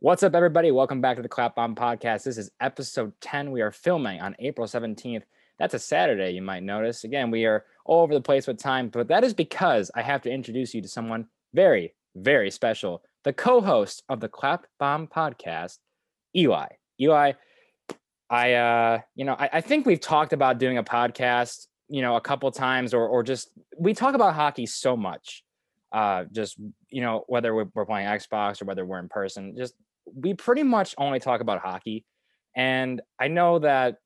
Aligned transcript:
What's 0.00 0.22
up, 0.22 0.34
everybody? 0.34 0.70
Welcome 0.70 1.00
back 1.00 1.16
to 1.16 1.22
the 1.22 1.28
Clapbomb 1.28 1.74
Podcast. 1.74 2.24
This 2.24 2.36
is 2.36 2.50
episode 2.60 3.14
10. 3.22 3.50
We 3.50 3.62
are 3.62 3.72
filming 3.72 4.20
on 4.20 4.36
April 4.38 4.66
17th. 4.66 5.22
That's 5.58 5.72
a 5.72 5.78
Saturday, 5.78 6.32
you 6.32 6.42
might 6.42 6.62
notice. 6.62 7.04
Again, 7.04 7.30
we 7.30 7.46
are 7.46 7.64
all 7.86 8.02
over 8.02 8.12
the 8.12 8.20
place 8.20 8.46
with 8.46 8.58
time, 8.58 8.90
but 8.90 9.08
that 9.08 9.24
is 9.24 9.32
because 9.32 9.90
I 9.94 10.02
have 10.02 10.20
to 10.22 10.30
introduce 10.30 10.74
you 10.74 10.82
to 10.82 10.88
someone 10.88 11.28
very, 11.54 11.94
very 12.14 12.50
special 12.50 13.02
the 13.24 13.32
co 13.32 13.62
host 13.62 14.02
of 14.10 14.20
the 14.20 14.28
Clap 14.28 14.66
Bomb 14.78 15.08
Podcast, 15.08 15.78
Eli. 16.36 16.66
Eli, 17.00 17.32
I, 18.28 18.52
uh, 18.52 18.98
you 19.14 19.24
know, 19.24 19.34
I, 19.38 19.48
I 19.54 19.60
think 19.62 19.86
we've 19.86 19.98
talked 19.98 20.34
about 20.34 20.58
doing 20.58 20.76
a 20.76 20.84
podcast, 20.84 21.68
you 21.88 22.02
know, 22.02 22.16
a 22.16 22.20
couple 22.20 22.50
times 22.50 22.92
or, 22.92 23.08
or 23.08 23.22
just 23.22 23.48
we 23.78 23.94
talk 23.94 24.14
about 24.14 24.34
hockey 24.34 24.66
so 24.66 24.94
much 24.94 25.42
uh 25.92 26.24
just 26.32 26.56
you 26.88 27.00
know 27.00 27.22
whether 27.28 27.54
we're, 27.54 27.68
we're 27.72 27.86
playing 27.86 28.08
xbox 28.08 28.60
or 28.60 28.64
whether 28.64 28.84
we're 28.84 28.98
in 28.98 29.08
person 29.08 29.54
just 29.56 29.72
we 30.14 30.34
pretty 30.34 30.62
much 30.62 30.94
only 30.98 31.20
talk 31.20 31.40
about 31.40 31.60
hockey. 31.60 32.04
And 32.54 33.02
I 33.20 33.28
know 33.28 33.58
that 33.58 33.98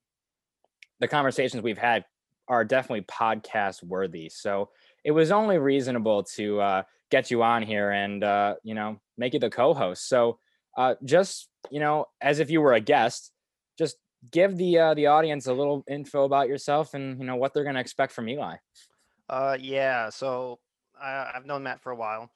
the 0.99 1.07
conversations 1.07 1.63
we've 1.63 1.77
had 1.77 2.05
are 2.47 2.65
definitely 2.65 3.05
podcast 3.05 3.83
worthy. 3.83 4.29
So 4.29 4.69
it 5.03 5.11
was 5.11 5.31
only 5.31 5.57
reasonable 5.57 6.23
to 6.35 6.59
uh, 6.59 6.83
get 7.09 7.31
you 7.31 7.43
on 7.43 7.63
here 7.63 7.91
and, 7.91 8.23
uh, 8.23 8.55
you 8.63 8.75
know, 8.75 8.99
make 9.17 9.33
you 9.33 9.39
the 9.39 9.49
co 9.49 9.73
host. 9.73 10.07
So 10.07 10.39
uh, 10.77 10.95
just, 11.03 11.49
you 11.69 11.79
know, 11.79 12.05
as 12.19 12.39
if 12.39 12.49
you 12.49 12.61
were 12.61 12.73
a 12.73 12.81
guest, 12.81 13.31
just 13.77 13.97
give 14.29 14.57
the 14.57 14.77
uh, 14.77 14.93
the 14.93 15.07
audience 15.07 15.47
a 15.47 15.53
little 15.53 15.83
info 15.89 16.23
about 16.23 16.47
yourself 16.47 16.93
and 16.93 17.19
you 17.19 17.25
know 17.25 17.35
what 17.35 17.53
they're 17.53 17.63
going 17.63 17.75
to 17.75 17.81
expect 17.81 18.13
from 18.13 18.29
Eli. 18.29 18.57
Uh, 19.29 19.57
yeah. 19.59 20.09
So 20.09 20.59
I, 21.01 21.31
I've 21.33 21.45
known 21.45 21.63
Matt 21.63 21.81
for 21.81 21.91
a 21.91 21.95
while. 21.95 22.29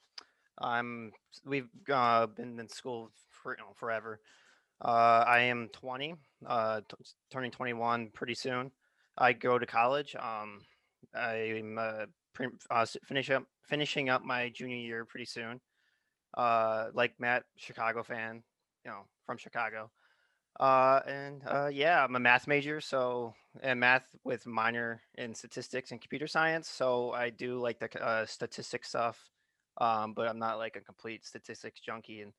I'm 0.58 1.12
we've 1.44 1.68
uh, 1.92 2.26
been 2.26 2.58
in 2.58 2.68
school 2.68 3.10
for 3.46 3.52
you 3.56 3.62
know, 3.62 3.72
forever. 3.76 4.20
Uh, 4.84 5.24
I 5.26 5.42
am 5.42 5.68
20, 5.72 6.16
uh, 6.46 6.80
t- 6.80 6.96
turning 7.30 7.52
21 7.52 8.10
pretty 8.12 8.34
soon. 8.34 8.72
I 9.16 9.32
go 9.32 9.56
to 9.56 9.64
college. 9.64 10.16
Um, 10.16 10.62
I'm 11.14 11.78
uh, 11.78 12.06
pre- 12.34 12.48
uh, 12.70 12.86
finish 13.04 13.30
up 13.30 13.44
finishing 13.68 14.08
up 14.08 14.24
my 14.24 14.48
junior 14.48 14.76
year 14.76 15.04
pretty 15.04 15.26
soon. 15.26 15.60
Uh, 16.36 16.88
like 16.92 17.14
Matt, 17.20 17.44
Chicago 17.56 18.02
fan, 18.02 18.42
you 18.84 18.90
know, 18.90 19.02
from 19.24 19.38
Chicago. 19.38 19.90
Uh, 20.58 21.00
and 21.06 21.42
uh, 21.46 21.68
yeah, 21.72 22.02
I'm 22.02 22.16
a 22.16 22.20
math 22.20 22.48
major, 22.48 22.80
so 22.80 23.32
and 23.62 23.78
math 23.78 24.08
with 24.24 24.44
minor 24.44 25.02
in 25.16 25.34
statistics 25.34 25.92
and 25.92 26.00
computer 26.00 26.26
science. 26.26 26.68
So 26.68 27.12
I 27.12 27.30
do 27.30 27.60
like 27.60 27.78
the 27.78 28.04
uh, 28.04 28.26
statistics 28.26 28.88
stuff, 28.88 29.18
um, 29.80 30.14
but 30.14 30.28
I'm 30.28 30.38
not 30.40 30.58
like 30.58 30.74
a 30.76 30.80
complete 30.80 31.24
statistics 31.24 31.80
junkie. 31.80 32.22
And 32.22 32.32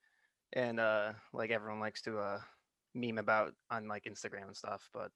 and 0.53 0.79
uh 0.79 1.13
like 1.33 1.51
everyone 1.51 1.79
likes 1.79 2.01
to 2.03 2.17
uh 2.17 2.39
meme 2.95 3.17
about 3.17 3.53
on 3.69 3.87
like 3.87 4.05
Instagram 4.05 4.47
and 4.47 4.57
stuff. 4.57 4.89
But 4.93 5.11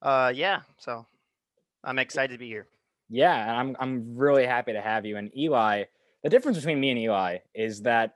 uh 0.00 0.32
yeah, 0.34 0.60
so 0.78 1.06
I'm 1.84 1.98
excited 1.98 2.34
to 2.34 2.38
be 2.38 2.48
here. 2.48 2.66
Yeah, 3.08 3.58
I'm 3.58 3.76
I'm 3.78 4.16
really 4.16 4.46
happy 4.46 4.72
to 4.72 4.80
have 4.80 5.04
you. 5.04 5.16
And 5.16 5.36
Eli, 5.36 5.84
the 6.22 6.30
difference 6.30 6.58
between 6.58 6.80
me 6.80 6.90
and 6.90 6.98
Eli 6.98 7.38
is 7.54 7.82
that 7.82 8.14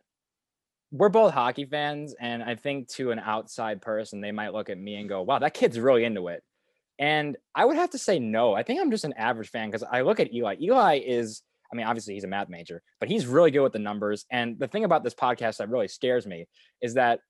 we're 0.93 1.09
both 1.09 1.35
hockey 1.35 1.65
fans, 1.65 2.15
and 2.19 2.43
I 2.43 2.55
think 2.55 2.89
to 2.91 3.11
an 3.11 3.19
outside 3.19 3.83
person, 3.83 4.21
they 4.21 4.33
might 4.33 4.55
look 4.55 4.71
at 4.71 4.79
me 4.79 4.95
and 4.95 5.09
go, 5.09 5.23
"Wow, 5.23 5.41
that 5.41 5.53
kid's 5.53 5.79
really 5.79 6.05
into 6.05 6.29
it." 6.29 6.43
And 6.99 7.37
I 7.55 7.65
would 7.65 7.77
have 7.77 7.91
to 7.91 7.99
say 7.99 8.19
no. 8.19 8.55
I 8.55 8.63
think 8.63 8.81
I'm 8.81 8.91
just 8.91 9.05
an 9.05 9.13
average 9.15 9.51
fan 9.51 9.69
because 9.69 9.83
I 9.83 10.03
look 10.03 10.21
at 10.21 10.33
Eli. 10.33 10.57
Eli 10.61 11.01
is 11.05 11.43
I 11.72 11.77
mean, 11.77 11.86
obviously 11.86 12.14
he's 12.14 12.25
a 12.25 12.28
math 12.28 12.48
major, 12.48 12.83
but 13.00 13.09
he's 13.09 13.27
really 13.27 13.50
good 13.50 13.62
with 13.62 13.72
the 13.72 13.78
numbers. 13.78 14.25
And 14.31 14.59
the 14.59 14.69
thing 14.69 14.84
about 14.84 15.05
this 15.05 15.14
podcast 15.14 15.59
that 15.59 15.69
really 15.69 15.89
scares 15.89 16.27
me 16.27 16.47
is 16.81 16.95
that 16.95 17.20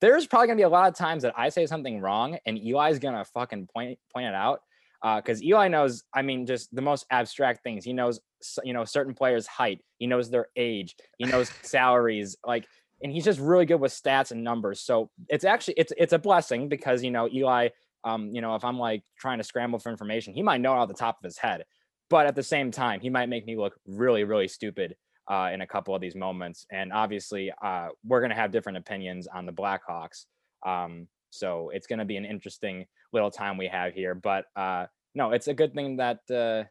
there's 0.00 0.26
probably 0.26 0.48
gonna 0.48 0.56
be 0.56 0.64
a 0.64 0.68
lot 0.68 0.88
of 0.88 0.96
times 0.96 1.22
that 1.22 1.34
I 1.36 1.48
say 1.48 1.66
something 1.66 2.00
wrong 2.00 2.36
and 2.44 2.58
Eli's 2.58 2.98
gonna 2.98 3.24
fucking 3.24 3.68
point 3.72 3.98
point 4.12 4.26
it 4.26 4.34
out. 4.34 4.60
Because 5.02 5.40
uh, 5.40 5.46
Eli 5.46 5.66
knows, 5.66 6.04
I 6.14 6.22
mean, 6.22 6.46
just 6.46 6.72
the 6.72 6.82
most 6.82 7.06
abstract 7.10 7.64
things. 7.64 7.84
He 7.84 7.92
knows, 7.92 8.20
you 8.62 8.72
know, 8.72 8.84
certain 8.84 9.14
players' 9.14 9.48
height. 9.48 9.80
He 9.98 10.06
knows 10.06 10.30
their 10.30 10.46
age. 10.54 10.94
He 11.18 11.24
knows 11.24 11.50
salaries. 11.62 12.36
Like, 12.46 12.66
and 13.02 13.10
he's 13.10 13.24
just 13.24 13.40
really 13.40 13.66
good 13.66 13.80
with 13.80 13.90
stats 13.90 14.30
and 14.30 14.44
numbers. 14.44 14.78
So 14.78 15.10
it's 15.28 15.44
actually 15.44 15.74
it's 15.76 15.92
it's 15.96 16.12
a 16.12 16.18
blessing 16.18 16.68
because 16.68 17.02
you 17.02 17.10
know 17.10 17.28
Eli. 17.28 17.70
Um, 18.04 18.30
you 18.32 18.40
know, 18.40 18.56
if 18.56 18.64
I'm 18.64 18.78
like 18.78 19.02
trying 19.16 19.38
to 19.38 19.44
scramble 19.44 19.78
for 19.78 19.90
information, 19.90 20.34
he 20.34 20.42
might 20.42 20.60
know 20.60 20.72
it 20.72 20.76
off 20.76 20.88
the 20.88 20.94
top 20.94 21.18
of 21.18 21.24
his 21.24 21.38
head 21.38 21.64
but 22.12 22.26
at 22.26 22.34
the 22.34 22.42
same 22.42 22.70
time, 22.70 23.00
he 23.00 23.08
might 23.08 23.30
make 23.30 23.46
me 23.46 23.56
look 23.56 23.74
really, 23.86 24.22
really 24.22 24.46
stupid 24.46 24.96
uh, 25.30 25.48
in 25.50 25.62
a 25.62 25.66
couple 25.66 25.94
of 25.94 26.02
these 26.02 26.14
moments. 26.14 26.66
And 26.70 26.92
obviously, 26.92 27.50
uh, 27.64 27.88
we're 28.04 28.20
going 28.20 28.28
to 28.28 28.36
have 28.36 28.50
different 28.50 28.76
opinions 28.76 29.26
on 29.26 29.46
the 29.46 29.52
Blackhawks. 29.52 30.26
Um, 30.66 31.08
so 31.30 31.70
it's 31.70 31.86
going 31.86 32.00
to 32.00 32.04
be 32.04 32.18
an 32.18 32.26
interesting 32.26 32.84
little 33.14 33.30
time 33.30 33.56
we 33.56 33.66
have 33.68 33.94
here. 33.94 34.14
But 34.14 34.44
uh, 34.54 34.88
no, 35.14 35.30
it's 35.30 35.48
a 35.48 35.54
good 35.54 35.72
thing 35.72 35.96
that 35.96 36.18
uh, 36.30 36.64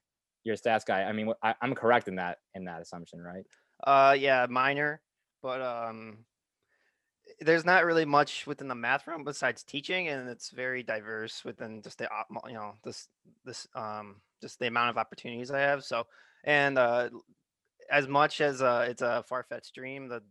a 0.46 0.50
stats 0.50 0.85
guy. 0.85 1.06
I 1.06 1.12
mean, 1.12 1.34
I, 1.41 1.56
am 1.63 1.73
correct 1.73 2.08
in 2.08 2.18
that 2.18 2.38
in 2.53 2.66
that 2.66 2.84
assumption, 2.84 3.19
right? 3.19 3.44
Uh, 3.84 4.13
yeah, 4.13 4.46
minor, 4.47 5.02
but 5.41 5.59
um, 5.59 6.19
there's 7.40 7.66
not 7.66 7.84
really 7.85 8.06
much 8.06 8.46
within 8.46 8.68
the 8.68 8.75
math 8.75 9.08
realm 9.08 9.23
besides 9.23 9.63
teaching, 9.63 10.08
and 10.08 10.29
it's 10.29 10.52
very 10.52 10.84
diverse 10.84 11.44
within 11.44 11.81
just 11.81 11.97
the 11.97 12.08
you 12.46 12.53
know 12.53 12.75
this 12.84 13.08
this 13.44 13.66
um 13.73 14.18
just 14.41 14.59
the 14.59 14.68
amount 14.68 14.90
of 14.90 14.97
opportunities 14.97 15.52
I 15.52 15.59
have. 15.59 15.84
So, 15.84 16.06
and 16.44 16.78
uh, 16.78 17.09
as 17.91 18.07
much 18.07 18.41
as 18.41 18.62
uh, 18.62 18.88
it's 18.90 19.02
a 19.02 19.24
far 19.28 19.44
fetched 19.44 19.75
dream, 19.75 20.07
the 20.07 20.22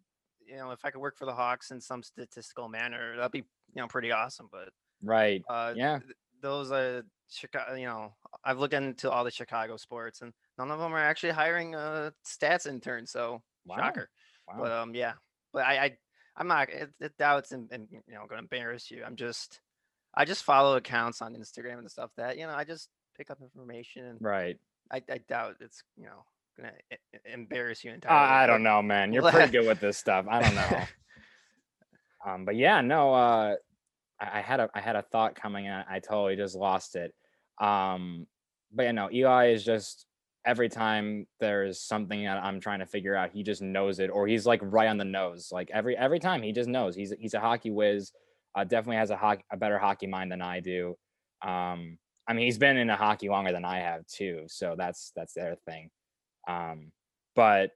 you 0.46 0.56
know 0.56 0.70
if 0.70 0.84
I 0.84 0.90
could 0.90 1.00
work 1.00 1.16
for 1.16 1.26
the 1.26 1.34
Hawks 1.34 1.70
in 1.70 1.80
some 1.80 2.02
statistical 2.02 2.68
manner, 2.68 3.16
that'd 3.16 3.32
be 3.32 3.38
you 3.38 3.82
know 3.82 3.86
pretty 3.88 4.12
awesome. 4.12 4.48
But 4.50 4.70
right, 5.02 5.42
uh, 5.48 5.74
yeah, 5.76 5.98
th- 5.98 6.16
those 6.42 6.72
are 6.72 7.02
Chicago, 7.30 7.74
you 7.74 7.86
know, 7.86 8.12
I've 8.44 8.58
looked 8.58 8.74
into 8.74 9.10
all 9.10 9.24
the 9.24 9.30
Chicago 9.30 9.76
sports, 9.76 10.22
and 10.22 10.32
none 10.58 10.70
of 10.70 10.78
them 10.78 10.92
are 10.92 10.98
actually 10.98 11.32
hiring 11.32 11.74
uh 11.74 12.10
stats 12.26 12.66
interns. 12.66 13.12
So 13.12 13.42
wow. 13.66 13.76
shocker. 13.76 14.10
Wow. 14.48 14.56
But 14.62 14.72
um, 14.72 14.94
yeah, 14.94 15.12
but 15.52 15.64
I, 15.64 15.84
I 15.84 15.96
I'm 16.36 16.48
not. 16.48 16.70
It, 16.70 16.90
it 17.00 17.16
doubts 17.18 17.52
and, 17.52 17.70
and 17.70 17.86
you 17.90 18.00
know 18.08 18.26
going 18.28 18.38
to 18.38 18.38
embarrass 18.38 18.90
you. 18.90 19.02
I'm 19.04 19.16
just 19.16 19.60
I 20.14 20.24
just 20.24 20.44
follow 20.44 20.76
accounts 20.76 21.22
on 21.22 21.34
Instagram 21.34 21.78
and 21.78 21.90
stuff 21.90 22.10
that 22.16 22.38
you 22.38 22.46
know 22.46 22.54
I 22.54 22.64
just 22.64 22.88
pick 23.20 23.30
up 23.30 23.38
information. 23.42 24.06
And 24.06 24.18
right. 24.20 24.56
I, 24.90 25.02
I 25.10 25.18
doubt 25.28 25.56
it's 25.60 25.82
you 25.96 26.04
know 26.04 26.24
gonna 26.56 26.72
embarrass 27.30 27.84
you 27.84 27.92
entirely. 27.92 28.18
I, 28.18 28.44
I 28.44 28.46
don't 28.46 28.62
know, 28.62 28.80
man. 28.80 29.12
You're 29.12 29.30
pretty 29.30 29.52
good 29.58 29.66
with 29.66 29.80
this 29.80 29.98
stuff. 29.98 30.24
I 30.28 30.40
don't 30.40 30.54
know. 30.54 30.80
um, 32.26 32.44
but 32.46 32.56
yeah, 32.56 32.80
no. 32.80 33.12
Uh, 33.12 33.56
I, 34.18 34.38
I, 34.38 34.40
had 34.40 34.60
a 34.60 34.70
I 34.74 34.80
had 34.80 34.96
a 34.96 35.02
thought 35.02 35.34
coming 35.34 35.66
in. 35.66 35.72
I 35.72 35.98
totally 35.98 36.36
just 36.36 36.56
lost 36.56 36.96
it. 36.96 37.12
Um, 37.60 38.26
but 38.72 38.86
you 38.86 38.94
know, 38.94 39.10
Eli 39.12 39.50
is 39.50 39.64
just 39.64 40.06
every 40.46 40.70
time 40.70 41.26
there's 41.40 41.78
something 41.78 42.24
that 42.24 42.42
I'm 42.42 42.58
trying 42.58 42.78
to 42.78 42.86
figure 42.86 43.14
out, 43.14 43.32
he 43.32 43.42
just 43.42 43.60
knows 43.60 43.98
it, 43.98 44.08
or 44.08 44.26
he's 44.26 44.46
like 44.46 44.60
right 44.62 44.88
on 44.88 44.96
the 44.96 45.04
nose. 45.04 45.50
Like 45.52 45.70
every 45.74 45.94
every 45.94 46.20
time, 46.20 46.42
he 46.42 46.52
just 46.52 46.70
knows. 46.70 46.96
He's 46.96 47.12
he's 47.18 47.34
a 47.34 47.40
hockey 47.40 47.70
whiz. 47.70 48.12
Uh, 48.54 48.64
definitely 48.64 48.96
has 48.96 49.10
a 49.10 49.16
hockey 49.16 49.44
a 49.52 49.58
better 49.58 49.78
hockey 49.78 50.06
mind 50.06 50.32
than 50.32 50.40
I 50.40 50.60
do. 50.60 50.96
Um, 51.46 51.98
I 52.26 52.32
mean, 52.32 52.46
he's 52.46 52.58
been 52.58 52.76
in 52.76 52.90
a 52.90 52.96
hockey 52.96 53.28
longer 53.28 53.52
than 53.52 53.64
I 53.64 53.78
have 53.78 54.06
too, 54.06 54.44
so 54.48 54.74
that's 54.76 55.12
that's 55.16 55.34
their 55.34 55.56
thing. 55.66 55.90
Um, 56.48 56.92
but 57.34 57.70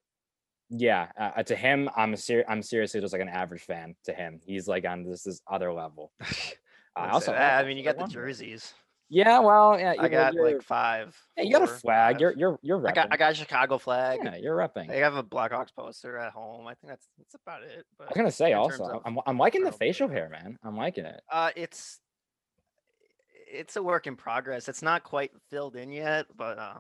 yeah, 0.70 1.08
uh, 1.18 1.30
uh 1.36 1.42
to 1.44 1.56
him, 1.56 1.90
I'm 1.96 2.16
ser- 2.16 2.44
I'm 2.48 2.62
seriously 2.62 3.00
just 3.00 3.12
like 3.12 3.22
an 3.22 3.28
average 3.28 3.62
fan. 3.62 3.94
To 4.04 4.12
him, 4.12 4.40
he's 4.44 4.68
like 4.68 4.84
on 4.86 5.04
this 5.04 5.22
this 5.24 5.40
other 5.50 5.72
level. 5.72 6.12
I 6.96 7.08
also, 7.08 7.32
I 7.32 7.64
mean, 7.64 7.76
you 7.76 7.82
got 7.82 7.98
the 7.98 8.06
jerseys. 8.06 8.72
Yeah, 9.10 9.40
well, 9.40 9.78
yeah, 9.78 9.94
I 9.98 10.08
got 10.08 10.34
like 10.34 10.62
five. 10.62 11.16
Yeah, 11.36 11.44
you 11.44 11.52
got 11.52 11.62
a 11.62 11.66
flag. 11.66 12.20
you 12.20 12.26
You're 12.26 12.34
you're 12.36 12.58
you're 12.62 12.78
repping. 12.78 12.90
I 12.90 12.92
got 12.92 13.08
I 13.12 13.16
got 13.16 13.32
a 13.32 13.34
Chicago 13.34 13.78
flag. 13.78 14.20
Yeah, 14.24 14.36
you're 14.36 14.56
repping. 14.56 14.90
I 14.90 14.96
have 14.96 15.16
a 15.16 15.22
Blackhawks 15.22 15.74
poster 15.76 16.16
at 16.18 16.32
home. 16.32 16.66
I 16.66 16.74
think 16.74 16.88
that's 16.88 17.06
that's 17.18 17.34
about 17.34 17.62
it. 17.62 17.84
But 17.98 18.04
I 18.04 18.10
was 18.10 18.16
gonna 18.16 18.30
say 18.30 18.54
also, 18.54 19.02
I'm 19.04 19.18
I'm 19.26 19.38
liking 19.38 19.62
the 19.62 19.72
facial 19.72 20.08
hair, 20.08 20.28
man. 20.30 20.58
I'm 20.64 20.76
liking 20.76 21.04
it. 21.04 21.20
Uh, 21.30 21.50
it's 21.54 22.00
it's 23.54 23.76
a 23.76 23.82
work 23.82 24.06
in 24.06 24.16
progress. 24.16 24.68
It's 24.68 24.82
not 24.82 25.04
quite 25.04 25.30
filled 25.50 25.76
in 25.76 25.92
yet, 25.92 26.26
but 26.36 26.58
uh, 26.58 26.78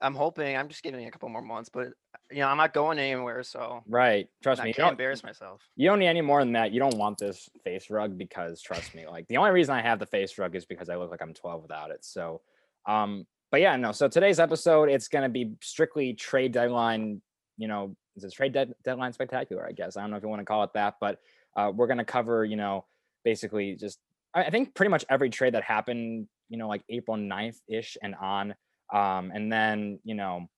I'm 0.00 0.14
hoping. 0.14 0.56
I'm 0.56 0.68
just 0.68 0.82
giving 0.82 1.02
it 1.02 1.06
a 1.06 1.10
couple 1.10 1.28
more 1.28 1.42
months, 1.42 1.70
but 1.72 1.88
you 2.30 2.38
know, 2.38 2.48
I'm 2.48 2.56
not 2.56 2.74
going 2.74 2.98
anywhere, 2.98 3.42
so 3.42 3.82
right. 3.86 4.28
Trust 4.42 4.62
me, 4.62 4.70
I 4.70 4.72
can't 4.72 4.90
embarrass 4.90 5.22
myself. 5.22 5.62
You 5.76 5.88
don't 5.88 5.98
need 5.98 6.08
any 6.08 6.20
more 6.20 6.40
than 6.40 6.52
that. 6.52 6.72
You 6.72 6.80
don't 6.80 6.96
want 6.96 7.18
this 7.18 7.48
face 7.62 7.90
rug 7.90 8.18
because 8.18 8.60
trust 8.60 8.94
me, 8.94 9.06
like 9.06 9.26
the 9.28 9.36
only 9.36 9.52
reason 9.52 9.74
I 9.74 9.82
have 9.82 9.98
the 9.98 10.06
face 10.06 10.36
rug 10.38 10.56
is 10.56 10.66
because 10.66 10.88
I 10.88 10.96
look 10.96 11.10
like 11.10 11.22
I'm 11.22 11.34
12 11.34 11.62
without 11.62 11.90
it. 11.90 12.04
So, 12.04 12.42
um, 12.86 13.26
but 13.50 13.60
yeah, 13.60 13.76
no. 13.76 13.92
So 13.92 14.08
today's 14.08 14.40
episode, 14.40 14.88
it's 14.88 15.08
gonna 15.08 15.28
be 15.28 15.52
strictly 15.62 16.14
trade 16.14 16.52
deadline. 16.52 17.22
You 17.56 17.68
know, 17.68 17.96
it's 18.16 18.24
a 18.24 18.30
trade 18.30 18.52
de- 18.52 18.74
deadline 18.84 19.12
spectacular. 19.12 19.66
I 19.66 19.72
guess 19.72 19.96
I 19.96 20.00
don't 20.00 20.10
know 20.10 20.16
if 20.16 20.22
you 20.22 20.28
want 20.28 20.40
to 20.40 20.46
call 20.46 20.64
it 20.64 20.72
that, 20.74 20.96
but 21.00 21.20
uh, 21.56 21.70
we're 21.74 21.86
gonna 21.86 22.04
cover, 22.04 22.44
you 22.44 22.56
know, 22.56 22.84
basically 23.24 23.76
just 23.76 24.00
I 24.34 24.50
think 24.50 24.74
pretty 24.74 24.90
much 24.90 25.04
every 25.08 25.30
trade 25.30 25.54
that 25.54 25.62
happened, 25.62 26.26
you 26.48 26.58
know, 26.58 26.68
like 26.68 26.82
April 26.88 27.16
9th 27.16 27.56
ish 27.68 27.96
and 28.02 28.14
on. 28.16 28.54
Um, 28.92 29.30
and 29.32 29.52
then, 29.52 30.00
you 30.02 30.14
know, 30.14 30.48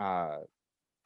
uh, 0.00 0.36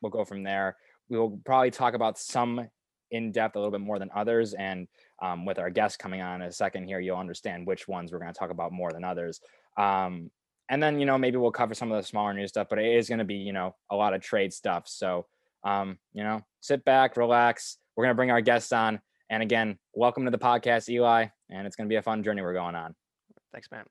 we'll 0.01 0.13
go 0.13 0.25
from 0.25 0.43
there. 0.43 0.77
We 1.09 1.19
will 1.19 1.41
probably 1.45 1.71
talk 1.71 1.95
about 1.95 2.19
some 2.19 2.69
in 3.11 3.33
depth 3.33 3.57
a 3.57 3.59
little 3.59 3.73
bit 3.73 3.81
more 3.81 3.99
than 3.99 4.11
others. 4.15 4.55
And 4.55 4.87
um, 5.21 5.45
with 5.45 5.59
our 5.59 5.69
guests 5.69 5.97
coming 5.97 6.21
on 6.23 6.41
in 6.43 6.49
a 6.49 6.53
second 6.53 6.87
here, 6.87 7.01
you'll 7.01 7.19
understand 7.19 7.67
which 7.67 7.89
ones 7.89 8.13
we're 8.13 8.21
going 8.21 8.33
to 8.33 8.39
talk 8.39 8.51
about 8.51 8.73
more 8.73 8.93
than 8.93 9.05
others. 9.05 9.41
Um, 9.77 10.31
and 10.69 10.83
then, 10.83 11.01
you 11.01 11.07
know, 11.07 11.19
maybe 11.19 11.37
we'll 11.37 11.51
cover 11.51 11.75
some 11.75 11.91
of 11.93 12.01
the 12.01 12.07
smaller 12.07 12.33
news 12.33 12.51
stuff, 12.51 12.69
but 12.71 12.79
it 12.79 12.97
is 12.97 13.09
going 13.09 13.19
to 13.19 13.25
be, 13.25 13.35
you 13.35 13.53
know, 13.53 13.75
a 13.91 13.97
lot 13.97 14.15
of 14.15 14.23
trade 14.23 14.53
stuff. 14.53 14.85
So, 14.87 15.27
um, 15.65 15.99
you 16.13 16.23
know, 16.23 16.41
sit 16.61 16.85
back, 16.85 17.17
relax. 17.17 17.79
We're 17.97 18.05
going 18.05 18.13
to 18.13 18.17
bring 18.17 18.31
our 18.31 18.41
guests 18.41 18.73
on. 18.73 19.01
And 19.29 19.43
again, 19.43 19.79
welcome 19.95 20.25
to 20.25 20.31
the 20.31 20.39
podcast, 20.39 20.89
Eli. 20.89 21.27
And 21.53 21.67
it's 21.67 21.77
going 21.77 21.87
to 21.87 21.93
be 21.93 21.97
a 21.97 22.03
fun 22.03 22.23
journey 22.23 22.43
we're 22.43 22.55
going 22.55 22.75
on. 22.75 22.95
Thanks, 23.53 23.71
man. 23.71 23.85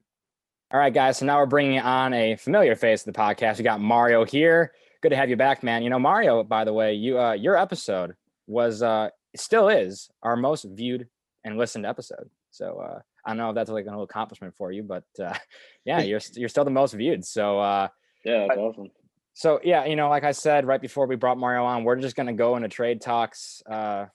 All 0.73 0.79
right, 0.79 0.93
guys. 0.93 1.17
So 1.17 1.25
now 1.25 1.37
we're 1.37 1.45
bringing 1.45 1.79
on 1.79 2.13
a 2.13 2.35
familiar 2.35 2.75
face 2.75 3.05
of 3.05 3.13
the 3.13 3.19
podcast. 3.19 3.57
We 3.57 3.63
got 3.63 3.79
Mario 3.79 4.25
here. 4.25 4.71
Good 5.01 5.09
to 5.09 5.15
have 5.15 5.29
you 5.29 5.35
back, 5.35 5.63
man. 5.63 5.83
You 5.83 5.89
know, 5.89 5.99
Mario, 5.99 6.43
by 6.43 6.63
the 6.63 6.73
way, 6.73 6.93
you 6.93 7.19
uh, 7.19 7.33
your 7.33 7.57
episode 7.57 8.15
was 8.47 8.81
uh, 8.81 9.09
still 9.35 9.69
is 9.69 10.09
our 10.23 10.35
most 10.35 10.63
viewed 10.63 11.07
and 11.43 11.57
listened 11.57 11.85
episode. 11.85 12.29
So 12.51 12.79
uh, 12.79 12.99
I 13.25 13.29
don't 13.29 13.37
know 13.37 13.49
if 13.49 13.55
that's 13.55 13.69
like 13.69 13.85
an 13.85 13.91
little 13.91 14.03
accomplishment 14.03 14.55
for 14.55 14.71
you, 14.71 14.83
but 14.83 15.03
uh, 15.21 15.33
yeah, 15.85 16.01
you're 16.01 16.21
you're 16.35 16.49
still 16.49 16.65
the 16.65 16.71
most 16.71 16.93
viewed. 16.93 17.25
So 17.25 17.59
uh, 17.59 17.87
yeah, 18.23 18.47
that's 18.47 18.59
awesome. 18.59 18.89
So 19.33 19.59
yeah, 19.63 19.85
you 19.85 19.95
know, 19.95 20.09
like 20.09 20.23
I 20.23 20.31
said 20.31 20.65
right 20.65 20.81
before 20.81 21.07
we 21.07 21.15
brought 21.15 21.37
Mario 21.37 21.63
on, 21.63 21.83
we're 21.83 21.95
just 21.97 22.15
gonna 22.15 22.33
go 22.33 22.55
into 22.55 22.69
trade 22.69 23.01
talks. 23.01 23.61
Uh, 23.69 24.05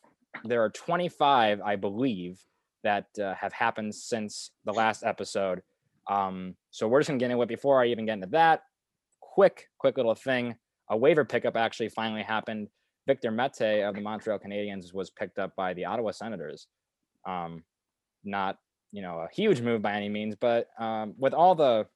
there 0.45 0.63
are 0.63 0.71
25, 0.71 1.61
I 1.63 1.77
believe, 1.77 2.39
that 2.87 3.07
uh, 3.21 3.35
have 3.35 3.53
happened 3.53 3.95
since 3.95 4.53
the 4.65 4.73
last 4.73 5.03
episode. 5.05 5.61
Um, 6.09 6.55
so 6.71 6.87
we're 6.87 7.01
just 7.01 7.09
gonna 7.09 7.19
get 7.19 7.33
into 7.33 7.43
it 7.43 7.49
before 7.49 7.83
I 7.83 7.87
even 7.87 8.07
get 8.07 8.15
into 8.15 8.29
that. 8.29 8.63
Quick, 9.21 9.69
quick 9.79 9.97
little 9.97 10.15
thing. 10.15 10.55
A 10.89 10.97
waiver 10.97 11.25
pickup 11.25 11.57
actually 11.57 11.89
finally 11.89 12.23
happened. 12.23 12.69
Victor 13.09 13.33
Mete 13.33 13.83
of 13.83 13.97
the 13.97 14.01
Montreal 14.01 14.39
Canadiens 14.39 14.95
was 14.95 15.11
picked 15.11 15.39
up 15.41 15.55
by 15.57 15.75
the 15.75 15.85
Ottawa 15.85 16.13
Senators. 16.13 16.69
Um, 17.27 17.65
not 18.25 18.59
you 18.93 19.03
know 19.03 19.19
a 19.19 19.29
huge 19.35 19.61
move 19.61 19.83
by 19.83 19.95
any 19.95 20.09
means, 20.09 20.37
but 20.41 20.69
um, 20.79 21.15
with 21.19 21.35
all 21.35 21.57
the 21.57 21.87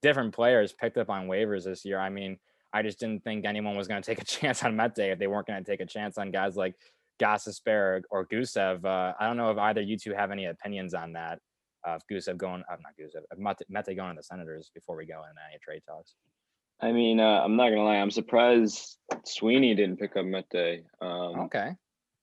different 0.00 0.32
players 0.32 0.72
picked 0.72 0.96
up 0.96 1.10
on 1.10 1.26
waivers 1.26 1.64
this 1.64 1.84
year, 1.84 1.98
I 1.98 2.08
mean, 2.08 2.38
I 2.72 2.82
just 2.82 3.00
didn't 3.00 3.24
think 3.24 3.44
anyone 3.44 3.76
was 3.76 3.88
going 3.88 4.00
to 4.00 4.06
take 4.06 4.22
a 4.22 4.24
chance 4.36 4.62
on 4.62 4.76
Mete 4.76 4.98
if 4.98 5.18
they 5.18 5.26
weren't 5.26 5.48
going 5.48 5.62
to 5.62 5.68
take 5.68 5.80
a 5.80 5.86
chance 5.86 6.18
on 6.18 6.30
guys 6.30 6.56
like 6.56 6.76
Gostisbehere 7.20 8.02
or 8.10 8.26
Gusev. 8.26 8.84
Uh, 8.84 9.14
I 9.18 9.26
don't 9.26 9.36
know 9.36 9.50
if 9.50 9.58
either 9.58 9.80
you 9.80 9.96
two 9.96 10.12
have 10.12 10.30
any 10.30 10.46
opinions 10.46 10.94
on 10.94 11.12
that. 11.12 11.38
Uh, 11.86 11.96
if 11.96 12.02
Gusev 12.10 12.36
going, 12.36 12.62
uh, 12.70 12.76
not 12.82 12.94
Gusev, 12.98 13.22
Mete 13.68 13.96
going 13.96 14.10
to 14.10 14.16
the 14.16 14.22
Senators 14.22 14.70
before 14.74 14.96
we 14.96 15.06
go 15.06 15.18
into 15.18 15.40
any 15.48 15.58
trade 15.62 15.82
talks. 15.88 16.14
I 16.80 16.92
mean, 16.92 17.20
uh, 17.20 17.40
I'm 17.42 17.56
not 17.56 17.70
gonna 17.70 17.84
lie. 17.84 17.96
I'm 17.96 18.10
surprised 18.10 18.98
Sweeney 19.24 19.74
didn't 19.74 19.98
pick 19.98 20.16
up 20.16 20.26
Mete. 20.26 20.84
Um, 21.00 21.40
okay. 21.46 21.70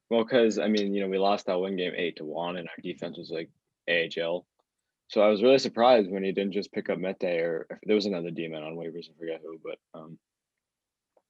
Well, 0.09 0.23
because 0.23 0.59
I 0.59 0.67
mean, 0.67 0.93
you 0.93 1.01
know, 1.01 1.07
we 1.07 1.17
lost 1.17 1.47
that 1.47 1.59
one 1.59 1.75
game 1.75 1.93
eight 1.95 2.17
to 2.17 2.25
one, 2.25 2.57
and 2.57 2.67
our 2.67 2.81
defense 2.83 3.17
was 3.17 3.31
like 3.31 3.49
AHL. 3.89 4.45
So 5.07 5.21
I 5.21 5.27
was 5.27 5.41
really 5.41 5.59
surprised 5.59 6.11
when 6.11 6.23
he 6.23 6.31
didn't 6.31 6.53
just 6.53 6.71
pick 6.71 6.89
up 6.89 6.99
Mete, 6.99 7.23
or 7.23 7.67
there 7.83 7.95
was 7.95 8.05
another 8.05 8.31
D-man 8.31 8.63
on 8.63 8.75
waivers. 8.75 9.09
I 9.09 9.17
forget 9.17 9.41
who, 9.43 9.59
but 9.63 9.99
um, 9.99 10.17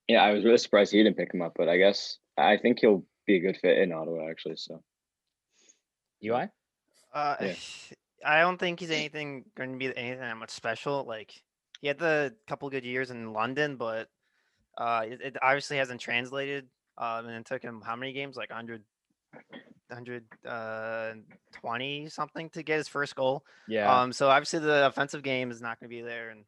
yeah, 0.07 0.21
I 0.21 0.31
was 0.31 0.44
really 0.44 0.57
surprised 0.57 0.92
he 0.92 1.01
didn't 1.01 1.18
pick 1.18 1.33
him 1.33 1.42
up. 1.42 1.54
But 1.56 1.69
I 1.69 1.77
guess 1.77 2.18
I 2.38 2.57
think 2.57 2.80
he'll 2.80 3.06
be 3.25 3.38
a 3.38 3.40
good 3.40 3.58
fit 3.58 3.78
in 3.78 3.92
Ottawa, 3.92 4.30
actually. 4.30 4.58
So. 4.58 4.84
UI. 6.24 6.50
Uh, 7.14 7.36
yeah. 7.42 7.56
I 8.25 8.40
don't 8.40 8.58
think 8.58 8.80
he's 8.80 8.92
anything 8.92 9.44
going 9.58 9.74
to 9.74 9.78
be 9.78 9.88
anything 9.98 10.22
that 10.22 10.38
much 10.38 10.52
special. 10.52 11.04
Like 11.04 11.34
he 11.81 11.88
had 11.88 12.00
the 12.00 12.34
couple 12.48 12.70
good 12.70 12.86
years 12.86 13.12
in 13.12 13.34
London, 13.34 13.75
but 13.75 14.08
uh, 14.78 15.02
it, 15.06 15.20
it 15.22 15.36
obviously 15.42 15.75
hasn't 15.78 16.00
translated. 16.00 16.70
Um, 16.98 17.28
and 17.28 17.36
it 17.36 17.46
took 17.46 17.62
him 17.62 17.81
how 17.86 17.98
many 17.98 18.14
games? 18.14 18.38
Like 18.38 18.50
100, 18.50 18.81
120 19.90 22.06
uh, 22.06 22.10
something 22.10 22.50
to 22.52 22.64
get 22.64 22.78
his 22.78 22.88
first 22.88 23.14
goal. 23.16 23.44
Yeah. 23.68 23.94
Um, 23.94 24.14
so 24.14 24.30
obviously 24.30 24.60
the 24.60 24.88
offensive 24.88 25.24
game 25.24 25.52
is 25.52 25.62
not 25.62 25.78
going 25.80 25.90
to 25.90 25.96
be 25.96 26.02
there, 26.02 26.30
and 26.30 26.46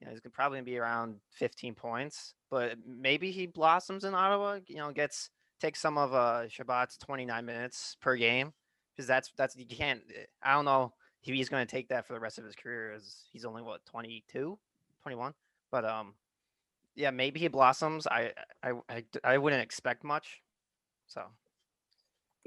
you 0.00 0.06
know, 0.06 0.10
he's 0.10 0.20
gonna 0.20 0.32
probably 0.32 0.60
be 0.60 0.76
around 0.76 1.16
15 1.30 1.74
points. 1.74 2.34
But 2.50 2.76
maybe 2.86 3.30
he 3.30 3.46
blossoms 3.46 4.04
in 4.04 4.14
Ottawa. 4.14 4.58
You 4.66 4.76
know, 4.76 4.92
gets 4.92 5.30
takes 5.60 5.80
some 5.80 5.98
of 5.98 6.14
uh 6.14 6.44
Chabot's 6.48 6.96
29 6.98 7.44
minutes 7.44 7.96
per 8.00 8.16
game 8.16 8.52
because 8.96 9.06
that's 9.06 9.32
that's 9.36 9.56
you 9.56 9.66
can't. 9.66 10.00
I 10.42 10.54
don't 10.54 10.64
know 10.64 10.92
if 11.22 11.34
he's 11.34 11.48
going 11.48 11.66
to 11.66 11.70
take 11.70 11.88
that 11.88 12.06
for 12.06 12.12
the 12.12 12.20
rest 12.20 12.38
of 12.38 12.44
his 12.44 12.54
career 12.54 12.92
as 12.92 13.24
he's 13.32 13.44
only 13.44 13.62
what 13.62 13.84
22 13.86 14.58
21. 15.02 15.34
But 15.70 15.84
um, 15.84 16.14
yeah, 16.94 17.10
maybe 17.10 17.40
he 17.40 17.48
blossoms. 17.48 18.06
I 18.06 18.32
I 18.62 18.72
I, 18.88 19.04
I 19.22 19.38
wouldn't 19.38 19.62
expect 19.62 20.04
much. 20.04 20.42
So. 21.06 21.22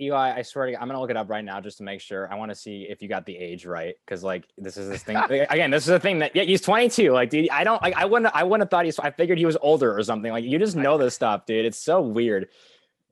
Eli, 0.01 0.33
I 0.37 0.43
swear 0.43 0.67
to 0.67 0.71
God, 0.71 0.77
I'm 0.81 0.87
gonna 0.87 1.01
look 1.01 1.09
it 1.09 1.17
up 1.17 1.29
right 1.29 1.43
now 1.43 1.59
just 1.59 1.77
to 1.79 1.83
make 1.83 1.99
sure. 1.99 2.31
I 2.31 2.35
want 2.35 2.51
to 2.51 2.55
see 2.55 2.87
if 2.89 3.01
you 3.01 3.09
got 3.09 3.25
the 3.25 3.37
age 3.37 3.65
right, 3.65 3.95
because 4.05 4.23
like 4.23 4.45
this 4.57 4.77
is 4.77 4.87
this 4.87 5.03
thing 5.03 5.17
again. 5.49 5.71
This 5.71 5.83
is 5.83 5.89
the 5.89 5.99
thing 5.99 6.19
that 6.19 6.33
yeah, 6.33 6.43
he's 6.43 6.61
22. 6.61 7.11
Like, 7.11 7.29
dude, 7.29 7.49
I 7.49 7.65
don't 7.65 7.81
like. 7.81 7.95
I 7.95 8.05
wouldn't. 8.05 8.33
I 8.33 8.43
wouldn't 8.43 8.61
have 8.61 8.71
thought 8.71 8.85
he's. 8.85 8.97
I 8.97 9.11
figured 9.11 9.37
he 9.37 9.45
was 9.45 9.57
older 9.61 9.95
or 9.95 10.01
something. 10.03 10.31
Like, 10.31 10.45
you 10.45 10.57
just 10.57 10.77
know 10.77 10.97
this 10.97 11.15
stuff, 11.15 11.45
dude. 11.45 11.65
It's 11.65 11.77
so 11.77 11.99
weird. 11.99 12.47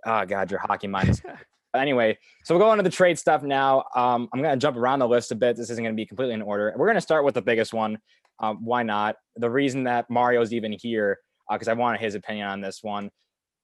Oh 0.07 0.25
God, 0.25 0.49
your 0.49 0.61
hockey 0.61 0.87
mind 0.87 1.09
is. 1.09 1.21
anyway, 1.75 2.17
so 2.45 2.55
we'll 2.55 2.65
go 2.65 2.71
into 2.71 2.83
the 2.83 2.89
trade 2.89 3.19
stuff 3.19 3.43
now. 3.43 3.83
Um, 3.93 4.29
I'm 4.33 4.41
gonna 4.41 4.55
jump 4.55 4.77
around 4.77 4.99
the 4.99 5.07
list 5.07 5.31
a 5.31 5.35
bit. 5.35 5.57
This 5.57 5.69
isn't 5.69 5.83
gonna 5.83 5.95
be 5.95 6.05
completely 6.05 6.33
in 6.33 6.41
order. 6.41 6.73
We're 6.77 6.87
gonna 6.87 7.01
start 7.01 7.25
with 7.25 7.35
the 7.35 7.41
biggest 7.41 7.73
one. 7.73 7.99
Um, 8.39 8.63
why 8.63 8.83
not? 8.83 9.17
The 9.35 9.49
reason 9.49 9.83
that 9.83 10.09
Mario's 10.09 10.53
even 10.53 10.71
here, 10.71 11.19
because 11.51 11.67
uh, 11.67 11.71
I 11.71 11.73
wanted 11.73 11.99
his 11.99 12.15
opinion 12.15 12.47
on 12.47 12.61
this 12.61 12.81
one. 12.81 13.11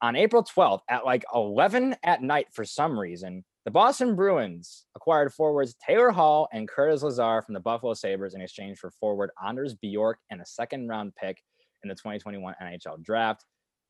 On 0.01 0.17
April 0.17 0.43
12th 0.43 0.81
at 0.89 1.05
like 1.05 1.23
11 1.33 1.95
at 2.03 2.21
night, 2.21 2.47
for 2.51 2.65
some 2.65 2.99
reason, 2.99 3.45
the 3.63 3.71
Boston 3.71 4.17
Bruins 4.17 4.85
acquired 4.95 5.33
forwards 5.33 5.75
Taylor 5.75 6.11
Hall 6.11 6.49
and 6.51 6.67
Curtis 6.67 7.03
Lazar 7.03 7.41
from 7.41 7.53
the 7.53 7.61
Buffalo 7.61 7.93
Sabres 7.93 8.33
in 8.33 8.41
exchange 8.41 8.79
for 8.79 8.91
forward 8.91 9.29
Anders 9.45 9.75
Bjork 9.75 10.19
and 10.29 10.41
a 10.41 10.45
second 10.45 10.89
round 10.89 11.15
pick 11.15 11.41
in 11.83 11.87
the 11.87 11.95
2021 11.95 12.53
NHL 12.61 13.01
draft. 13.01 13.45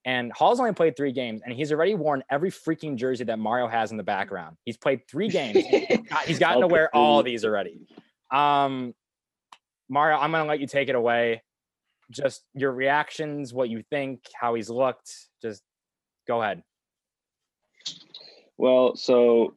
And 0.05 0.31
Hall's 0.33 0.59
only 0.59 0.73
played 0.73 0.97
three 0.97 1.13
games, 1.13 1.41
and 1.43 1.53
he's 1.53 1.71
already 1.71 1.95
worn 1.95 2.23
every 2.29 2.51
freaking 2.51 2.97
jersey 2.97 3.23
that 3.23 3.39
Mario 3.39 3.67
has 3.67 3.91
in 3.91 3.97
the 3.97 4.03
background. 4.03 4.57
He's 4.65 4.75
played 4.75 5.07
three 5.07 5.29
games. 5.29 5.65
he's 6.25 6.39
gotten 6.39 6.61
to 6.61 6.67
wear 6.67 6.93
all 6.93 7.19
of 7.19 7.25
these 7.25 7.45
already. 7.45 7.79
Um, 8.29 8.93
Mario, 9.87 10.17
I'm 10.17 10.31
gonna 10.31 10.49
let 10.49 10.59
you 10.59 10.67
take 10.67 10.89
it 10.89 10.95
away. 10.95 11.41
Just 12.11 12.43
your 12.53 12.71
reactions, 12.73 13.53
what 13.53 13.69
you 13.69 13.83
think, 13.89 14.21
how 14.33 14.55
he's 14.55 14.69
looked. 14.69 15.09
Just 15.41 15.63
go 16.27 16.41
ahead. 16.41 16.63
Well, 18.57 18.95
so 18.95 19.55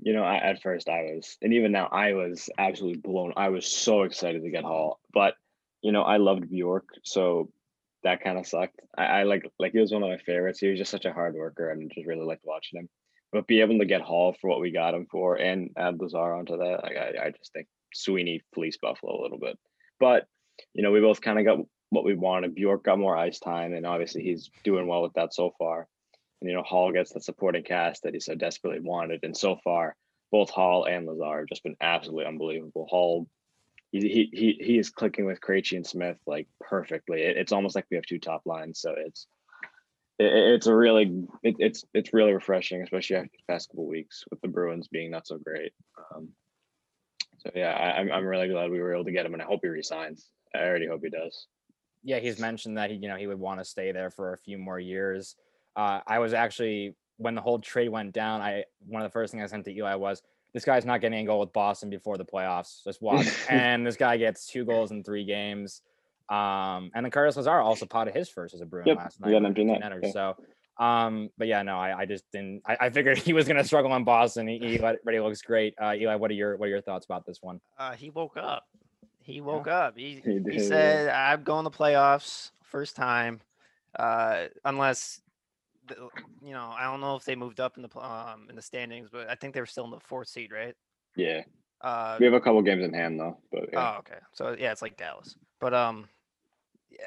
you 0.00 0.12
know, 0.12 0.22
I, 0.22 0.36
at 0.36 0.62
first 0.62 0.88
I 0.88 1.14
was, 1.14 1.36
and 1.42 1.52
even 1.52 1.72
now 1.72 1.88
I 1.90 2.12
was 2.12 2.48
absolutely 2.58 3.00
blown. 3.00 3.32
I 3.36 3.48
was 3.48 3.66
so 3.66 4.02
excited 4.02 4.42
to 4.42 4.50
get 4.50 4.64
Hall, 4.64 5.00
but 5.12 5.34
you 5.82 5.92
know, 5.92 6.02
I 6.02 6.16
loved 6.16 6.50
Bjork, 6.50 6.88
so 7.02 7.50
that 8.06 8.22
kind 8.22 8.38
of 8.38 8.46
sucked. 8.46 8.80
I, 8.96 9.04
I 9.04 9.22
like 9.24 9.44
like 9.58 9.72
he 9.72 9.78
was 9.78 9.92
one 9.92 10.02
of 10.02 10.08
my 10.08 10.18
favorites. 10.18 10.60
He 10.60 10.68
was 10.68 10.78
just 10.78 10.90
such 10.90 11.04
a 11.04 11.12
hard 11.12 11.34
worker, 11.34 11.70
and 11.70 11.90
just 11.92 12.06
really 12.06 12.24
liked 12.24 12.44
watching 12.44 12.80
him. 12.80 12.88
But 13.32 13.46
be 13.46 13.60
able 13.60 13.78
to 13.78 13.84
get 13.84 14.00
Hall 14.00 14.34
for 14.40 14.48
what 14.48 14.60
we 14.60 14.70
got 14.70 14.94
him 14.94 15.06
for, 15.10 15.36
and 15.36 15.70
add 15.76 16.00
Lazar 16.00 16.34
onto 16.34 16.56
that, 16.56 16.82
like 16.82 16.96
I, 16.96 17.26
I 17.26 17.30
just 17.30 17.52
think 17.52 17.66
Sweeney 17.92 18.42
fleeced 18.54 18.80
Buffalo 18.80 19.20
a 19.20 19.22
little 19.22 19.38
bit. 19.38 19.58
But 19.98 20.26
you 20.74 20.82
know, 20.82 20.92
we 20.92 21.00
both 21.00 21.20
kind 21.20 21.38
of 21.38 21.44
got 21.44 21.66
what 21.90 22.04
we 22.04 22.14
wanted. 22.14 22.54
Bjork 22.54 22.84
got 22.84 22.98
more 22.98 23.16
ice 23.16 23.38
time, 23.40 23.74
and 23.74 23.84
obviously 23.84 24.22
he's 24.22 24.50
doing 24.64 24.86
well 24.86 25.02
with 25.02 25.14
that 25.14 25.34
so 25.34 25.52
far. 25.58 25.86
And 26.40 26.48
you 26.48 26.56
know, 26.56 26.62
Hall 26.62 26.92
gets 26.92 27.12
the 27.12 27.20
supporting 27.20 27.64
cast 27.64 28.02
that 28.04 28.14
he 28.14 28.20
so 28.20 28.34
desperately 28.34 28.80
wanted, 28.80 29.20
and 29.24 29.36
so 29.36 29.56
far, 29.64 29.96
both 30.30 30.50
Hall 30.50 30.84
and 30.84 31.06
Lazar 31.06 31.40
have 31.40 31.48
just 31.48 31.64
been 31.64 31.76
absolutely 31.80 32.26
unbelievable. 32.26 32.86
Hall, 32.88 33.26
he 33.92 34.28
he 34.32 34.58
he, 34.60 34.78
is 34.78 34.90
clicking 34.90 35.26
with 35.26 35.40
Krejci 35.40 35.76
and 35.76 35.86
Smith 35.86 36.18
like 36.26 36.48
perfectly. 36.60 37.22
It, 37.22 37.36
it's 37.36 37.52
almost 37.52 37.74
like 37.74 37.86
we 37.90 37.96
have 37.96 38.06
two 38.06 38.18
top 38.18 38.42
lines, 38.44 38.80
so 38.80 38.94
it's 38.96 39.26
it, 40.18 40.32
it's 40.32 40.66
a 40.66 40.74
really 40.74 41.24
it, 41.42 41.56
it's 41.58 41.84
it's 41.94 42.12
really 42.12 42.32
refreshing, 42.32 42.82
especially 42.82 43.16
after 43.16 43.30
the 43.32 43.52
past 43.52 43.70
couple 43.70 43.86
weeks 43.86 44.24
with 44.30 44.40
the 44.40 44.48
Bruins 44.48 44.88
being 44.88 45.10
not 45.10 45.26
so 45.26 45.38
great. 45.38 45.72
Um, 46.14 46.28
so 47.38 47.50
yeah, 47.54 47.72
I, 47.72 48.00
am 48.00 48.12
I'm 48.12 48.26
really 48.26 48.48
glad 48.48 48.70
we 48.70 48.80
were 48.80 48.94
able 48.94 49.04
to 49.04 49.12
get 49.12 49.26
him, 49.26 49.34
and 49.34 49.42
I 49.42 49.46
hope 49.46 49.60
he 49.62 49.68
resigns. 49.68 50.30
I 50.54 50.60
already 50.60 50.86
hope 50.86 51.02
he 51.02 51.10
does. 51.10 51.46
Yeah, 52.02 52.18
he's 52.18 52.38
mentioned 52.38 52.78
that 52.78 52.90
he 52.90 52.96
you 52.96 53.08
know 53.08 53.16
he 53.16 53.26
would 53.26 53.38
want 53.38 53.60
to 53.60 53.64
stay 53.64 53.92
there 53.92 54.10
for 54.10 54.32
a 54.32 54.38
few 54.38 54.58
more 54.58 54.80
years. 54.80 55.36
Uh, 55.76 56.00
I 56.06 56.18
was 56.18 56.32
actually 56.32 56.94
when 57.18 57.34
the 57.34 57.40
whole 57.40 57.58
trade 57.58 57.88
went 57.88 58.12
down. 58.12 58.40
I 58.40 58.64
one 58.86 59.02
of 59.02 59.08
the 59.08 59.12
first 59.12 59.32
things 59.32 59.44
I 59.44 59.46
sent 59.46 59.64
to 59.66 59.72
Eli 59.72 59.94
was 59.94 60.22
this 60.56 60.64
guy's 60.64 60.86
not 60.86 61.02
getting 61.02 61.18
a 61.18 61.24
goal 61.26 61.40
with 61.40 61.52
Boston 61.52 61.90
before 61.90 62.16
the 62.16 62.24
playoffs. 62.24 62.82
Just 62.82 63.02
watch. 63.02 63.26
and 63.50 63.86
this 63.86 63.96
guy 63.96 64.16
gets 64.16 64.46
two 64.46 64.64
goals 64.64 64.90
in 64.90 65.04
three 65.04 65.26
games. 65.26 65.82
Um, 66.30 66.90
and 66.94 67.04
then 67.04 67.10
Curtis 67.10 67.36
Lazar 67.36 67.60
also 67.60 67.84
potted 67.84 68.14
his 68.14 68.30
first 68.30 68.54
as 68.54 68.62
a 68.62 68.64
Bruin 68.64 68.86
yep, 68.86 68.96
last 68.96 69.20
night. 69.20 69.32
Yeah, 69.32 69.38
So 70.12 70.34
um, 70.78 71.28
but 71.36 71.46
yeah, 71.46 71.62
no, 71.62 71.76
I, 71.76 72.00
I 72.00 72.06
just 72.06 72.24
didn't. 72.32 72.62
I, 72.66 72.76
I 72.80 72.90
figured 72.90 73.18
he 73.28 73.34
was 73.34 73.46
going 73.46 73.58
to 73.58 73.64
struggle 73.64 73.94
in 73.96 74.04
Boston. 74.04 74.48
He, 74.48 74.58
he 74.58 74.80
already 74.80 75.20
looks 75.20 75.42
great. 75.42 75.74
Uh, 75.78 75.92
Eli, 75.94 76.14
what 76.14 76.30
are 76.30 76.34
your 76.34 76.56
what 76.56 76.66
are 76.66 76.70
your 76.70 76.80
thoughts 76.80 77.04
about 77.04 77.26
this 77.26 77.42
one? 77.42 77.60
Uh, 77.78 77.92
he 77.92 78.08
woke 78.08 78.38
up. 78.38 78.64
He 79.20 79.42
woke 79.42 79.66
yeah. 79.66 79.78
up. 79.78 79.98
He 79.98 80.22
he, 80.24 80.40
he 80.50 80.58
said, 80.58 81.10
"I'm 81.10 81.42
going 81.42 81.64
to 81.64 81.70
playoffs 81.70 82.50
first 82.62 82.96
time, 82.96 83.42
uh, 83.98 84.46
unless 84.64 85.20
the, 85.25 85.25
you 86.42 86.52
know, 86.52 86.72
I 86.76 86.84
don't 86.84 87.00
know 87.00 87.16
if 87.16 87.24
they 87.24 87.36
moved 87.36 87.60
up 87.60 87.76
in 87.76 87.82
the 87.82 87.98
um 88.00 88.46
in 88.48 88.56
the 88.56 88.62
standings, 88.62 89.08
but 89.10 89.28
I 89.28 89.34
think 89.34 89.54
they 89.54 89.60
were 89.60 89.66
still 89.66 89.84
in 89.84 89.90
the 89.90 90.00
fourth 90.00 90.28
seed, 90.28 90.52
right? 90.52 90.74
Yeah, 91.16 91.42
Uh, 91.80 92.16
we 92.20 92.26
have 92.26 92.34
a 92.34 92.40
couple 92.40 92.60
games 92.62 92.84
in 92.84 92.92
hand 92.92 93.18
though, 93.18 93.38
but 93.50 93.68
yeah. 93.72 93.94
Oh, 93.94 93.98
okay. 94.00 94.18
So 94.32 94.56
yeah, 94.58 94.72
it's 94.72 94.82
like 94.82 94.96
Dallas. 94.96 95.36
But 95.60 95.74
um, 95.74 96.08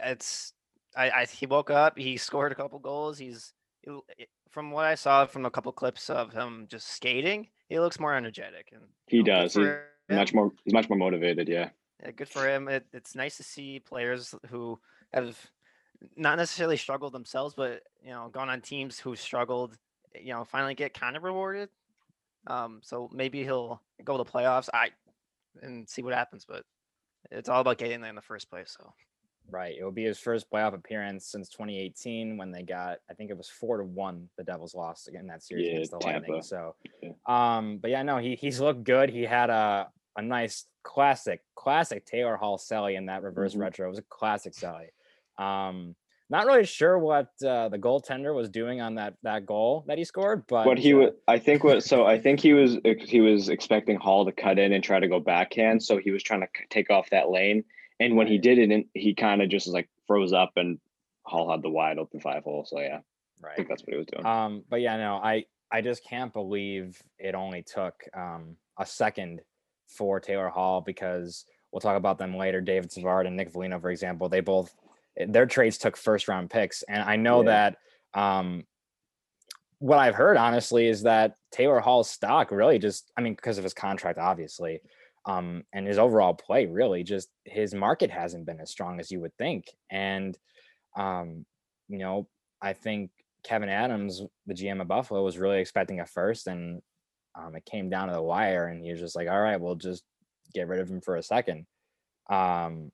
it's 0.03 0.53
I, 0.95 1.09
I 1.11 1.25
he 1.25 1.45
woke 1.45 1.69
up. 1.69 1.97
He 1.97 2.17
scored 2.27 2.51
a 2.51 2.55
couple 2.55 2.79
goals. 2.79 3.17
He's 3.17 3.53
it- 4.17 4.29
from 4.49 4.71
what 4.71 4.85
I 4.85 4.95
saw 4.95 5.27
from 5.27 5.45
a 5.45 5.51
couple 5.51 5.71
clips 5.71 6.09
of 6.09 6.33
him 6.33 6.65
just 6.67 6.87
skating. 6.87 7.47
He 7.67 7.79
looks 7.79 7.99
more 7.99 8.15
energetic 8.15 8.69
and 8.73 8.81
he 9.05 9.19
know, 9.19 9.25
does. 9.25 9.53
He's 9.53 9.63
for 9.63 9.83
much 10.09 10.33
more. 10.33 10.51
He's 10.65 10.73
much 10.73 10.89
more 10.89 10.97
motivated. 10.97 11.47
Yeah. 11.47 11.69
Yeah, 12.03 12.11
good 12.11 12.29
for 12.29 12.47
him. 12.47 12.67
It, 12.67 12.85
it's 12.93 13.13
nice 13.13 13.37
to 13.37 13.43
see 13.43 13.79
players 13.79 14.33
who 14.49 14.79
have 15.13 15.37
not 16.15 16.37
necessarily 16.37 16.77
struggled 16.77 17.13
themselves, 17.13 17.53
but 17.55 17.83
you 18.03 18.11
know, 18.11 18.29
gone 18.31 18.49
on 18.49 18.61
teams 18.61 18.99
who 18.99 19.15
struggled. 19.15 19.77
You 20.19 20.33
know, 20.33 20.43
finally 20.43 20.73
get 20.75 20.93
kind 20.93 21.15
of 21.15 21.23
rewarded. 21.23 21.69
Um, 22.47 22.79
so 22.83 23.09
maybe 23.13 23.43
he'll 23.43 23.81
go 24.03 24.17
to 24.17 24.23
playoffs. 24.29 24.69
I 24.73 24.89
and 25.61 25.87
see 25.87 26.01
what 26.01 26.13
happens, 26.13 26.45
but 26.47 26.63
it's 27.31 27.49
all 27.49 27.61
about 27.61 27.77
getting 27.77 28.01
there 28.01 28.09
in 28.09 28.15
the 28.15 28.21
first 28.21 28.49
place. 28.49 28.75
So. 28.77 28.93
Right. 29.51 29.75
It 29.79 29.83
will 29.83 29.91
be 29.91 30.03
his 30.03 30.19
first 30.19 30.49
playoff 30.51 30.73
appearance 30.75 31.25
since 31.25 31.49
2018 31.49 32.37
when 32.37 32.51
they 32.51 32.61
got, 32.61 32.99
I 33.09 33.13
think 33.15 33.31
it 33.31 33.37
was 33.37 33.49
four 33.49 33.77
to 33.77 33.83
one. 33.83 34.29
The 34.37 34.43
Devils 34.43 34.75
lost 34.75 35.07
again 35.07 35.25
that 35.27 35.41
series 35.41 35.65
Yeah, 35.65 35.71
against 35.73 35.91
the 35.91 35.97
Lightning. 35.99 36.33
Tampa. 36.33 36.43
So, 36.43 36.75
Yeah. 37.01 37.11
um, 37.25 37.77
but 37.79 37.89
yeah, 37.89 38.03
no, 38.03 38.17
he 38.17 38.35
he's 38.35 38.59
looked 38.59 38.83
good. 38.83 39.09
He 39.09 39.23
had 39.23 39.49
a 39.49 39.89
a 40.15 40.21
nice 40.21 40.65
classic, 40.83 41.41
classic 41.55 42.05
Taylor 42.05 42.35
Hall 42.35 42.57
Sally 42.57 42.95
in 42.95 43.05
that 43.07 43.23
reverse 43.23 43.55
Mhm. 43.55 43.59
retro. 43.61 43.87
It 43.87 43.89
was 43.89 43.99
a 43.99 44.03
classic 44.03 44.53
Sally. 44.53 44.89
Um, 45.39 45.95
not 46.29 46.45
really 46.45 46.65
sure 46.65 46.99
what 46.99 47.29
uh, 47.43 47.69
the 47.69 47.79
goaltender 47.79 48.35
was 48.35 48.49
doing 48.49 48.81
on 48.81 48.95
that 48.95 49.15
that 49.23 49.45
goal 49.47 49.83
that 49.87 49.97
he 49.97 50.03
scored, 50.03 50.45
but 50.47 50.67
What 50.67 50.77
he 50.77 50.93
uh, 50.93 50.97
was, 50.97 51.09
I 51.27 51.39
think, 51.39 51.63
what 51.63 51.83
so 51.83 52.05
I 52.05 52.19
think 52.19 52.39
he 52.39 52.53
was 52.53 52.77
he 52.99 53.19
was 53.21 53.49
expecting 53.49 53.97
Hall 53.97 54.25
to 54.25 54.31
cut 54.31 54.59
in 54.59 54.73
and 54.73 54.83
try 54.83 54.99
to 54.99 55.07
go 55.07 55.19
backhand, 55.19 55.81
so 55.81 55.97
he 55.97 56.11
was 56.11 56.21
trying 56.21 56.41
to 56.41 56.47
take 56.69 56.91
off 56.91 57.09
that 57.09 57.31
lane. 57.31 57.63
And 57.99 58.15
when 58.15 58.27
he 58.27 58.37
did 58.37 58.59
it, 58.59 58.85
he 58.93 59.15
kind 59.15 59.41
of 59.41 59.49
just 59.49 59.67
like 59.67 59.89
froze 60.05 60.31
up, 60.31 60.51
and 60.55 60.79
Hall 61.23 61.49
had 61.49 61.63
the 61.63 61.69
wide 61.69 61.97
open 61.97 62.19
five 62.19 62.43
hole. 62.43 62.63
So 62.63 62.79
yeah, 62.79 62.99
I 63.43 63.47
right. 63.47 63.55
think 63.55 63.67
that's 63.67 63.81
what 63.81 63.93
he 63.93 63.97
was 63.97 64.05
doing. 64.05 64.25
Um, 64.25 64.63
but 64.69 64.81
yeah, 64.81 64.97
no, 64.97 65.15
I 65.15 65.45
I 65.71 65.81
just 65.81 66.03
can't 66.05 66.31
believe 66.31 67.01
it 67.17 67.33
only 67.33 67.63
took 67.63 67.95
um 68.13 68.55
a 68.77 68.85
second 68.85 69.41
for 69.87 70.19
Taylor 70.19 70.49
Hall 70.49 70.81
because 70.81 71.45
we'll 71.71 71.81
talk 71.81 71.97
about 71.97 72.19
them 72.19 72.37
later. 72.37 72.61
David 72.61 72.91
Savard 72.91 73.25
and 73.25 73.35
Nick 73.35 73.49
Foligno, 73.49 73.79
for 73.79 73.89
example, 73.89 74.29
they 74.29 74.41
both 74.41 74.75
their 75.17 75.45
trades 75.45 75.77
took 75.77 75.97
first 75.97 76.27
round 76.27 76.49
picks, 76.49 76.83
and 76.83 77.01
I 77.01 77.15
know 77.15 77.41
Yeah. 77.43 77.73
that 78.13 78.19
um 78.19 78.65
what 79.79 79.97
I've 79.97 80.15
heard 80.15 80.35
honestly 80.37 80.87
is 80.87 81.03
that 81.03 81.35
Taylor 81.51 81.79
Hall's 81.79 82.09
stock 82.09 82.51
really 82.51 82.79
just 82.79 83.11
I 83.17 83.21
mean 83.21 83.33
because 83.33 83.57
of 83.57 83.63
his 83.63 83.73
contract 83.73 84.19
obviously 84.19 84.81
um 85.25 85.63
and 85.73 85.87
his 85.87 85.97
overall 85.97 86.33
play 86.33 86.65
really 86.65 87.03
just 87.03 87.29
his 87.45 87.73
market 87.73 88.09
hasn't 88.09 88.45
been 88.45 88.59
as 88.59 88.71
strong 88.71 88.99
as 88.99 89.11
you 89.11 89.21
would 89.21 89.35
think 89.37 89.65
and 89.89 90.37
um 90.97 91.45
you 91.87 91.97
know 91.97 92.27
I 92.61 92.73
think 92.73 93.11
Kevyn 93.47 93.69
Adams 93.69 94.21
the 94.47 94.53
GM 94.53 94.81
of 94.81 94.87
Buffalo 94.87 95.23
was 95.23 95.37
really 95.37 95.59
expecting 95.59 95.99
a 96.01 96.05
first 96.05 96.47
and 96.47 96.81
um 97.35 97.55
it 97.55 97.63
came 97.65 97.89
down 97.89 98.09
to 98.09 98.13
the 98.13 98.21
wire 98.21 98.67
and 98.67 98.83
he 98.83 98.91
was 98.91 98.99
just 98.99 99.15
like 99.15 99.29
all 99.29 99.39
right 99.39 99.61
we'll 99.61 99.75
just 99.75 100.03
get 100.53 100.67
rid 100.67 100.81
of 100.81 100.89
him 100.89 100.99
for 100.99 101.15
a 101.15 101.23
second 101.23 101.65
um 102.29 102.91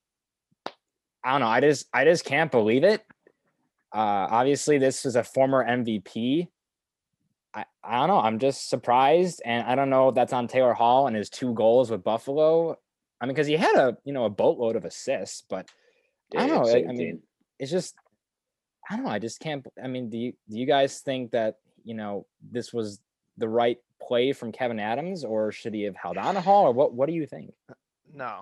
I 1.25 1.31
don't 1.31 1.41
know 1.41 1.47
I 1.47 1.59
just 1.59 1.87
I 1.93 2.05
just 2.05 2.23
can't 2.23 2.51
believe 2.51 2.83
it 2.85 3.01
uh 3.93 4.27
obviously 4.29 4.77
this 4.77 5.05
is 5.05 5.15
a 5.17 5.23
former 5.23 5.65
MVP 5.65 6.47
I, 7.53 7.63
I 7.83 7.99
don't 7.99 8.09
know. 8.09 8.19
I'm 8.19 8.37
just 8.39 8.67
surprised, 8.69 9.41
and 9.45 9.65
I 9.65 9.75
don't 9.75 9.89
know 9.89 10.09
if 10.09 10.15
that's 10.15 10.33
on 10.33 10.49
Taylor 10.49 10.73
Hall 10.73 11.07
and 11.07 11.15
his 11.15 11.29
two 11.29 11.53
goals 11.53 11.89
with 11.89 12.03
Buffalo. 12.03 12.77
I 13.21 13.25
mean, 13.25 13.33
because 13.33 13.47
he 13.47 13.53
had 13.55 13.75
a 13.77 13.97
you 14.03 14.11
know 14.11 14.25
a 14.25 14.29
boatload 14.29 14.75
of 14.75 14.83
assists, 14.83 15.41
but 15.49 15.69
I 16.35 16.47
don't 16.47 16.49
know. 16.63 16.69
I- 16.69 16.89
I 16.89 16.91
mean, 16.91 17.21
it's 17.57 17.71
just 17.71 17.95
I 18.89 18.97
don't 18.97 19.05
know. 19.05 19.11
I 19.11 19.19
just 19.19 19.39
can't. 19.39 19.65
I 19.81 19.87
mean, 19.87 20.09
do 20.09 20.17
you 20.17 20.33
do 20.49 20.57
you 20.59 20.65
guys 20.65 20.99
think 20.99 21.31
that 21.31 21.55
you 21.85 21.93
know 21.95 22.25
this 22.51 22.73
was 22.73 22.99
the 23.37 23.47
right 23.47 23.77
play 24.01 24.33
from 24.33 24.51
Kevyn 24.51 24.81
Adams, 24.81 25.23
or 25.23 25.53
should 25.53 25.73
he 25.73 25.83
have 25.83 25.95
held 25.95 26.17
on 26.17 26.35
to 26.35 26.41
Hall, 26.41 26.65
or 26.67 26.73
what? 26.73 26.93
What 26.93 27.07
do 27.07 27.13
you 27.15 27.25
think? 27.25 27.53
No, 28.13 28.41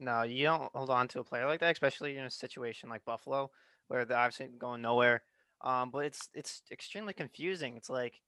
no, 0.00 0.22
you 0.22 0.44
don't 0.44 0.70
hold 0.74 0.90
on 0.90 1.08
to 1.08 1.20
a 1.20 1.24
player 1.24 1.46
like 1.46 1.60
that, 1.60 1.72
especially 1.72 2.16
in 2.16 2.24
a 2.24 2.30
situation 2.30 2.88
like 2.88 3.04
Buffalo, 3.04 3.50
where 3.88 4.04
they're 4.04 4.16
obviously 4.18 4.48
going 4.58 4.82
nowhere. 4.82 5.22
Um, 5.62 5.90
but 5.90 6.06
it's 6.06 6.28
it's 6.34 6.62
extremely 6.72 7.12
confusing. 7.12 7.76
It's 7.76 7.90
like 7.90 8.20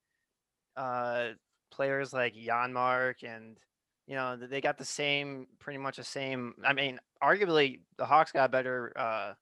uh, 0.77 1.31
players 1.71 2.13
like 2.13 2.35
Janmark 2.35 3.25
and 3.25 3.59
you 4.07 4.15
know 4.17 4.37
they 4.37 4.61
got 4.61 4.79
the 4.79 4.85
same, 4.85 5.47
pretty 5.59 5.79
much 5.79 5.97
the 5.97 6.05
same. 6.05 6.55
I 6.65 6.73
mean, 6.73 7.01
arguably 7.23 7.81
the 7.97 8.07
Hawks 8.07 8.33
got 8.33 8.53
better 8.53 8.93
uh, 8.97 9.35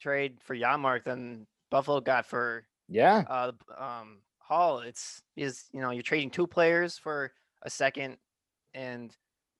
trade 0.00 0.38
for 0.42 0.56
Janmark 0.56 1.04
than 1.04 1.46
Buffalo 1.70 2.00
got 2.00 2.26
for 2.26 2.66
Yeah, 2.88 3.24
uh, 3.26 3.52
um, 3.76 4.22
Hall. 4.38 4.80
It's 4.80 5.22
is 5.36 5.64
you 5.72 5.80
know 5.80 5.90
you're 5.90 6.02
trading 6.02 6.30
two 6.30 6.46
players 6.46 6.98
for 6.98 7.32
a 7.62 7.70
second 7.70 8.18
and 8.74 9.16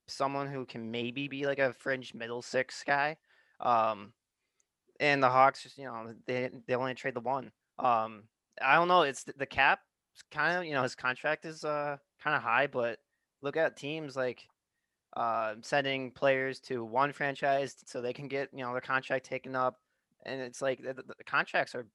someone 0.07 0.49
who 0.49 0.67
can 0.67 0.91
maybe 0.91 1.29
be 1.29 1.47
like 1.47 1.59
a 1.59 1.73
fringe 1.73 2.15
middle 2.15 2.43
six 2.43 2.83
guy. 2.87 3.17
Um, 3.61 4.13
and 5.01 5.23
the 5.23 5.31
Hawks, 5.31 5.63
just 5.63 5.79
you 5.79 5.85
know, 5.85 6.15
they 6.27 6.51
they 6.67 6.75
only 6.75 6.95
trade 6.95 7.15
the 7.15 7.21
one. 7.21 7.53
Um, 7.79 8.25
I 8.63 8.77
don't 8.77 8.89
know. 8.89 9.03
It's 9.03 9.25
th- 9.25 9.37
the 9.37 9.47
cap. 9.47 9.81
Kind 10.31 10.59
of 10.59 10.65
you 10.65 10.75
know 10.75 10.85
his 10.85 10.95
contract 10.95 11.45
is 11.45 11.65
uh 11.65 11.97
kind 12.23 12.37
of 12.37 12.43
high, 12.43 12.69
but 12.69 13.01
look 13.43 13.57
at 13.57 13.77
teams 13.77 14.15
like 14.15 14.47
uh 15.17 15.55
sending 15.63 16.13
players 16.13 16.61
to 16.61 16.85
one 16.85 17.13
franchise 17.13 17.75
so 17.87 18.01
they 18.01 18.13
can 18.13 18.29
get 18.29 18.49
you 18.53 18.63
know 18.63 18.71
their 18.71 18.81
contract 18.81 19.27
taken 19.27 19.57
up, 19.57 19.81
and 20.25 20.41
it's 20.41 20.63
like 20.63 20.81
the, 20.83 20.95
the 20.95 21.03
the 21.19 21.25
contracts 21.25 21.75
are 21.75 21.89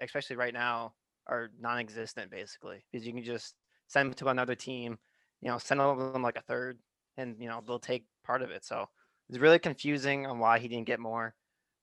especially 0.00 0.36
right 0.36 0.54
now, 0.54 0.94
are 1.26 1.50
non-existent 1.60 2.30
basically 2.30 2.84
because 2.90 3.06
you 3.06 3.12
can 3.12 3.22
just 3.22 3.54
send 3.86 4.08
them 4.08 4.14
to 4.14 4.28
another 4.28 4.54
team, 4.54 4.98
you 5.40 5.50
know, 5.50 5.58
send 5.58 5.80
them 5.80 6.22
like 6.22 6.36
a 6.36 6.42
third, 6.42 6.78
and 7.16 7.36
you 7.38 7.48
know 7.48 7.62
they'll 7.66 7.78
take 7.78 8.04
part 8.24 8.42
of 8.42 8.50
it. 8.50 8.64
So 8.64 8.88
it's 9.28 9.38
really 9.38 9.58
confusing 9.58 10.26
on 10.26 10.38
why 10.38 10.58
he 10.58 10.68
didn't 10.68 10.86
get 10.86 11.00
more. 11.00 11.34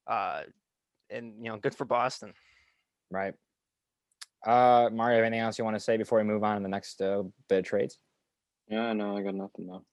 Uh, 0.08 0.42
and 1.10 1.34
you 1.38 1.52
know, 1.52 1.58
good 1.58 1.76
for 1.76 1.86
Boston. 1.86 2.34
right. 3.10 3.34
Uh, 4.46 4.90
Mario, 4.94 5.22
anything 5.22 5.42
else 5.42 5.58
you 5.58 5.66
want 5.66 5.76
to 5.76 5.82
say 5.82 5.98
before 5.98 6.18
we 6.18 6.24
move 6.24 6.46
on 6.46 6.56
to 6.56 6.64
the 6.64 6.70
next 6.70 7.02
uh, 7.02 7.24
bit 7.50 7.60
of 7.60 7.66
trades? 7.66 8.00
yeah, 8.70 8.94
no, 8.94 9.18
I 9.18 9.22
got 9.22 9.36
nothing 9.36 9.68
though. 9.68 9.84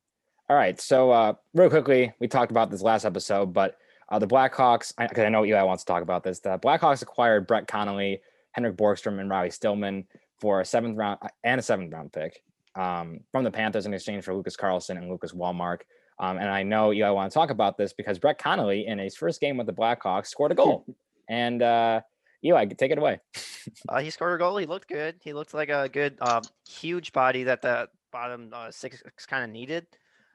All 0.49 0.57
right. 0.57 0.81
So, 0.81 1.11
uh, 1.11 1.33
real 1.55 1.71
quickly, 1.71 2.13
we 2.21 2.29
talked 2.29 2.53
about 2.53 2.71
this 2.71 2.83
last 2.83 3.05
episode, 3.05 3.53
but 3.53 3.79
uh, 4.09 4.21
the 4.21 4.29
Blackhawks, 4.29 4.93
because 4.97 5.25
I, 5.25 5.29
know 5.29 5.45
Eli 5.45 5.63
wants 5.63 5.83
to 5.83 5.93
talk 5.93 6.03
about 6.03 6.23
this. 6.23 6.39
The 6.39 6.59
Blackhawks 6.59 7.03
acquired 7.03 7.49
Brett 7.49 7.67
Connolly, 7.67 8.21
Henrik 8.53 8.77
Borgstrom, 8.77 9.19
and 9.19 9.29
Riley 9.29 9.51
Stillman 9.51 10.07
for 10.39 10.61
a 10.61 10.65
seventh 10.65 10.97
round 10.97 11.19
uh, 11.23 11.29
and 11.43 11.59
a 11.59 11.63
seventh 11.63 11.93
round 11.93 12.13
pick 12.13 12.43
um, 12.77 13.21
from 13.33 13.45
the 13.45 13.51
Panthers 13.51 13.87
in 13.87 13.95
exchange 13.95 14.25
for 14.25 14.35
Lucas 14.35 14.57
Carlsson 14.57 14.97
and 14.99 15.09
Lucas 15.09 15.33
Wallmark. 15.33 15.85
Um, 16.19 16.39
and 16.39 16.49
I 16.49 16.63
know 16.63 16.93
Eli 16.93 17.11
want 17.11 17.31
to 17.31 17.35
talk 17.35 17.51
about 17.51 17.77
this 17.77 17.93
because 17.93 18.19
Brett 18.19 18.39
Connolly, 18.39 18.87
in 18.87 18.99
his 18.99 19.17
first 19.17 19.41
game 19.41 19.57
with 19.57 19.67
the 19.67 19.73
Blackhawks, 19.73 20.29
scored 20.29 20.53
a 20.53 20.55
goal. 20.55 20.87
and 21.29 21.63
uh, 21.63 22.01
Eli, 22.45 22.67
take 22.67 22.93
it 22.93 22.99
away. 22.99 23.21
Uh, 23.89 23.99
he 23.99 24.11
scored 24.11 24.33
a 24.33 24.39
goal. 24.39 24.57
He 24.59 24.65
looked 24.67 24.87
good. 24.89 25.17
He 25.25 25.33
looked 25.33 25.53
like 25.53 25.71
a 25.71 25.89
good, 25.89 26.17
uh, 26.21 26.41
huge 26.69 27.13
body 27.13 27.43
that 27.43 27.63
the 27.63 27.89
bottom 28.13 28.51
uh, 28.53 28.71
six 28.71 29.03
kind 29.27 29.43
of 29.43 29.51
needed. 29.51 29.89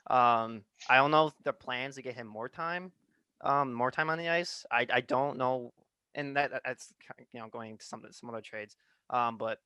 Um, 0.09 0.63
I 0.89 0.97
don't 0.97 1.11
know 1.11 1.31
the 1.45 1.53
plans 1.53 1.95
to 1.95 2.01
get 2.01 2.13
him 2.15 2.27
more 2.27 2.49
time, 2.49 2.91
um, 3.39 3.71
more 3.73 3.89
time 3.89 4.09
on 4.09 4.17
the 4.17 4.27
ice. 4.27 4.65
I, 4.69 4.85
I 4.91 4.99
don't 4.99 5.37
know, 5.37 5.71
and 6.13 6.35
that 6.35 6.51
that- 6.51 6.63
that's 6.65 6.93
you 7.31 7.39
know 7.39 7.47
going 7.47 7.77
to 7.77 7.85
some 7.85 8.03
some 8.11 8.29
other 8.29 8.41
trades. 8.41 8.75
Um, 9.09 9.37
but 9.37 9.59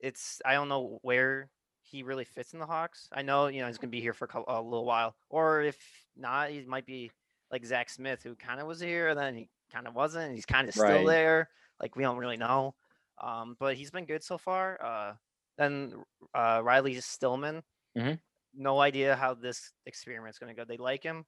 it's 0.00 0.42
I 0.44 0.54
don't 0.54 0.68
know 0.68 0.98
where 1.02 1.50
he 1.84 2.02
really 2.02 2.24
fits 2.24 2.52
in 2.52 2.58
the 2.58 2.66
Hawks. 2.66 3.08
I 3.12 3.22
know 3.22 3.46
you 3.46 3.60
know 3.60 3.66
he's 3.68 3.78
gonna 3.78 3.90
be 3.90 4.00
here 4.00 4.14
for 4.14 4.28
a, 4.48 4.60
little 4.60 4.84
while, 4.84 5.14
or 5.30 5.62
if 5.62 5.78
not, 6.16 6.50
he 6.50 6.62
might 6.64 6.86
be 6.86 7.10
like 7.50 7.64
Zack 7.64 7.90
Smith, 7.90 8.22
who 8.22 8.34
kind 8.34 8.60
of 8.60 8.66
was 8.66 8.80
here 8.80 9.08
and 9.08 9.18
then 9.18 9.36
he 9.36 9.48
kind 9.72 9.86
of 9.86 9.94
wasn't. 9.94 10.24
and 10.26 10.34
He's 10.34 10.46
kind 10.46 10.68
of 10.68 10.74
still 10.74 10.86
Right. 10.86 11.06
there. 11.06 11.50
Like 11.80 11.94
we 11.96 12.02
don't 12.02 12.16
really 12.18 12.36
know. 12.36 12.74
Um, 13.22 13.56
but 13.60 13.76
he's 13.76 13.90
been 13.90 14.06
good 14.06 14.24
so 14.24 14.38
far. 14.38 14.82
Uh, 14.82 15.14
then 15.58 15.94
uh, 16.34 16.60
Riley 16.64 16.98
Stillman. 17.00 17.62
Mhm. 17.96 18.18
No 18.54 18.80
idea 18.80 19.14
how 19.16 19.34
this 19.34 19.72
experiment's 19.86 20.38
going 20.38 20.54
to 20.54 20.60
go. 20.60 20.64
They 20.64 20.76
like 20.76 21.02
him. 21.02 21.24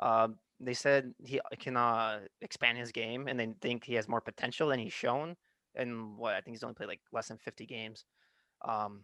Um, 0.00 0.38
they 0.60 0.74
said 0.74 1.12
he 1.24 1.40
can 1.58 1.76
uh, 1.76 2.20
expand 2.40 2.78
his 2.78 2.90
game, 2.92 3.28
and 3.28 3.38
they 3.38 3.52
think 3.60 3.84
he 3.84 3.94
has 3.94 4.08
more 4.08 4.20
potential 4.20 4.68
than 4.68 4.78
he's 4.80 4.92
shown. 4.92 5.36
And 5.74 6.16
what 6.16 6.34
I 6.34 6.40
think 6.40 6.56
he's 6.56 6.62
only 6.64 6.74
played 6.74 6.88
like 6.88 7.00
less 7.12 7.28
than 7.28 7.38
50 7.38 7.66
games. 7.66 8.04
Um, 8.64 9.02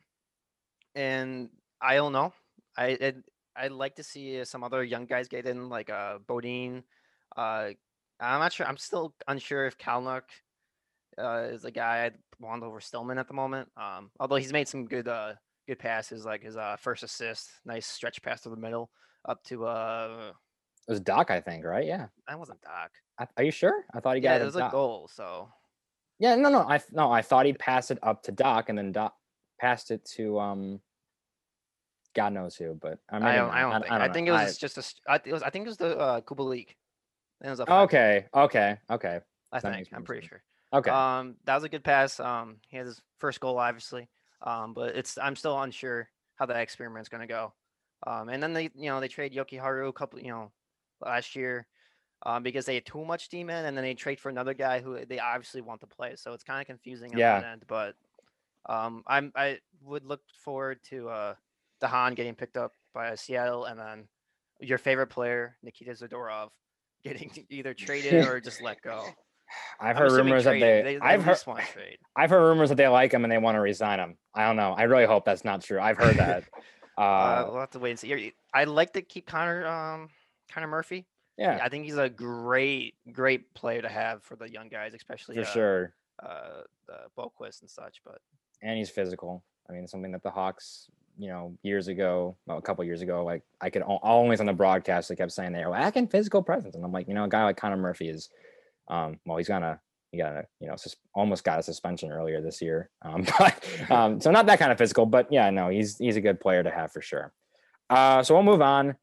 and 0.94 1.50
I 1.80 1.96
don't 1.96 2.12
know. 2.12 2.32
I 2.76 2.86
it, 2.88 3.16
I'd 3.56 3.72
like 3.72 3.96
to 3.96 4.02
see 4.02 4.40
uh, 4.40 4.44
some 4.44 4.64
other 4.64 4.82
young 4.82 5.06
guys 5.06 5.28
get 5.28 5.46
in, 5.46 5.68
like 5.68 5.90
uh, 5.90 6.18
Beaudin. 6.26 6.82
Uh, 7.36 7.70
I'm 8.20 8.40
not 8.40 8.52
sure. 8.52 8.66
I'm 8.66 8.76
still 8.76 9.14
unsure 9.28 9.66
if 9.66 9.76
Kalynuk 9.78 10.22
uh, 11.18 11.48
is 11.50 11.64
a 11.64 11.70
guy 11.70 12.04
I'd 12.06 12.18
want 12.40 12.62
over 12.62 12.80
Stillman 12.80 13.18
at 13.18 13.28
the 13.28 13.34
moment. 13.34 13.68
Um, 13.76 14.10
although 14.18 14.36
he's 14.36 14.52
made 14.52 14.68
some 14.68 14.86
good 14.86 15.08
uh, 15.08 15.34
good 15.68 15.78
passes, 15.78 16.24
like 16.24 16.42
his 16.42 16.56
uh, 16.56 16.76
first 16.80 17.02
assist, 17.02 17.50
nice 17.64 17.86
stretch 17.86 18.22
pass 18.22 18.40
to 18.42 18.50
the 18.50 18.56
middle 18.56 18.90
up 19.28 19.42
to 19.44 19.66
uh, 19.66 20.32
It 20.88 20.90
was 20.90 21.00
Doc, 21.00 21.30
I 21.30 21.40
think, 21.40 21.64
right? 21.64 21.86
Yeah. 21.86 22.06
that 22.28 22.38
wasn't 22.38 22.60
Doc. 22.60 22.90
I, 23.18 23.26
are 23.36 23.44
you 23.44 23.50
sure? 23.50 23.84
I 23.94 24.00
thought 24.00 24.16
he 24.16 24.22
Yeah, 24.22 24.32
got 24.32 24.40
it 24.40 24.42
it. 24.42 24.46
was 24.46 24.56
a 24.56 24.68
goal. 24.70 25.08
So 25.12 25.48
Yeah, 26.18 26.34
no, 26.34 26.48
no, 26.50 26.60
I 26.60 26.80
no, 26.92 27.10
I 27.12 27.22
thought 27.22 27.46
he 27.46 27.52
passed 27.52 27.90
it 27.90 27.98
up 28.02 28.22
to 28.24 28.32
Doc, 28.32 28.68
and 28.68 28.76
then 28.78 28.92
Doc 28.92 29.14
passed 29.58 29.90
it 29.90 30.04
to 30.16 30.38
um, 30.38 30.80
God 32.14 32.32
knows 32.32 32.56
who, 32.56 32.74
but 32.80 32.98
uh, 33.10 33.18
maybe 33.18 33.24
I 33.32 33.36
don't. 33.36 33.50
I 33.50 33.60
don't 33.62 33.82
think. 33.82 33.92
I, 33.92 34.06
know. 34.06 34.12
think 34.12 34.28
it 34.28 34.32
was 34.32 34.56
just 34.58 34.78
a. 34.78 35.10
I, 35.10 35.20
it 35.24 35.32
was, 35.32 35.42
I 35.42 35.50
think 35.50 35.66
it 35.66 35.68
was 35.68 35.76
the 35.78 35.98
uh, 35.98 36.20
Kubalik. 36.20 36.68
It 37.42 37.50
was 37.50 37.60
I- 37.60 37.82
okay, 37.82 38.26
okay, 38.34 38.78
okay, 38.90 39.20
I 39.52 39.60
that 39.60 39.74
think 39.74 39.88
I'm 39.92 40.04
pretty 40.04 40.26
sure. 40.26 40.42
okay. 40.72 40.90
Um, 40.90 41.36
that 41.44 41.54
was 41.56 41.64
a 41.64 41.68
good 41.68 41.84
pass. 41.84 42.20
Um, 42.20 42.56
he 42.68 42.76
had 42.76 42.86
his 42.86 43.00
first 43.18 43.40
goal, 43.40 43.58
obviously. 43.58 44.08
Um, 44.42 44.74
but 44.74 44.94
it's 44.94 45.18
I'm 45.18 45.36
still 45.36 45.60
unsure 45.60 46.08
how 46.36 46.46
that 46.46 46.56
experiment's 46.56 47.08
gonna 47.08 47.26
go. 47.26 47.52
Um, 48.06 48.28
and 48.28 48.42
then 48.42 48.52
they, 48.52 48.64
you 48.74 48.90
know, 48.90 49.00
they 49.00 49.08
trade 49.08 49.32
Jokiharju 49.34 49.88
a 49.88 49.92
couple, 49.92 50.20
you 50.20 50.28
know, 50.28 50.52
last 51.00 51.34
year, 51.34 51.66
um, 52.26 52.42
because 52.42 52.66
they 52.66 52.74
had 52.74 52.84
too 52.84 53.04
much 53.04 53.28
D 53.30 53.42
man, 53.42 53.64
and 53.64 53.76
then 53.76 53.82
they 53.84 53.94
trade 53.94 54.20
for 54.20 54.28
another 54.28 54.52
guy 54.54 54.80
who 54.80 55.04
they 55.06 55.18
obviously 55.18 55.62
want 55.62 55.80
to 55.80 55.86
play. 55.86 56.14
So 56.16 56.32
it's 56.32 56.44
kind 56.44 56.60
of 56.60 56.66
confusing 56.66 57.12
on 57.14 57.18
Yeah. 57.18 57.40
that 57.40 57.52
end. 57.52 57.64
But 57.66 57.94
um, 58.66 59.02
I'm 59.06 59.32
I 59.36 59.58
would 59.82 60.04
look 60.04 60.20
forward 60.44 60.78
to 60.90 61.08
uh, 61.08 61.34
de 61.80 61.86
Haan 61.86 62.14
getting 62.14 62.34
picked 62.34 62.56
up 62.56 62.72
by 62.94 63.14
Seattle, 63.14 63.64
and 63.64 63.78
then 63.78 64.08
your 64.60 64.78
favorite 64.78 65.08
player 65.08 65.56
Nikita 65.62 65.92
Zadorov 65.92 66.50
getting 67.04 67.30
either 67.50 67.74
traded 67.74 68.26
or 68.26 68.40
just 68.40 68.62
let 68.62 68.80
go. 68.82 69.04
I've 69.80 69.96
heard 69.96 70.12
rumors 70.12 70.44
that 70.44 70.52
they, 70.52 70.60
they, 70.60 70.82
they 70.82 71.00
I've 71.00 71.22
heard. 71.22 71.38
I've 72.16 72.30
heard 72.30 72.48
rumors 72.48 72.70
that 72.70 72.76
they 72.76 72.88
like 72.88 73.12
him 73.12 73.24
and 73.24 73.32
they 73.32 73.38
want 73.38 73.56
to 73.56 73.60
resign 73.60 73.98
him. 74.00 74.16
I 74.34 74.46
don't 74.46 74.56
know. 74.56 74.72
I 74.72 74.84
really 74.84 75.04
hope 75.04 75.24
that's 75.24 75.44
not 75.44 75.62
true. 75.62 75.80
I've 75.80 75.98
heard 75.98 76.16
that. 76.16 76.44
Uh, 76.96 77.00
Uh, 77.00 77.46
we'll 77.50 77.58
have 77.60 77.70
to 77.72 77.80
wait 77.80 77.90
and 77.90 77.98
see. 77.98 78.32
I'd 78.54 78.68
like 78.68 78.92
to 78.92 79.02
keep 79.02 79.26
Connor, 79.26 79.66
um, 79.66 80.10
Connor 80.52 80.68
Murphy. 80.68 81.06
yeah, 81.36 81.58
I 81.60 81.68
think 81.68 81.86
he's 81.86 81.96
a 81.96 82.08
great, 82.08 82.94
great 83.10 83.52
player 83.52 83.82
to 83.82 83.88
have 83.88 84.22
for 84.22 84.36
the 84.36 84.48
young 84.48 84.68
guys, 84.68 84.94
especially 84.94 85.34
for 85.34 85.40
uh, 85.40 85.44
sure. 85.44 85.94
uh, 86.22 86.60
the 86.86 86.98
Boqvist 87.18 87.62
and 87.62 87.68
such. 87.68 88.00
But 88.04 88.18
and 88.64 88.78
he's 88.78 88.90
physical. 88.90 89.44
I 89.68 89.72
mean, 89.72 89.86
something 89.86 90.10
that 90.12 90.22
the 90.22 90.30
Hawks, 90.30 90.90
you 91.16 91.28
know, 91.28 91.56
years 91.62 91.88
ago, 91.88 92.36
well, 92.46 92.58
a 92.58 92.62
couple 92.62 92.82
years 92.84 93.02
ago, 93.02 93.24
like 93.24 93.42
I 93.60 93.70
could 93.70 93.82
always 93.82 94.40
on 94.40 94.46
the 94.46 94.52
broadcast, 94.52 95.08
they 95.08 95.16
kept 95.16 95.32
saying 95.32 95.52
they're 95.52 95.68
lacking 95.68 96.08
physical 96.08 96.42
presence, 96.42 96.74
and 96.74 96.84
I'm 96.84 96.92
like, 96.92 97.06
you 97.06 97.14
know, 97.14 97.24
a 97.24 97.28
guy 97.28 97.44
like 97.44 97.56
Connor 97.56 97.76
Murphy 97.76 98.08
is, 98.08 98.30
um, 98.88 99.20
well, 99.24 99.36
he's 99.36 99.48
gonna, 99.48 99.80
he 100.10 100.18
got 100.18 100.32
a, 100.32 100.46
you 100.60 100.66
know, 100.66 100.76
sus- 100.76 100.96
almost 101.14 101.44
got 101.44 101.58
a 101.58 101.62
suspension 101.62 102.10
earlier 102.10 102.40
this 102.40 102.60
year, 102.60 102.90
um, 103.02 103.24
but 103.38 103.64
um, 103.90 104.20
so 104.20 104.30
not 104.30 104.46
that 104.46 104.58
kind 104.58 104.72
of 104.72 104.78
physical, 104.78 105.06
but 105.06 105.30
yeah, 105.30 105.50
no, 105.50 105.68
he's 105.68 105.98
he's 105.98 106.16
a 106.16 106.20
good 106.20 106.40
player 106.40 106.62
to 106.62 106.70
have 106.70 106.90
for 106.90 107.02
sure. 107.02 107.32
Uh, 107.90 108.22
so 108.22 108.34
we'll 108.34 108.42
move 108.42 108.62
on. 108.62 108.96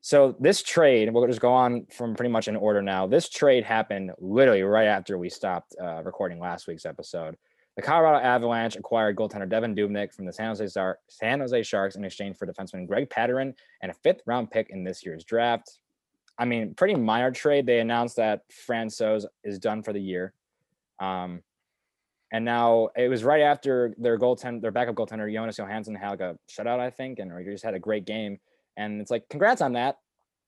So 0.00 0.36
this 0.38 0.62
trade, 0.62 1.12
we'll 1.12 1.26
just 1.26 1.40
go 1.40 1.52
on 1.52 1.86
from 1.86 2.14
pretty 2.14 2.30
much 2.30 2.46
in 2.46 2.54
order 2.54 2.80
now. 2.80 3.08
This 3.08 3.28
trade 3.28 3.64
happened 3.64 4.12
literally 4.20 4.62
right 4.62 4.86
after 4.86 5.18
we 5.18 5.28
stopped 5.28 5.74
uh, 5.82 6.02
recording 6.04 6.38
last 6.38 6.68
week's 6.68 6.86
episode. 6.86 7.36
The 7.76 7.82
Colorado 7.82 8.24
Avalanche 8.24 8.76
acquired 8.76 9.16
goaltender 9.16 9.48
Devan 9.48 9.76
Dubnyk 9.76 10.12
from 10.12 10.24
the 10.24 10.32
San 10.32 10.56
Jose, 10.56 10.66
San 11.08 11.40
Jose 11.40 11.62
Sharks 11.62 11.96
in 11.96 12.04
exchange 12.04 12.38
for 12.38 12.46
defenseman 12.46 12.86
Greg 12.86 13.10
Pateryn 13.10 13.54
and 13.82 13.90
a 13.90 13.94
fifth 13.94 14.22
round 14.24 14.50
pick 14.50 14.70
in 14.70 14.82
this 14.82 15.04
year's 15.04 15.24
draft. 15.24 15.78
I 16.38 16.46
mean, 16.46 16.74
pretty 16.74 16.94
minor 16.94 17.30
trade. 17.30 17.66
They 17.66 17.80
announced 17.80 18.16
that 18.16 18.42
Francouz 18.50 19.26
is 19.44 19.58
done 19.58 19.82
for 19.82 19.92
the 19.92 20.00
year. 20.00 20.32
Um, 21.00 21.42
and 22.32 22.44
now 22.44 22.88
it 22.96 23.08
was 23.08 23.24
right 23.24 23.42
after 23.42 23.94
their 23.98 24.18
goaltender, 24.18 24.60
their 24.62 24.70
backup 24.70 24.94
goaltender 24.94 25.32
Jonas 25.32 25.58
Johansson 25.58 25.94
had 25.94 26.10
like 26.10 26.20
a 26.20 26.38
shutout, 26.50 26.80
I 26.80 26.90
think, 26.90 27.18
and 27.18 27.30
or 27.30 27.40
he 27.40 27.50
just 27.50 27.64
had 27.64 27.74
a 27.74 27.78
great 27.78 28.06
game. 28.06 28.38
And 28.76 29.00
it's 29.00 29.10
like, 29.10 29.28
congrats 29.28 29.60
on 29.60 29.74
that. 29.74 29.98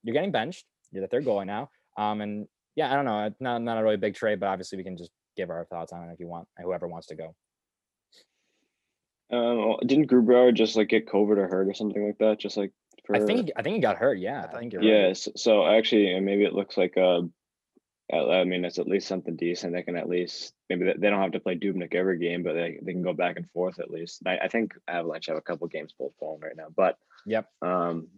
You're 0.02 0.14
getting 0.14 0.32
benched. 0.32 0.64
You're 0.92 1.02
the 1.02 1.08
third 1.08 1.24
goalie 1.24 1.46
now. 1.46 1.70
Um, 1.96 2.20
and 2.20 2.48
yeah, 2.74 2.90
I 2.92 2.96
don't 2.96 3.04
know. 3.04 3.32
Not 3.40 3.62
not 3.62 3.78
a 3.78 3.82
really 3.82 3.96
big 3.96 4.14
trade, 4.14 4.40
but 4.40 4.46
obviously 4.46 4.78
we 4.78 4.84
can 4.84 4.96
just 4.96 5.10
give 5.38 5.50
our 5.50 5.64
thoughts 5.64 5.92
on 5.92 6.08
it 6.08 6.12
if 6.12 6.20
you 6.20 6.26
want, 6.26 6.48
whoever 6.60 6.86
wants 6.88 7.06
to 7.06 7.14
go. 7.14 7.34
Um, 9.30 9.76
didn't 9.86 10.10
Grubauer 10.10 10.52
just 10.52 10.76
like 10.76 10.88
get 10.88 11.06
COVID 11.06 11.38
or 11.38 11.48
hurt 11.48 11.68
or 11.68 11.74
something 11.74 12.04
like 12.04 12.18
that? 12.18 12.40
Just 12.40 12.56
like 12.56 12.72
for 13.06 13.16
I 13.16 13.20
think 13.20 13.50
I 13.56 13.62
think 13.62 13.76
he 13.76 13.80
got 13.80 13.96
hurt. 13.96 14.18
Yeah, 14.18 14.46
I 14.52 14.58
think 14.58 14.72
you're 14.72 14.82
did. 14.82 14.90
right. 14.90 15.08
Yes. 15.08 15.28
So 15.36 15.66
actually, 15.66 16.14
uh, 16.16 16.20
maybe 16.20 16.44
it 16.44 16.54
looks 16.54 16.76
like 16.76 16.96
uh, 16.96 17.22
I 18.10 18.44
mean, 18.44 18.64
it's 18.64 18.78
at 18.78 18.88
least 18.88 19.06
something 19.06 19.36
decent. 19.36 19.74
They 19.74 19.82
can 19.82 19.96
at 19.96 20.08
least 20.08 20.54
maybe 20.70 20.90
they, 20.96 21.10
don't 21.10 21.20
have 21.20 21.32
to 21.32 21.40
play 21.40 21.58
Dubnyk 21.58 21.94
every 21.94 22.18
game, 22.18 22.42
but 22.42 22.54
they, 22.54 22.78
they 22.82 22.92
can 22.92 23.02
go 23.02 23.12
back 23.12 23.36
and 23.36 23.50
forth 23.50 23.78
at 23.80 23.90
least. 23.90 24.22
I, 24.26 24.38
I 24.38 24.48
think 24.48 24.72
Avalanche 24.88 25.26
have 25.26 25.36
a 25.36 25.42
couple 25.42 25.66
games 25.66 25.92
postponed 25.92 26.42
right 26.42 26.56
now, 26.56 26.68
but 26.74 26.96
Yep. 27.26 27.46
um, 27.60 28.08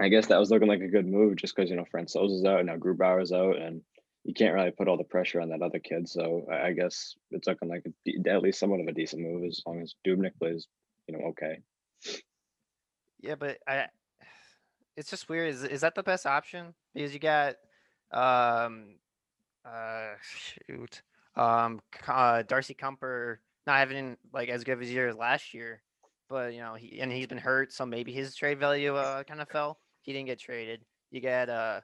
I 0.00 0.08
guess 0.08 0.26
that 0.26 0.40
was 0.40 0.50
looking 0.50 0.68
like 0.68 0.80
a 0.80 0.88
good 0.88 1.06
move 1.06 1.36
just 1.36 1.54
because 1.54 1.70
you 1.70 1.76
know 1.76 1.84
Francouz 1.94 2.32
is 2.32 2.44
out 2.44 2.58
and 2.58 2.66
now 2.66 2.76
Grubauer's 2.76 3.32
out, 3.32 3.56
and 3.56 3.82
you 4.26 4.34
can't 4.34 4.54
really 4.54 4.72
put 4.72 4.88
all 4.88 4.96
the 4.96 5.04
pressure 5.04 5.40
on 5.40 5.50
that 5.50 5.62
other 5.62 5.78
kid. 5.78 6.08
So 6.08 6.46
I, 6.50 6.72
guess 6.72 7.14
it's 7.30 7.46
looking 7.46 7.68
like 7.68 7.86
a, 7.86 8.28
at 8.28 8.42
least 8.42 8.58
somewhat 8.58 8.80
of 8.80 8.88
a 8.88 8.92
decent 8.92 9.22
move 9.22 9.44
as 9.44 9.62
long 9.64 9.80
as 9.80 9.94
Dubnyk 10.04 10.32
plays, 10.40 10.66
you 11.06 11.16
know, 11.16 11.26
okay. 11.26 11.60
yeah, 13.20 13.36
but 13.36 13.58
I, 13.68 13.86
it's 14.96 15.10
just 15.10 15.28
weird. 15.28 15.54
Is 15.54 15.62
is 15.62 15.80
that 15.82 15.94
the 15.94 16.02
best 16.02 16.26
option? 16.26 16.74
Because 16.92 17.14
you 17.14 17.20
got, 17.20 17.54
um, 18.10 18.96
uh, 19.64 20.14
shoot, 20.22 21.02
um, 21.36 21.80
uh, 22.08 22.42
Darcy 22.42 22.74
Kuemper 22.74 23.36
not 23.64 23.78
having 23.78 24.16
like 24.32 24.48
as 24.48 24.64
good 24.64 24.72
of 24.72 24.80
a 24.80 24.86
year 24.86 25.08
as 25.08 25.16
last 25.16 25.54
year, 25.54 25.82
but 26.28 26.52
you 26.52 26.60
know 26.60 26.74
he 26.74 26.98
and 27.00 27.12
he's 27.12 27.28
been 27.28 27.38
hurt, 27.38 27.72
so 27.72 27.86
maybe 27.86 28.12
his 28.12 28.34
trade 28.34 28.58
value 28.58 28.96
uh 28.96 29.22
kind 29.22 29.40
of 29.40 29.48
fell. 29.48 29.78
He 30.02 30.12
didn't 30.12 30.26
get 30.26 30.40
traded. 30.40 30.80
You 31.12 31.20
got 31.20 31.48
uh 31.48 31.80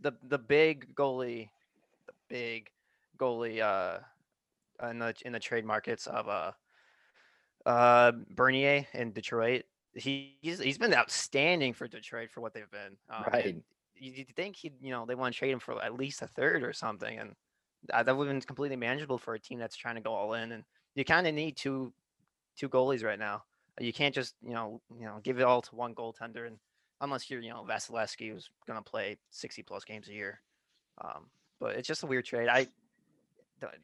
the 0.00 0.12
the 0.28 0.38
big 0.38 0.94
goalie, 0.94 1.48
big 2.30 2.70
goalie 3.18 3.60
uh 3.60 3.98
in 4.88 4.98
the 4.98 5.14
in 5.26 5.32
the 5.32 5.38
trade 5.38 5.66
markets 5.66 6.06
of 6.06 6.26
uh 6.28 6.52
uh 7.66 8.12
Bernier 8.30 8.86
in 8.94 9.12
Detroit. 9.12 9.64
He, 9.94 10.38
he's 10.40 10.60
he's 10.60 10.78
been 10.78 10.94
outstanding 10.94 11.74
for 11.74 11.86
Detroit 11.88 12.30
for 12.30 12.40
what 12.40 12.54
they've 12.54 12.70
been. 12.70 12.96
Um, 13.10 13.24
Right. 13.32 13.56
You, 13.96 14.12
you 14.12 14.24
think 14.34 14.56
he 14.56 14.72
you 14.80 14.90
know 14.90 15.04
they 15.04 15.14
want 15.14 15.34
to 15.34 15.38
trade 15.38 15.50
him 15.50 15.58
for 15.58 15.82
at 15.82 15.94
least 15.94 16.22
a 16.22 16.26
third 16.26 16.62
or 16.62 16.72
something, 16.72 17.18
and 17.18 17.34
that, 17.88 18.16
would 18.16 18.26
have 18.26 18.34
been 18.34 18.40
completely 18.40 18.76
manageable 18.76 19.18
for 19.18 19.34
a 19.34 19.38
team 19.38 19.58
that's 19.58 19.76
trying 19.76 19.96
to 19.96 20.00
go 20.00 20.14
all 20.14 20.32
in. 20.34 20.52
And 20.52 20.64
you 20.94 21.04
kind 21.04 21.26
of 21.26 21.34
need 21.34 21.56
two 21.56 21.92
two 22.56 22.68
goalies 22.68 23.04
right 23.04 23.18
now. 23.18 23.42
You 23.78 23.92
can't 23.92 24.14
just 24.14 24.36
you 24.42 24.54
know 24.54 24.80
you 24.98 25.04
know 25.04 25.20
give 25.22 25.38
it 25.38 25.42
all 25.42 25.60
to 25.60 25.74
one 25.74 25.94
goaltender, 25.94 26.46
and 26.46 26.58
unless 27.00 27.28
you're 27.28 27.42
you 27.42 27.50
know 27.50 27.66
Vasilevskiy 27.68 28.32
who's 28.32 28.48
gonna 28.66 28.80
play 28.80 29.18
sixty 29.30 29.62
plus 29.62 29.84
games 29.84 30.08
a 30.08 30.12
year. 30.12 30.40
Um, 31.02 31.26
but 31.60 31.76
it's 31.76 31.86
just 31.86 32.02
a 32.02 32.06
weird 32.06 32.24
trade. 32.24 32.48
I 32.48 32.66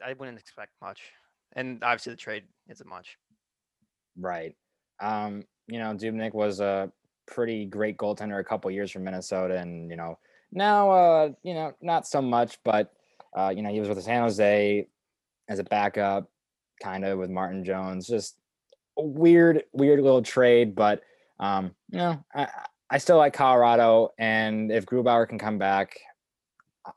I 0.04 0.14
wouldn't 0.14 0.38
expect 0.38 0.72
much, 0.80 1.00
and 1.52 1.82
obviously 1.84 2.12
the 2.12 2.16
trade 2.16 2.44
isn't 2.68 2.88
much. 2.88 3.18
Right. 4.18 4.56
Um, 5.00 5.44
you 5.66 5.78
know, 5.78 5.92
Dubnyk 5.94 6.32
was 6.32 6.60
a 6.60 6.90
pretty 7.26 7.66
great 7.66 7.98
goaltender 7.98 8.40
a 8.40 8.44
couple 8.44 8.70
years 8.70 8.90
from 8.90 9.04
Minnesota, 9.04 9.58
and 9.58 9.90
you 9.90 9.96
know, 9.96 10.18
now 10.52 10.90
uh, 10.90 11.28
you 11.42 11.54
know, 11.54 11.72
not 11.82 12.06
so 12.06 12.22
much, 12.22 12.58
but 12.64 12.92
uh, 13.36 13.52
you 13.54 13.62
know, 13.62 13.70
he 13.70 13.80
was 13.80 13.88
with 13.88 14.02
San 14.02 14.22
Jose 14.22 14.88
as 15.48 15.58
a 15.58 15.64
backup, 15.64 16.30
kind 16.82 17.04
of 17.04 17.18
with 17.18 17.30
Martin 17.30 17.64
Jones. 17.64 18.06
Just 18.06 18.38
weird, 18.96 19.64
weird 19.72 20.00
little 20.00 20.22
trade, 20.22 20.74
but 20.74 21.02
um, 21.38 21.74
you 21.90 21.98
know, 21.98 22.24
I 22.34 22.48
I- 22.88 22.98
still 22.98 23.18
like 23.18 23.34
Colorado, 23.34 24.14
and 24.18 24.72
if 24.72 24.86
Grubauer 24.86 25.28
can 25.28 25.38
come 25.38 25.58
back, 25.58 25.98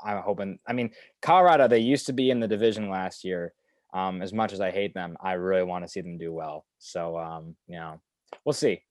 I'm 0.04 0.22
hoping. 0.22 0.60
I 0.68 0.74
mean, 0.74 0.92
Colorado, 1.22 1.68
they 1.68 1.80
used 1.80 2.06
to 2.08 2.14
be 2.14 2.30
in 2.30 2.40
the 2.40 2.48
division 2.48 2.90
last 2.90 3.24
year. 3.24 3.54
Um, 3.94 4.22
as 4.22 4.34
much 4.34 4.54
as 4.54 4.62
I 4.62 4.70
hate 4.70 4.94
them, 4.94 5.18
I 5.20 5.34
really 5.34 5.64
want 5.64 5.84
to 5.84 5.90
see 5.90 6.02
them 6.02 6.18
do 6.18 6.32
well. 6.32 6.66
So, 6.78 7.18
um, 7.18 7.56
you 7.68 7.76
know, 7.78 8.00
we'll 8.46 8.54
see. 8.54 8.84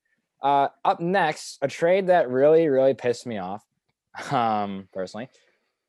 Uh, 0.43 0.69
up 0.85 1.01
next, 1.01 1.59
a 1.63 1.69
trade 1.69 2.09
that 2.09 2.31
really, 2.31 2.69
really 2.69 2.95
pissed 2.95 3.27
me 3.27 3.39
off, 3.39 3.65
um, 4.33 4.89
personally. 4.93 5.29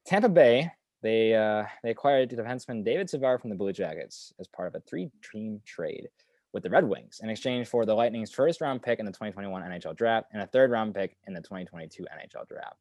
Tampa 0.05 0.29
Bay, 0.29 0.71
they 1.01 1.33
uh, 1.35 1.65
they 1.83 1.91
acquired 1.91 2.29
defenseman 2.29 2.83
David 2.83 3.09
Savard 3.09 3.41
from 3.41 3.49
the 3.49 3.55
Blue 3.55 3.71
Jackets 3.71 4.33
as 4.39 4.47
part 4.47 4.67
of 4.67 4.75
a 4.75 4.79
three-team 4.81 5.61
trade 5.65 6.09
with 6.51 6.63
the 6.63 6.69
Red 6.69 6.83
Wings 6.83 7.19
in 7.21 7.29
exchange 7.29 7.67
for 7.67 7.85
the 7.85 7.93
Lightning's 7.93 8.31
first-round 8.31 8.81
pick 8.81 8.99
in 8.99 9.05
the 9.05 9.11
2021 9.11 9.61
NHL 9.61 9.95
Draft 9.95 10.27
and 10.33 10.41
a 10.41 10.47
third-round 10.47 10.95
pick 10.95 11.15
in 11.27 11.33
the 11.33 11.41
2022 11.41 12.03
NHL 12.03 12.47
Draft. 12.47 12.77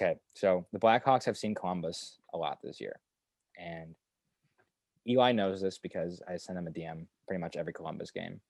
Okay, 0.00 0.18
so 0.34 0.66
the 0.72 0.78
Blackhawks 0.78 1.24
have 1.24 1.36
seen 1.36 1.54
Columbus 1.54 2.18
a 2.32 2.38
lot 2.38 2.58
this 2.62 2.80
year, 2.80 3.00
and 3.58 3.94
Eli 5.06 5.32
knows 5.32 5.60
this 5.60 5.78
because 5.78 6.22
I 6.26 6.36
send 6.36 6.58
him 6.58 6.66
a 6.66 6.70
DM 6.70 7.06
pretty 7.26 7.40
much 7.40 7.56
every 7.56 7.72
Columbus 7.72 8.10
game. 8.10 8.40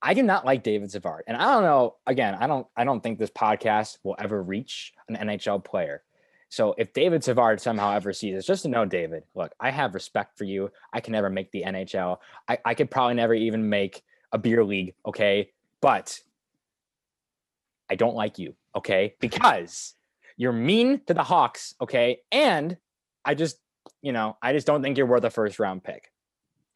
I 0.00 0.14
do 0.14 0.22
not 0.22 0.46
like 0.46 0.62
David 0.62 0.90
Savard, 0.90 1.24
and 1.26 1.36
I 1.36 1.44
don't 1.52 1.62
know. 1.62 1.96
Again, 2.06 2.36
I 2.36 2.46
don't. 2.46 2.66
I 2.76 2.84
don't 2.84 3.02
think 3.02 3.18
this 3.18 3.30
podcast 3.30 3.98
will 4.02 4.16
ever 4.18 4.42
reach 4.42 4.94
an 5.08 5.16
NHL 5.16 5.62
player. 5.64 6.04
So 6.50 6.74
if 6.78 6.92
David 6.92 7.22
Savard 7.22 7.60
somehow 7.60 7.92
ever 7.92 8.12
sees 8.12 8.34
this, 8.34 8.46
just 8.46 8.62
to 8.62 8.68
know, 8.68 8.84
David, 8.86 9.24
look, 9.34 9.52
I 9.60 9.70
have 9.70 9.94
respect 9.94 10.38
for 10.38 10.44
you. 10.44 10.70
I 10.92 11.00
can 11.00 11.12
never 11.12 11.28
make 11.28 11.50
the 11.50 11.64
NHL. 11.64 12.18
I, 12.48 12.58
I 12.64 12.74
could 12.74 12.90
probably 12.90 13.14
never 13.14 13.34
even 13.34 13.68
make 13.68 14.02
a 14.32 14.38
beer 14.38 14.64
league. 14.64 14.94
Okay. 15.04 15.50
But 15.82 16.18
I 17.90 17.96
don't 17.96 18.16
like 18.16 18.38
you. 18.38 18.54
Okay. 18.74 19.14
Because 19.20 19.94
you're 20.38 20.52
mean 20.52 21.02
to 21.06 21.12
the 21.12 21.22
Hawks. 21.22 21.74
Okay. 21.80 22.20
And 22.32 22.78
I 23.24 23.34
just, 23.34 23.58
you 24.00 24.12
know, 24.12 24.38
I 24.40 24.54
just 24.54 24.66
don't 24.66 24.82
think 24.82 24.96
you're 24.96 25.06
worth 25.06 25.24
a 25.24 25.30
first 25.30 25.58
round 25.58 25.84
pick. 25.84 26.10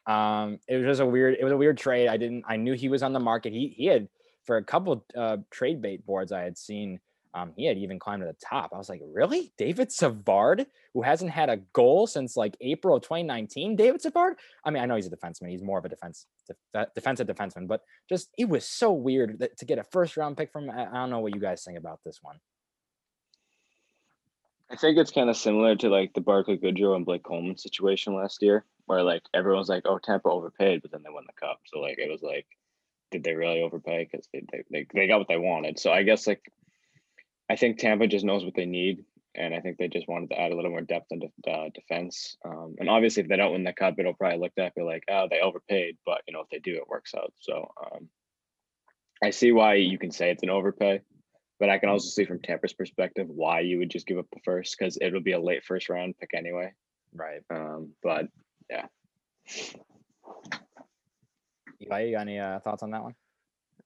Um, 0.06 0.58
it 0.68 0.76
was 0.76 0.84
just 0.84 1.00
a 1.00 1.06
weird, 1.06 1.36
it 1.40 1.44
was 1.44 1.52
a 1.52 1.56
weird 1.56 1.78
trade. 1.78 2.08
I 2.08 2.16
didn't, 2.16 2.44
I 2.46 2.56
knew 2.56 2.74
he 2.74 2.88
was 2.88 3.02
on 3.02 3.14
the 3.14 3.20
market. 3.20 3.52
He, 3.52 3.68
he 3.68 3.86
had, 3.86 4.08
for 4.44 4.56
a 4.56 4.64
couple 4.64 5.06
uh, 5.16 5.36
trade 5.50 5.80
bait 5.80 6.04
boards 6.04 6.32
I 6.32 6.42
had 6.42 6.58
seen, 6.58 6.98
um, 7.34 7.52
he 7.56 7.64
had 7.64 7.78
even 7.78 7.98
climbed 7.98 8.22
to 8.22 8.26
the 8.26 8.36
top. 8.44 8.72
I 8.74 8.78
was 8.78 8.88
like, 8.88 9.00
really? 9.02 9.52
David 9.56 9.90
Savard, 9.90 10.66
who 10.92 11.02
hasn't 11.02 11.30
had 11.30 11.48
a 11.48 11.58
goal 11.72 12.06
since 12.06 12.36
like 12.36 12.56
April 12.60 12.96
of 12.96 13.02
2019? 13.02 13.76
David 13.76 14.02
Savard? 14.02 14.34
I 14.64 14.70
mean, 14.70 14.82
I 14.82 14.86
know 14.86 14.96
he's 14.96 15.06
a 15.06 15.16
defenseman. 15.16 15.48
He's 15.48 15.62
more 15.62 15.78
of 15.78 15.84
a 15.84 15.88
defense 15.88 16.26
def- 16.46 16.88
defensive 16.94 17.28
defenseman, 17.28 17.68
but 17.68 17.82
just 18.08 18.28
it 18.36 18.48
was 18.48 18.66
so 18.66 18.92
weird 18.92 19.38
that, 19.38 19.56
to 19.58 19.64
get 19.64 19.78
a 19.78 19.84
first 19.84 20.16
round 20.16 20.36
pick 20.36 20.52
from. 20.52 20.68
I 20.68 20.84
don't 20.92 21.10
know 21.10 21.20
what 21.20 21.34
you 21.34 21.40
guys 21.40 21.64
think 21.64 21.78
about 21.78 22.00
this 22.04 22.18
one. 22.20 22.36
I 24.72 24.76
think 24.76 24.96
it's 24.96 25.10
kind 25.10 25.28
of 25.28 25.36
similar 25.36 25.76
to 25.76 25.90
like 25.90 26.14
the 26.14 26.22
Barclay 26.22 26.56
Goodrow 26.56 26.96
and 26.96 27.04
Blake 27.04 27.22
Coleman 27.22 27.58
situation 27.58 28.14
last 28.14 28.40
year, 28.40 28.64
where 28.86 29.02
like 29.02 29.22
everyone's 29.34 29.68
like, 29.68 29.82
"Oh, 29.84 29.98
Tampa 29.98 30.30
overpaid," 30.30 30.80
but 30.80 30.90
then 30.90 31.02
they 31.04 31.12
won 31.12 31.24
the 31.26 31.46
cup. 31.46 31.60
So 31.66 31.78
like 31.78 31.98
it 31.98 32.10
was 32.10 32.22
like, 32.22 32.46
did 33.10 33.22
they 33.22 33.34
really 33.34 33.60
overpay? 33.60 34.08
Because 34.10 34.26
they, 34.32 34.42
they 34.50 34.64
they 34.70 34.86
they 34.94 35.06
got 35.08 35.18
what 35.18 35.28
they 35.28 35.36
wanted. 35.36 35.78
So 35.78 35.92
I 35.92 36.04
guess 36.04 36.26
like 36.26 36.50
I 37.50 37.56
think 37.56 37.78
Tampa 37.78 38.06
just 38.06 38.24
knows 38.24 38.46
what 38.46 38.54
they 38.54 38.64
need, 38.64 39.04
and 39.34 39.54
I 39.54 39.60
think 39.60 39.76
they 39.76 39.88
just 39.88 40.08
wanted 40.08 40.30
to 40.30 40.40
add 40.40 40.52
a 40.52 40.56
little 40.56 40.70
more 40.70 40.80
depth 40.80 41.08
into 41.10 41.28
uh, 41.46 41.68
defense. 41.74 42.38
Um, 42.42 42.76
and 42.78 42.88
obviously, 42.88 43.24
if 43.24 43.28
they 43.28 43.36
don't 43.36 43.52
win 43.52 43.64
the 43.64 43.74
cup, 43.74 43.96
it'll 43.98 44.14
probably 44.14 44.38
look 44.38 44.54
back 44.54 44.74
be 44.74 44.80
like, 44.80 45.04
oh, 45.10 45.28
they 45.30 45.40
overpaid. 45.40 45.98
But 46.06 46.22
you 46.26 46.32
know, 46.32 46.40
if 46.40 46.48
they 46.48 46.60
do, 46.60 46.76
it 46.76 46.88
works 46.88 47.14
out. 47.14 47.34
So 47.40 47.70
um, 47.78 48.08
I 49.22 49.30
see 49.30 49.52
why 49.52 49.74
you 49.74 49.98
can 49.98 50.12
say 50.12 50.30
it's 50.30 50.42
an 50.42 50.48
overpay, 50.48 51.02
but 51.62 51.70
I 51.70 51.78
can 51.78 51.90
also 51.90 52.08
see 52.08 52.24
from 52.24 52.40
Tampa's 52.40 52.72
perspective 52.72 53.28
why 53.28 53.60
you 53.60 53.78
would 53.78 53.88
just 53.88 54.08
give 54.08 54.18
up 54.18 54.26
the 54.32 54.40
first 54.44 54.74
because 54.76 54.98
it'll 55.00 55.20
be 55.20 55.30
a 55.30 55.38
late 55.38 55.62
first 55.62 55.88
round 55.88 56.18
pick 56.18 56.30
anyway. 56.34 56.72
Right. 57.14 57.40
Um, 57.50 57.92
but 58.02 58.26
yeah. 58.68 58.86
Eli, 61.80 62.00
you 62.00 62.16
got 62.16 62.22
any 62.22 62.40
uh, 62.40 62.58
thoughts 62.58 62.82
on 62.82 62.90
that 62.90 63.04
one? 63.04 63.14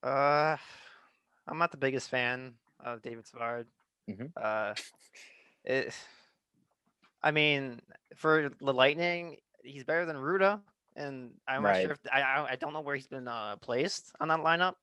Uh, 0.03 0.57
I'm 1.47 1.59
not 1.59 1.71
the 1.71 1.77
biggest 1.77 2.09
fan 2.09 2.55
of 2.83 3.03
David 3.03 3.27
Savard. 3.27 3.67
Mhm. 4.09 4.33
Uh, 4.35 4.73
it. 5.67 5.95
I 7.23 7.31
mean, 7.31 7.83
for 8.17 8.53
the 8.59 8.73
Lightning, 8.73 9.37
he's 9.65 9.85
better 9.85 10.07
than 10.07 10.17
Rutta, 10.17 10.62
and 10.97 11.33
I'm 11.47 11.62
not 11.62 11.83
sure 11.83 11.91
if 11.91 11.99
I 12.11 12.23
I 12.23 12.53
I 12.53 12.57
don't 12.57 12.73
know 12.73 12.81
where 12.81 12.97
he's 12.97 13.07
been 13.07 13.29
uh, 13.29 13.57
placed 13.57 14.12
on 14.19 14.29
that 14.29 14.41
lineup, 14.41 14.77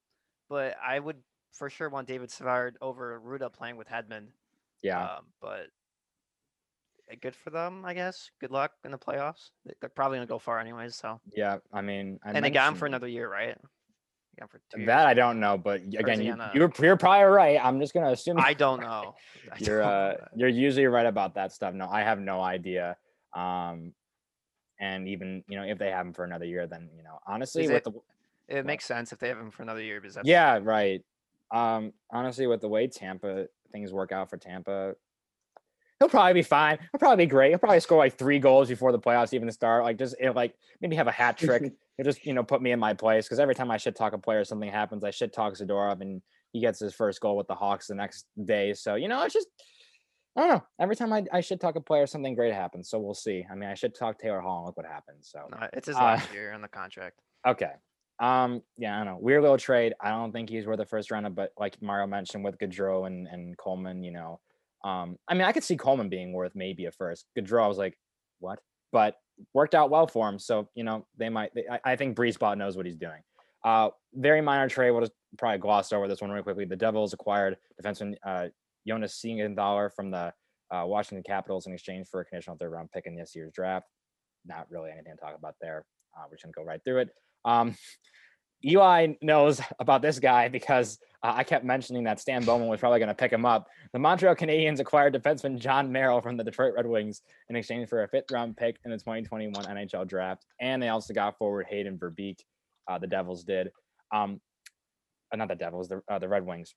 but 0.47 0.75
I 0.79 0.99
would 0.99 1.17
for 1.53 1.69
sure 1.69 1.89
want 1.89 2.07
David 2.07 2.29
Savard 2.31 2.77
over 2.81 3.21
Rutta 3.23 3.51
playing 3.53 3.77
with 3.77 3.87
Hedman. 3.87 4.25
Yeah. 4.81 5.01
Um, 5.03 5.25
but 5.41 5.67
uh, 7.11 7.15
good 7.21 7.35
for 7.35 7.49
them, 7.51 7.85
I 7.85 7.93
guess. 7.93 8.29
Good 8.41 8.51
luck 8.51 8.71
in 8.83 8.91
the 8.91 8.97
playoffs. 8.97 9.51
They- 9.65 9.73
They're 9.79 9.89
probably 9.89 10.17
gonna 10.17 10.27
go 10.27 10.39
far 10.39 10.59
anyways. 10.59 10.95
So, 10.95 11.19
yeah. 11.35 11.57
I 11.71 11.81
mean, 11.81 12.19
I 12.23 12.31
and 12.31 12.43
they 12.43 12.49
got 12.49 12.67
him 12.69 12.75
for 12.75 12.85
another 12.85 13.07
year, 13.07 13.29
right? 13.29 13.55
They 13.55 14.39
got 14.39 14.43
him 14.45 14.47
for 14.49 14.61
two 14.71 14.79
years. 14.79 14.87
That 14.87 15.05
I 15.07 15.13
don't 15.13 15.39
know, 15.39 15.57
but 15.57 15.81
again, 15.81 16.21
you, 16.21 16.31
on 16.33 16.41
a- 16.41 16.51
you're 16.55 16.71
you're 16.79 16.97
probably 16.97 17.25
right. 17.25 17.59
I'm 17.63 17.79
just 17.79 17.93
gonna 17.93 18.11
assume 18.11 18.37
I 18.39 18.53
don't 18.53 18.81
know. 18.81 19.15
I 19.51 19.55
you're 19.59 19.79
don't 19.79 19.87
uh 19.89 20.07
that. 20.19 20.29
you're 20.35 20.49
usually 20.49 20.87
right 20.87 21.05
about 21.05 21.35
that 21.35 21.51
stuff. 21.51 21.73
No, 21.73 21.87
I 21.87 22.01
have 22.01 22.19
no 22.19 22.41
idea. 22.41 22.97
Um, 23.33 23.93
and 24.79 25.07
even 25.07 25.43
you 25.47 25.55
know 25.57 25.63
if 25.63 25.77
they 25.77 25.91
have 25.91 26.05
him 26.05 26.13
for 26.13 26.23
another 26.25 26.45
year, 26.45 26.65
then 26.67 26.89
you 26.97 27.03
know 27.03 27.19
honestly 27.27 27.63
Is 27.65 27.69
with 27.71 27.87
it- 27.87 27.93
the 28.49 28.57
It 28.57 28.65
makes 28.65 28.85
sense 28.85 29.13
if 29.13 29.19
they 29.19 29.27
have 29.29 29.37
him 29.37 29.51
for 29.51 29.63
another 29.63 29.81
year 29.81 30.01
because 30.01 30.15
that's 30.15 30.27
yeah 30.27 30.59
right. 30.61 31.01
Um, 31.51 31.93
honestly, 32.11 32.47
with 32.47 32.61
the 32.61 32.69
way 32.69 32.87
Tampa 32.87 33.47
things 33.71 33.91
work 33.91 34.11
out 34.11 34.29
for 34.29 34.37
Tampa, 34.37 34.95
he'll 35.99 36.09
probably 36.09 36.33
be 36.33 36.43
fine. 36.43 36.79
He'll 36.79 36.99
probably 36.99 37.25
be 37.25 37.29
great. 37.29 37.49
He'll 37.49 37.59
probably 37.59 37.79
score 37.79 37.97
like 37.97 38.17
three 38.17 38.39
goals 38.39 38.69
before 38.69 38.91
the 38.91 38.99
playoffs 38.99 39.33
even 39.33 39.51
start. 39.51 39.83
Like 39.83 39.97
just 39.97 40.15
it, 40.19 40.31
like 40.31 40.55
maybe 40.81 40.95
have 40.95 41.07
a 41.07 41.11
hat 41.11 41.37
trick. 41.37 41.61
He'll 41.97 42.05
just 42.05 42.25
you 42.25 42.33
know 42.33 42.43
put 42.43 42.61
me 42.61 42.71
in 42.71 42.79
my 42.79 42.93
place 42.93 43.25
because 43.25 43.39
every 43.39 43.55
time 43.55 43.69
I 43.69 43.77
shit 43.77 43.95
talk 43.95 44.13
a 44.13 44.17
player, 44.17 44.43
something 44.43 44.69
happens. 44.69 45.03
I 45.03 45.11
shit 45.11 45.33
talk 45.33 45.53
Zadorov 45.53 46.01
and 46.01 46.21
he 46.51 46.59
gets 46.59 46.79
his 46.79 46.93
first 46.93 47.19
goal 47.19 47.37
with 47.37 47.47
the 47.47 47.55
Hawks 47.55 47.87
the 47.87 47.95
next 47.95 48.25
day. 48.43 48.73
So 48.73 48.95
you 48.95 49.07
know 49.07 49.21
it's 49.23 49.33
just 49.33 49.47
I 50.35 50.41
don't 50.41 50.49
know. 50.49 50.63
Every 50.79 50.95
time 50.95 51.13
I, 51.13 51.23
I 51.31 51.41
should 51.41 51.61
talk 51.61 51.75
a 51.75 51.81
player, 51.81 52.07
something 52.07 52.33
great 52.33 52.53
happens. 52.53 52.89
So 52.89 52.97
we'll 52.97 53.13
see. 53.13 53.45
I 53.49 53.53
mean, 53.55 53.69
I 53.69 53.75
should 53.75 53.93
talk 53.93 54.17
Taylor 54.17 54.41
Hall 54.41 54.57
and 54.57 54.65
look 54.65 54.77
what 54.77 54.87
happens. 54.87 55.29
So 55.31 55.47
No, 55.51 55.67
it's 55.73 55.87
his 55.87 55.95
Uh, 55.95 56.01
last 56.01 56.33
year 56.33 56.53
on 56.53 56.61
the 56.61 56.67
contract. 56.67 57.19
okay. 57.47 57.73
Um, 58.19 58.61
yeah, 58.77 58.95
I 58.95 59.03
don't 59.03 59.13
know. 59.13 59.19
Weird 59.19 59.41
little 59.41 59.57
trade. 59.57 59.93
I 60.01 60.09
don't 60.09 60.31
think 60.31 60.49
he's 60.49 60.65
worth 60.65 60.77
the 60.77 60.85
first 60.85 61.11
round, 61.11 61.33
but 61.35 61.51
like 61.57 61.81
Mario 61.81 62.07
mentioned 62.07 62.43
with 62.43 62.57
Goodrow 62.57 63.07
and, 63.07 63.27
and 63.27 63.57
Coleman, 63.57 64.03
you 64.03 64.11
know, 64.11 64.39
um, 64.83 65.17
I 65.27 65.33
mean, 65.33 65.43
I 65.43 65.51
could 65.51 65.63
see 65.63 65.77
Coleman 65.77 66.09
being 66.09 66.33
worth 66.33 66.53
maybe 66.55 66.85
a 66.85 66.91
first. 66.91 67.25
Goodrow, 67.37 67.63
I 67.63 67.67
was 67.67 67.77
like, 67.77 67.97
what? 68.39 68.59
But 68.91 69.15
worked 69.53 69.75
out 69.75 69.89
well 69.89 70.07
for 70.07 70.29
him. 70.29 70.37
So, 70.37 70.69
you 70.75 70.83
know, 70.83 71.05
they 71.17 71.29
might, 71.29 71.51
they, 71.55 71.63
I, 71.69 71.79
I 71.93 71.95
think 71.95 72.15
BriseBois 72.15 72.57
knows 72.57 72.77
what 72.77 72.85
he's 72.85 72.97
doing. 72.97 73.21
Uh, 73.63 73.89
very 74.13 74.41
minor 74.41 74.67
trade. 74.69 74.91
We'll 74.91 75.01
just 75.01 75.13
probably 75.37 75.59
gloss 75.59 75.91
over 75.93 76.07
this 76.07 76.21
one 76.21 76.29
really 76.29 76.43
quickly. 76.43 76.65
The 76.65 76.75
Devils 76.75 77.13
acquired 77.13 77.57
defenseman 77.81 78.15
uh, 78.25 78.47
Jonas 78.87 79.19
Siegenthaler 79.23 79.91
from 79.93 80.11
the 80.11 80.33
uh, 80.71 80.85
Washington 80.85 81.23
Capitals 81.23 81.65
in 81.65 81.73
exchange 81.73 82.07
for 82.09 82.19
a 82.19 82.25
conditional 82.25 82.57
third 82.57 82.71
round 82.71 82.91
pick 82.91 83.05
in 83.05 83.15
this 83.15 83.35
year's 83.35 83.53
draft. 83.53 83.87
Not 84.45 84.67
really 84.69 84.91
anything 84.91 85.13
to 85.15 85.21
talk 85.21 85.35
about 85.37 85.55
there. 85.61 85.85
Uh, 86.15 86.23
we're 86.29 86.35
just 86.35 86.43
gonna 86.43 86.53
go 86.53 86.63
right 86.63 86.81
through 86.83 86.99
it. 86.99 87.09
Um, 87.45 87.75
Eli 88.65 89.15
knows 89.21 89.61
about 89.79 90.01
this 90.01 90.19
guy 90.19 90.47
because 90.47 90.99
uh, 91.21 91.33
I 91.35 91.43
kept 91.43 91.65
mentioning 91.65 92.03
that 92.05 92.19
Stan 92.19 92.45
Bowman 92.45 92.67
was 92.67 92.79
probably 92.79 92.99
going 92.99 93.09
to 93.09 93.15
pick 93.15 93.31
him 93.31 93.45
up. 93.45 93.67
The 93.91 93.99
Montreal 93.99 94.35
Canadiens 94.35 94.79
acquired 94.79 95.13
defenseman 95.13 95.59
Jon 95.59 95.91
Merrill 95.91 96.21
from 96.21 96.37
the 96.37 96.43
Detroit 96.43 96.73
Red 96.75 96.85
Wings 96.85 97.21
in 97.49 97.55
exchange 97.55 97.89
for 97.89 98.03
a 98.03 98.07
fifth 98.07 98.31
round 98.31 98.55
pick 98.55 98.77
in 98.85 98.91
the 98.91 98.97
2021 98.97 99.65
NHL 99.65 100.07
draft. 100.07 100.45
And 100.61 100.81
they 100.81 100.89
also 100.89 101.13
got 101.13 101.37
forward 101.37 101.65
Hayden 101.69 101.97
Verbeek. 101.97 102.39
Uh, 102.87 102.97
the 102.97 103.07
Devils 103.07 103.43
did. 103.43 103.71
Um, 104.13 104.39
uh, 105.33 105.37
not 105.37 105.49
the 105.49 105.55
Devils, 105.55 105.89
the, 105.89 106.01
uh, 106.07 106.19
the 106.19 106.29
Red 106.29 106.45
Wings. 106.45 106.75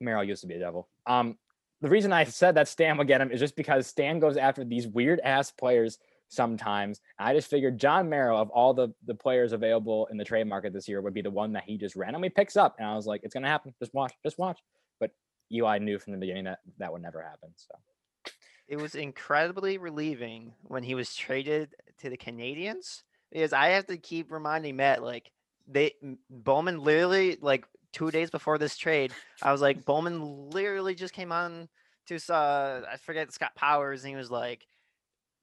Merrill 0.00 0.24
used 0.24 0.42
to 0.42 0.46
be 0.46 0.54
a 0.54 0.60
Devil. 0.60 0.88
Um, 1.06 1.36
the 1.80 1.88
reason 1.88 2.12
I 2.12 2.24
said 2.24 2.56
that 2.56 2.68
Stan 2.68 2.96
would 2.98 3.06
get 3.06 3.20
him 3.20 3.30
is 3.30 3.40
just 3.40 3.56
because 3.56 3.86
Stan 3.86 4.18
goes 4.18 4.36
after 4.36 4.64
these 4.64 4.86
weird 4.86 5.20
ass 5.20 5.50
players 5.50 5.98
sometimes. 6.28 7.00
I 7.18 7.34
just 7.34 7.50
figured 7.50 7.78
Jon 7.78 8.08
Merrill, 8.08 8.40
of 8.40 8.50
all 8.50 8.74
the 8.74 8.88
the 9.06 9.14
players 9.14 9.52
available 9.52 10.06
in 10.10 10.16
the 10.16 10.24
trade 10.24 10.46
market 10.46 10.72
this 10.72 10.88
year, 10.88 11.00
would 11.00 11.14
be 11.14 11.22
the 11.22 11.30
one 11.30 11.52
that 11.52 11.64
he 11.64 11.76
just 11.78 11.96
randomly 11.96 12.30
picks 12.30 12.56
up. 12.56 12.76
And 12.78 12.86
I 12.86 12.94
was 12.94 13.06
like, 13.06 13.22
it's 13.24 13.34
gonna 13.34 13.48
happen. 13.48 13.74
Just 13.78 13.94
watch, 13.94 14.14
just 14.22 14.38
watch. 14.38 14.58
But 15.00 15.10
Eli 15.52 15.78
knew 15.78 15.98
from 15.98 16.12
the 16.12 16.18
beginning 16.18 16.44
that 16.44 16.60
that 16.78 16.92
would 16.92 17.02
never 17.02 17.22
happen. 17.22 17.50
So 17.56 17.74
It 18.68 18.76
was 18.76 18.94
incredibly 18.94 19.78
relieving 19.78 20.52
when 20.62 20.82
he 20.82 20.94
was 20.94 21.14
traded 21.14 21.74
to 21.98 22.10
the 22.10 22.16
Canadiens 22.16 23.02
because 23.32 23.52
I 23.52 23.68
have 23.68 23.86
to 23.86 23.96
keep 23.96 24.30
reminding 24.30 24.76
Matt 24.76 25.02
like 25.02 25.30
they 25.66 25.92
Bowman 26.30 26.80
literally 26.80 27.38
like 27.40 27.66
two 27.92 28.10
days 28.10 28.30
before 28.30 28.58
this 28.58 28.76
trade, 28.76 29.12
I 29.42 29.52
was 29.52 29.60
like 29.60 29.84
Bowman 29.84 30.50
literally 30.50 30.94
just 30.94 31.14
came 31.14 31.32
on 31.32 31.68
to 32.06 32.16
uh 32.32 32.82
I 32.90 32.96
forget 32.96 33.32
Scott 33.32 33.54
Powers 33.54 34.02
and 34.04 34.10
he 34.10 34.16
was 34.16 34.30
like, 34.30 34.66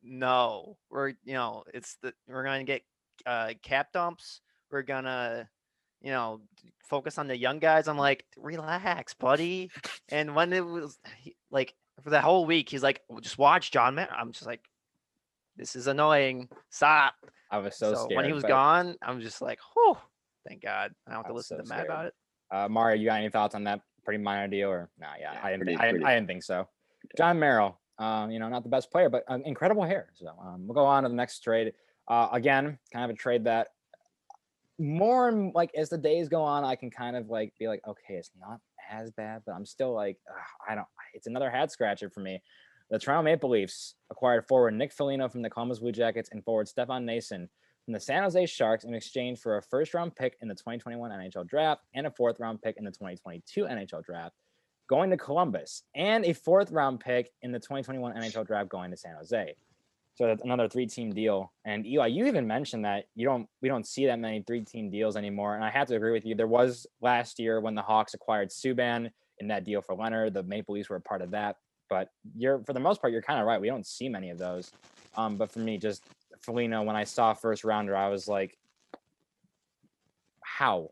no, 0.06 0.78
we're 0.89 1.10
you 1.24 1.34
know 1.34 1.63
it's 1.74 1.98
the 2.02 2.13
we're 2.28 2.44
gonna 2.44 2.63
get 2.63 2.84
uh 3.26 3.54
cap 3.62 3.91
dumps. 3.91 4.41
We're 4.72 4.84
gonna 4.84 5.50
you 6.02 6.12
know 6.12 6.41
focus 6.88 7.18
on 7.18 7.28
the 7.28 7.38
young 7.38 7.60
guys. 7.60 7.88
I'm 7.88 7.98
like, 7.98 8.26
relax, 8.38 9.13
buddy. 9.13 9.72
And 10.10 10.36
when 10.36 10.54
it 10.54 10.65
was 10.65 11.00
he- 11.18 11.36
like 11.52 11.74
for 12.04 12.10
the 12.10 12.22
whole 12.22 12.46
week, 12.46 12.70
he's 12.70 12.84
like, 12.84 13.02
"Well, 13.10 13.20
just 13.22 13.38
watch 13.38 13.72
John 13.72 13.96
Mayer. 13.96 14.08
I'm 14.15 14.32
just 14.32 14.46
like, 14.46 14.62
this 15.58 15.76
is 15.76 15.88
annoying. 15.88 16.50
Stop. 16.70 17.15
I 17.50 17.58
was 17.60 17.78
so, 17.78 17.94
So, 17.94 18.04
scared. 18.04 18.18
when 18.18 18.26
he 18.26 18.34
was 18.34 18.44
gone, 18.44 18.96
I'm 19.02 19.22
just 19.22 19.41
like, 19.41 19.60
whew, 19.74 19.96
thank 20.48 20.62
God. 20.62 20.94
I 21.08 21.12
don't 21.12 21.20
have 21.24 21.28
to 21.28 21.34
listen 21.34 21.58
so 21.58 21.63
to 21.63 21.70
Matt 21.70 21.86
about 21.86 22.08
it. 22.08 22.13
Uh, 22.52 22.68
Mario, 22.68 22.98
you 23.00 23.06
got 23.06 23.20
any 23.20 23.30
thoughts 23.30 23.56
on 23.56 23.63
that 23.63 23.82
pretty 24.04 24.22
minor 24.22 24.48
deal 24.48 24.70
or 24.70 24.89
no? 25.00 25.08
Yeah, 25.20 25.34
Yeah, 25.34 25.39
I 25.41 25.52
didn't. 25.52 25.63
pretty- 25.63 25.78
thi- 25.78 25.84
I, 25.84 25.91
didn't 25.91 26.06
I 26.06 26.15
didn't 26.15 26.28
think 26.28 26.44
so. 26.44 26.68
John 27.18 27.39
Merrill, 27.39 27.80
um, 27.97 28.31
you 28.31 28.39
know, 28.39 28.49
not 28.49 28.63
the 28.63 28.69
best 28.69 28.91
player, 28.91 29.10
but 29.10 29.23
um, 29.27 29.41
incredible 29.45 29.84
hair. 29.84 30.10
So 30.15 30.27
um, 30.43 30.67
we'll 30.67 30.75
go 30.75 30.86
on 30.86 31.03
to 31.03 31.10
the 31.10 31.15
next 31.15 31.39
trade. 31.39 31.73
Uh, 32.08 32.29
again, 32.31 32.77
kind 32.93 33.10
of 33.10 33.15
a 33.15 33.17
trade 33.17 33.45
that 33.45 33.69
more 34.77 35.29
and 35.29 35.53
like 35.55 35.71
as 35.75 35.89
the 35.89 35.97
days 35.97 36.27
go 36.27 36.41
on, 36.41 36.63
I 36.63 36.75
can 36.75 36.91
kind 36.91 37.15
of 37.15 37.29
like 37.29 37.53
be 37.60 37.67
like, 37.67 37.81
okay, 37.88 38.15
it's 38.15 38.31
not 38.39 38.60
as 38.91 39.12
bad, 39.12 39.41
but 39.45 39.53
I'm 39.53 39.65
still 39.65 39.93
like, 39.93 40.17
ugh, 40.29 40.45
I 40.69 40.75
don't. 40.75 40.88
It's 41.13 41.27
another 41.27 41.49
head 41.49 41.71
scratcher 41.71 42.10
for 42.10 42.19
me. 42.19 42.41
The 42.91 42.99
Toronto 42.99 43.23
Maple 43.23 43.49
Leafs 43.49 43.95
acquired 44.12 44.47
forward 44.47 44.75
Nick 44.75 44.93
Foligno 44.93 45.27
from 45.29 45.41
the 45.41 45.49
Columbus 45.49 45.79
Blue 45.79 45.91
Jackets 45.91 46.29
and 46.31 46.43
forward 46.43 46.67
Stefan 46.67 47.05
Noesen 47.05 47.47
from 47.86 47.93
the 47.93 47.99
San 47.99 48.23
Jose 48.23 48.45
Sharks 48.47 48.84
in 48.84 48.93
exchange 48.93 49.39
for 49.39 49.58
a 49.58 49.62
first 49.62 49.93
round 49.93 50.15
pick 50.15 50.38
in 50.41 50.47
the 50.47 50.55
2021 50.55 51.12
NHL 51.12 51.47
draft 51.47 51.81
and 51.93 52.05
a 52.05 52.12
fourth 52.12 52.39
round 52.39 52.62
pick 52.62 52.77
in 52.77 52.84
the 52.84 52.91
2022 52.91 53.63
NHL 53.63 54.03
draft. 54.03 54.36
Going 54.88 55.10
to 55.10 55.17
Columbus, 55.17 55.84
and 55.95 56.26
a 56.26 56.34
fourth 56.34 56.71
round 56.71 57.00
pick 57.00 57.32
in 57.41 57.52
the 57.52 57.60
2021 57.60 58.13
NHL 58.15 58.45
draft 58.45 58.69
going 58.69 58.91
to 58.91 58.98
San 58.98 59.15
Jose. 59.15 59.56
So 60.15 60.28
that's 60.28 60.43
another 60.43 60.69
three 60.69 60.86
team 60.86 61.13
deal. 61.13 61.52
And 61.65 61.86
Eli, 61.86 62.08
you 62.08 62.26
even 62.26 62.48
mentioned 62.48 62.86
that 62.86 63.06
you 63.15 63.26
don't 63.26 63.48
we 63.62 63.67
don't 63.67 63.86
see 63.86 64.06
that 64.06 64.17
many 64.17 64.41
three 64.41 64.62
team 64.62 64.89
deals 64.89 65.17
anymore. 65.17 65.56
And 65.56 65.63
I 65.63 65.69
have 65.69 65.88
to 65.88 65.95
agree 65.95 66.13
with 66.13 66.26
you. 66.26 66.36
There 66.36 66.48
was 66.48 66.88
last 67.02 67.38
year 67.38 67.60
when 67.60 67.76
the 67.76 67.82
Hawks 67.82 68.13
acquired 68.13 68.50
Subban 68.50 69.12
in 69.39 69.48
that 69.50 69.65
deal 69.65 69.82
for 69.82 69.95
Lehner. 69.95 70.32
The 70.32 70.43
Maple 70.43 70.76
Leafs 70.76 70.89
were 70.89 70.95
a 70.95 71.02
part 71.02 71.21
of 71.21 71.32
that. 71.32 71.58
But 71.89 72.10
you're 72.36 72.63
for 72.63 72.74
the 72.74 72.80
most 72.80 73.02
part, 73.02 73.12
you're 73.12 73.21
kind 73.21 73.39
of 73.39 73.45
right. 73.45 73.60
We 73.60 73.67
don't 73.67 73.86
see 73.86 74.08
many 74.08 74.30
of 74.30 74.38
those. 74.38 74.71
Um, 75.17 75.36
but 75.36 75.52
for 75.52 75.60
me, 75.60 75.78
just 75.78 76.04
Foligno, 76.39 76.84
when 76.84 76.95
I 76.95 77.04
saw 77.04 77.34
first 77.34 77.63
rounder, 77.63 77.95
I 77.95 78.10
was 78.10 78.28
like, 78.28 78.58
how? 80.41 80.91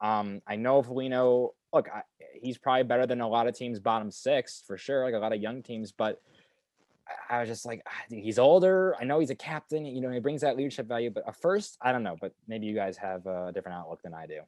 Um, 0.00 0.42
I 0.46 0.56
know 0.56 0.82
Foligno, 0.82 1.54
look, 1.72 1.88
I, 1.88 2.02
he's 2.42 2.58
probably 2.58 2.84
better 2.84 3.06
than 3.06 3.20
a 3.20 3.28
lot 3.28 3.46
of 3.46 3.54
teams 3.54 3.78
bottom 3.78 4.10
six 4.10 4.62
for 4.66 4.76
sure, 4.76 5.04
like 5.04 5.14
a 5.14 5.18
lot 5.18 5.32
of 5.32 5.40
young 5.40 5.62
teams, 5.62 5.92
but 5.92 6.20
I 7.28 7.40
was 7.40 7.48
just 7.48 7.66
like, 7.66 7.82
ah, 7.86 8.02
he's 8.08 8.38
older. 8.38 8.94
I 9.00 9.04
know 9.04 9.20
he's 9.20 9.30
a 9.30 9.34
captain. 9.34 9.84
You 9.84 10.00
know, 10.00 10.10
he 10.10 10.20
brings 10.20 10.42
that 10.42 10.56
leadership 10.56 10.86
value. 10.86 11.10
But 11.10 11.24
first, 11.40 11.76
I 11.80 11.92
don't 11.92 12.02
know. 12.02 12.16
But 12.20 12.32
maybe 12.46 12.66
you 12.66 12.74
guys 12.74 12.96
have 12.98 13.26
a 13.26 13.50
different 13.52 13.78
outlook 13.78 14.02
than 14.02 14.14
I 14.14 14.26
do. 14.26 14.40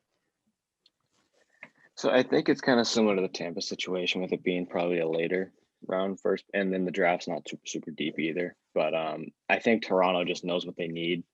So 1.94 2.10
I 2.10 2.22
think 2.22 2.48
it's 2.48 2.60
kind 2.60 2.80
of 2.80 2.86
similar 2.86 3.16
to 3.16 3.22
the 3.22 3.28
Tampa 3.28 3.60
situation 3.60 4.22
with 4.22 4.32
it 4.32 4.42
being 4.42 4.66
probably 4.66 5.00
a 5.00 5.08
later 5.08 5.52
round 5.86 6.20
first, 6.20 6.44
and 6.54 6.72
then 6.72 6.84
the 6.84 6.90
draft's 6.90 7.28
not 7.28 7.48
super 7.48 7.66
super 7.66 7.90
deep 7.90 8.18
either. 8.18 8.56
But 8.74 8.94
um, 8.94 9.26
I 9.48 9.58
think 9.58 9.84
Toronto 9.84 10.24
just 10.24 10.44
knows 10.44 10.64
what 10.64 10.76
they 10.76 10.88
need, 10.88 11.24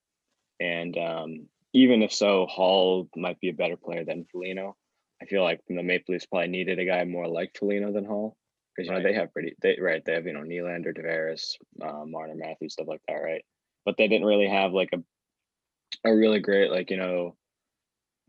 and 0.58 0.96
um, 0.98 1.46
even 1.72 2.02
if 2.02 2.12
so, 2.12 2.46
Hall 2.46 3.08
might 3.14 3.40
be 3.40 3.50
a 3.50 3.54
better 3.54 3.76
player 3.76 4.04
than 4.04 4.26
Foligno. 4.32 4.76
I 5.20 5.26
feel 5.26 5.42
like 5.42 5.60
the 5.68 5.82
Maple 5.82 6.12
Leafs 6.12 6.26
probably 6.26 6.48
needed 6.48 6.78
a 6.78 6.84
guy 6.84 7.04
more 7.04 7.26
like 7.26 7.56
Foligno 7.58 7.92
than 7.92 8.04
Hall 8.04 8.36
because 8.76 8.88
you 8.88 8.94
know 8.94 9.02
they 9.02 9.14
have 9.14 9.32
pretty 9.32 9.56
they 9.60 9.78
right 9.80 10.04
they 10.04 10.14
have 10.14 10.26
you 10.26 10.32
know 10.32 10.40
Nylander, 10.40 10.96
Tavares, 10.96 11.54
uh, 11.82 12.04
Marner, 12.04 12.34
Matthews, 12.36 12.74
stuff 12.74 12.86
like 12.88 13.02
that, 13.08 13.14
right? 13.14 13.44
But 13.84 13.96
they 13.96 14.08
didn't 14.08 14.26
really 14.26 14.48
have 14.48 14.72
like 14.72 14.90
a 14.94 15.02
a 16.08 16.14
really 16.14 16.40
great 16.40 16.70
like 16.70 16.90
you 16.90 16.96
know 16.96 17.36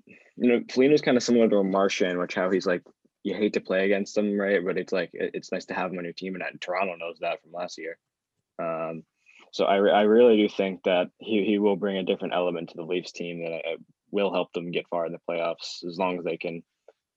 you 0.08 0.50
know 0.50 0.62
Foligno's 0.72 1.02
kind 1.02 1.18
of 1.18 1.24
similar 1.24 1.48
to 1.50 1.58
a 1.58 1.64
Marchand, 1.64 2.18
which 2.18 2.36
how 2.36 2.50
he's 2.50 2.66
like 2.66 2.82
you 3.24 3.36
hate 3.36 3.54
to 3.54 3.62
play 3.62 3.86
against 3.86 4.18
him, 4.18 4.40
right? 4.40 4.66
But 4.66 4.78
it's 4.78 4.94
like 4.94 5.12
it's 5.14 5.52
nice 5.52 5.66
to 5.66 5.74
have 5.74 5.92
him 5.92 6.00
on 6.00 6.06
your 6.06 6.14
team, 6.14 6.36
and, 6.36 6.44
and 6.44 6.60
Toronto 6.60 6.96
knows 6.96 7.20
that 7.20 7.42
from 7.42 7.52
last 7.52 7.78
year. 7.78 7.98
Um, 8.58 9.04
so 9.52 9.66
I, 9.66 9.78
I 9.78 10.02
really 10.04 10.38
do 10.38 10.50
think 10.50 10.84
that 10.84 11.08
he, 11.18 11.44
he 11.44 11.58
will 11.58 11.76
bring 11.76 11.98
a 11.98 12.04
different 12.04 12.34
element 12.36 12.70
to 12.70 12.78
the 12.78 12.84
Leafs 12.84 13.12
team 13.12 13.44
that 13.44 13.54
uh, 13.54 13.78
will 14.12 14.32
help 14.32 14.54
them 14.54 14.72
get 14.72 14.88
far 14.90 15.06
in 15.06 15.12
the 15.12 15.20
playoffs 15.30 15.86
as 15.88 15.98
long 15.98 16.20
as 16.20 16.24
they 16.24 16.38
can 16.38 16.62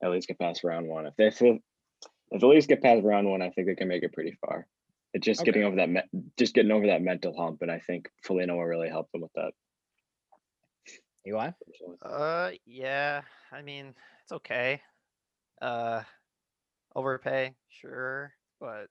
at 0.03 0.11
least 0.11 0.29
get 0.29 0.39
past 0.39 0.65
round 0.65 0.87
one. 0.89 1.07
If 1.07 1.15
they 1.17 1.31
feel 1.31 1.59
if 2.33 2.41
the 2.41 2.47
Leafs 2.47 2.67
get 2.67 2.83
past 2.83 3.05
round 3.05 3.29
one, 3.29 3.43
I 3.43 3.51
think 3.51 3.67
they 3.67 3.75
can 3.75 3.89
make 3.89 4.03
it 4.03 4.13
pretty 4.13 4.37
far. 4.41 4.67
It's 5.13 5.25
just 5.25 5.43
okay. 5.43 5.51
getting 5.51 5.65
over 5.65 5.77
that, 5.77 5.91
me- 5.91 6.23
just 6.39 6.55
getting 6.55 6.73
over 6.73 6.87
that 6.87 7.03
mental 7.03 7.37
hump, 7.37 7.61
and 7.61 7.71
I 7.71 7.79
think 7.79 8.09
Foligno 8.25 8.57
will 8.57 8.65
really 8.65 8.89
help 8.89 9.13
them 9.13 9.21
with 9.21 9.33
that. 9.35 9.53
Eli? 11.27 11.51
Uh, 12.03 12.51
yeah. 12.65 13.21
I 13.53 13.63
mean, 13.63 13.95
it's 14.23 14.33
okay. 14.33 14.81
Uh, 15.61 16.03
overpay, 16.97 17.55
sure, 17.69 18.33
but 18.59 18.87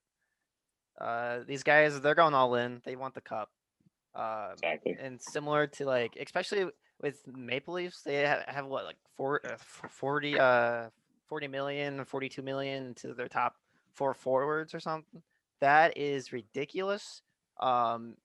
uh, 0.99 1.39
these 1.47 1.63
guys 1.63 1.99
they're 1.99 2.15
going 2.15 2.33
all 2.33 2.55
in. 2.55 2.81
They 2.85 2.95
want 2.95 3.15
the 3.15 3.21
cup. 3.21 3.49
Uh, 4.13 4.49
exactly. 4.53 4.95
And 4.99 5.19
similar 5.21 5.67
to 5.67 5.85
like, 5.85 6.15
especially 6.21 6.67
with 7.01 7.19
Maple 7.27 7.73
Leafs, 7.73 8.03
they 8.03 8.15
have, 8.17 8.43
have 8.47 8.65
what 8.67 8.85
like 8.85 8.97
four, 9.17 9.41
uh, 9.45 9.57
40, 9.89 10.39
uh, 10.39 10.89
40 11.31 11.47
million, 11.47 12.03
42 12.03 12.41
million 12.41 12.93
to 12.95 13.13
their 13.13 13.29
top 13.29 13.55
four 13.93 14.13
forwards 14.13 14.73
or 14.73 14.81
something. 14.81 15.21
That 15.61 15.97
is 15.97 16.33
ridiculous. 16.33 17.21
Um, 17.61 18.15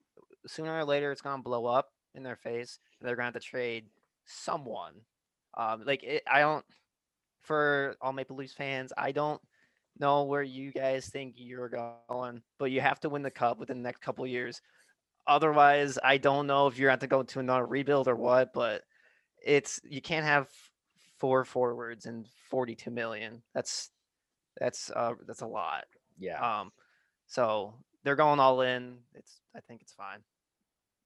sooner 0.48 0.76
or 0.76 0.84
later, 0.84 1.12
it's 1.12 1.20
gonna 1.20 1.40
blow 1.40 1.66
up 1.66 1.92
in 2.16 2.24
their 2.24 2.34
face. 2.34 2.80
And 2.98 3.08
they're 3.08 3.14
gonna 3.14 3.26
have 3.26 3.34
to 3.34 3.40
trade 3.40 3.84
someone. 4.24 4.94
Um, 5.56 5.84
like 5.86 6.02
it, 6.02 6.24
I 6.28 6.40
don't. 6.40 6.64
For 7.42 7.94
all 8.00 8.12
Maple 8.12 8.34
Leafs 8.34 8.54
fans, 8.54 8.92
I 8.98 9.12
don't 9.12 9.40
know 10.00 10.24
where 10.24 10.42
you 10.42 10.72
guys 10.72 11.06
think 11.06 11.34
you're 11.36 11.68
going, 12.08 12.42
but 12.58 12.72
you 12.72 12.80
have 12.80 12.98
to 13.00 13.08
win 13.08 13.22
the 13.22 13.30
cup 13.30 13.60
within 13.60 13.76
the 13.76 13.84
next 13.84 14.02
couple 14.02 14.26
years. 14.26 14.60
Otherwise, 15.28 15.96
I 16.02 16.18
don't 16.18 16.48
know 16.48 16.66
if 16.66 16.76
you're 16.76 16.90
going 16.90 16.98
to 16.98 17.06
go 17.06 17.22
to 17.22 17.38
another 17.38 17.66
rebuild 17.66 18.08
or 18.08 18.16
what, 18.16 18.52
but 18.52 18.82
it's 19.44 19.80
you 19.84 20.02
can't 20.02 20.26
have 20.26 20.48
four 21.18 21.44
forwards 21.44 22.07
and 22.07 22.26
42 22.50 22.90
million. 22.90 23.42
That's 23.55 23.90
that's 24.61 24.90
uh 24.90 25.12
that's 25.26 25.42
a 25.42 25.46
lot. 25.46 25.85
Yeah. 26.18 26.61
Um 26.61 26.72
so 27.26 27.74
they're 28.05 28.16
going 28.16 28.40
all 28.40 28.61
in. 28.62 28.98
It's 29.14 29.40
I 29.57 29.61
think 29.61 29.83
it's 29.83 29.92
fine. 29.92 30.20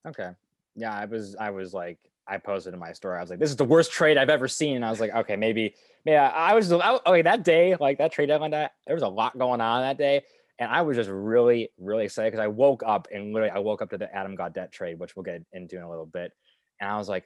Okay. 0.07 0.31
Yeah, 0.77 0.94
I 0.94 1.05
was 1.05 1.37
I 1.37 1.51
was 1.51 1.75
like 1.75 1.99
I 2.27 2.38
posted 2.38 2.75
in 2.75 2.81
my 2.81 2.92
story. 2.92 3.18
I 3.18 3.20
was 3.20 3.31
like, 3.31 3.40
this 3.40 3.51
is 3.51 3.57
the 3.57 3.64
worst 3.64 3.90
trade 3.90 4.16
I've 4.16 4.31
ever 4.31 4.46
seen. 4.46 4.77
And 4.77 4.85
I 4.85 4.90
was 4.90 5.01
like, 5.01 5.14
okay, 5.14 5.37
maybe 5.37 5.75
yeah, 6.05 6.29
I 6.29 6.55
was 6.55 6.73
I, 6.73 6.99
okay 7.07 7.23
that 7.23 7.44
day, 7.44 7.77
like 7.79 7.99
that 7.99 8.12
trade 8.12 8.27
deadline 8.27 8.53
that 8.53 8.73
there 8.87 8.94
was 8.94 9.03
a 9.03 9.09
lot 9.09 9.37
going 9.37 9.61
on 9.61 9.83
that 9.83 9.99
day. 9.99 10.23
And 10.59 10.70
I 10.70 10.83
was 10.83 10.96
just 10.96 11.11
really, 11.11 11.70
really 11.79 12.05
excited 12.05 12.33
because 12.33 12.44
I 12.44 12.49
woke 12.49 12.83
up 12.87 13.09
and 13.12 13.33
literally 13.33 13.51
I 13.51 13.59
woke 13.59 13.83
up 13.83 13.90
to 13.90 13.99
the 13.99 14.14
Adam 14.14 14.37
Gaudette 14.37 14.70
trade, 14.70 14.99
which 14.99 15.16
we'll 15.16 15.23
get 15.23 15.42
into 15.53 15.77
in 15.77 15.83
a 15.83 15.90
little 15.90 16.07
bit. 16.07 16.33
And 16.81 16.90
I 16.90 16.99
was 16.99 17.09
like, 17.09 17.25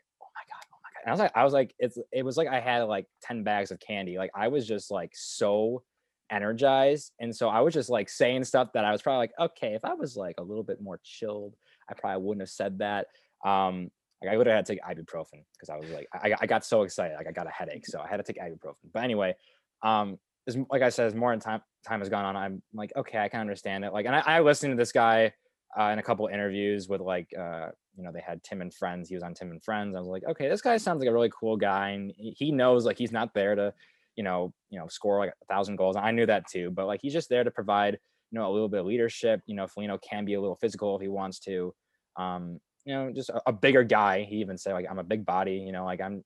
and 1.05 1.11
I 1.11 1.13
was 1.13 1.21
like, 1.21 1.33
I 1.35 1.45
was 1.45 1.53
like, 1.53 1.75
it's 1.79 1.99
it 2.13 2.25
was 2.25 2.37
like 2.39 2.49
I 2.49 2.61
had 2.61 2.83
like 2.85 3.07
10 3.23 3.45
bags 3.45 3.71
of 3.71 3.79
candy. 3.79 4.17
Like 4.17 4.31
I 4.35 4.49
was 4.49 4.67
just 4.67 4.91
like 4.91 5.11
so 5.15 5.83
energized. 6.31 7.13
And 7.21 7.35
so 7.35 7.49
I 7.51 7.61
was 7.61 7.75
just 7.75 7.91
like 7.91 8.09
saying 8.09 8.45
stuff 8.45 8.73
that 8.73 8.87
I 8.87 8.93
was 8.93 9.03
probably 9.03 9.19
like, 9.19 9.33
okay, 9.39 9.75
if 9.75 9.85
I 9.85 9.93
was 9.93 10.17
like 10.17 10.37
a 10.39 10.43
little 10.43 10.65
bit 10.65 10.81
more 10.81 10.99
chilled, 11.05 11.57
I 11.91 11.95
probably 11.95 12.23
wouldn't 12.23 12.41
have 12.43 12.49
said 12.49 12.79
that. 12.79 13.09
Um, 13.45 13.91
like 14.23 14.33
I 14.33 14.37
would 14.39 14.47
have 14.47 14.57
had 14.57 14.67
to 14.67 14.73
take 14.73 14.83
ibuprofen 14.83 15.45
because 15.53 15.69
I 15.69 15.77
was 15.77 15.91
like, 15.91 16.09
I, 16.15 16.35
I 16.41 16.47
got 16.47 16.65
so 16.65 16.83
excited, 16.83 17.17
like 17.17 17.29
I 17.29 17.33
got 17.33 17.47
a 17.47 17.51
headache, 17.51 17.87
so 17.87 18.01
I 18.01 18.09
had 18.09 18.17
to 18.17 18.23
take 18.23 18.41
ibuprofen. 18.41 18.89
But 18.93 19.05
anyway, 19.05 19.35
um, 19.83 20.19
as, 20.47 20.57
like 20.71 20.81
I 20.81 20.89
said, 20.89 21.07
as 21.07 21.15
more 21.15 21.37
time 21.37 21.61
time 21.87 22.01
has 22.01 22.09
gone 22.09 22.25
on, 22.25 22.35
I'm 22.35 22.63
like, 22.73 22.93
okay, 22.97 23.19
I 23.19 23.29
can 23.29 23.41
understand 23.41 23.85
it. 23.85 23.93
Like, 23.93 24.07
and 24.07 24.17
I, 24.17 24.21
I 24.21 24.41
listened 24.41 24.73
to 24.73 24.77
this 24.77 24.93
guy 24.93 25.35
uh, 25.79 25.85
in 25.85 25.99
a 25.99 26.03
couple 26.03 26.27
interviews 26.29 26.89
with 26.89 27.03
like 27.03 27.29
uh, 27.39 27.69
you 27.97 28.03
know 28.03 28.13
they 28.13 28.21
had 28.21 28.43
Tim 28.43 28.61
and 28.61 28.73
Friends. 28.73 29.09
He 29.09 29.15
was 29.15 29.23
on 29.23 29.35
Tim 29.35 29.51
and 29.51 29.63
Friends. 29.63 29.95
I 29.95 29.99
was 29.99 30.09
like, 30.09 30.25
okay, 30.25 30.49
this 30.49 30.63
guy 30.63 30.77
sounds 30.77 31.01
like 31.01 31.09
a 31.09 31.13
really 31.13 31.31
cool 31.39 31.57
guy, 31.57 31.91
and 31.91 32.13
he 32.17 32.51
knows 32.51 32.85
like 32.85 32.99
he's 32.99 33.13
not 33.13 33.35
there 33.35 33.55
to 33.55 33.73
you 34.17 34.23
know 34.23 34.53
you 34.71 34.79
know 34.79 34.87
score 34.89 35.19
like 35.19 35.33
a 35.43 35.53
thousand 35.53 35.77
goals. 35.77 35.97
I 35.97 36.11
knew 36.11 36.27
that 36.27 36.49
too, 36.49 36.71
but 36.71 36.87
like 36.87 37.01
he's 37.03 37.13
just 37.13 37.29
there 37.29 37.45
to 37.45 37.51
provide 37.51 37.99
you 38.31 38.39
know 38.39 38.51
a 38.51 38.53
little 38.53 38.69
bit 38.69 38.81
of 38.81 38.87
leadership. 38.87 39.41
You 39.47 39.55
know, 39.55 39.67
Foligno 39.67 39.99
can 39.99 40.25
be 40.25 40.35
a 40.35 40.41
little 40.41 40.57
physical 40.57 40.97
if 40.97 41.03
he 41.03 41.09
wants 41.09 41.39
to. 41.41 41.75
Um, 42.17 42.61
you 42.85 42.95
know, 42.95 43.13
just 43.13 43.31
a, 43.31 43.41
a 43.47 43.53
bigger 43.53 43.85
guy. 43.85 44.25
He 44.25 44.37
even 44.37 44.59
said 44.59 44.73
like 44.73 44.87
I'm 44.91 44.99
a 44.99 45.05
big 45.05 45.25
body. 45.25 45.57
You 45.57 45.73
know, 45.73 45.85
like 45.85 46.01
I'm. 46.01 46.25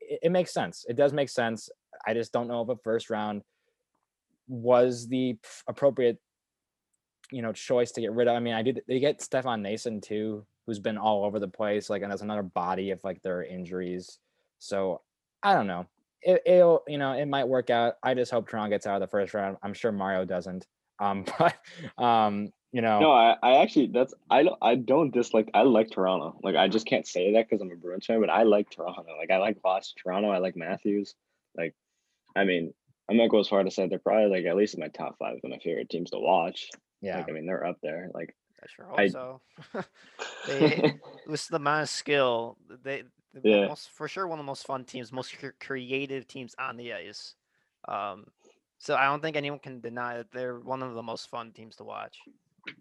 It, 0.00 0.20
it 0.24 0.32
makes 0.32 0.52
sense. 0.52 0.84
It 0.88 0.96
does 0.96 1.12
make 1.12 1.28
sense. 1.28 1.68
I 2.06 2.14
just 2.14 2.32
don't 2.32 2.48
know 2.48 2.62
if 2.62 2.68
a 2.68 2.76
first 2.82 3.10
round 3.10 3.42
was 4.46 5.06
the 5.08 5.36
appropriate 5.66 6.18
you 7.30 7.42
know 7.42 7.52
choice 7.52 7.92
to 7.92 8.00
get 8.00 8.12
rid 8.12 8.28
of. 8.28 8.34
I 8.34 8.40
mean, 8.40 8.54
I 8.54 8.62
did 8.62 8.82
they 8.88 9.00
get 9.00 9.22
Stefan 9.22 9.62
Noesen 9.62 10.02
too, 10.02 10.46
who's 10.68 10.78
been 10.78 10.98
all 10.98 11.24
over 11.24 11.40
the 11.40 11.48
place, 11.48 11.88
like 11.88 12.02
and 12.02 12.12
that's 12.12 12.20
another 12.20 12.42
body 12.42 12.90
if 12.90 13.02
like 13.02 13.22
there 13.22 13.38
are 13.38 13.42
injuries. 13.42 14.18
So 14.58 15.00
I 15.42 15.54
don't 15.54 15.66
know. 15.66 15.86
It, 16.20 16.42
will 16.46 16.82
you 16.86 16.98
know 16.98 17.12
it 17.12 17.26
might 17.26 17.48
work 17.48 17.70
out. 17.70 17.94
I 18.02 18.12
just 18.12 18.30
hope 18.30 18.48
Toronto 18.48 18.68
gets 18.68 18.86
out 18.86 18.96
of 18.96 19.00
the 19.00 19.10
first 19.10 19.32
round. 19.32 19.56
I'm 19.62 19.72
sure 19.72 19.92
Mario 19.92 20.26
doesn't. 20.26 20.66
Um, 21.00 21.24
but 21.38 21.56
um, 21.96 22.52
you 22.70 22.82
know. 22.82 23.00
No, 23.00 23.12
I, 23.12 23.36
I 23.42 23.62
actually 23.62 23.86
that's 23.86 24.12
I 24.30 24.42
don't 24.42 24.58
I 24.60 24.74
don't 24.74 25.10
dislike 25.10 25.50
I 25.54 25.62
like 25.62 25.90
Toronto. 25.90 26.38
Like 26.42 26.54
I 26.54 26.68
just 26.68 26.86
can't 26.86 27.06
say 27.06 27.32
that 27.32 27.48
because 27.48 27.62
I'm 27.62 27.72
a 27.72 27.76
Bruins 27.76 28.04
fan, 28.04 28.20
but 28.20 28.28
I 28.28 28.42
like 28.42 28.68
Toronto. 28.68 29.16
Like 29.18 29.30
I 29.30 29.38
like 29.38 29.62
Voss 29.62 29.94
Toronto. 29.96 30.28
I 30.28 30.38
like 30.38 30.54
Matthews. 30.54 31.14
Like, 31.56 31.74
I 32.36 32.44
mean, 32.44 32.74
I'm 33.08 33.16
not 33.16 33.30
go 33.30 33.40
as 33.40 33.48
far 33.48 33.64
to 33.64 33.70
say 33.70 33.88
they're 33.88 33.98
probably 33.98 34.28
like 34.28 34.44
at 34.44 34.56
least 34.56 34.74
in 34.74 34.80
my 34.80 34.88
top 34.88 35.16
five 35.18 35.38
of 35.42 35.50
my 35.50 35.58
favorite 35.58 35.88
teams 35.88 36.10
to 36.10 36.18
watch. 36.18 36.68
Yeah. 37.00 37.16
Like, 37.16 37.30
I 37.30 37.32
mean, 37.32 37.46
they're 37.46 37.66
up 37.66 37.78
there. 37.82 38.10
Like, 38.12 38.34
I 38.62 38.66
sure 38.68 38.86
hope 38.86 38.98
I, 38.98 39.08
so. 39.08 39.40
they, 40.46 40.98
with 41.26 41.46
the 41.48 41.56
amount 41.56 41.82
of 41.82 41.88
skill, 41.88 42.56
they, 42.82 43.04
yeah. 43.42 43.68
most, 43.68 43.90
for 43.90 44.08
sure 44.08 44.26
one 44.26 44.38
of 44.38 44.44
the 44.44 44.50
most 44.50 44.66
fun 44.66 44.84
teams, 44.84 45.12
most 45.12 45.34
creative 45.60 46.26
teams 46.26 46.54
on 46.58 46.76
the 46.76 46.92
ice. 46.92 47.34
Um, 47.86 48.26
so 48.78 48.94
I 48.94 49.04
don't 49.04 49.22
think 49.22 49.36
anyone 49.36 49.58
can 49.58 49.80
deny 49.80 50.16
that 50.18 50.30
they're 50.32 50.58
one 50.58 50.82
of 50.82 50.94
the 50.94 51.02
most 51.02 51.28
fun 51.30 51.52
teams 51.52 51.76
to 51.76 51.84
watch. 51.84 52.18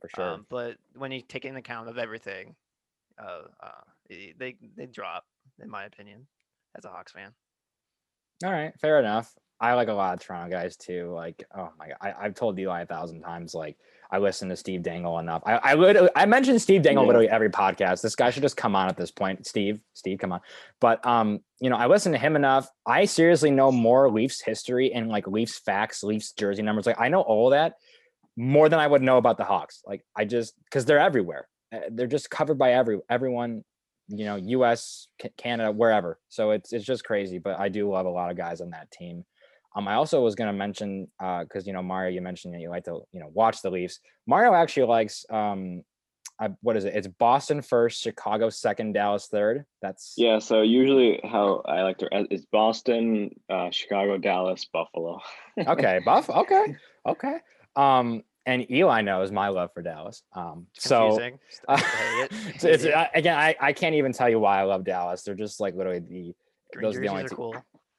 For 0.01 0.09
sure. 0.15 0.29
Um, 0.33 0.45
but 0.49 0.77
when 0.95 1.11
you 1.11 1.21
take 1.21 1.45
into 1.45 1.59
account 1.59 1.89
of 1.89 1.97
everything, 1.97 2.55
uh, 3.19 3.43
uh, 3.61 3.81
they 4.09 4.55
they 4.75 4.85
drop, 4.85 5.25
in 5.61 5.69
my 5.69 5.85
opinion, 5.85 6.27
as 6.77 6.85
a 6.85 6.89
Hawks 6.89 7.13
fan. 7.13 7.31
All 8.43 8.51
right, 8.51 8.73
fair 8.79 8.99
enough. 8.99 9.33
I 9.59 9.73
like 9.73 9.87
a 9.87 9.93
lot 9.93 10.13
of 10.13 10.19
Toronto 10.19 10.55
guys 10.55 10.77
too. 10.77 11.11
Like, 11.11 11.43
oh 11.55 11.69
my 11.79 11.87
god, 11.87 11.97
I, 11.99 12.13
I've 12.13 12.35
told 12.35 12.59
Eli 12.59 12.81
a 12.81 12.85
thousand 12.85 13.21
times. 13.21 13.55
Like, 13.55 13.77
I 14.09 14.19
listen 14.19 14.47
to 14.49 14.55
Steve 14.55 14.83
Dangle 14.83 15.19
enough. 15.19 15.43
I 15.45 15.55
I 15.57 15.75
would 15.75 16.09
I 16.15 16.25
mentioned 16.25 16.61
Steve 16.61 16.81
Dangle 16.81 17.03
Yeah. 17.03 17.07
literally 17.07 17.29
every 17.29 17.49
podcast. 17.49 18.01
This 18.01 18.15
guy 18.15 18.29
should 18.29 18.43
just 18.43 18.57
come 18.57 18.75
on 18.75 18.87
at 18.87 18.97
this 18.97 19.11
point. 19.11 19.45
Steve, 19.45 19.81
Steve, 19.93 20.19
come 20.19 20.31
on. 20.31 20.41
But 20.79 21.05
um, 21.05 21.39
you 21.59 21.69
know, 21.69 21.75
I 21.75 21.87
listen 21.87 22.11
to 22.13 22.17
him 22.17 22.35
enough. 22.35 22.69
I 22.85 23.05
seriously 23.05 23.51
know 23.51 23.71
more 23.71 24.09
Leafs 24.09 24.41
history 24.41 24.93
and 24.93 25.09
like 25.09 25.27
Leafs 25.27 25.59
facts, 25.59 26.03
Leafs 26.03 26.31
jersey 26.31 26.61
numbers. 26.61 26.85
Like, 26.85 26.99
I 26.99 27.09
know 27.09 27.21
all 27.21 27.49
that 27.49 27.73
more 28.35 28.69
than 28.69 28.79
I 28.79 28.87
would 28.87 29.01
know 29.01 29.17
about 29.17 29.37
the 29.37 29.43
Hawks. 29.43 29.81
Like, 29.85 30.05
I 30.15 30.25
just 30.25 30.53
because 30.65 30.85
they're 30.85 30.99
everywhere. 30.99 31.47
Uh, 31.73 31.79
They're 31.91 32.07
just 32.07 32.29
covered 32.29 32.57
by 32.57 32.73
every 32.73 32.99
everyone. 33.09 33.63
You 34.09 34.23
know, 34.23 34.35
U.S., 34.37 35.09
Canada, 35.35 35.69
wherever. 35.69 36.17
So 36.29 36.51
it's 36.51 36.71
it's 36.71 36.85
just 36.85 37.03
crazy. 37.03 37.39
But 37.39 37.59
I 37.59 37.67
do 37.67 37.91
love 37.91 38.05
a 38.05 38.09
lot 38.09 38.31
of 38.31 38.37
guys 38.37 38.61
on 38.61 38.69
that 38.69 38.89
team. 38.89 39.25
Um, 39.77 39.87
I 39.87 39.93
also 39.93 40.21
was 40.23 40.33
going 40.33 40.47
to 40.47 40.57
mention 40.57 41.07
because 41.19 41.67
you 41.67 41.73
know 41.73 41.83
Mario, 41.83 42.09
you 42.11 42.21
mentioned 42.21 42.53
that 42.55 42.61
you 42.61 42.69
like 42.69 42.85
to 42.85 43.01
you 43.11 43.19
know 43.19 43.29
watch 43.31 43.61
the 43.61 43.69
Leafs. 43.69 43.99
Mario 44.25 44.53
actually 44.53 44.87
likes 44.87 45.23
um, 45.29 45.83
I, 46.39 46.49
what 46.61 46.77
is 46.77 46.85
it? 46.85 46.95
It's 46.95 47.07
Boston 47.07 47.61
first, 47.61 48.01
Chicago 48.01 48.49
second, 48.49 48.93
Dallas 48.93 49.27
third. 49.27 49.65
That's 49.81 50.13
Yeah, 50.17 50.39
so 50.39 50.61
usually 50.61 51.19
how 51.23 51.61
I 51.65 51.81
like 51.81 51.97
to 51.99 52.27
is 52.31 52.45
Boston, 52.51 53.31
uh, 53.49 53.69
Chicago, 53.71 54.17
Dallas, 54.17 54.65
Buffalo. 54.71 55.19
okay. 55.67 55.99
Buff. 56.05 56.29
Okay, 56.29 56.75
okay. 57.07 57.37
Um, 57.75 58.23
and 58.45 58.69
Eli 58.71 59.01
knows 59.01 59.31
my 59.31 59.49
love 59.49 59.71
for 59.73 59.81
Dallas. 59.81 60.23
Um, 60.33 60.67
It's 60.75 60.85
so 60.85 61.09
confusing. 61.09 61.39
Just- 61.49 61.65
I 61.67 61.77
hate 61.77 62.23
it. 62.23 62.31
it's, 62.55 62.63
it's, 62.63 62.83
Hate 62.83 63.07
again, 63.13 63.37
I, 63.37 63.55
I 63.59 63.73
can't 63.73 63.95
even 63.95 64.13
tell 64.13 64.29
you 64.29 64.39
why 64.39 64.59
I 64.59 64.63
love 64.63 64.83
Dallas. 64.85 65.23
They're 65.23 65.35
just 65.35 65.59
like 65.59 65.75
literally 65.75 65.99
the 65.99 66.35
Green 66.73 66.83
those 66.83 66.97
are 66.97 67.01
the 67.01 67.07
only 67.07 67.23
are 67.23 67.27
two- 67.27 67.35
cool. 67.35 67.55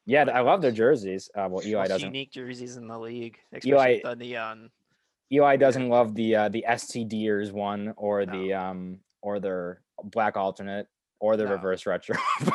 Yeah. 0.09 0.25
I 0.33 0.41
love 0.41 0.63
their 0.63 0.73
jerseys. 0.73 1.31
Uh, 1.37 1.47
well, 1.51 1.65
Eli 1.65 1.87
doesn't. 1.87 2.09
unique 2.09 2.33
jerseys 2.33 2.77
in 2.77 2.89
the 2.89 2.99
league, 2.99 3.39
Eli- 3.65 3.89
especially 3.99 4.01
the 4.11 4.17
neon. 4.17 4.71
Eli 5.31 5.57
doesn't 5.57 5.89
love 5.89 6.15
the 6.15 6.35
uh, 6.35 6.49
the 6.49 6.65
Deers 7.07 7.53
one 7.53 7.93
or 7.97 8.25
No. 8.25 8.33
the 8.33 8.55
um 8.55 8.99
or 9.21 9.39
their 9.41 9.83
black 10.03 10.37
alternate 10.37 10.87
or 11.21 11.37
the 11.37 11.45
No. 11.45 11.53
reverse 11.53 11.87
retro. 11.87 12.17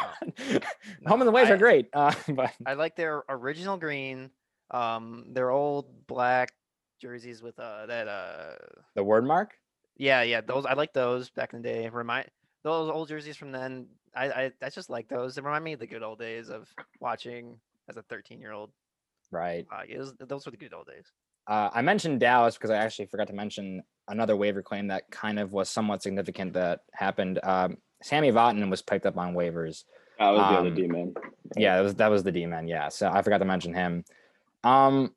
No, 1.02 1.10
Home 1.10 1.22
and 1.22 1.28
the 1.28 1.32
ways 1.32 1.50
I- 1.50 1.54
are 1.54 1.58
great, 1.58 1.90
uh, 1.94 2.14
but 2.30 2.52
I 2.66 2.74
like 2.76 2.96
their 2.96 3.24
original 3.30 3.78
green, 3.78 4.32
um, 4.72 5.26
their 5.34 5.50
old 5.52 6.08
black 6.08 6.54
jerseys 7.02 7.42
with 7.44 7.60
uh 7.60 7.86
that 7.88 8.08
uh 8.08 8.54
the 8.96 9.04
word 9.04 9.26
mark. 9.26 9.52
yeah 9.98 10.22
yeah 10.22 10.40
those 10.40 10.66
I 10.66 10.74
like 10.74 10.94
those 10.94 11.30
back 11.30 11.54
in 11.54 11.62
the 11.62 11.68
day. 11.70 11.90
Remind 11.90 12.28
those 12.64 12.90
old 12.90 13.10
jerseys 13.10 13.36
from 13.38 13.52
then. 13.52 13.88
I 14.16 14.26
I, 14.30 14.52
I 14.62 14.70
just 14.70 14.90
like 14.90 15.08
those. 15.08 15.36
They 15.36 15.42
remind 15.42 15.64
me 15.64 15.74
of 15.74 15.80
the 15.80 15.88
good 15.88 16.04
old 16.04 16.20
days 16.20 16.50
of 16.50 16.68
watching 17.00 17.58
as 17.90 17.98
a 17.98 18.02
13 18.04 18.40
year 18.40 18.52
old. 18.52 18.72
Right. 19.32 19.66
Uh, 19.72 19.82
it 19.88 19.98
was, 19.98 20.14
those 20.20 20.46
were 20.46 20.52
the 20.52 20.58
good 20.58 20.74
old 20.74 20.88
days. 20.88 21.06
Uh, 21.48 21.70
I 21.74 21.82
mentioned 21.82 22.20
Dallas 22.20 22.56
because 22.56 22.70
I 22.70 22.78
actually 22.78 23.08
forgot 23.08 23.28
to 23.28 23.34
mention 23.34 23.84
another 24.08 24.36
waiver 24.36 24.62
claim 24.62 24.88
that 24.88 25.10
kind 25.12 25.40
of 25.40 25.52
was 25.52 25.70
somewhat 25.70 26.02
significant 26.02 26.54
that 26.54 26.82
happened. 26.94 27.40
Um, 27.44 27.78
Sami 28.02 28.32
Vatanen 28.32 28.70
was 28.70 28.82
picked 28.82 29.06
up 29.06 29.18
on 29.18 29.34
waivers. 29.34 29.84
That 30.20 30.30
was 30.30 30.40
the 30.40 30.46
Um, 30.46 30.56
other 30.56 30.70
D 30.70 30.88
man. 30.88 31.14
Yeah, 31.58 31.76
that 31.76 31.82
was 31.82 31.96
that 31.96 32.12
was 32.12 32.24
the 32.24 32.32
D 32.32 32.46
man. 32.46 32.68
Yeah, 32.68 32.90
so 32.90 33.10
I 33.10 33.22
forgot 33.22 33.40
to 33.40 33.46
mention 33.46 33.74
him. 33.74 34.06
Um, 34.64 35.14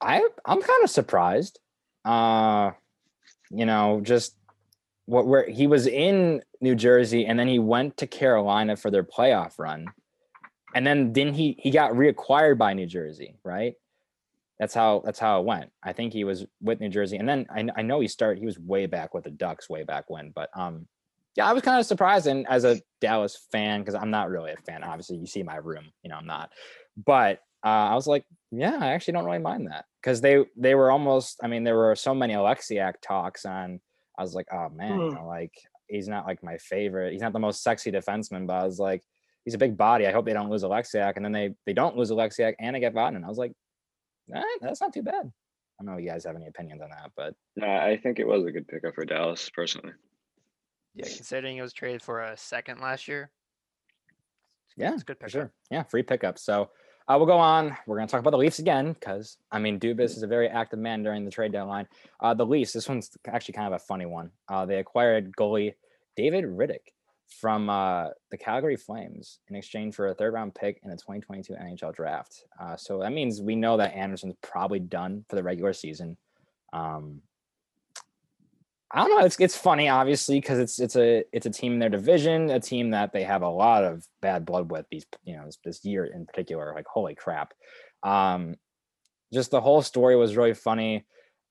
I 0.00 0.26
I'm 0.44 0.60
kind 0.62 0.84
of 0.84 0.90
surprised. 0.90 1.60
Uh, 2.04 2.72
you 3.50 3.66
know, 3.66 4.00
just 4.02 4.36
what 5.06 5.26
where 5.26 5.48
he 5.48 5.66
was 5.66 5.86
in 5.86 6.42
New 6.60 6.74
Jersey 6.74 7.26
and 7.26 7.38
then 7.38 7.48
he 7.48 7.58
went 7.58 7.96
to 7.98 8.06
Carolina 8.06 8.76
for 8.76 8.90
their 8.90 9.04
playoff 9.04 9.58
run, 9.58 9.86
and 10.74 10.86
then 10.86 11.12
then 11.12 11.32
he 11.32 11.56
he 11.58 11.70
got 11.70 11.92
reacquired 11.92 12.58
by 12.58 12.74
New 12.74 12.86
Jersey, 12.86 13.38
right? 13.44 13.74
That's 14.58 14.74
how 14.74 15.02
that's 15.04 15.18
how 15.18 15.40
it 15.40 15.46
went. 15.46 15.70
I 15.82 15.92
think 15.92 16.12
he 16.12 16.24
was 16.24 16.46
with 16.60 16.80
New 16.80 16.88
Jersey, 16.88 17.16
and 17.16 17.28
then 17.28 17.46
I, 17.50 17.66
I 17.76 17.82
know 17.82 18.00
he 18.00 18.08
started. 18.08 18.40
He 18.40 18.46
was 18.46 18.58
way 18.58 18.86
back 18.86 19.14
with 19.14 19.24
the 19.24 19.30
Ducks, 19.30 19.68
way 19.68 19.84
back 19.84 20.08
when. 20.08 20.30
But 20.34 20.50
um, 20.54 20.86
yeah, 21.36 21.48
I 21.48 21.52
was 21.52 21.62
kind 21.62 21.78
of 21.78 21.86
surprised, 21.86 22.26
and 22.26 22.46
as 22.48 22.64
a 22.64 22.80
Dallas 23.00 23.38
fan, 23.52 23.80
because 23.80 23.94
I'm 23.94 24.10
not 24.10 24.30
really 24.30 24.52
a 24.52 24.56
fan. 24.56 24.82
Obviously, 24.82 25.18
you 25.18 25.26
see 25.26 25.42
my 25.42 25.56
room, 25.56 25.92
you 26.02 26.08
know, 26.08 26.16
I'm 26.16 26.26
not. 26.26 26.50
But 26.96 27.40
uh, 27.64 27.68
I 27.68 27.94
was 27.94 28.06
like, 28.06 28.24
yeah, 28.50 28.78
I 28.80 28.88
actually 28.88 29.12
don't 29.12 29.26
really 29.26 29.38
mind 29.38 29.68
that 29.70 29.84
because 30.00 30.20
they 30.22 30.44
they 30.56 30.74
were 30.74 30.90
almost. 30.90 31.38
I 31.42 31.48
mean, 31.48 31.62
there 31.62 31.76
were 31.76 31.94
so 31.94 32.14
many 32.14 32.34
Oleksiak 32.34 32.94
talks 33.02 33.44
on. 33.44 33.80
I 34.18 34.22
was 34.22 34.34
like, 34.34 34.46
oh 34.52 34.68
man, 34.70 35.00
you 35.00 35.10
Hmm. 35.10 35.14
know, 35.14 35.26
like 35.26 35.54
he's 35.88 36.08
not 36.08 36.26
like 36.26 36.42
my 36.42 36.56
favorite. 36.58 37.12
He's 37.12 37.20
not 37.22 37.32
the 37.32 37.38
most 37.38 37.62
sexy 37.62 37.92
defenseman, 37.92 38.46
but 38.46 38.54
I 38.54 38.64
was 38.64 38.78
like, 38.78 39.02
he's 39.44 39.54
a 39.54 39.58
big 39.58 39.76
body. 39.76 40.06
I 40.06 40.12
hope 40.12 40.24
they 40.24 40.32
don't 40.32 40.50
lose 40.50 40.62
Oleksiak, 40.64 41.16
and 41.16 41.24
then 41.24 41.32
they 41.32 41.54
they 41.66 41.72
don't 41.72 41.96
lose 41.96 42.10
Oleksiak, 42.10 42.54
and 42.58 42.74
they 42.74 42.80
get 42.80 42.94
Vatanen. 42.94 43.24
I 43.24 43.28
was 43.28 43.38
like, 43.38 43.52
eh, 44.34 44.42
that's 44.60 44.80
not 44.80 44.92
too 44.92 45.02
bad. 45.02 45.14
I 45.78 45.82
don't 45.84 45.92
know 45.92 45.98
if 45.98 46.04
you 46.04 46.10
guys 46.10 46.24
have 46.24 46.36
any 46.36 46.46
opinions 46.46 46.80
on 46.82 46.88
that, 46.90 47.10
but 47.16 47.34
No, 47.56 47.66
I 47.68 47.98
think 48.02 48.18
it 48.18 48.26
was 48.26 48.44
a 48.46 48.50
good 48.50 48.66
pickup 48.66 48.94
for 48.94 49.04
Dallas 49.04 49.50
personally. 49.50 49.92
Yeah, 50.94 51.04
considering 51.04 51.58
it 51.58 51.62
was 51.62 51.74
traded 51.74 52.00
for 52.00 52.22
a 52.22 52.36
second 52.36 52.80
last 52.80 53.06
year. 53.08 53.30
yeah, 54.78 54.92
it's 54.94 55.02
a 55.02 55.04
good 55.04 55.18
for 55.18 55.26
pickup. 55.26 55.30
sure. 55.32 55.52
Yeah, 55.70 55.82
free 55.82 56.02
pickup. 56.02 56.38
So 56.38 56.70
uh, 57.08 57.16
we'll 57.16 57.26
go 57.26 57.38
on. 57.38 57.76
We're 57.86 57.96
going 57.96 58.08
to 58.08 58.10
talk 58.10 58.20
about 58.20 58.30
the 58.30 58.38
Leafs 58.38 58.58
again 58.58 58.92
because 58.92 59.36
I 59.50 59.58
mean, 59.58 59.78
Dubas 59.78 60.16
is 60.16 60.22
a 60.22 60.26
very 60.26 60.48
active 60.48 60.78
man 60.78 61.02
during 61.02 61.24
the 61.24 61.30
trade 61.30 61.52
deadline. 61.52 61.86
Uh, 62.20 62.34
the 62.34 62.46
Leafs, 62.46 62.72
this 62.72 62.88
one's 62.88 63.10
actually 63.26 63.54
kind 63.54 63.66
of 63.66 63.74
a 63.74 63.84
funny 63.84 64.06
one. 64.06 64.30
Uh, 64.48 64.66
they 64.66 64.78
acquired 64.78 65.32
goalie 65.36 65.74
David 66.16 66.44
Rittich 66.44 66.78
from 67.28 67.68
uh, 67.68 68.08
the 68.30 68.36
Calgary 68.36 68.76
Flames 68.76 69.40
in 69.48 69.56
exchange 69.56 69.94
for 69.94 70.08
a 70.08 70.14
third 70.14 70.34
round 70.34 70.54
pick 70.54 70.80
in 70.82 70.90
the 70.90 70.96
2022 70.96 71.52
NHL 71.54 71.94
draft. 71.94 72.44
Uh, 72.60 72.76
so 72.76 73.00
that 73.00 73.12
means 73.12 73.40
we 73.40 73.56
know 73.56 73.76
that 73.76 73.94
Anderson's 73.94 74.34
probably 74.42 74.78
done 74.78 75.24
for 75.28 75.36
the 75.36 75.42
regular 75.42 75.72
season. 75.72 76.16
Um, 76.72 77.22
I 78.96 79.00
don't 79.00 79.10
know. 79.10 79.26
It's 79.26 79.38
it's 79.38 79.54
funny, 79.54 79.90
obviously, 79.90 80.40
because 80.40 80.58
it's 80.58 80.80
it's 80.80 80.96
a 80.96 81.22
it's 81.30 81.44
a 81.44 81.50
team 81.50 81.74
in 81.74 81.78
their 81.78 81.90
division, 81.90 82.48
a 82.48 82.58
team 82.58 82.92
that 82.92 83.12
they 83.12 83.24
have 83.24 83.42
a 83.42 83.48
lot 83.48 83.84
of 83.84 84.06
bad 84.22 84.46
blood 84.46 84.70
with. 84.70 84.86
These 84.90 85.04
you 85.24 85.36
know 85.36 85.44
this, 85.44 85.58
this 85.62 85.84
year 85.84 86.06
in 86.06 86.24
particular, 86.24 86.72
like 86.74 86.86
holy 86.86 87.14
crap. 87.14 87.52
Um, 88.02 88.54
just 89.34 89.50
the 89.50 89.60
whole 89.60 89.82
story 89.82 90.16
was 90.16 90.34
really 90.34 90.54
funny. 90.54 91.04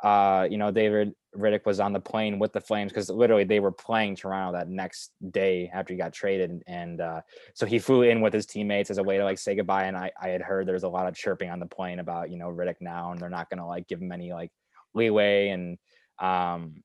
Uh, 0.03 0.47
you 0.49 0.57
know, 0.57 0.71
David 0.71 1.13
Rittich 1.37 1.67
was 1.67 1.79
on 1.79 1.93
the 1.93 1.99
plane 1.99 2.39
with 2.39 2.51
the 2.51 2.61
Flames 2.61 2.91
because 2.91 3.11
literally 3.11 3.43
they 3.43 3.59
were 3.59 3.71
playing 3.71 4.15
Toronto 4.15 4.57
that 4.57 4.67
next 4.67 5.11
day 5.29 5.69
after 5.71 5.93
he 5.93 5.99
got 5.99 6.13
traded, 6.13 6.63
and 6.65 6.99
uh, 6.99 7.21
so 7.53 7.67
he 7.67 7.77
flew 7.77 8.01
in 8.01 8.21
with 8.21 8.33
his 8.33 8.47
teammates 8.47 8.89
as 8.89 8.97
a 8.97 9.03
way 9.03 9.19
to 9.19 9.23
like 9.23 9.37
say 9.37 9.53
goodbye. 9.53 9.83
And 9.83 9.95
I 9.95 10.11
I 10.19 10.29
had 10.29 10.41
heard 10.41 10.67
there's 10.67 10.81
a 10.81 10.89
lot 10.89 11.05
of 11.07 11.13
chirping 11.13 11.51
on 11.51 11.59
the 11.59 11.67
plane 11.67 11.99
about 11.99 12.31
you 12.31 12.39
know 12.39 12.47
Rittich 12.47 12.81
now, 12.81 13.11
and 13.11 13.21
they're 13.21 13.29
not 13.29 13.51
gonna 13.51 13.67
like 13.67 13.87
give 13.87 14.01
him 14.01 14.11
any 14.11 14.33
like 14.33 14.51
leeway 14.95 15.49
and 15.49 15.77
um 16.17 16.81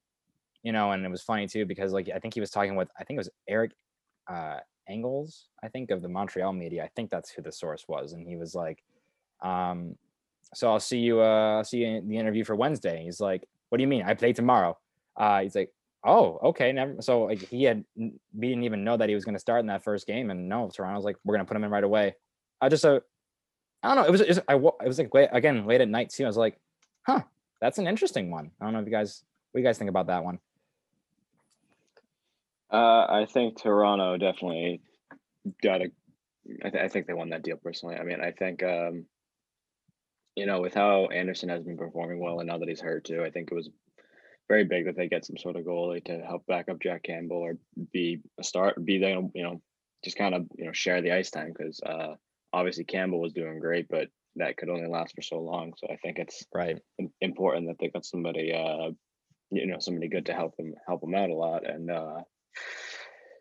you 0.62 0.73
know, 0.73 0.92
and 0.92 1.05
it 1.05 1.11
was 1.11 1.23
funny 1.23 1.46
too 1.46 1.64
because 1.64 1.92
like 1.92 2.09
I 2.14 2.18
think 2.18 2.35
he 2.35 2.40
was 2.40 2.51
talking 2.51 2.77
with 2.77 2.88
I 2.99 3.05
think 3.05 3.16
it 3.16 3.20
was 3.20 3.31
Eric 3.49 3.73
uh 4.29 4.59
Engels, 4.88 5.49
I 5.62 5.68
think 5.68 5.90
of 5.90 6.03
the 6.03 6.09
Montreal 6.09 6.53
media. 6.53 6.85
I 6.85 6.90
think 6.96 7.11
that's 7.11 7.31
who 7.31 7.42
the 7.42 7.53
source 7.53 7.87
was, 7.88 8.12
and 8.12 8.27
he 8.27 8.37
was 8.37 8.55
like, 8.55 8.83
um, 9.42 9.96
so 10.55 10.70
I'll 10.70 10.81
see 10.81 10.99
you 10.99 11.20
uh 11.20 11.59
I'll 11.59 11.64
see 11.64 11.79
you 11.79 11.87
in 11.87 12.09
the 12.09 12.18
interview 12.18 12.44
for 12.44 12.57
Wednesday. 12.57 13.05
He's 13.05 13.20
like, 13.20 13.46
What 13.68 13.79
do 13.79 13.83
you 13.83 13.88
mean? 13.88 14.03
I 14.03 14.14
play 14.14 14.33
tomorrow. 14.33 14.77
Uh 15.16 15.40
he's 15.42 15.55
like, 15.55 15.73
Oh, 16.05 16.38
okay, 16.42 16.73
never 16.73 17.01
so 17.01 17.25
like 17.25 17.40
he 17.49 17.64
had 17.64 17.85
we 17.96 18.49
didn't 18.49 18.64
even 18.64 18.85
know 18.85 18.96
that 18.96 19.09
he 19.09 19.14
was 19.14 19.25
gonna 19.25 19.38
start 19.38 19.61
in 19.61 19.66
that 19.66 19.85
first 19.85 20.07
game, 20.07 20.31
and 20.31 20.49
no, 20.49 20.70
Toronto's 20.75 21.05
like, 21.05 21.16
we're 21.25 21.35
gonna 21.35 21.44
put 21.46 21.57
him 21.57 21.64
in 21.64 21.70
right 21.70 21.85
away. 21.85 22.16
I 22.61 22.68
just 22.68 22.85
uh 22.85 23.01
I 23.83 23.94
don't 23.94 23.96
know. 23.96 24.09
It 24.09 24.11
was, 24.11 24.20
it 24.20 24.29
was 24.29 24.40
I 24.49 24.55
it 24.57 24.88
was 24.88 24.99
like 24.99 25.11
again 25.33 25.66
late 25.66 25.81
at 25.81 25.88
night 25.88 26.11
too. 26.11 26.25
I 26.25 26.27
was 26.27 26.37
like, 26.37 26.59
huh, 27.07 27.23
that's 27.61 27.79
an 27.79 27.87
interesting 27.87 28.31
one. 28.31 28.51
I 28.61 28.64
don't 28.64 28.75
know 28.75 28.81
if 28.81 28.87
you 28.87 28.92
guys 28.92 29.25
what 29.53 29.59
do 29.59 29.62
you 29.62 29.68
guys 29.68 29.79
think 29.79 29.90
about 29.90 30.09
that 30.09 30.25
one? 30.25 30.38
Uh, 32.72 33.06
I 33.09 33.26
think 33.28 33.61
Toronto 33.61 34.16
definitely 34.16 34.80
got 35.62 35.83
a. 35.83 35.90
I, 36.64 36.70
th- 36.70 36.83
I 36.83 36.88
think 36.88 37.06
they 37.06 37.12
won 37.12 37.30
that 37.30 37.42
deal 37.42 37.56
personally. 37.56 37.96
I 37.96 38.02
mean, 38.04 38.20
I 38.20 38.33
think 38.33 38.62
um, 38.62 39.06
you 40.37 40.46
know, 40.46 40.61
with 40.61 40.74
how 40.74 41.06
Anderson 41.06 41.48
has 41.48 41.62
been 41.62 41.76
performing 41.76 42.20
well, 42.20 42.40
and 42.40 42.48
now 42.48 42.59
that 42.59 42.68
he's 42.68 42.80
hurt 42.80 43.04
too, 43.04 43.22
I 43.24 43.30
think 43.30 43.50
it 43.50 43.54
was 43.54 43.68
very 44.48 44.64
big 44.64 44.87
that 44.87 44.96
they 44.96 45.09
get 45.09 45.24
some 45.24 45.37
sort 45.37 45.56
of 45.56 45.64
goalie 45.64 46.04
to 46.04 46.18
help 46.20 46.46
back 46.46 46.68
up 46.68 46.80
Jack 46.80 47.04
Campbell 47.04 47.38
or 47.38 47.59
be 47.92 48.20
a 48.38 48.44
start, 48.44 48.85
be 48.85 48.98
there, 48.98 49.20
you 49.35 49.42
know, 49.42 49.61
just 50.04 50.16
kind 50.16 50.35
of 50.35 50.46
you 50.56 50.66
know 50.66 50.72
share 50.72 51.02
the 51.02 51.12
ice 51.12 51.30
time 51.30 51.52
because 51.56 51.80
uh, 51.85 52.14
obviously 52.52 52.85
Campbell 52.85 53.20
was 53.20 53.33
doing 53.33 53.59
great, 53.59 53.87
but 53.88 54.09
that 54.37 54.56
could 54.56 54.68
only 54.68 54.88
last 54.88 55.14
for 55.14 55.22
so 55.22 55.40
long. 55.40 55.72
So 55.76 55.88
I 55.90 55.96
think 55.96 56.18
it's 56.18 56.44
Right. 56.54 56.78
important 57.20 57.66
that 57.66 57.76
they 57.78 57.88
got 57.88 58.04
somebody 58.04 58.52
uh 58.54 58.90
you 59.50 59.66
know 59.66 59.78
somebody 59.80 60.09
good 60.09 60.26
to 60.26 60.33
help 60.33 60.56
them 60.56 60.74
help 60.87 61.00
them 61.00 61.14
out 61.14 61.30
a 61.30 61.35
lot 61.35 61.68
and 61.68 61.90
uh 61.90 62.21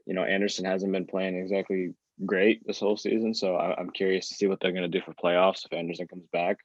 you 0.05 0.13
know 0.13 0.23
anderson 0.23 0.65
hasn't 0.65 0.91
been 0.91 1.05
playing 1.05 1.35
exactly 1.35 1.93
great 2.25 2.65
this 2.65 2.79
whole 2.79 2.97
season 2.97 3.33
so 3.33 3.55
I, 3.55 3.79
i'm 3.79 3.91
curious 3.91 4.27
to 4.29 4.35
see 4.35 4.47
what 4.47 4.59
they're 4.59 4.71
going 4.71 4.89
to 4.89 4.97
do 4.97 5.03
for 5.03 5.13
playoffs 5.13 5.65
if 5.65 5.73
anderson 5.73 6.07
comes 6.07 6.25
back 6.33 6.57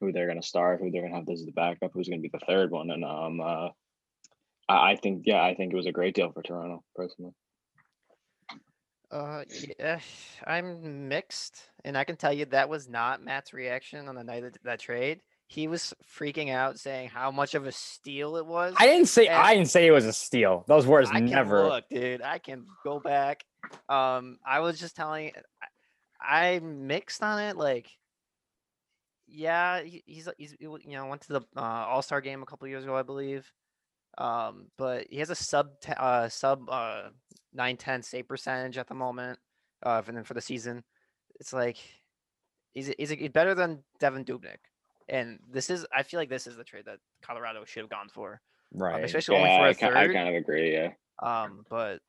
who 0.00 0.12
they're 0.12 0.26
going 0.26 0.40
to 0.40 0.46
start 0.46 0.80
who 0.80 0.90
they're 0.90 1.02
going 1.02 1.12
to 1.12 1.18
have 1.18 1.28
as 1.28 1.44
the 1.44 1.52
backup 1.52 1.92
who's 1.92 2.08
going 2.08 2.20
to 2.22 2.28
be 2.28 2.32
the 2.32 2.44
third 2.46 2.70
one 2.70 2.90
and 2.90 3.04
um 3.04 3.40
uh 3.40 3.68
I, 4.68 4.92
I 4.92 4.96
think 4.96 5.22
yeah 5.26 5.42
i 5.42 5.54
think 5.54 5.72
it 5.72 5.76
was 5.76 5.86
a 5.86 5.92
great 5.92 6.14
deal 6.14 6.32
for 6.32 6.42
toronto 6.42 6.82
personally 6.96 7.32
Uh, 9.10 9.44
yeah, 9.78 10.00
I'm 10.46 11.08
mixed, 11.08 11.70
and 11.84 11.96
I 11.96 12.04
can 12.04 12.16
tell 12.16 12.32
you 12.32 12.44
that 12.46 12.68
was 12.68 12.88
not 12.88 13.24
Matt's 13.24 13.54
reaction 13.54 14.06
on 14.06 14.14
the 14.14 14.24
night 14.24 14.44
of 14.44 14.52
that 14.64 14.80
trade. 14.80 15.20
He 15.50 15.66
was 15.66 15.94
freaking 16.18 16.52
out, 16.52 16.78
saying 16.78 17.08
how 17.08 17.30
much 17.30 17.54
of 17.54 17.66
a 17.66 17.72
steal 17.72 18.36
it 18.36 18.44
was. 18.44 18.74
I 18.78 18.84
didn't 18.86 19.08
say 19.08 19.26
And- 19.28 19.36
I 19.36 19.54
didn't 19.54 19.70
say 19.70 19.86
it 19.86 19.90
was 19.92 20.04
a 20.04 20.12
steal. 20.12 20.62
Those 20.68 20.86
words 20.86 21.08
I 21.10 21.14
can 21.14 21.24
never. 21.24 21.64
look, 21.68 21.84
dude. 21.88 22.20
I 22.20 22.38
can 22.38 22.66
go 22.84 23.00
back. 23.00 23.44
Um, 23.88 24.38
I 24.46 24.60
was 24.60 24.78
just 24.78 24.94
telling. 24.94 25.32
I, 26.20 26.54
I 26.54 26.58
mixed 26.60 27.22
on 27.22 27.40
it. 27.40 27.56
Like, 27.56 27.88
yeah, 29.26 29.80
he, 29.82 30.02
he's 30.06 30.28
he's 30.38 30.52
he 30.58 30.64
you 30.66 30.78
know 30.96 31.06
went 31.06 31.22
to 31.22 31.32
the 31.34 31.40
uh, 31.56 31.60
All 31.60 32.02
Star 32.02 32.20
game 32.20 32.42
a 32.42 32.46
couple 32.46 32.68
years 32.68 32.84
ago, 32.84 32.96
I 32.96 33.02
believe. 33.02 33.50
Um, 34.16 34.66
but 34.76 35.06
he 35.10 35.18
has 35.18 35.30
a 35.30 35.34
sub 35.34 35.80
te- 35.80 35.92
uh 35.96 36.28
sub 36.28 36.68
uh 36.68 37.04
nine 37.54 37.76
ten 37.76 38.02
save 38.02 38.28
percentage 38.28 38.78
at 38.78 38.86
the 38.88 38.94
moment. 38.94 39.38
Uh, 39.82 40.02
and 40.06 40.16
then 40.16 40.24
for 40.24 40.34
the 40.34 40.40
season, 40.40 40.82
it's 41.40 41.52
like 41.52 41.76
he's 42.74 42.92
he's 42.98 43.10
he's 43.10 43.28
better 43.30 43.54
than 43.54 43.82
Devan 44.00 44.24
Dubnyk. 44.26 44.56
And 45.08 45.38
this 45.50 45.70
is, 45.70 45.86
I 45.94 46.02
feel 46.02 46.20
like 46.20 46.28
this 46.28 46.46
is 46.46 46.56
the 46.56 46.64
trade 46.64 46.84
that 46.86 46.98
Colorado 47.22 47.64
should 47.64 47.80
have 47.80 47.90
gone 47.90 48.08
for, 48.12 48.40
um, 48.74 48.80
Right. 48.80 49.04
especially 49.04 49.36
Yeah, 49.36 49.42
only 49.42 49.74
for 49.74 49.88
I, 49.88 49.88
a 49.88 49.92
ki- 49.92 49.98
I 49.98 50.12
kind 50.12 50.28
of 50.28 50.34
agree. 50.34 50.72
Yeah. 50.74 50.92
Um, 51.22 51.64
but 51.70 52.00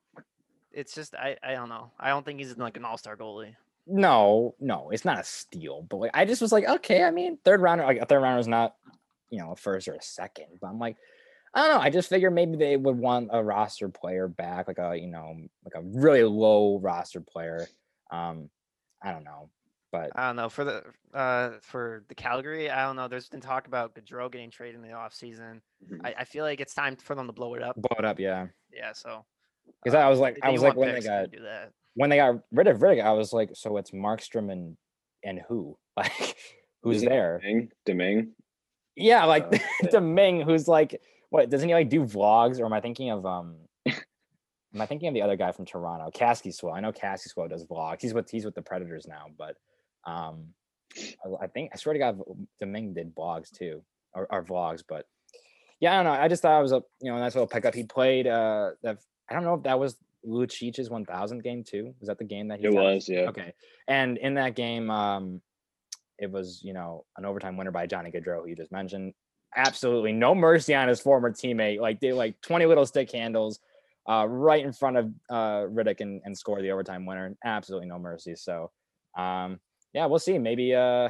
it's 0.72 0.93
just 0.93 1.16
I 1.16 1.36
I 1.41 1.54
don't 1.54 1.70
know. 1.70 1.91
I 2.00 2.10
don't 2.10 2.24
think 2.26 2.39
he's 2.39 2.56
like 2.58 2.78
an 2.78 2.86
all 2.86 2.97
star 2.97 3.16
goalie. 3.18 3.56
No, 3.88 4.54
no, 4.60 4.91
it's 4.91 5.06
not 5.06 5.20
a 5.20 5.24
steal. 5.24 5.82
But 5.89 5.97
like, 5.97 6.12
I 6.14 6.26
just 6.26 6.41
was 6.43 6.52
like, 6.52 6.68
okay. 6.68 7.04
I 7.04 7.10
mean, 7.12 7.38
third 7.43 7.62
rounder, 7.62 7.86
like 7.86 7.97
a 7.97 8.06
third 8.06 8.20
rounder 8.22 8.39
is 8.39 8.47
not, 8.47 8.76
you 9.32 9.39
know, 9.39 9.54
a 9.54 9.56
first 9.56 9.88
or 9.88 9.95
a 9.95 10.02
second. 10.02 10.45
But 10.62 10.68
I'm 10.68 10.78
like, 10.78 10.95
I 11.56 11.62
don't 11.66 11.76
know. 11.76 11.82
I 11.82 11.89
just 11.89 12.08
figured 12.10 12.34
maybe 12.36 12.56
they 12.56 12.78
would 12.78 12.97
want 12.97 13.30
a 13.32 13.43
roster 13.43 13.89
player 13.89 14.28
back, 14.28 14.68
like 14.68 14.78
a 14.78 14.95
you 14.95 15.08
know, 15.08 15.36
like 15.66 15.74
a 15.76 15.82
really 15.82 16.24
low 16.24 16.78
roster 16.80 17.22
player. 17.22 17.66
Um, 18.12 18.50
I 19.02 19.12
don't 19.12 19.24
know, 19.24 19.50
but 19.92 20.12
I 20.16 20.28
don't 20.28 20.36
know 20.36 20.50
for 20.50 20.64
the 20.64 20.84
uh 21.14 21.52
for 21.62 22.04
the 22.10 22.16
Calgary. 22.16 22.70
I 22.70 22.86
don't 22.86 22.96
know. 22.96 23.08
There's 23.08 23.30
been 23.30 23.42
talk 23.42 23.68
about 23.68 23.96
Gaudreau 23.96 24.32
getting 24.32 24.52
traded 24.52 24.76
in 24.76 24.82
the 24.82 24.90
offseason. 24.96 25.62
Mhm. 25.90 26.02
I, 26.06 26.16
I 26.20 26.24
feel 26.26 26.44
like 26.44 26.60
it's 26.60 26.74
time 26.74 26.96
for 26.96 27.16
them 27.16 27.28
to 27.28 27.34
blow 27.34 27.56
it 27.56 27.64
up. 27.64 27.76
blow 27.76 27.96
it 27.98 28.06
up, 28.06 28.20
yeah. 28.20 28.48
Yeah. 28.72 28.94
So 28.94 29.26
Because 29.84 29.96
uh, 29.96 30.00
I 30.00 30.10
was 30.10 30.20
like, 30.20 30.38
I 30.44 30.50
was 30.52 30.62
like, 30.62 30.76
when 30.76 30.94
they 30.94 31.02
got 31.02 31.32
do 31.32 31.40
that. 31.42 31.72
when 31.96 32.10
they 32.10 32.18
got 32.18 32.36
rid 32.52 32.68
of 32.68 32.78
Rittich, 32.80 33.04
I 33.04 33.12
was 33.14 33.34
like, 33.34 33.50
so 33.54 33.78
it's 33.78 33.92
Markstrom 33.92 34.52
and 34.52 34.78
and 35.24 35.42
who, 35.48 35.78
like, 35.98 36.36
who's 36.84 36.98
Isn't 36.98 37.10
there? 37.10 37.40
Domingue? 37.42 37.72
Domingue? 37.86 38.32
Yeah, 38.96 39.26
like 39.26 39.46
Uh. 39.84 39.88
Domingue, 39.92 40.42
who's 40.42 40.68
like, 40.68 41.02
what 41.30 41.50
doesn't 41.50 41.68
he 41.68 41.74
like 41.74 41.90
do 41.90 42.04
vlogs? 42.04 42.60
Or 42.60 42.66
am 42.66 42.74
I 42.74 42.82
thinking 42.82 43.10
of 43.12 43.26
um? 43.26 43.56
am 43.88 44.82
I 44.82 44.86
thinking 44.86 45.08
of 45.08 45.14
the 45.16 45.22
other 45.24 45.36
guy 45.36 45.52
from 45.52 45.66
Toronto, 45.66 46.12
Kaskisuo? 46.12 46.76
I 46.76 46.80
know 46.80 46.92
Kaskisuo 46.92 47.50
does 47.50 47.66
vlogs. 47.66 48.02
He's 48.02 48.14
with 48.14 48.30
he's 48.30 48.46
with 48.46 48.56
the 48.56 48.62
Predators 48.62 49.08
now, 49.08 49.26
but 49.38 49.56
um, 50.06 50.47
I, 50.97 51.43
I 51.43 51.47
think 51.47 51.72
I 51.74 51.78
swear 51.78 51.93
to 51.93 52.00
God, 52.00 52.20
Domingue 52.60 52.93
did 52.93 53.16
blogs 53.16 53.52
too, 53.52 53.82
or, 54.14 54.28
or 54.32 54.43
vlogs. 54.43 54.84
But 54.88 55.08
yeah, 55.80 55.93
I 55.93 56.04
don't 56.04 56.14
know. 56.14 56.20
I 56.22 56.28
just 56.28 56.41
thought 56.41 56.60
it 56.60 56.64
was 56.64 56.72
a 56.72 56.84
you 57.02 57.12
know 57.12 57.18
a 57.18 57.20
nice 57.20 57.36
little 57.36 57.47
pickup. 57.47 57.74
He 57.76 57.84
played 57.84 58.28
uh, 58.28 58.72
the, 58.82 58.97
I 59.30 59.34
don't 59.34 59.43
know 59.43 59.56
if 59.56 59.64
that 59.64 59.80
was 59.80 59.97
Lucic's 60.24 60.89
1000 60.89 61.43
game 61.43 61.64
too. 61.64 61.93
Was 62.00 62.08
that 62.08 62.18
the 62.18 62.26
game 62.26 62.50
that 62.50 62.60
he 62.60 62.66
It 62.66 62.74
got? 62.74 62.84
was, 62.84 63.08
yeah. 63.08 63.30
Okay. 63.30 63.54
And 63.88 64.18
in 64.18 64.36
that 64.36 64.56
game, 64.56 64.89
um, 64.91 65.41
it 66.18 66.30
was, 66.30 66.62
you 66.64 66.74
know, 66.74 67.06
an 67.18 67.26
overtime 67.26 67.58
winner 67.58 67.72
by 67.72 67.88
Johnny 67.88 68.12
Gaudreau, 68.12 68.41
who 68.41 68.50
you 68.50 68.56
just 68.56 68.72
mentioned. 68.72 69.14
Absolutely 69.56 70.12
no 70.12 70.36
mercy 70.36 70.76
on 70.76 70.88
his 70.88 71.00
former 71.00 71.32
teammate. 71.32 71.80
Like 71.80 72.00
they 72.00 72.12
like 72.14 72.39
20 72.41 72.66
little 72.66 72.86
stick 72.86 73.12
handles 73.12 73.60
uh, 74.08 74.28
right 74.28 74.64
in 74.64 74.74
front 74.74 74.97
of 74.97 75.12
uh, 75.30 75.62
Rittich 75.68 76.02
and, 76.02 76.22
and 76.26 76.38
score 76.38 76.62
the 76.62 76.72
overtime 76.72 77.06
winner. 77.06 77.36
Absolutely 77.43 77.88
no 77.88 77.97
mercy. 77.97 78.36
So 78.36 78.72
um, 79.18 79.60
yeah, 79.94 80.06
we'll 80.06 80.20
see. 80.20 80.38
Maybe 80.38 80.74
uh 80.76 81.10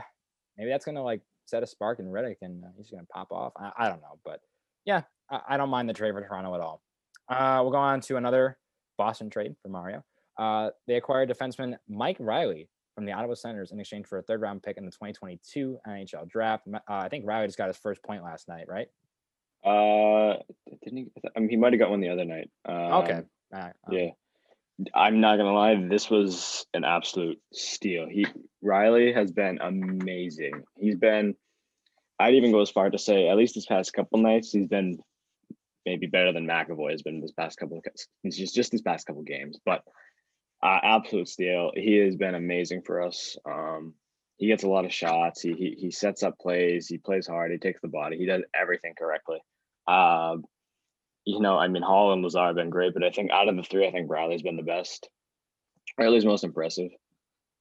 maybe 0.57 0.69
that's 0.69 0.85
gonna 0.85 1.03
like 1.03 1.21
set 1.45 1.63
a 1.63 1.67
spark 1.67 1.99
in 1.99 2.05
Rittich 2.05 2.37
and 2.41 2.63
uh, 2.63 2.67
he's 2.77 2.89
gonna 2.89 3.05
pop 3.11 3.31
off. 3.31 3.53
I, 3.57 3.71
I 3.77 3.89
don't 3.89 4.01
know, 4.01 4.19
but 4.23 4.41
yeah, 4.85 5.01
I, 5.29 5.41
I 5.49 5.57
don't 5.57 5.69
mind 5.69 5.89
the 5.89 5.93
trade 5.93 6.13
for 6.13 6.21
Toronto 6.21 6.53
at 6.55 6.61
all. 6.61 6.81
Uh, 7.27 7.59
we'll 7.61 7.71
go 7.71 7.77
on 7.77 8.01
to 8.01 8.17
another 8.17 8.57
Boston 8.97 9.29
trade 9.29 9.55
for 9.61 9.69
Mario. 9.69 10.03
Uh, 10.37 10.69
they 10.87 10.95
acquired 10.95 11.29
defenseman 11.29 11.75
Mike 11.87 12.17
Reilly 12.19 12.69
from 12.95 13.05
the 13.05 13.11
Ottawa 13.11 13.33
Senators 13.33 13.71
in 13.71 13.79
exchange 13.79 14.07
for 14.07 14.17
a 14.17 14.21
third 14.21 14.41
round 14.41 14.63
pick 14.63 14.77
in 14.77 14.85
the 14.85 14.91
2022 14.91 15.79
NHL 15.87 16.27
draft. 16.27 16.67
Uh, 16.73 16.79
I 16.87 17.09
think 17.09 17.25
Reilly 17.25 17.47
just 17.47 17.57
got 17.57 17.67
his 17.67 17.77
first 17.77 18.03
point 18.03 18.23
last 18.23 18.47
night, 18.47 18.65
right? 18.67 18.87
Uh, 19.63 20.37
didn't 20.83 20.97
he? 20.97 21.07
I 21.35 21.39
mean, 21.39 21.49
he 21.49 21.57
might 21.57 21.73
have 21.73 21.79
got 21.79 21.89
one 21.89 22.01
the 22.01 22.09
other 22.09 22.25
night. 22.25 22.49
Okay. 22.67 23.13
Um, 23.13 23.25
right, 23.51 23.73
um, 23.87 23.93
Yeah. 23.93 24.09
I'm 24.93 25.19
not 25.19 25.37
gonna 25.37 25.53
lie, 25.53 25.75
this 25.89 26.09
was 26.09 26.65
an 26.73 26.83
absolute 26.83 27.39
steal. 27.53 28.07
He 28.07 28.25
Reilly 28.61 29.13
has 29.13 29.31
been 29.31 29.59
amazing. 29.61 30.63
He's 30.77 30.95
been 30.95 31.35
I'd 32.19 32.35
even 32.35 32.51
go 32.51 32.61
as 32.61 32.69
far 32.69 32.89
to 32.89 32.97
say 32.97 33.29
at 33.29 33.37
least 33.37 33.55
this 33.55 33.65
past 33.65 33.93
couple 33.93 34.19
nights, 34.19 34.51
he's 34.51 34.67
been 34.67 34.99
maybe 35.85 36.07
better 36.07 36.33
than 36.33 36.45
McAvoy 36.45 36.91
has 36.91 37.01
been 37.01 37.21
this 37.21 37.31
past 37.31 37.57
couple 37.57 37.81
he's 38.23 38.37
just 38.37 38.55
just 38.55 38.71
this 38.71 38.81
past 38.81 39.07
couple 39.07 39.23
games. 39.23 39.57
But 39.65 39.83
uh, 40.61 40.79
absolute 40.83 41.29
steal. 41.29 41.71
He 41.75 41.95
has 41.97 42.15
been 42.15 42.35
amazing 42.35 42.81
for 42.83 43.01
us. 43.01 43.37
Um 43.49 43.93
he 44.37 44.47
gets 44.47 44.63
a 44.63 44.69
lot 44.69 44.85
of 44.85 44.93
shots. 44.93 45.41
He, 45.41 45.53
he 45.53 45.75
he 45.77 45.91
sets 45.91 46.23
up 46.23 46.39
plays. 46.39 46.87
He 46.87 46.97
plays 46.97 47.27
hard. 47.27 47.51
He 47.51 47.57
takes 47.57 47.81
the 47.81 47.89
body. 47.89 48.17
He 48.17 48.25
does 48.25 48.43
everything 48.53 48.93
correctly. 48.97 49.39
Um, 49.85 50.45
you 51.29 51.39
know, 51.39 51.57
I 51.57 51.67
mean, 51.67 51.83
Hall 51.83 52.11
and 52.13 52.23
Lazar 52.23 52.47
have 52.47 52.55
been 52.55 52.69
great, 52.69 52.93
but 52.93 53.03
I 53.03 53.11
think 53.11 53.31
out 53.31 53.47
of 53.49 53.55
the 53.55 53.63
three, 53.63 53.87
I 53.87 53.91
think 53.91 54.09
Reilly's 54.09 54.41
been 54.41 54.57
the 54.57 54.63
best, 54.63 55.09
or 55.97 56.05
at 56.05 56.11
least 56.11 56.25
most 56.25 56.43
impressive. 56.43 56.89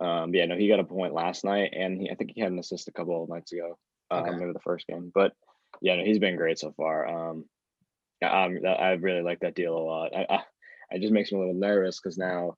Um, 0.01 0.33
yeah, 0.35 0.47
no, 0.47 0.57
he 0.57 0.69
got 0.69 0.81
a 0.81 0.85
point 0.85 1.13
last 1.13 1.45
night, 1.45 1.73
and 1.77 2.01
he, 2.01 2.11
I 2.11 2.15
think 2.15 2.31
he 2.35 2.41
had 2.41 2.53
an 2.53 2.59
assist 2.59 2.89
a 2.89 2.93
couple 2.93 3.23
of 3.23 3.29
nights 3.29 3.53
ago, 3.53 3.79
Okay. 4.13 4.31
maybe 4.31 4.53
the 4.53 4.61
first 4.61 4.87
game. 4.87 5.11
But 5.15 5.33
yeah, 5.83 5.97
no, 5.97 6.05
he's 6.05 6.19
been 6.19 6.37
great 6.37 6.59
so 6.59 6.73
far. 6.77 7.07
Um, 7.07 7.45
yeah, 8.23 8.45
um, 8.45 8.59
I 8.67 8.93
really 8.93 9.23
like 9.23 9.41
that 9.41 9.55
deal 9.55 9.77
a 9.77 9.79
lot. 9.79 10.17
I, 10.17 10.27
I, 10.31 10.43
it 10.93 11.01
just 11.03 11.13
makes 11.13 11.31
me 11.31 11.37
a 11.39 11.41
little 11.41 11.55
nervous 11.55 12.01
because 12.01 12.17
now, 12.17 12.55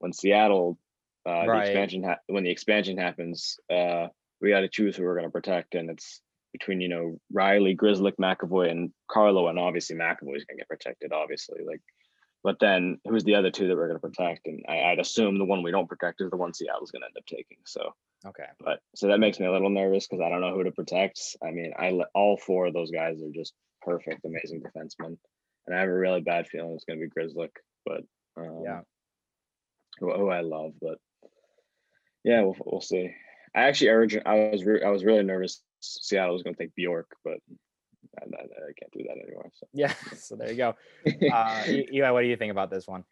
when 0.00 0.12
Seattle, 0.12 0.78
uh, 1.24 1.46
Right. 1.46 1.46
the 1.46 1.58
expansion, 1.60 2.02
ha- 2.02 2.18
when 2.26 2.44
the 2.44 2.50
expansion 2.50 2.98
happens, 2.98 3.58
uh, 3.70 4.08
we 4.40 4.50
got 4.50 4.60
to 4.60 4.68
choose 4.68 4.96
who 4.96 5.04
we're 5.04 5.14
going 5.14 5.26
to 5.26 5.30
protect, 5.30 5.74
and 5.76 5.88
it's 5.88 6.20
between 6.52 6.80
you 6.80 6.88
know 6.88 7.18
Reilly, 7.32 7.76
Grzelcyk, 7.76 8.16
McAvoy, 8.20 8.70
and 8.70 8.92
Carlo, 9.10 9.48
and 9.48 9.58
obviously 9.58 9.96
McAvoy's 9.96 10.44
gonna 10.44 10.58
get 10.58 10.68
protected, 10.68 11.12
obviously. 11.12 11.60
Like, 11.66 11.80
but 12.44 12.58
then 12.60 12.98
who's 13.08 13.24
the 13.24 13.34
other 13.34 13.50
two 13.50 13.68
that 13.68 13.76
we're 13.76 13.88
gonna 13.88 13.98
protect? 13.98 14.46
And 14.46 14.64
I, 14.68 14.82
I'd 14.90 14.98
assume 14.98 15.38
the 15.38 15.44
one 15.44 15.62
we 15.62 15.70
don't 15.70 15.88
protect 15.88 16.20
is 16.20 16.30
the 16.30 16.36
one 16.36 16.54
Seattle's 16.54 16.90
gonna 16.90 17.06
end 17.06 17.16
up 17.16 17.26
taking. 17.26 17.58
So, 17.66 17.94
Okay. 18.26 18.46
but 18.60 18.80
so 18.94 19.08
that 19.08 19.18
makes 19.18 19.40
me 19.40 19.46
a 19.46 19.52
little 19.52 19.70
nervous 19.70 20.06
because 20.06 20.22
I 20.24 20.28
don't 20.28 20.40
know 20.40 20.54
who 20.54 20.64
to 20.64 20.72
protect. 20.72 21.20
I 21.42 21.50
mean, 21.50 21.72
I 21.78 21.98
all 22.14 22.36
four 22.36 22.66
of 22.66 22.74
those 22.74 22.90
guys 22.90 23.22
are 23.22 23.30
just 23.34 23.54
perfect, 23.80 24.24
amazing 24.24 24.62
defensemen, 24.62 25.16
and 25.66 25.74
I 25.76 25.80
have 25.80 25.88
a 25.88 25.92
really 25.92 26.20
bad 26.20 26.46
feeling 26.46 26.72
it's 26.74 26.84
gonna 26.84 27.00
be 27.00 27.08
Grzelcyk, 27.08 27.50
but 27.86 28.02
um, 28.36 28.62
Yeah. 28.64 28.80
who, 29.98 30.12
who 30.12 30.28
I 30.28 30.40
love, 30.40 30.72
but 30.80 30.98
yeah, 32.24 32.42
we'll 32.42 32.56
we'll 32.64 32.80
see. 32.80 33.10
I 33.54 33.62
actually 33.62 33.88
urgent. 33.90 34.26
I 34.26 34.50
was 34.50 34.64
re- 34.64 34.82
I 34.82 34.90
was 34.90 35.04
really 35.04 35.22
nervous. 35.24 35.60
Seattle 35.82 36.32
was 36.32 36.42
going 36.42 36.54
to 36.54 36.62
take 36.62 36.74
Bjork, 36.74 37.10
but 37.24 37.38
I, 38.20 38.24
I, 38.24 38.42
I 38.42 38.72
can't 38.78 38.92
do 38.92 39.02
that 39.04 39.18
anymore. 39.22 39.50
So 39.54 39.66
Yeah. 39.72 39.92
So 40.16 40.36
there 40.36 40.50
you 40.50 40.56
go. 40.56 40.74
Uh, 41.32 41.64
Eli, 41.92 42.10
what 42.10 42.22
do 42.22 42.28
you 42.28 42.36
think 42.36 42.50
about 42.52 42.70
this 42.70 42.86
one? 42.86 43.04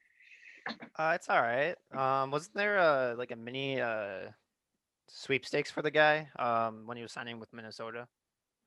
Uh, 0.97 1.13
it's 1.15 1.29
all 1.29 1.41
right. 1.41 1.75
Um, 1.93 2.31
wasn't 2.31 2.55
there 2.55 2.77
a 2.77 3.15
like 3.17 3.31
a 3.33 3.37
mini 3.37 3.81
uh 3.81 4.31
sweepstakes 5.09 5.71
for 5.71 5.83
the 5.83 5.91
guy 5.91 6.29
um 6.39 6.83
when 6.87 6.97
he 6.97 7.03
was 7.03 7.13
signing 7.13 7.41
with 7.41 7.53
Minnesota? 7.53 8.07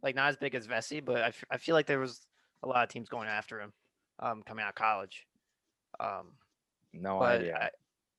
Like 0.02 0.16
not 0.16 0.30
as 0.30 0.38
big 0.38 0.56
as 0.56 0.66
Vesey, 0.66 1.00
but 1.00 1.18
I, 1.18 1.28
f- 1.28 1.46
I 1.50 1.58
feel 1.58 1.76
like 1.76 1.86
there 1.86 2.00
was 2.00 2.26
a 2.64 2.68
lot 2.68 2.84
of 2.84 2.90
teams 2.90 3.08
going 3.10 3.28
after 3.28 3.62
him 3.62 3.74
um 4.20 4.44
coming 4.44 4.64
out 4.64 4.70
of 4.70 4.76
college. 4.76 5.26
Um, 6.00 6.34
No 6.94 7.20
but 7.20 7.42
idea. 7.42 7.70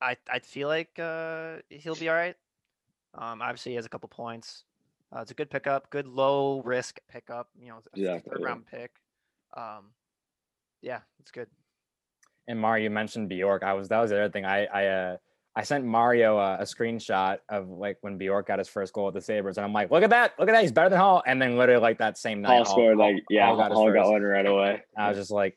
I, 0.01 0.11
I 0.11 0.17
I 0.31 0.39
feel 0.39 0.69
like 0.69 0.99
uh 0.99 1.57
he'll 1.69 1.97
be 1.97 2.09
all 2.09 2.15
right. 2.15 2.37
Um, 3.15 3.43
obviously 3.43 3.73
he 3.73 3.77
has 3.77 3.87
a 3.87 3.91
couple 3.91 4.09
points. 4.09 4.65
Uh, 5.15 5.21
it's 5.21 5.31
a 5.31 5.35
good 5.35 5.51
pickup, 5.51 5.89
good 5.91 6.07
low 6.07 6.61
risk 6.63 6.99
pickup. 7.09 7.49
You 7.59 7.69
know, 7.69 7.77
a 7.77 7.99
Exactly, 8.01 8.31
third 8.31 8.41
yeah. 8.41 8.47
round 8.47 8.67
pick. 8.67 8.91
Um, 9.57 9.91
yeah, 10.83 11.01
it's 11.21 11.31
good. 11.31 11.47
And 12.49 12.61
Mario, 12.61 12.85
you 12.85 12.91
mentioned 12.91 13.29
Bjork. 13.29 13.63
I 13.63 13.73
was 13.75 13.89
that 13.89 14.01
was 14.01 14.11
the 14.11 14.17
other 14.21 14.31
thing. 14.31 14.45
I 14.45 14.67
I 14.67 14.87
uh 14.87 15.17
I 15.57 15.63
sent 15.63 15.85
Mario 15.85 16.37
uh, 16.37 16.57
a 16.59 16.65
screenshot 16.65 17.39
of 17.49 17.69
like 17.69 17.99
when 18.01 18.19
Bjork 18.19 18.49
got 18.49 18.59
his 18.59 18.69
first 18.69 18.93
goal 18.93 19.05
with 19.07 19.15
the 19.15 19.21
Sabres, 19.21 19.57
and 19.57 19.65
I'm 19.65 19.73
like, 19.73 19.91
look 19.93 20.03
at 20.03 20.11
that, 20.11 20.33
look 20.37 20.49
at 20.49 20.53
that, 20.53 20.63
he's 20.63 20.73
better 20.73 20.89
than 20.89 20.99
Hall. 20.99 21.23
And 21.25 21.41
then 21.41 21.57
literally 21.57 21.81
like 21.81 21.99
that 21.99 22.19
same 22.19 22.43
night, 22.43 22.57
Hall 22.57 22.65
scored 22.65 22.99
like 22.99 23.23
yeah, 23.31 23.47
Hall, 23.47 23.57
his 23.63 23.69
got, 23.69 23.85
first. 23.85 24.11
one 24.11 24.23
right 24.23 24.47
away. 24.47 24.83
I 24.99 25.09
was 25.11 25.17
just 25.17 25.31
like, 25.31 25.57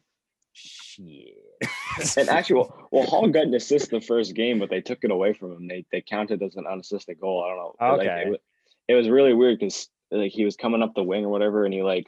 shit. 0.53 1.33
And 2.15 2.29
actually, 2.29 2.57
well, 2.61 2.87
well, 2.91 3.05
Hall 3.07 3.27
got 3.27 3.47
an 3.47 3.55
assist 3.55 3.89
the 3.89 3.99
first 3.99 4.35
game, 4.35 4.59
but 4.59 4.69
they 4.69 4.81
took 4.81 4.99
it 5.03 5.09
away 5.11 5.33
from 5.33 5.51
him. 5.53 5.67
They 5.67 5.83
they 5.91 6.01
counted 6.01 6.43
as 6.43 6.55
an 6.57 6.65
unassisted 6.71 7.19
goal. 7.19 7.43
I 7.43 7.49
don't 7.49 7.57
know. 7.57 7.75
but, 7.79 7.97
like, 7.97 8.07
Okay. 8.07 8.21
it, 8.21 8.29
wa- 8.29 8.37
it 8.87 8.95
was 8.95 9.09
really 9.09 9.33
weird 9.33 9.59
because 9.59 9.89
like 10.11 10.31
he 10.31 10.45
was 10.45 10.55
coming 10.55 10.81
up 10.81 10.93
the 10.95 11.03
wing 11.03 11.25
or 11.25 11.29
whatever, 11.29 11.65
and 11.65 11.73
he 11.73 11.83
like 11.83 12.07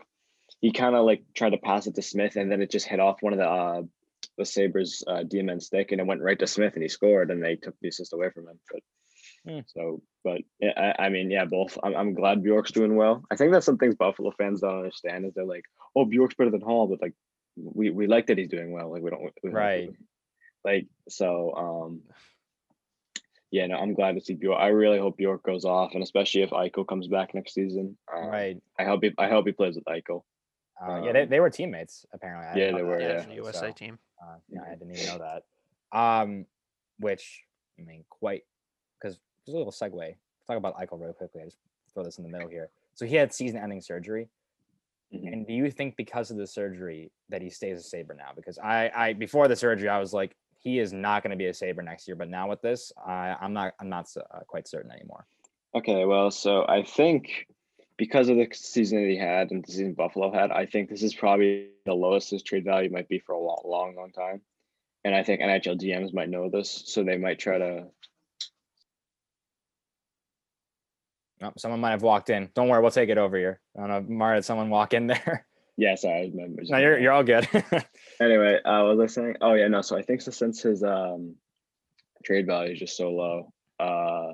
he 0.62 0.72
kind 0.72 0.96
of 0.96 1.06
like 1.06 1.24
tried 1.36 1.52
to 1.52 1.58
pass 1.58 1.88
it 1.88 1.96
to 1.96 2.02
Smith, 2.02 2.36
and 2.36 2.52
then 2.52 2.62
it 2.62 2.72
just 2.72 2.88
hit 2.88 3.00
off 3.00 3.22
one 3.22 3.34
of 3.34 3.40
the 3.40 3.48
uh 3.48 3.82
the 4.38 4.46
Sabres 4.46 5.04
uh, 5.08 5.24
DMN 5.24 5.62
stick, 5.62 5.92
and 5.92 6.00
it 6.00 6.08
went 6.08 6.22
right 6.22 6.40
to 6.40 6.48
Smith, 6.48 6.74
and 6.74 6.84
he 6.84 6.90
scored, 6.90 7.32
and 7.32 7.44
they 7.44 7.56
took 7.56 7.76
the 7.82 7.90
assist 7.90 8.14
away 8.14 8.30
from 8.30 8.48
him. 8.48 8.60
But 8.72 8.82
Hmm. 9.48 9.60
so, 9.68 10.02
but 10.24 10.42
yeah, 10.60 10.94
I, 11.00 11.06
I 11.06 11.10
mean, 11.10 11.32
yeah, 11.32 11.46
both. 11.46 11.78
I'm, 11.84 11.96
I'm 11.96 12.14
glad 12.14 12.44
Bjork's 12.44 12.72
doing 12.72 12.96
well. 12.96 13.24
I 13.32 13.36
think 13.36 13.52
that's 13.52 13.66
some 13.66 13.78
things 13.78 13.96
Buffalo 13.96 14.32
fans 14.32 14.62
don't 14.62 14.78
understand 14.78 15.26
is 15.26 15.34
they're 15.34 15.46
like, 15.46 15.64
oh, 15.96 16.06
Bjork's 16.06 16.36
better 16.36 16.52
than 16.52 16.62
Hall, 16.62 16.88
but 16.88 17.02
like, 17.02 17.14
we 17.56 17.90
we 17.90 18.08
like 18.08 18.28
that 18.28 18.38
he's 18.38 18.50
doing 18.50 18.72
well. 18.72 18.92
Like 18.92 19.02
we 19.02 19.10
don't 19.10 19.32
we 19.44 19.50
Right. 19.50 19.90
Like 20.64 20.88
so, 21.08 21.54
um, 21.56 22.02
yeah, 23.52 23.66
no, 23.68 23.78
I'm 23.78 23.94
glad 23.94 24.16
to 24.16 24.22
see 24.22 24.36
Bjork. 24.36 24.60
I 24.60 24.68
really 24.68 25.00
hope 25.00 25.18
Bjork 25.18 25.44
goes 25.44 25.66
off, 25.66 25.92
and 25.94 26.04
especially 26.04 26.44
if 26.44 26.52
Eichel 26.52 26.88
comes 26.88 27.08
back 27.08 27.34
next 27.34 27.54
season. 27.54 27.98
Um, 28.14 28.28
Right. 28.28 28.62
I 28.78 28.84
hope 28.86 29.04
he 29.04 29.12
I 29.18 29.28
hope 29.30 29.46
he 29.48 29.52
plays 29.52 29.76
with 29.76 29.86
Eichel. 29.86 30.24
Uh, 30.82 31.02
yeah, 31.04 31.12
they, 31.12 31.24
Um, 31.24 31.30
they 31.30 31.40
were 31.40 31.50
teammates 31.50 32.06
apparently. 32.14 32.48
I 32.48 32.56
yeah, 32.66 32.76
they 32.78 32.84
were, 32.84 33.00
yeah, 33.02 33.08
yeah. 33.10 33.22
for 33.22 33.30
the 33.30 33.36
USA 33.36 33.68
so, 33.68 33.72
team. 33.74 34.00
Uh, 34.22 34.36
yeah, 34.50 34.62
I 34.66 34.76
didn't 34.76 34.96
even 34.96 35.08
know 35.08 35.18
that. 35.18 35.98
Um, 35.98 36.46
which 37.00 37.44
I 37.80 37.82
mean, 37.84 38.04
quite 38.10 38.44
because 39.02 39.18
there's 39.46 39.56
a 39.56 39.58
little 39.58 39.72
segue. 39.74 40.16
Talk 40.48 40.58
about 40.58 40.76
Eichel 40.78 41.00
real 41.02 41.14
quickly. 41.14 41.42
I 41.42 41.46
just 41.46 41.58
throw 41.94 42.04
this 42.04 42.18
in 42.18 42.24
the 42.24 42.30
middle 42.30 42.48
here. 42.50 42.70
So 42.94 43.06
he 43.06 43.16
had 43.16 43.34
season-ending 43.34 43.82
surgery, 43.82 44.30
Mhm. 45.14 45.32
and 45.34 45.48
do 45.48 45.54
you 45.54 45.72
think 45.72 45.96
because 45.96 46.32
of 46.32 46.38
the 46.38 46.46
surgery 46.48 47.12
that 47.30 47.42
he 47.42 47.50
stays 47.50 47.80
a 47.80 47.84
Sabre 47.84 48.14
now? 48.14 48.32
Because 48.36 48.60
I, 48.60 48.92
I 48.94 49.14
before 49.14 49.48
the 49.48 49.56
surgery, 49.56 49.88
I 49.90 50.00
was 50.00 50.14
like, 50.14 50.36
he 50.60 50.80
is 50.80 50.94
not 50.94 51.24
going 51.24 51.32
to 51.32 51.38
be 51.38 51.48
a 51.48 51.54
Sabre 51.54 51.82
next 51.82 52.08
year. 52.08 52.16
But 52.16 52.30
now 52.30 52.50
with 52.50 52.62
this, 52.62 52.92
I, 53.06 53.36
I'm 53.42 53.54
not, 53.54 53.74
I'm 53.80 53.90
not 53.90 54.08
uh, 54.18 54.40
quite 54.48 54.68
certain 54.68 54.92
anymore. 54.92 55.26
Okay, 55.76 56.06
well, 56.06 56.32
so 56.32 56.66
I 56.68 56.84
think 56.84 57.48
because 57.98 58.30
of 58.30 58.38
the 58.38 58.48
season 58.54 59.02
that 59.02 59.10
he 59.10 59.18
had 59.18 59.52
and 59.52 59.64
the 59.64 59.72
season 59.72 59.94
Buffalo 59.94 60.32
had, 60.32 60.52
I 60.52 60.66
think 60.66 60.90
this 60.90 61.04
is 61.04 61.14
probably 61.14 61.70
the 61.86 61.94
lowest 61.94 62.32
his 62.32 62.44
trade 62.44 62.66
value 62.66 62.90
might 62.90 63.08
be 63.08 63.20
for 63.20 63.34
a 63.34 63.40
long, 63.40 63.62
long, 63.66 63.96
long 63.96 64.12
time. 64.12 64.42
And 65.04 65.16
I 65.16 65.24
think 65.24 65.42
NHL 65.42 65.80
GMs 65.80 66.14
might 66.14 66.30
know 66.30 66.50
this, 66.50 66.84
so 66.88 67.04
they 67.04 67.18
might 67.18 67.40
try 67.40 67.58
to. 67.58 67.86
Oh, 71.42 71.54
someone 71.58 71.80
might 71.80 71.92
have 71.92 72.02
walked 72.02 72.30
in. 72.30 72.50
Don't 72.54 72.68
worry, 72.68 72.82
we'll 72.82 72.92
take 72.92 73.10
it 73.10 73.18
over 73.18 73.38
here. 73.38 73.62
I 73.78 73.88
don't 73.88 73.90
know, 73.90 74.16
Mara, 74.16 74.38
did 74.38 74.46
someone 74.46 74.70
walk 74.70 74.94
in 74.94 75.08
there? 75.08 75.46
Yes, 75.80 76.04
I 76.04 76.30
remember. 76.34 76.62
no, 76.66 76.78
you're, 76.78 77.00
you're 77.00 77.14
all 77.14 77.24
good. 77.24 77.48
Anyway, 78.22 78.60
uh, 78.66 78.84
what 78.84 78.98
was 78.98 79.18
I 79.18 79.22
saying? 79.22 79.36
Oh 79.40 79.54
yeah, 79.54 79.70
no. 79.70 79.82
So 79.82 79.96
I 79.98 80.02
think 80.02 80.22
so 80.22 80.32
since 80.32 80.62
his 80.62 80.84
um 80.84 81.36
trade 82.26 82.46
value 82.46 82.74
is 82.74 82.80
just 82.80 82.98
so 82.98 83.12
low, 83.12 83.54
uh, 83.80 84.34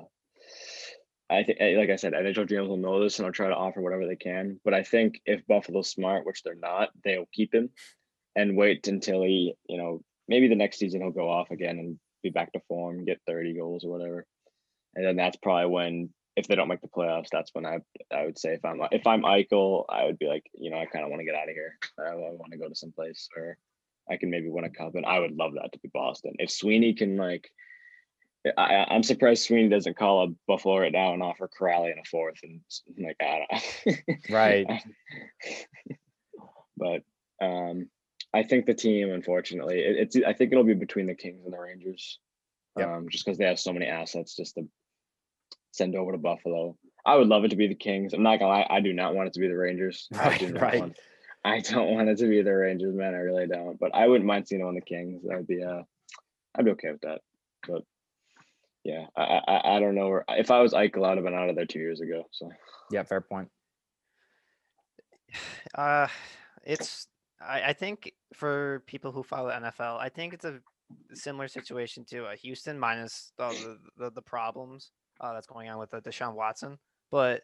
I 1.30 1.44
think, 1.44 1.60
like 1.60 1.90
I 1.90 1.94
said, 1.94 2.12
NHL 2.12 2.48
GMs 2.48 2.66
will 2.66 2.78
know 2.78 3.00
this 3.00 3.20
and 3.20 3.26
will 3.26 3.32
try 3.32 3.46
to 3.46 3.54
offer 3.54 3.80
whatever 3.80 4.08
they 4.08 4.16
can. 4.16 4.58
But 4.64 4.74
I 4.74 4.82
think 4.82 5.20
if 5.24 5.46
Buffalo's 5.46 5.88
smart, 5.88 6.26
which 6.26 6.42
they're 6.42 6.56
not, 6.56 6.88
they'll 7.04 7.28
keep 7.32 7.54
him 7.54 7.70
and 8.34 8.56
wait 8.56 8.88
until 8.88 9.22
he, 9.22 9.54
you 9.68 9.78
know, 9.78 10.02
maybe 10.26 10.48
the 10.48 10.56
next 10.56 10.78
season 10.80 11.00
he'll 11.00 11.10
go 11.12 11.30
off 11.30 11.52
again 11.52 11.78
and 11.78 11.98
be 12.24 12.30
back 12.30 12.52
to 12.54 12.60
form, 12.66 13.04
get 13.04 13.20
30 13.28 13.54
goals 13.56 13.84
or 13.84 13.92
whatever. 13.92 14.26
And 14.96 15.06
then 15.06 15.14
that's 15.14 15.36
probably 15.36 15.70
when, 15.70 16.10
if 16.36 16.46
they 16.46 16.54
don't 16.54 16.68
make 16.68 16.82
the 16.82 16.88
playoffs, 16.88 17.28
that's 17.32 17.50
when 17.54 17.64
I 17.64 17.78
I 18.14 18.26
would 18.26 18.38
say 18.38 18.52
if 18.52 18.64
I'm 18.64 18.80
if 18.92 19.06
I'm 19.06 19.22
Eichel, 19.22 19.86
I 19.88 20.04
would 20.04 20.18
be 20.18 20.26
like, 20.26 20.44
you 20.54 20.70
know, 20.70 20.78
I 20.78 20.86
kind 20.86 21.04
of 21.04 21.10
want 21.10 21.20
to 21.20 21.26
get 21.26 21.34
out 21.34 21.48
of 21.48 21.54
here. 21.54 21.78
I, 21.98 22.14
want 22.14 22.52
to 22.52 22.58
go 22.58 22.68
to 22.68 22.74
some 22.74 22.92
place 22.92 23.28
where 23.34 23.58
I 24.10 24.18
can 24.18 24.30
maybe 24.30 24.50
win 24.50 24.64
a 24.64 24.70
cup, 24.70 24.94
and 24.94 25.06
I 25.06 25.18
would 25.18 25.36
love 25.36 25.54
that 25.54 25.72
to 25.72 25.78
be 25.78 25.88
Boston. 25.92 26.34
If 26.38 26.50
Sweeney 26.50 26.92
can 26.92 27.16
like, 27.16 27.50
I, 28.56 28.86
I'm 28.90 29.02
surprised 29.02 29.44
Sweeney 29.44 29.70
doesn't 29.70 29.96
call 29.96 30.24
up 30.24 30.30
Buffalo 30.46 30.78
right 30.78 30.92
now 30.92 31.14
and 31.14 31.22
offer 31.22 31.48
Kuraly 31.48 31.92
in 31.92 31.98
a 31.98 32.04
fourth, 32.04 32.38
and 32.42 32.60
s- 32.70 32.82
like 33.02 33.16
I 33.20 33.46
don't. 33.86 33.98
Right. 34.30 34.66
but 36.76 37.02
um, 37.42 37.88
I 38.34 38.42
think 38.42 38.66
the 38.66 38.74
team, 38.74 39.10
unfortunately, 39.10 39.80
it, 39.80 39.96
it's 39.96 40.16
I 40.16 40.34
think 40.34 40.52
it'll 40.52 40.64
be 40.64 40.74
between 40.74 41.06
the 41.06 41.14
Kings 41.14 41.44
and 41.44 41.54
the 41.54 41.58
Rangers, 41.58 42.18
Yep. 42.76 42.88
um, 42.88 43.08
just 43.08 43.24
because 43.24 43.38
they 43.38 43.46
have 43.46 43.58
so 43.58 43.72
many 43.72 43.86
assets 43.86 44.36
just 44.36 44.56
to 44.56 44.68
send 45.76 45.94
over 45.94 46.12
to 46.12 46.18
Buffalo. 46.18 46.76
I 47.04 47.14
would 47.16 47.28
love 47.28 47.44
it 47.44 47.48
to 47.48 47.56
be 47.56 47.68
the 47.68 47.74
Kings. 47.74 48.12
I'm 48.12 48.22
not 48.22 48.38
gonna 48.38 48.50
lie, 48.52 48.66
I 48.68 48.80
do 48.80 48.92
not 48.92 49.14
want 49.14 49.28
it 49.28 49.34
to 49.34 49.40
be 49.40 49.48
the 49.48 49.56
Rangers. 49.56 50.08
I 50.14 50.28
Right, 50.28 50.52
not 50.52 50.62
right. 50.62 50.80
want- 50.80 50.98
I 51.44 51.60
don't 51.60 51.94
want 51.94 52.08
it 52.08 52.18
to 52.18 52.26
be 52.28 52.42
the 52.42 52.52
Rangers, 52.56 52.92
man. 52.92 53.14
I 53.14 53.18
really 53.18 53.46
don't. 53.46 53.78
But 53.78 53.94
I 53.94 54.08
wouldn't 54.08 54.26
mind 54.26 54.48
seeing 54.48 54.62
it 54.62 54.64
on 54.64 54.74
the 54.74 54.80
Kings. 54.80 55.22
That'd 55.24 55.46
be 55.46 55.62
uh, 55.62 55.82
I'd 56.56 56.64
be 56.64 56.72
okay 56.72 56.90
with 56.90 57.02
that. 57.02 57.20
But 57.68 57.82
yeah, 58.82 59.06
I 59.16 59.40
I, 59.46 59.76
I 59.76 59.80
don't 59.80 59.94
know. 59.94 60.08
Where, 60.08 60.24
if 60.30 60.50
I 60.50 60.60
was 60.60 60.72
Eichel, 60.72 61.04
I'd 61.04 61.16
have 61.18 61.24
been 61.24 61.34
out 61.34 61.48
of 61.48 61.54
there 61.54 61.64
two 61.66 61.78
years 61.78 62.00
ago. 62.00 62.24
So 62.32 62.50
yeah, 62.90 63.02
fair 63.04 63.20
point. 63.20 63.48
Uh, 65.74 66.08
it's 66.64 67.06
I, 67.40 67.60
I 67.68 67.72
think 67.72 68.12
for 68.34 68.82
people 68.86 69.12
who 69.12 69.22
follow 69.22 69.50
NFL, 69.50 69.98
I 70.00 70.08
think 70.08 70.32
it's 70.32 70.44
a 70.44 70.60
similar 71.12 71.48
situation 71.48 72.04
to 72.06 72.26
a 72.26 72.36
Houston 72.36 72.78
minus 72.78 73.32
the, 73.36 73.78
the, 73.98 74.10
the 74.10 74.22
problems 74.22 74.90
uh, 75.20 75.32
that's 75.34 75.46
going 75.46 75.68
on 75.68 75.78
with 75.78 75.92
uh, 75.94 76.00
Deshaun 76.00 76.34
Watson, 76.34 76.78
but 77.10 77.42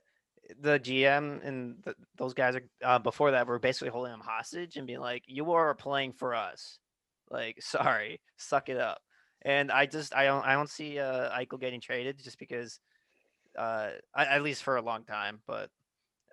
the 0.60 0.78
GM 0.78 1.40
and 1.46 1.76
the, 1.84 1.94
those 2.16 2.34
guys 2.34 2.56
are 2.56 2.62
uh, 2.84 2.98
before 2.98 3.30
that 3.30 3.46
were 3.46 3.58
basically 3.58 3.90
holding 3.90 4.12
him 4.12 4.20
hostage 4.20 4.76
and 4.76 4.86
being 4.86 5.00
like, 5.00 5.24
"You 5.26 5.52
are 5.52 5.74
playing 5.74 6.12
for 6.12 6.34
us, 6.34 6.78
like 7.30 7.56
sorry, 7.62 8.20
suck 8.36 8.68
it 8.68 8.76
up." 8.78 9.00
And 9.42 9.70
I 9.72 9.86
just 9.86 10.14
I 10.14 10.24
don't 10.26 10.44
I 10.44 10.54
don't 10.54 10.70
see 10.70 10.98
uh, 10.98 11.30
Eichel 11.38 11.60
getting 11.60 11.80
traded 11.80 12.22
just 12.22 12.38
because, 12.38 12.80
uh, 13.58 13.90
I, 14.14 14.24
at 14.26 14.42
least 14.42 14.62
for 14.62 14.76
a 14.76 14.82
long 14.82 15.04
time, 15.04 15.40
but 15.46 15.70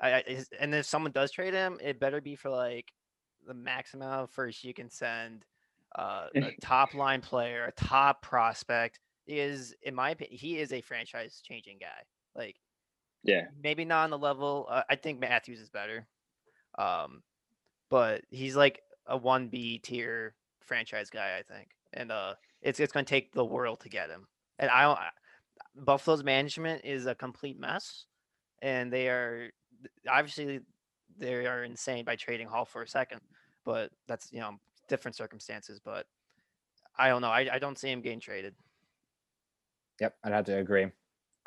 I, 0.01 0.13
I 0.13 0.23
his- 0.27 0.49
and 0.59 0.73
if 0.75 0.85
someone 0.85 1.11
does 1.11 1.31
trade 1.31 1.53
him, 1.53 1.79
it 1.81 1.99
better 1.99 2.21
be 2.21 2.35
for 2.35 2.49
like 2.49 2.91
the 3.47 3.53
max 3.53 3.93
amount 3.93 4.21
of 4.21 4.31
first 4.31 4.63
you 4.63 4.73
can 4.73 4.89
send, 4.89 5.45
uh, 5.95 6.27
a 6.35 6.51
top 6.61 6.93
line 6.93 7.21
player, 7.21 7.65
a 7.65 7.71
top 7.71 8.21
prospect. 8.21 8.99
Is 9.29 9.75
in 9.83 9.93
my 9.93 10.09
opinion, 10.11 10.37
he 10.37 10.57
is 10.57 10.73
a 10.73 10.81
franchise 10.81 11.41
changing 11.45 11.77
guy. 11.79 12.03
Like 12.35 12.55
yeah, 13.23 13.45
maybe 13.61 13.85
not 13.85 14.05
on 14.05 14.09
the 14.09 14.17
level. 14.17 14.65
Uh, 14.69 14.81
I 14.89 14.95
think 14.95 15.19
Matthews 15.19 15.59
is 15.59 15.69
better, 15.69 16.07
um, 16.79 17.21
but 17.89 18.23
he's 18.29 18.55
like 18.55 18.81
a 19.05 19.15
one 19.15 19.49
B 19.49 19.77
tier 19.77 20.33
franchise 20.61 21.11
guy. 21.11 21.37
I 21.37 21.43
think, 21.43 21.69
and 21.93 22.11
uh, 22.11 22.33
it's 22.63 22.79
it's 22.79 22.91
going 22.91 23.05
to 23.05 23.09
take 23.09 23.31
the 23.31 23.45
world 23.45 23.81
to 23.81 23.89
get 23.89 24.09
him. 24.09 24.27
And 24.57 24.69
I 24.71 24.83
don't. 24.83 24.97
I- 24.97 25.09
Buffalo's 25.75 26.23
management 26.23 26.83
is 26.83 27.05
a 27.05 27.15
complete 27.15 27.59
mess, 27.59 28.05
and 28.61 28.91
they 28.91 29.07
are 29.09 29.51
obviously 30.09 30.61
they 31.17 31.45
are 31.45 31.63
insane 31.63 32.03
by 32.03 32.15
trading 32.15 32.47
Hall 32.47 32.65
for 32.65 32.81
a 32.81 32.87
second, 32.87 33.21
but 33.63 33.91
that's 34.07 34.31
you 34.31 34.39
know 34.39 34.55
different 34.87 35.15
circumstances. 35.15 35.79
But 35.79 36.07
I 36.97 37.09
don't 37.09 37.21
know. 37.21 37.29
I, 37.29 37.47
I 37.53 37.59
don't 37.59 37.77
see 37.77 37.91
him 37.91 38.01
getting 38.01 38.19
traded. 38.19 38.55
Yep, 39.99 40.15
I'd 40.23 40.31
have 40.33 40.45
to 40.45 40.57
agree. 40.57 40.87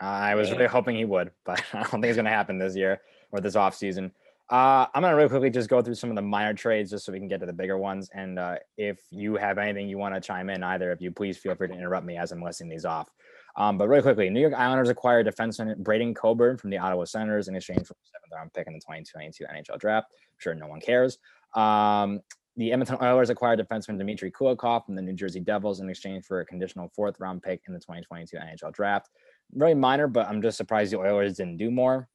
I 0.01 0.35
was 0.35 0.49
Yeah. 0.49 0.57
really 0.57 0.67
hoping 0.69 0.97
he 0.97 1.05
would, 1.05 1.31
but 1.45 1.63
I 1.75 1.83
don't 1.83 1.91
think 2.01 2.07
it's 2.07 2.17
going 2.17 2.25
to 2.25 2.31
happen 2.31 2.59
this 2.59 2.75
year 2.77 3.01
or 3.31 3.41
this 3.41 3.55
offseason. 3.57 4.11
Uh, 4.51 4.87
I'm 4.95 5.01
going 5.03 5.13
to 5.13 5.17
really 5.17 5.29
quickly 5.31 5.49
just 5.51 5.71
go 5.71 5.81
through 5.81 5.95
some 5.95 6.11
of 6.11 6.17
the 6.17 6.23
minor 6.23 6.53
trades 6.53 6.91
just 6.91 7.07
so 7.07 7.13
we 7.13 7.19
can 7.19 7.29
get 7.29 7.41
to 7.41 7.47
the 7.47 7.53
bigger 7.53 7.79
ones. 7.79 8.11
And 8.13 8.39
uh, 8.39 8.57
if 8.77 8.99
you 9.11 9.37
have 9.37 9.57
anything 9.57 9.89
you 9.89 9.97
want 9.97 10.15
to 10.15 10.21
chime 10.21 10.51
in, 10.51 10.63
either 10.63 10.91
of 10.93 11.01
you, 11.01 11.11
please 11.11 11.39
feel 11.39 11.55
free 11.55 11.69
to 11.69 11.75
interrupt 11.75 12.05
me 12.05 12.19
as 12.19 12.33
I'm 12.33 12.43
listing 12.43 12.69
these 12.69 12.85
off. 12.85 13.09
Um, 13.57 13.79
but 13.79 13.89
really 13.89 14.03
quickly, 14.03 14.29
New 14.29 14.41
York 14.41 14.55
Islanders 14.55 14.89
acquired 14.89 15.27
defenseman 15.27 15.77
Braden 15.79 16.15
Coburn 16.15 16.59
from 16.59 16.71
the 16.71 16.79
Ottawa 16.79 17.05
Senators 17.05 17.49
in 17.49 17.55
exchange 17.55 17.87
for 17.87 17.95
a 17.95 18.07
seventh 18.07 18.33
round 18.35 18.53
pick 18.53 18.67
in 18.67 18.73
the 18.75 18.81
2022 18.81 19.45
NHL 19.45 19.79
draft. 19.79 20.09
I'm 20.13 20.37
sure 20.39 20.55
no 20.55 20.67
one 20.67 20.81
cares. 20.81 21.19
Um, 21.55 22.21
the 22.57 22.71
Edmonton 22.73 22.99
Oilers 23.01 23.31
acquired 23.31 23.59
defenseman 23.61 23.99
Dmitry 23.99 24.31
Kulikov 24.31 24.85
from 24.85 24.95
the 24.95 25.03
New 25.03 25.15
Jersey 25.15 25.41
Devils 25.41 25.81
in 25.81 25.89
exchange 25.89 26.25
for 26.27 26.41
a 26.41 26.45
conditional 26.47 26.91
fourth 26.95 27.19
round 27.19 27.43
pick 27.43 27.63
in 27.67 27.73
the 27.73 27.81
2022 27.81 28.37
NHL 28.37 28.73
draft. 28.73 29.09
Very 29.53 29.75
minor, 29.75 30.07
but 30.07 30.27
I'm 30.29 30.43
just 30.43 30.57
surprised 30.59 30.93
the 30.93 30.99
Oilers 30.99 31.37
didn't 31.37 31.57
do 31.57 31.71
more. 31.71 32.09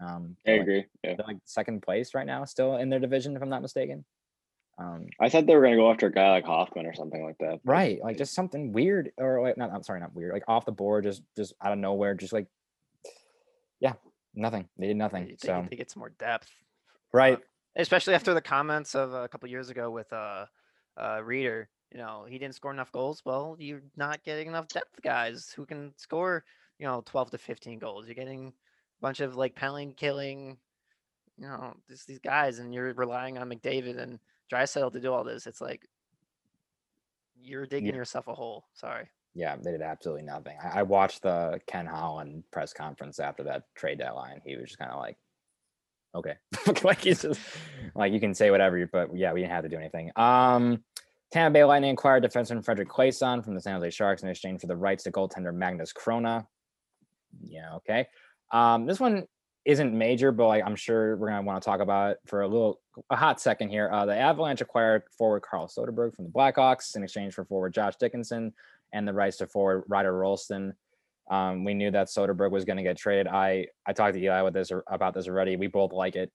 Um, 0.00 0.36
I 0.38 0.40
they're 0.44 0.54
like- 0.54 0.62
agree. 0.62 0.84
Yeah, 1.04 1.14
They're 1.16 1.26
like 1.26 1.36
second 1.44 1.82
place 1.82 2.14
right 2.14 2.26
now, 2.26 2.44
still 2.44 2.76
in 2.76 2.90
their 2.90 3.00
division, 3.00 3.34
if 3.36 3.42
I'm 3.42 3.48
not 3.48 3.62
mistaken. 3.62 4.04
Um, 4.78 5.06
I 5.20 5.28
thought 5.28 5.46
they 5.46 5.54
were 5.54 5.62
gonna 5.62 5.76
go 5.76 5.90
after 5.90 6.06
a 6.06 6.12
guy 6.12 6.30
like 6.30 6.44
Hoffman 6.46 6.86
or 6.86 6.94
something 6.94 7.22
like 7.22 7.36
that. 7.38 7.60
right, 7.64 8.00
like 8.02 8.16
just 8.16 8.34
something 8.34 8.72
weird, 8.72 9.12
or 9.18 9.42
like 9.42 9.56
not. 9.58 9.70
I'm 9.70 9.82
sorry, 9.82 10.00
not 10.00 10.14
weird. 10.14 10.32
Like 10.32 10.44
off 10.48 10.64
the 10.64 10.72
board, 10.72 11.04
just 11.04 11.22
just 11.36 11.52
out 11.62 11.72
of 11.72 11.78
nowhere, 11.78 12.14
just 12.14 12.32
like, 12.32 12.46
yeah, 13.80 13.92
nothing. 14.34 14.68
They 14.78 14.86
did 14.88 14.96
nothing. 14.96 15.26
they, 15.26 15.36
So 15.38 15.66
they 15.68 15.76
get 15.76 15.90
some 15.90 16.00
more 16.00 16.10
depth. 16.18 16.48
right, 17.12 17.38
especially 17.76 18.14
after 18.14 18.34
the 18.34 18.40
comments 18.40 18.94
of 18.94 19.12
a 19.12 19.28
couple 19.28 19.48
years 19.48 19.70
ago 19.70 19.90
with 19.90 20.12
uh, 20.12 20.46
uh 20.96 21.20
Reader. 21.22 21.68
You 21.90 21.98
know, 21.98 22.24
he 22.26 22.38
didn't 22.38 22.54
score 22.54 22.72
enough 22.72 22.90
goals. 22.92 23.22
Well, 23.24 23.56
you're 23.58 23.82
not 23.96 24.24
getting 24.24 24.48
enough 24.48 24.68
depth 24.68 25.02
guys 25.02 25.52
who 25.54 25.66
can 25.66 25.92
score. 25.96 26.44
You 26.78 26.86
know, 26.86 27.02
12 27.04 27.32
to 27.32 27.38
15 27.38 27.78
goals. 27.78 28.06
You're 28.06 28.14
getting 28.14 28.48
a 28.48 28.52
bunch 29.02 29.20
of 29.20 29.36
like 29.36 29.54
penalty 29.54 29.94
killing. 29.96 30.56
You 31.38 31.46
know, 31.46 31.74
just 31.88 32.06
these 32.06 32.18
guys, 32.18 32.58
and 32.58 32.72
you're 32.74 32.94
relying 32.94 33.38
on 33.38 33.50
McDavid 33.50 33.98
and 33.98 34.18
Draisaitl 34.52 34.92
to 34.92 35.00
do 35.00 35.12
all 35.12 35.24
this. 35.24 35.46
It's 35.46 35.60
like 35.60 35.86
you're 37.42 37.66
digging 37.66 37.94
yourself 37.94 38.28
a 38.28 38.34
hole. 38.34 38.64
Sorry. 38.74 39.08
yeah, 39.34 39.56
they 39.56 39.72
did 39.72 39.82
absolutely 39.82 40.24
nothing. 40.24 40.56
I, 40.62 40.80
I 40.80 40.82
watched 40.82 41.22
the 41.22 41.60
Ken 41.66 41.86
Holland 41.86 42.44
press 42.50 42.72
conference 42.72 43.18
after 43.18 43.42
that 43.44 43.64
trade 43.74 43.98
deadline. 43.98 44.40
He 44.44 44.56
was 44.56 44.66
just 44.66 44.78
kind 44.78 44.90
of 44.90 44.98
like, 44.98 45.16
okay, 46.14 46.34
like 46.82 47.00
he's 47.00 47.22
just 47.22 47.40
like 47.94 48.12
you 48.12 48.20
can 48.20 48.34
say 48.34 48.50
whatever, 48.50 48.88
but 48.90 49.14
yeah, 49.16 49.32
we 49.32 49.40
didn't 49.40 49.52
have 49.52 49.64
to 49.64 49.68
do 49.68 49.76
anything. 49.76 50.10
Um, 50.16 50.84
Tampa 51.30 51.52
Bay 51.52 51.64
Lightning 51.64 51.92
acquired 51.92 52.24
defenseman 52.24 52.64
Fredrik 52.64 52.88
Claesson 52.88 53.42
from 53.42 53.54
the 53.54 53.60
San 53.60 53.74
Jose 53.74 53.90
Sharks 53.90 54.22
in 54.22 54.28
exchange 54.28 54.60
for 54.60 54.66
the 54.66 54.76
rights 54.76 55.04
to 55.04 55.10
goaltender 55.10 55.54
Magnus 55.54 55.92
Chrona. 55.92 56.46
Yeah, 57.42 57.76
okay. 57.76 58.06
Um, 58.52 58.86
this 58.86 59.00
one 59.00 59.26
isn't 59.64 59.96
major, 59.96 60.32
but 60.32 60.48
like 60.48 60.64
I'm 60.64 60.76
sure 60.76 61.16
we're 61.16 61.28
gonna 61.28 61.42
want 61.42 61.62
to 61.62 61.64
talk 61.64 61.80
about 61.80 62.12
it 62.12 62.18
for 62.26 62.42
a 62.42 62.48
little 62.48 62.80
a 63.10 63.16
hot 63.16 63.40
second 63.40 63.70
here. 63.70 63.88
Uh, 63.90 64.06
the 64.06 64.16
Avalanche 64.16 64.60
acquired 64.60 65.04
forward 65.16 65.42
Carl 65.42 65.68
Soderberg 65.68 66.14
from 66.14 66.24
the 66.26 66.30
Blackhawks 66.30 66.96
in 66.96 67.02
exchange 67.02 67.34
for 67.34 67.44
forward 67.44 67.72
Josh 67.72 67.96
Dickinson 67.96 68.52
and 68.92 69.06
the 69.06 69.12
rights 69.12 69.38
to 69.38 69.46
forward 69.46 69.84
Ryder 69.88 70.12
Rolston. 70.12 70.74
Um, 71.30 71.64
we 71.64 71.74
knew 71.74 71.90
that 71.90 72.08
Soderberg 72.08 72.50
was 72.50 72.64
going 72.64 72.76
to 72.76 72.82
get 72.82 72.96
traded. 72.96 73.26
I 73.26 73.66
I 73.86 73.92
talked 73.92 74.14
to 74.14 74.20
Eli 74.20 74.42
with 74.42 74.54
this 74.54 74.70
about 74.88 75.14
this 75.14 75.28
already. 75.28 75.56
We 75.56 75.66
both 75.66 75.92
like 75.92 76.16
it. 76.16 76.30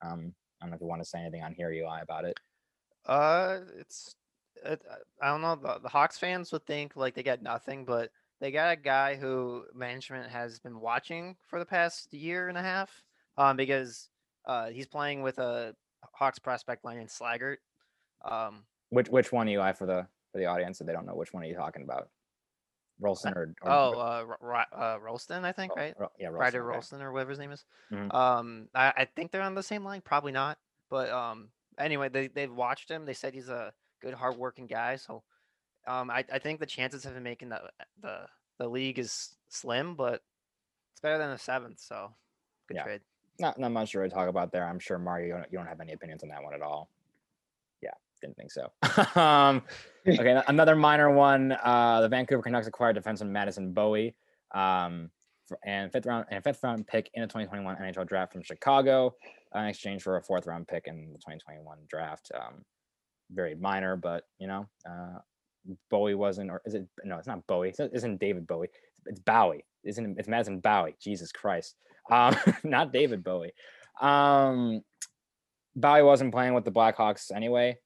Um, 0.00 0.34
I 0.60 0.64
don't 0.64 0.70
know 0.70 0.76
if 0.76 0.80
you 0.80 0.86
want 0.86 1.02
to 1.02 1.08
say 1.08 1.20
anything 1.20 1.42
on 1.42 1.54
here, 1.54 1.70
Eli, 1.70 2.00
about 2.00 2.24
it. 2.24 2.38
Uh, 3.06 3.58
it's 3.78 4.14
it, 4.64 4.82
I 5.22 5.28
don't 5.28 5.42
know. 5.42 5.56
The, 5.56 5.80
the 5.82 5.88
Hawks 5.88 6.18
fans 6.18 6.52
would 6.52 6.66
think 6.66 6.96
like 6.96 7.14
they 7.14 7.22
got 7.22 7.42
nothing, 7.42 7.84
but 7.84 8.10
they 8.40 8.50
got 8.50 8.72
a 8.72 8.76
guy 8.76 9.16
who 9.16 9.64
management 9.74 10.30
has 10.30 10.58
been 10.60 10.80
watching 10.80 11.36
for 11.46 11.58
the 11.58 11.66
past 11.66 12.12
year 12.12 12.48
and 12.48 12.58
a 12.58 12.62
half. 12.62 13.02
Um, 13.36 13.56
because 13.56 14.08
uh, 14.46 14.68
he's 14.70 14.86
playing 14.86 15.22
with 15.22 15.38
a 15.38 15.74
Hawks 16.12 16.40
prospect 16.40 16.84
line 16.84 16.98
in 16.98 17.06
Slaggert. 17.06 17.58
Um, 18.24 18.64
Which 18.90 19.08
which 19.08 19.30
one, 19.30 19.48
Eli, 19.48 19.72
for 19.72 19.86
the 19.86 20.06
for 20.32 20.38
the 20.38 20.46
audience, 20.46 20.80
if 20.80 20.86
they 20.86 20.92
don't 20.92 21.06
know 21.06 21.14
which 21.14 21.32
one 21.32 21.42
are 21.42 21.46
you 21.46 21.54
talking 21.54 21.82
about? 21.82 22.08
Rolston 23.00 23.32
or, 23.34 23.54
or 23.62 23.70
oh, 23.70 23.92
uh, 24.00 24.24
Ro- 24.40 24.58
uh, 24.72 24.98
Rolston, 25.00 25.44
I 25.44 25.52
think, 25.52 25.74
right? 25.76 25.94
Ro- 25.98 26.10
yeah, 26.18 26.28
Ryder 26.28 26.60
okay. 26.60 26.74
Rolston 26.74 27.02
or 27.02 27.12
whatever 27.12 27.30
his 27.30 27.38
name 27.38 27.52
is. 27.52 27.64
Mhm. 27.92 28.12
Um, 28.14 28.68
I, 28.74 28.92
I 28.96 29.04
think 29.04 29.30
they're 29.30 29.42
on 29.42 29.54
the 29.54 29.62
same 29.62 29.84
line. 29.84 30.00
Probably 30.00 30.32
not, 30.32 30.58
but 30.90 31.10
um, 31.10 31.48
anyway, 31.78 32.08
they 32.08 32.28
they've 32.28 32.52
watched 32.52 32.90
him. 32.90 33.04
They 33.06 33.14
said 33.14 33.34
he's 33.34 33.48
a 33.48 33.72
good, 34.00 34.14
hardworking 34.14 34.66
guy. 34.66 34.96
So, 34.96 35.22
um, 35.86 36.10
I, 36.10 36.24
I 36.32 36.38
think 36.38 36.60
the 36.60 36.66
chances 36.66 37.06
of 37.06 37.16
him 37.16 37.22
making 37.22 37.50
the 37.50 37.60
the 38.02 38.26
the 38.58 38.68
league 38.68 38.98
is 38.98 39.36
slim, 39.48 39.94
but 39.94 40.22
it's 40.92 41.00
better 41.00 41.18
than 41.18 41.30
a 41.30 41.38
seventh. 41.38 41.78
So, 41.80 42.12
good 42.66 42.76
Yeah. 42.78 42.82
trade. 42.84 43.00
Not 43.38 43.58
not 43.58 43.70
much 43.70 43.92
to 43.92 43.98
really 43.98 44.10
talk 44.10 44.28
about 44.28 44.50
there. 44.50 44.66
I'm 44.66 44.80
sure 44.80 44.98
Mario, 44.98 45.26
you 45.26 45.32
don't, 45.34 45.52
you 45.52 45.58
don't 45.58 45.68
have 45.68 45.80
any 45.80 45.92
opinions 45.92 46.24
on 46.24 46.28
that 46.30 46.42
one 46.42 46.54
at 46.54 46.62
all. 46.62 46.88
Didn't 48.20 48.36
think 48.36 48.50
so. 48.50 48.70
um, 49.20 49.62
okay, 50.06 50.40
another 50.48 50.74
minor 50.76 51.10
one. 51.10 51.52
Uh, 51.52 52.00
the 52.00 52.08
Vancouver 52.08 52.42
Canucks 52.42 52.66
acquired 52.66 52.96
defenseman 52.96 53.28
Madison 53.30 53.72
Bowey, 53.72 54.14
um, 54.54 55.10
and 55.64 55.92
fifth 55.92 56.06
round 56.06 56.26
and 56.30 56.42
fifth 56.42 56.62
round 56.62 56.86
pick 56.86 57.10
in 57.14 57.22
the 57.22 57.26
2021 57.28 57.76
NHL 57.76 58.06
draft 58.06 58.32
from 58.32 58.42
Chicago, 58.42 59.14
uh, 59.54 59.60
in 59.60 59.66
exchange 59.66 60.02
for 60.02 60.16
a 60.16 60.22
fourth 60.22 60.46
round 60.46 60.66
pick 60.66 60.86
in 60.86 61.12
the 61.12 61.18
2021 61.18 61.78
draft. 61.88 62.30
Um, 62.34 62.64
very 63.30 63.54
minor, 63.54 63.96
but 63.96 64.24
you 64.38 64.46
know, 64.46 64.66
uh, 64.88 65.18
Bowey 65.90 66.14
wasn't, 66.14 66.50
or 66.50 66.62
is 66.64 66.74
it? 66.74 66.86
No, 67.04 67.18
it's 67.18 67.26
not 67.26 67.46
Bowie. 67.46 67.72
Not- 67.78 67.94
isn't 67.94 68.20
David 68.20 68.46
Bowie? 68.46 68.68
It's 69.06 69.20
Bowie. 69.20 69.64
Isn't 69.84 70.04
it? 70.04 70.16
It's 70.18 70.28
Madison 70.28 70.60
Bowey. 70.60 70.94
Jesus 71.00 71.32
Christ. 71.32 71.76
Um, 72.10 72.36
not 72.64 72.92
David 72.92 73.22
Bowie. 73.22 73.52
Um, 74.00 74.82
Bowey 75.76 76.02
wasn't 76.02 76.32
playing 76.32 76.54
with 76.54 76.64
the 76.64 76.72
Blackhawks 76.72 77.30
anyway, 77.34 77.78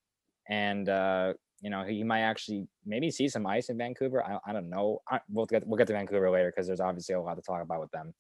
and 0.49 0.88
uh, 0.88 1.32
you 1.61 1.70
know 1.70 1.84
he 1.84 2.03
might 2.03 2.20
actually 2.20 2.66
maybe 2.84 3.11
see 3.11 3.28
some 3.28 3.47
ice 3.47 3.68
in 3.68 3.78
Vancouver. 3.78 4.24
I, 4.24 4.38
I 4.47 4.53
don't 4.53 4.68
know. 4.68 5.01
I, 5.11 5.20
we'll 5.28 5.47
get 5.47 5.66
we'll 5.66 5.78
get 5.78 5.86
to 5.88 5.93
Vancouver 5.93 6.30
later 6.30 6.53
because 6.55 6.66
there's 6.66 6.80
obviously 6.80 7.14
a 7.14 7.20
lot 7.20 7.34
to 7.34 7.43
talk 7.43 7.62
about 7.62 7.80
with 7.80 7.90
them. 7.90 8.14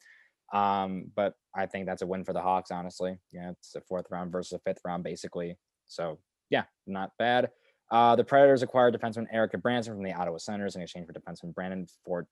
Um, 0.52 1.10
but 1.16 1.34
I 1.54 1.66
think 1.66 1.86
that's 1.86 2.02
a 2.02 2.06
win 2.06 2.24
for 2.24 2.32
the 2.32 2.42
Hawks. 2.42 2.70
Honestly, 2.70 3.18
yeah, 3.32 3.50
it's 3.50 3.74
a 3.74 3.80
fourth 3.80 4.06
round 4.10 4.32
versus 4.32 4.52
a 4.52 4.58
fifth 4.60 4.80
round 4.84 5.02
basically. 5.02 5.56
So 5.86 6.18
yeah, 6.50 6.64
not 6.86 7.12
bad. 7.18 7.50
Uh, 7.90 8.16
the 8.16 8.24
Predators 8.24 8.62
acquired 8.62 8.94
defenseman 8.94 9.26
Erik 9.32 9.52
Gudbranson 9.52 9.88
from 9.88 10.02
the 10.02 10.14
Ottawa 10.14 10.38
Senators 10.38 10.76
in 10.76 10.82
exchange 10.82 11.06
for 11.06 11.12
defenseman 11.12 11.54
Brandon 11.54 11.86
Fort 12.04 12.26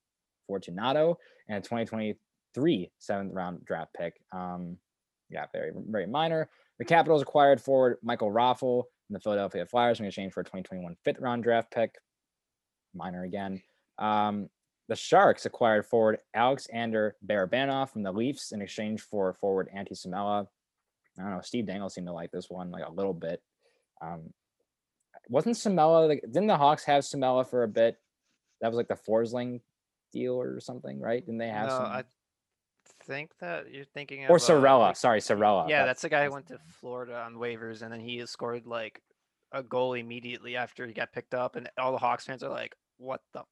Fortunato 0.47 1.18
and 1.49 1.59
a 1.59 1.61
2023 1.61 2.91
seventh 2.99 3.32
round 3.34 3.64
draft 3.64 3.93
pick. 3.95 4.14
Um, 4.32 4.76
yeah, 5.28 5.47
very 5.53 5.72
very 5.74 6.07
minor. 6.07 6.49
The 6.78 6.84
Capitals 6.84 7.22
acquired 7.22 7.61
forward 7.61 7.99
Michael 8.03 8.30
Raffl 8.30 8.84
from 9.11 9.14
the 9.14 9.20
Philadelphia 9.20 9.66
Flyers 9.66 9.98
in 9.98 10.06
exchange 10.06 10.32
for 10.32 10.40
a 10.40 10.44
2021 10.44 10.96
fifth 11.04 11.18
round 11.18 11.42
draft 11.42 11.72
pick. 11.72 11.96
Minor 12.94 13.24
again. 13.24 13.61
Um, 13.98 14.48
the 14.88 14.94
Sharks 14.94 15.46
acquired 15.46 15.84
forward 15.84 16.18
Alexander 16.32 17.16
Barabanov 17.26 17.90
from 17.90 18.04
the 18.04 18.12
Leafs 18.12 18.52
in 18.52 18.62
exchange 18.62 19.00
for 19.00 19.32
forward 19.34 19.68
Antti 19.76 19.92
Suomela. 19.94 20.46
I 21.18 21.22
don't 21.22 21.32
know. 21.32 21.40
Steve 21.42 21.66
Dangle 21.66 21.90
seemed 21.90 22.06
to 22.06 22.12
like 22.12 22.30
this 22.30 22.48
one 22.48 22.70
like 22.70 22.86
a 22.86 22.92
little 22.92 23.12
bit. 23.12 23.42
Um, 24.00 24.32
wasn't 25.28 25.56
Suomela? 25.56 26.08
Like, 26.08 26.22
didn't 26.22 26.46
the 26.46 26.56
Hawks 26.56 26.84
have 26.84 27.02
Suomela 27.02 27.48
for 27.48 27.64
a 27.64 27.68
bit? 27.68 27.96
That 28.61 28.68
was 28.68 28.76
like 28.76 28.88
the 28.88 28.94
Forsling 28.94 29.61
deal 30.12 30.40
or 30.40 30.61
something, 30.61 31.00
right? 31.00 31.24
Didn't 31.24 31.38
they 31.38 31.48
have 31.48 31.68
No, 31.68 31.76
some? 31.78 31.86
I 31.86 32.04
think 33.11 33.32
that 33.40 33.72
you're 33.72 33.84
thinking 33.84 34.24
or 34.26 34.36
of 34.36 34.42
uh, 34.42 34.44
Saarela. 34.46 34.78
like- 34.80 34.96
Sorry, 34.96 35.20
Saarela. 35.20 35.68
Yeah, 35.68 35.84
that's 35.84 36.02
the 36.02 36.08
guy 36.08 36.24
who 36.24 36.30
went 36.32 36.46
to 36.48 36.58
Florida 36.80 37.20
on 37.20 37.34
waivers, 37.34 37.82
and 37.82 37.92
then 37.92 38.00
he 38.00 38.24
scored 38.26 38.66
like 38.66 39.02
a 39.52 39.62
goal 39.62 39.94
immediately 39.94 40.56
after 40.56 40.86
he 40.86 40.92
got 40.92 41.12
picked 41.12 41.34
up, 41.34 41.56
and 41.56 41.68
all 41.78 41.92
the 41.92 41.98
Hawks 41.98 42.24
fans 42.26 42.42
are 42.44 42.50
like, 42.50 42.76
"What 42.98 43.20
the 43.32 43.42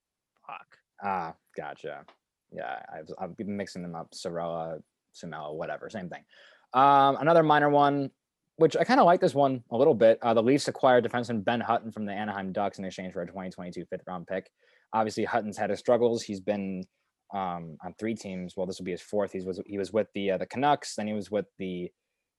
fuck?" 0.46 0.66
Ah, 1.02 1.34
gotcha. 1.56 2.04
Yeah, 2.52 2.78
I've 2.94 3.08
I've 3.18 3.36
been 3.36 3.56
mixing 3.56 3.82
them 3.82 3.94
up. 3.96 4.10
Saarela, 4.12 4.80
Suomela, 5.14 5.52
whatever, 5.54 5.90
same 5.90 6.08
thing. 6.08 6.24
Um, 6.72 7.16
another 7.20 7.42
minor 7.42 7.68
one, 7.70 8.10
which 8.56 8.76
I 8.76 8.84
kind 8.84 9.00
of 9.00 9.06
like 9.06 9.20
this 9.20 9.34
one 9.34 9.64
a 9.70 9.76
little 9.76 9.94
bit. 9.94 10.18
Uh, 10.22 10.34
the 10.34 10.42
Leafs 10.42 10.68
acquired 10.68 11.04
defenseman 11.04 11.44
Ben 11.44 11.60
Hutton 11.60 11.90
from 11.92 12.04
the 12.06 12.12
Anaheim 12.12 12.52
Ducks 12.52 12.78
in 12.78 12.84
exchange 12.84 13.12
for 13.12 13.22
a 13.22 13.26
2022 13.26 13.84
fifth 13.86 14.02
round 14.06 14.26
pick. 14.28 14.50
Obviously, 14.92 15.24
Hutton's 15.24 15.58
had 15.58 15.70
his 15.70 15.78
struggles. 15.80 16.22
He's 16.22 16.40
been 16.40 16.84
um, 17.32 17.76
on 17.84 17.94
three 17.98 18.14
teams. 18.14 18.56
Well, 18.56 18.66
this 18.66 18.78
will 18.78 18.84
be 18.84 18.92
his 18.92 19.02
fourth. 19.02 19.32
He 19.32 19.40
was 19.40 19.60
he 19.66 19.78
was 19.78 19.92
with 19.92 20.08
the 20.14 20.32
uh, 20.32 20.38
the 20.38 20.46
Canucks, 20.46 20.94
then 20.94 21.06
he 21.06 21.12
was 21.12 21.30
with 21.30 21.46
the 21.58 21.90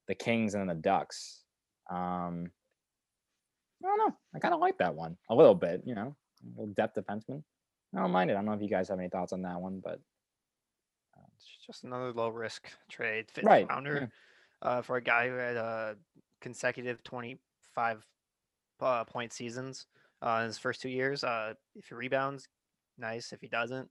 the 0.07 0.15
Kings 0.15 0.53
and 0.53 0.61
then 0.61 0.75
the 0.75 0.81
Ducks. 0.81 1.43
Um, 1.89 2.51
I 3.83 3.87
don't 3.87 3.97
know. 3.97 4.15
I 4.35 4.39
kind 4.39 4.53
of 4.53 4.59
like 4.59 4.77
that 4.79 4.95
one 4.95 5.17
a 5.29 5.35
little 5.35 5.55
bit. 5.55 5.81
You 5.85 5.95
know, 5.95 6.15
a 6.43 6.59
little 6.59 6.73
depth 6.73 6.97
defenseman. 6.97 7.43
I 7.95 8.01
don't 8.01 8.11
mind 8.11 8.29
it. 8.29 8.33
I 8.33 8.37
don't 8.37 8.45
know 8.45 8.53
if 8.53 8.61
you 8.61 8.69
guys 8.69 8.89
have 8.89 8.99
any 8.99 9.09
thoughts 9.09 9.33
on 9.33 9.41
that 9.43 9.59
one, 9.59 9.81
but 9.83 9.99
It's 11.35 11.65
just 11.65 11.83
another 11.83 12.11
low 12.11 12.29
risk 12.29 12.67
trade, 12.89 13.31
fifth 13.31 13.45
Right, 13.45 13.67
rounder, 13.67 14.11
uh, 14.61 14.81
for 14.81 14.97
a 14.97 15.01
guy 15.01 15.27
who 15.27 15.35
had 15.35 15.55
a 15.55 15.95
consecutive 16.41 17.03
25 17.03 18.05
uh, 18.81 19.03
point 19.05 19.33
seasons 19.33 19.87
uh, 20.21 20.39
in 20.41 20.47
his 20.47 20.57
first 20.57 20.81
two 20.81 20.89
years. 20.89 21.23
Uh, 21.23 21.53
if 21.75 21.87
he 21.87 21.95
rebounds, 21.95 22.47
nice. 22.97 23.31
If 23.33 23.41
he 23.41 23.47
doesn't, 23.47 23.89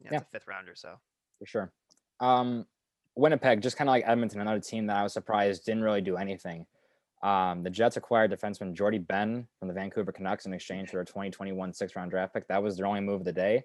yeah, 0.00 0.10
Yeah. 0.12 0.18
it's 0.18 0.26
a 0.26 0.30
fifth 0.30 0.46
rounder. 0.46 0.74
So 0.74 0.98
for 1.38 1.46
sure. 1.46 1.72
Um, 2.20 2.66
Winnipeg, 3.14 3.62
just 3.62 3.76
kind 3.76 3.88
of 3.88 3.92
like 3.92 4.04
Edmonton, 4.06 4.40
another 4.40 4.60
team 4.60 4.86
that 4.86 4.96
I 4.96 5.02
was 5.02 5.12
surprised 5.12 5.64
didn't 5.64 5.82
really 5.82 6.02
do 6.02 6.16
anything. 6.16 6.66
Um, 7.22 7.62
the 7.62 7.70
Jets 7.70 7.96
acquired 7.96 8.30
defenseman 8.30 8.74
Jordie 8.74 8.98
Benn 8.98 9.48
from 9.58 9.68
the 9.68 9.74
Vancouver 9.74 10.12
Canucks 10.12 10.44
in 10.46 10.52
exchange 10.52 10.90
for 10.90 11.00
a 11.00 11.04
2021 11.04 11.72
six 11.72 11.96
round 11.96 12.10
draft 12.10 12.34
pick. 12.34 12.46
That 12.48 12.62
was 12.62 12.76
their 12.76 12.86
only 12.86 13.00
move 13.00 13.20
of 13.20 13.24
the 13.24 13.32
day. 13.32 13.64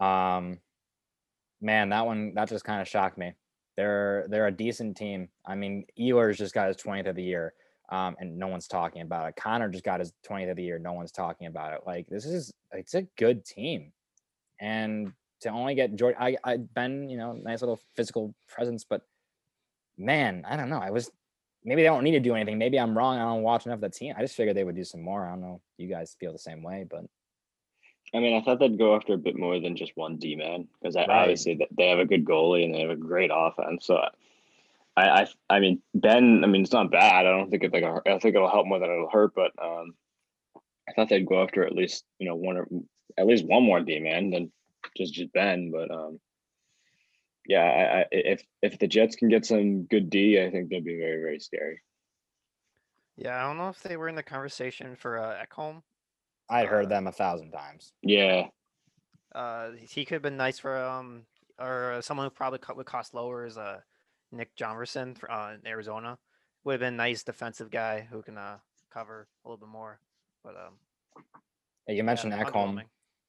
Um, 0.00 0.58
man, 1.60 1.88
that 1.90 2.06
one 2.06 2.34
that 2.34 2.48
just 2.48 2.64
kind 2.64 2.80
of 2.80 2.88
shocked 2.88 3.18
me. 3.18 3.32
They're 3.76 4.26
they're 4.28 4.46
a 4.46 4.52
decent 4.52 4.96
team. 4.96 5.28
I 5.46 5.54
mean, 5.54 5.86
Ehlers 5.98 6.36
just 6.36 6.54
got 6.54 6.68
his 6.68 6.76
20th 6.76 7.08
of 7.08 7.16
the 7.16 7.22
year, 7.22 7.54
um, 7.90 8.16
and 8.18 8.36
no 8.38 8.48
one's 8.48 8.68
talking 8.68 9.02
about 9.02 9.28
it. 9.28 9.36
Connor 9.36 9.68
just 9.70 9.84
got 9.84 10.00
his 10.00 10.12
20th 10.28 10.50
of 10.50 10.56
the 10.56 10.62
year. 10.62 10.78
No 10.78 10.92
one's 10.92 11.12
talking 11.12 11.46
about 11.46 11.72
it. 11.72 11.80
Like 11.86 12.06
this 12.08 12.26
is 12.26 12.52
it's 12.72 12.94
a 12.94 13.02
good 13.16 13.44
team, 13.44 13.92
and 14.60 15.12
to 15.40 15.48
only 15.50 15.74
get 15.74 15.96
Jordie, 15.96 16.16
I 16.18 16.36
I 16.44 16.56
Benn, 16.58 17.08
you 17.08 17.16
know, 17.16 17.32
nice 17.32 17.62
little 17.62 17.80
physical 17.96 18.34
presence, 18.48 18.84
but 18.84 19.02
man, 19.96 20.44
I 20.48 20.56
don't 20.56 20.68
know. 20.68 20.78
I 20.78 20.90
was 20.90 21.10
maybe 21.64 21.82
they 21.82 21.88
don't 21.88 22.04
need 22.04 22.12
to 22.12 22.20
do 22.20 22.34
anything. 22.34 22.58
Maybe 22.58 22.78
I'm 22.78 22.96
wrong. 22.96 23.18
I 23.18 23.22
don't 23.22 23.42
watch 23.42 23.66
enough 23.66 23.76
of 23.76 23.80
the 23.82 23.90
team. 23.90 24.14
I 24.16 24.22
just 24.22 24.34
figured 24.34 24.56
they 24.56 24.64
would 24.64 24.76
do 24.76 24.84
some 24.84 25.02
more. 25.02 25.26
I 25.26 25.30
don't 25.30 25.40
know. 25.40 25.60
You 25.78 25.88
guys 25.88 26.16
feel 26.18 26.32
the 26.32 26.38
same 26.38 26.62
way, 26.62 26.86
but 26.88 27.04
I 28.12 28.18
mean, 28.18 28.36
I 28.36 28.42
thought 28.42 28.58
they'd 28.58 28.78
go 28.78 28.96
after 28.96 29.14
a 29.14 29.18
bit 29.18 29.38
more 29.38 29.60
than 29.60 29.76
just 29.76 29.92
one 29.96 30.16
D 30.16 30.34
man 30.36 30.68
because 30.80 30.96
Right. 30.96 31.08
obviously 31.08 31.66
they 31.76 31.88
have 31.88 32.00
a 32.00 32.06
good 32.06 32.24
goalie 32.24 32.64
and 32.64 32.74
they 32.74 32.80
have 32.80 32.90
a 32.90 32.96
great 32.96 33.30
offense. 33.32 33.86
So, 33.86 34.02
I, 34.96 35.08
I, 35.22 35.26
I 35.48 35.60
mean, 35.60 35.80
Benn. 35.94 36.42
I 36.44 36.48
mean, 36.48 36.62
it's 36.62 36.72
not 36.72 36.90
bad. 36.90 37.26
I 37.26 37.30
don't 37.30 37.50
think 37.50 37.62
it 37.62 37.72
like 37.72 37.84
I 37.84 38.18
think 38.18 38.34
it'll 38.34 38.50
help 38.50 38.66
more 38.66 38.78
than 38.80 38.90
it'll 38.90 39.08
hurt. 39.10 39.32
But 39.34 39.52
um, 39.62 39.94
I 40.88 40.92
thought 40.92 41.08
they'd 41.08 41.26
go 41.26 41.42
after 41.42 41.64
at 41.64 41.72
least 41.74 42.04
you 42.18 42.26
know 42.26 42.34
one 42.34 42.56
or 42.56 42.66
at 43.18 43.26
least 43.26 43.44
one 43.46 43.62
more 43.62 43.80
D 43.80 43.98
man 44.00 44.30
than 44.30 44.52
just 44.96 45.14
just 45.14 45.32
Benn. 45.32 45.70
But 45.70 45.90
um, 45.90 46.20
yeah, 47.46 47.62
I, 47.62 48.00
I 48.00 48.06
if 48.10 48.42
if 48.62 48.78
the 48.78 48.86
Jets 48.88 49.16
can 49.16 49.28
get 49.28 49.46
some 49.46 49.84
good 49.84 50.10
D, 50.10 50.40
I 50.40 50.50
think 50.50 50.68
they'll 50.70 50.82
be 50.82 50.98
very 50.98 51.20
very 51.22 51.40
scary. 51.40 51.82
yeah, 53.16 53.38
I 53.38 53.46
don't 53.46 53.58
know 53.58 53.68
if 53.68 53.82
they 53.82 53.96
were 53.96 54.08
in 54.08 54.14
the 54.14 54.22
conversation 54.22 54.96
for 54.96 55.18
uh, 55.18 55.44
Ekholm. 55.44 55.82
I'd 56.48 56.66
heard 56.68 56.86
Uh, 56.86 56.88
them 56.88 57.06
a 57.06 57.12
thousand 57.12 57.52
times. 57.52 57.92
Yeah, 58.02 58.48
Uh, 59.34 59.72
he 59.72 60.04
could 60.04 60.14
have 60.14 60.22
been 60.22 60.36
nice 60.36 60.58
for 60.58 60.76
um 60.76 61.26
or 61.58 61.92
uh, 61.92 62.00
someone 62.00 62.26
who 62.26 62.30
probably 62.30 62.58
co- 62.58 62.74
would 62.74 62.86
cost 62.86 63.14
lower 63.14 63.46
is 63.46 63.58
uh 63.58 63.80
Nick 64.32 64.54
Hjalmarsson 64.56 65.16
for, 65.18 65.30
uh, 65.30 65.54
in 65.54 65.66
Arizona. 65.66 66.18
Would 66.64 66.72
have 66.74 66.80
been 66.80 66.96
nice 66.96 67.22
defensive 67.22 67.70
guy 67.70 68.00
who 68.02 68.22
can 68.22 68.36
uh 68.38 68.58
cover 68.90 69.28
a 69.44 69.48
little 69.48 69.58
bit 69.58 69.68
more. 69.68 70.00
But 70.42 70.56
um, 70.56 70.74
Yeah, 71.86 71.94
you 71.94 72.02
yeah, 72.02 72.04
mentioned 72.04 72.32
Ekholm. 72.32 72.82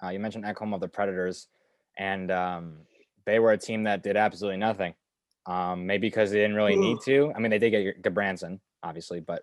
Uh, 0.03 0.09
you 0.09 0.19
mentioned 0.19 0.43
Ekholm 0.45 0.73
of 0.73 0.79
the 0.79 0.87
Predators, 0.87 1.47
and 1.97 2.31
um, 2.31 2.77
they 3.25 3.39
were 3.39 3.51
a 3.51 3.57
team 3.57 3.83
that 3.83 4.03
did 4.03 4.17
absolutely 4.17 4.57
nothing. 4.57 4.93
Um, 5.45 5.87
maybe 5.87 6.07
because 6.07 6.31
they 6.31 6.37
didn't 6.37 6.55
really 6.55 6.75
need 6.75 6.99
to. 7.05 7.31
I 7.35 7.39
mean, 7.39 7.49
they 7.49 7.57
did 7.57 7.71
get 7.71 8.01
Gudbranson, 8.03 8.59
obviously, 8.83 9.19
but 9.19 9.41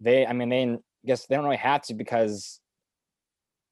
they, 0.00 0.26
I 0.26 0.32
mean, 0.32 0.48
they 0.48 0.64
I 0.64 0.78
guess 1.06 1.26
they 1.26 1.34
don't 1.34 1.44
really 1.44 1.56
have 1.58 1.82
to 1.82 1.94
because 1.94 2.60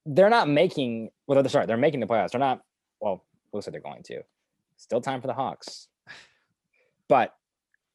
they're 0.04 0.30
not 0.30 0.48
making. 0.48 1.10
Well, 1.26 1.42
they're 1.42 1.50
sorry, 1.50 1.66
they're 1.66 1.76
making 1.76 2.00
the 2.00 2.06
playoffs. 2.06 2.30
They're 2.30 2.38
not. 2.38 2.60
Well, 3.00 3.24
looks 3.52 3.66
like 3.66 3.72
they're 3.72 3.80
going 3.80 4.02
to. 4.04 4.22
Still 4.76 5.00
time 5.00 5.20
for 5.22 5.26
the 5.26 5.34
Hawks, 5.34 5.88
but 7.08 7.34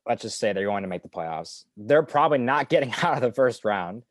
let's 0.07 0.23
just 0.23 0.39
say 0.39 0.51
they're 0.51 0.65
going 0.65 0.81
to 0.81 0.89
make 0.89 1.03
the 1.03 1.09
playoffs. 1.09 1.65
They're 1.77 2.03
probably 2.03 2.39
not 2.39 2.69
getting 2.69 2.91
out 3.03 3.15
of 3.15 3.21
the 3.21 3.31
first 3.31 3.63
round 3.63 4.03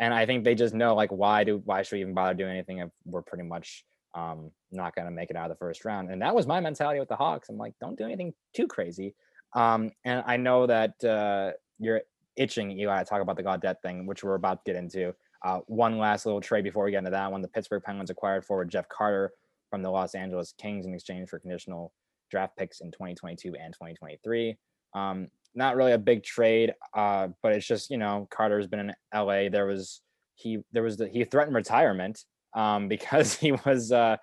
and 0.00 0.12
I 0.12 0.26
think 0.26 0.44
they 0.44 0.54
just 0.54 0.74
know 0.74 0.94
like 0.94 1.10
why 1.10 1.44
do 1.44 1.62
why 1.64 1.82
should 1.82 1.96
we 1.96 2.00
even 2.00 2.14
bother 2.14 2.34
doing 2.34 2.52
anything 2.52 2.78
if 2.78 2.90
we're 3.04 3.22
pretty 3.22 3.44
much 3.44 3.84
um, 4.14 4.50
not 4.70 4.94
going 4.94 5.06
to 5.06 5.10
make 5.10 5.30
it 5.30 5.36
out 5.36 5.50
of 5.50 5.56
the 5.56 5.58
first 5.58 5.84
round. 5.84 6.10
And 6.10 6.20
that 6.22 6.34
was 6.34 6.46
my 6.46 6.60
mentality 6.60 7.00
with 7.00 7.08
the 7.08 7.16
Hawks. 7.16 7.48
I'm 7.48 7.56
like, 7.56 7.74
don't 7.80 7.96
do 7.96 8.04
anything 8.04 8.34
too 8.54 8.66
crazy. 8.66 9.14
Um, 9.54 9.90
and 10.04 10.22
I 10.26 10.36
know 10.36 10.66
that 10.66 11.02
uh, 11.04 11.52
you're 11.78 12.02
itching, 12.36 12.78
Eli, 12.78 12.98
to 12.98 13.04
talk 13.04 13.22
about 13.22 13.36
the 13.36 13.42
Gaudette 13.42 13.80
thing, 13.82 14.06
which 14.06 14.24
we're 14.24 14.34
about 14.34 14.64
to 14.64 14.72
get 14.72 14.78
into. 14.78 15.14
Uh, 15.44 15.58
one 15.66 15.98
last 15.98 16.24
little 16.24 16.40
trade 16.40 16.62
before 16.62 16.84
we 16.84 16.90
get 16.90 16.98
into 16.98 17.10
that 17.10 17.30
one. 17.30 17.42
The 17.42 17.48
Pittsburgh 17.48 17.82
Penguins 17.82 18.10
acquired 18.10 18.44
forward 18.44 18.70
Jeff 18.70 18.88
Carter 18.88 19.32
from 19.70 19.82
the 19.82 19.90
Los 19.90 20.14
Angeles 20.14 20.54
Kings 20.56 20.86
in 20.86 20.94
exchange 20.94 21.28
for 21.28 21.38
conditional 21.38 21.92
draft 22.30 22.56
picks 22.56 22.80
in 22.80 22.90
2022 22.92 23.54
and 23.56 23.74
2023. 23.74 24.56
Um, 24.94 25.28
not 25.54 25.76
really 25.76 25.92
a 25.92 25.98
big 25.98 26.22
trade, 26.22 26.72
uh, 26.94 27.28
but 27.42 27.52
it's 27.52 27.66
just 27.66 27.90
you 27.90 27.98
know 27.98 28.26
Carter's 28.30 28.66
been 28.66 28.80
in 28.80 28.94
LA. 29.14 29.48
There 29.48 29.66
was 29.66 30.00
he 30.34 30.58
there 30.72 30.82
was 30.82 30.96
the, 30.96 31.08
he 31.08 31.24
threatened 31.24 31.54
retirement 31.54 32.24
um, 32.54 32.88
because 32.94 33.34
he 33.34 33.52
was 33.52 33.92
uh, 33.92 34.16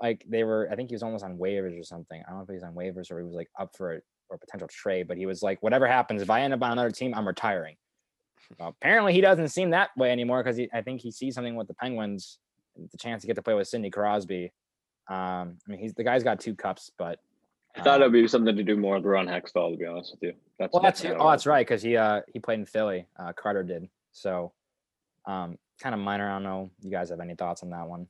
like 0.00 0.24
they 0.28 0.44
were 0.44 0.68
I 0.70 0.76
think 0.76 0.90
he 0.90 0.94
was 0.94 1.02
almost 1.02 1.24
on 1.24 1.38
waivers 1.38 1.78
or 1.78 1.84
something. 1.84 2.22
I 2.26 2.30
don't 2.30 2.38
know 2.38 2.44
if 2.44 2.48
he 2.48 2.54
was 2.54 2.62
on 2.62 2.74
waivers 2.74 3.10
or 3.10 3.18
he 3.18 3.24
was 3.24 3.34
like 3.34 3.50
up 3.58 3.70
for 3.76 4.00
for 4.28 4.36
a 4.36 4.38
potential 4.38 4.68
trade, 4.68 5.06
but 5.08 5.16
he 5.16 5.26
was 5.26 5.42
like 5.42 5.62
whatever 5.62 5.86
happens 5.86 6.22
if 6.22 6.30
I 6.30 6.40
end 6.40 6.54
up 6.54 6.62
on 6.62 6.72
another 6.72 6.90
team, 6.90 7.14
I'm 7.14 7.26
retiring. 7.26 7.76
Well, 8.58 8.68
apparently 8.68 9.14
he 9.14 9.22
doesn't 9.22 9.48
seem 9.48 9.70
that 9.70 9.88
way 9.96 10.10
anymore 10.10 10.44
because 10.44 10.60
I 10.74 10.82
think 10.82 11.00
he 11.00 11.10
sees 11.10 11.34
something 11.34 11.54
with 11.56 11.66
the 11.66 11.72
Penguins, 11.72 12.36
the 12.76 12.98
chance 12.98 13.22
to 13.22 13.26
get 13.26 13.36
to 13.36 13.42
play 13.42 13.54
with 13.54 13.68
Sidney 13.68 13.88
Crosby. 13.88 14.52
Um, 15.08 15.56
I 15.66 15.70
mean 15.70 15.78
he's 15.78 15.94
the 15.94 16.04
guy's 16.04 16.22
got 16.22 16.40
two 16.40 16.54
cups, 16.54 16.90
but 16.98 17.20
I 17.76 17.82
thought 17.82 17.96
um, 17.96 18.02
it'd 18.02 18.12
be 18.12 18.28
something 18.28 18.56
to 18.56 18.62
do 18.62 18.76
more 18.76 18.96
with 18.96 19.04
Ron 19.04 19.26
Hextall, 19.26 19.72
to 19.72 19.76
be 19.76 19.84
honest 19.84 20.12
with 20.12 20.22
you. 20.22 20.32
That's 20.58 20.72
Well, 20.72 20.82
that's 20.82 21.00
kinda 21.00 21.16
oh, 21.18 21.30
that's 21.30 21.46
right 21.46 21.66
because 21.66 21.82
he 21.82 21.96
uh 21.96 22.20
he 22.32 22.38
played 22.38 22.60
in 22.60 22.66
Philly. 22.66 23.06
Uh, 23.18 23.32
Carter 23.32 23.64
did. 23.64 23.88
So, 24.12 24.52
um, 25.26 25.58
kind 25.80 25.94
of 25.94 26.00
minor. 26.00 26.30
I 26.30 26.34
don't 26.34 26.44
know. 26.44 26.70
You 26.82 26.90
guys 26.90 27.10
have 27.10 27.20
any 27.20 27.34
thoughts 27.34 27.62
on 27.64 27.70
that 27.70 27.88
one? 27.88 28.06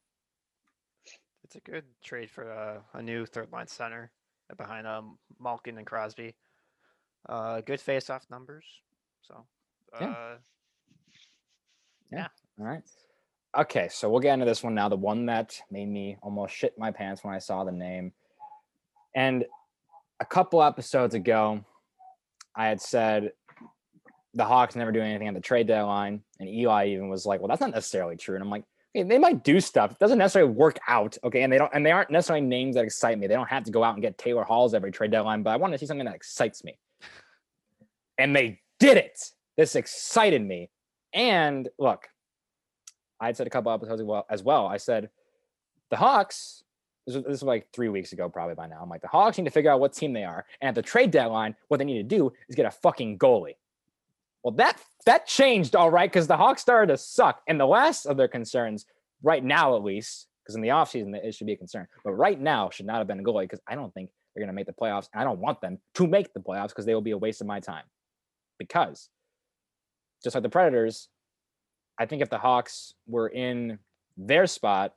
It's 1.45 1.57
a 1.57 1.61
good 1.61 1.85
trade 2.03 2.31
for 2.31 2.51
uh, 2.51 2.81
a 2.99 3.03
new 3.03 3.25
third 3.25 3.53
line 3.53 3.67
center 3.67 4.13
uh, 4.51 4.55
behind 4.55 4.87
um 4.87 5.19
Malkin 5.41 5.79
and 5.79 5.87
Crosby. 5.87 6.35
Uh, 7.27 7.63
good 7.63 7.81
face-off 7.81 8.27
numbers. 8.31 8.67
So, 9.23 9.47
Yeah. 9.99 10.37
uh, 12.13 12.29
All 12.61 12.67
right. 12.67 12.83
Okay, 13.57 13.89
so 13.89 14.11
we'll 14.11 14.21
get 14.21 14.35
into 14.35 14.45
this 14.45 14.63
one 14.63 14.75
now. 14.75 14.91
The 14.91 14.97
one 14.97 15.25
that 15.27 15.59
made 15.71 15.89
me 15.89 16.19
almost 16.23 16.55
shit 16.55 16.77
my 16.77 16.91
pants 16.91 17.25
when 17.25 17.33
I 17.35 17.39
saw 17.39 17.65
the 17.65 17.73
name. 17.73 18.13
And 19.15 19.45
a 20.21 20.25
couple 20.25 20.63
episodes 20.63 21.15
ago, 21.15 21.65
I 22.55 22.67
had 22.67 22.81
said 22.81 23.33
the 24.35 24.45
Hawks 24.45 24.75
never 24.75 24.93
do 24.93 25.01
anything 25.01 25.29
at 25.29 25.35
the 25.35 25.41
trade 25.41 25.67
deadline, 25.67 26.23
and 26.41 26.49
Eli 26.49 26.89
even 26.89 27.09
was 27.09 27.25
like, 27.27 27.41
"Well, 27.41 27.49
that's 27.49 27.61
not 27.61 27.71
necessarily 27.71 28.17
true." 28.17 28.35
And 28.35 28.43
I'm 28.43 28.51
like, 28.51 28.65
"Hey, 28.93 29.03
they 29.05 29.19
might 29.19 29.45
do 29.45 29.61
stuff. 29.61 29.93
It 29.93 29.99
doesn't 29.99 30.19
necessarily 30.19 30.53
work 30.53 30.79
out, 30.89 31.17
okay? 31.25 31.43
And 31.43 31.53
they 31.53 31.59
don't, 31.59 31.71
and 31.73 31.87
they 31.87 31.93
aren't 31.93 32.11
necessarily 32.11 32.45
names 32.45 32.75
that 32.75 32.85
excite 32.85 33.19
me. 33.19 33.27
They 33.27 33.35
don't 33.35 33.49
have 33.49 33.65
to 33.65 33.71
go 33.71 33.85
out 33.85 33.95
and 33.95 34.03
get 34.03 34.19
Taylor 34.19 34.45
Halls 34.45 34.75
every 34.75 34.91
trade 34.91 35.13
deadline, 35.13 35.43
but 35.43 35.51
I 35.51 35.57
want 35.57 35.73
to 35.73 35.79
see 35.79 35.87
something 35.87 36.07
that 36.07 36.15
excites 36.15 36.65
me. 36.65 36.79
And 38.19 38.35
they 38.35 38.61
did 38.81 38.97
it. 38.97 39.31
This 39.57 39.77
excited 39.77 40.43
me. 40.43 40.71
And 41.13 41.69
look, 41.79 42.09
I 43.21 43.27
had 43.27 43.37
said 43.37 43.47
a 43.47 43.51
couple 43.51 43.71
episodes 43.73 44.01
as 44.01 44.07
well. 44.07 44.27
As 44.29 44.43
well, 44.43 44.67
I 44.67 44.79
said 44.79 45.11
the 45.91 45.97
Hawks. 45.97 46.64
This 47.07 47.17
was, 47.17 47.25
this 47.25 47.33
was 47.33 47.43
like 47.43 47.69
three 47.73 47.89
weeks 47.89 48.13
ago, 48.13 48.29
probably 48.29 48.55
by 48.55 48.67
now. 48.67 48.79
I'm 48.81 48.89
like, 48.89 49.03
the 49.03 49.09
Hawks 49.09 49.37
need 49.37 49.45
to 49.45 49.51
figure 49.51 49.71
out 49.71 49.81
what 49.81 49.93
team 49.93 50.13
they 50.13 50.25
are, 50.25 50.45
and 50.61 50.69
at 50.69 50.75
the 50.75 50.83
trade 50.83 51.11
deadline, 51.11 51.55
what 51.69 51.79
they 51.79 51.85
need 51.85 51.99
to 52.09 52.17
do 52.17 52.33
is 52.49 52.57
get 52.57 52.67
a 52.67 52.71
fucking 52.71 53.19
goalie. 53.19 53.57
Well, 54.43 54.55
that 54.55 54.79
that 55.07 55.27
changed, 55.27 55.77
all 55.77 55.91
right, 55.91 56.11
because 56.11 56.27
the 56.27 56.37
Hawks 56.37 56.63
started 56.63 56.93
to 56.93 56.99
suck, 56.99 57.43
and 57.47 57.61
the 57.61 57.67
last 57.67 58.07
of 58.07 58.17
their 58.17 58.29
concerns, 58.29 58.87
right 59.23 59.45
now 59.45 59.77
at 59.77 59.83
least, 59.83 60.29
because 60.43 60.55
in 60.55 60.63
the 60.63 60.69
offseason 60.69 61.15
it 61.15 61.35
should 61.35 61.47
be 61.47 61.55
a 61.55 61.57
concern, 61.57 61.87
but 62.05 62.13
right 62.13 62.41
now 62.41 62.71
should 62.71 62.87
not 62.87 62.99
have 62.99 63.07
been 63.07 63.21
a 63.21 63.23
goalie 63.23 63.45
because 63.45 63.61
I 63.67 63.75
don't 63.75 63.93
think 63.95 64.11
they're 64.35 64.43
going 64.43 64.49
to 64.49 64.55
make 64.55 64.67
the 64.67 64.73
playoffs. 64.73 65.09
And 65.13 65.21
I 65.21 65.25
don't 65.25 65.39
want 65.39 65.61
them 65.61 65.79
to 65.95 66.07
make 66.07 66.33
the 66.35 66.41
playoffs 66.41 66.69
because 66.69 66.87
they 66.87 66.95
will 66.95 67.01
be 67.01 67.13
a 67.13 67.19
waste 67.19 67.41
of 67.41 67.47
my 67.47 67.61
time. 67.61 67.85
Because 68.59 69.09
just 70.23 70.35
like 70.35 70.43
the 70.43 70.49
Predators, 70.49 71.09
I 71.99 72.07
think 72.07 72.21
if 72.21 72.31
the 72.31 72.39
Hawks 72.39 72.95
were 73.07 73.29
in 73.29 73.79
their 74.17 74.47
spot 74.47 74.95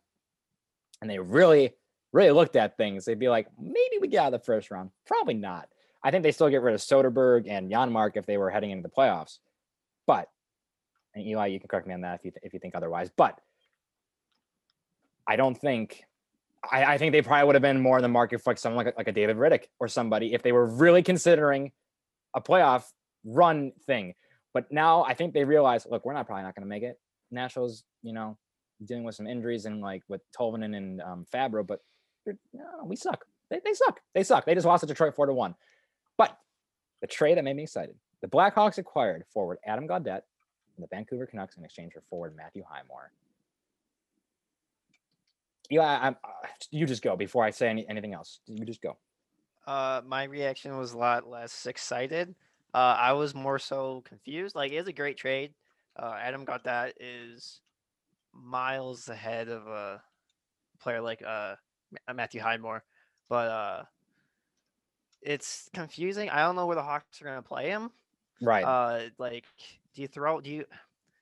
and 1.01 1.09
they 1.09 1.19
really, 1.19 1.73
really 2.13 2.31
looked 2.31 2.55
at 2.55 2.77
things, 2.77 3.05
they'd 3.05 3.19
be 3.19 3.29
like, 3.29 3.47
maybe 3.59 3.97
we 3.99 4.07
get 4.07 4.19
out 4.19 4.33
of 4.33 4.39
the 4.39 4.45
first 4.45 4.71
round. 4.71 4.91
Probably 5.05 5.33
not. 5.33 5.67
I 6.03 6.11
think 6.11 6.23
they 6.23 6.31
still 6.31 6.49
get 6.49 6.61
rid 6.61 6.73
of 6.73 6.79
Soderberg 6.79 7.47
and 7.49 7.71
Janmark 7.71 8.15
if 8.15 8.25
they 8.25 8.37
were 8.37 8.49
heading 8.49 8.71
into 8.71 8.83
the 8.83 8.93
playoffs. 8.93 9.39
But, 10.05 10.29
and 11.13 11.25
Eli, 11.25 11.47
you 11.47 11.59
can 11.59 11.67
correct 11.67 11.87
me 11.87 11.93
on 11.93 12.01
that 12.01 12.19
if 12.19 12.25
you, 12.25 12.31
th- 12.31 12.41
if 12.43 12.53
you 12.53 12.59
think 12.59 12.75
otherwise. 12.75 13.09
But 13.15 13.39
I 15.27 15.35
don't 15.35 15.57
think, 15.57 16.03
I, 16.71 16.85
I 16.85 16.97
think 16.97 17.11
they 17.11 17.21
probably 17.21 17.45
would 17.45 17.55
have 17.55 17.61
been 17.61 17.81
more 17.81 17.97
in 17.97 18.03
the 18.03 18.07
market 18.07 18.41
for 18.41 18.51
like 18.51 18.57
someone 18.57 18.85
like, 18.85 18.97
like 18.97 19.07
a 19.07 19.11
David 19.11 19.37
Rittich 19.37 19.65
or 19.79 19.87
somebody 19.87 20.33
if 20.33 20.43
they 20.43 20.51
were 20.51 20.65
really 20.65 21.03
considering 21.03 21.71
a 22.33 22.41
playoff 22.41 22.85
run 23.25 23.73
thing. 23.85 24.13
But 24.53 24.71
now 24.71 25.03
I 25.03 25.13
think 25.13 25.33
they 25.33 25.43
realize, 25.43 25.85
look, 25.89 26.05
we're 26.05 26.13
not 26.13 26.25
probably 26.25 26.43
not 26.43 26.55
going 26.55 26.63
to 26.63 26.69
make 26.69 26.83
it. 26.83 26.99
Nashville's, 27.31 27.83
you 28.01 28.13
know, 28.13 28.37
dealing 28.85 29.03
with 29.03 29.15
some 29.15 29.27
injuries 29.27 29.65
and 29.65 29.81
like 29.81 30.03
with 30.07 30.21
Tolvanen 30.31 30.75
and 30.77 31.01
um, 31.01 31.25
Fabbro, 31.33 31.65
but 31.65 31.81
no, 32.53 32.85
we 32.85 32.95
suck. 32.95 33.25
They, 33.49 33.59
they 33.63 33.73
suck. 33.73 33.99
They 34.13 34.23
suck. 34.23 34.45
They 34.45 34.53
just 34.53 34.65
lost 34.65 34.81
to 34.81 34.87
Detroit 34.87 35.15
four 35.15 35.25
to 35.25 35.33
one. 35.33 35.55
But 36.17 36.37
the 37.01 37.07
trade 37.07 37.37
that 37.37 37.43
made 37.43 37.55
me 37.55 37.63
excited: 37.63 37.95
the 38.21 38.27
Blackhawks 38.27 38.77
acquired 38.77 39.23
forward 39.33 39.59
Adam 39.65 39.87
Gaudette 39.87 40.23
and 40.75 40.83
the 40.83 40.87
Vancouver 40.87 41.25
Canucks 41.25 41.57
in 41.57 41.63
exchange 41.63 41.93
for 41.93 42.01
forward 42.09 42.35
Matthew 42.35 42.63
Highmore. 42.67 43.11
Eli, 45.71 45.83
I'm, 45.83 46.15
uh, 46.23 46.29
you 46.71 46.85
just 46.85 47.03
go 47.03 47.17
before 47.17 47.43
I 47.43 47.49
say 47.51 47.67
any, 47.67 47.85
anything 47.89 48.13
else. 48.13 48.39
You 48.47 48.63
just 48.63 48.81
go. 48.81 48.97
Uh, 49.65 50.01
my 50.05 50.23
reaction 50.23 50.77
was 50.77 50.93
a 50.93 50.97
lot 50.97 51.29
less 51.29 51.65
excited. 51.65 52.33
Uh, 52.73 52.95
I 52.97 53.13
was 53.13 53.35
more 53.35 53.59
so 53.59 54.01
confused. 54.07 54.55
Like, 54.55 54.71
it's 54.71 54.87
a 54.87 54.93
great 54.93 55.17
trade. 55.17 55.53
Uh, 55.97 56.15
Adam 56.21 56.45
Gaudette 56.45 56.93
is 57.01 57.59
miles 58.33 59.09
ahead 59.09 59.49
of 59.49 59.67
a 59.67 60.01
player 60.79 61.01
like 61.01 61.23
uh 61.25 61.55
Matthew 62.13 62.41
Highmore, 62.41 62.83
but 63.29 63.47
uh, 63.47 63.83
it's 65.21 65.69
confusing. 65.73 66.29
I 66.29 66.41
don't 66.41 66.55
know 66.55 66.65
where 66.65 66.75
the 66.75 66.83
Hawks 66.83 67.21
are 67.21 67.25
gonna 67.25 67.41
play 67.41 67.69
him. 67.69 67.91
Right. 68.41 68.63
Uh, 68.63 69.09
like, 69.17 69.45
do 69.95 70.01
you 70.01 70.07
throw? 70.07 70.41
Do 70.41 70.49
you? 70.49 70.65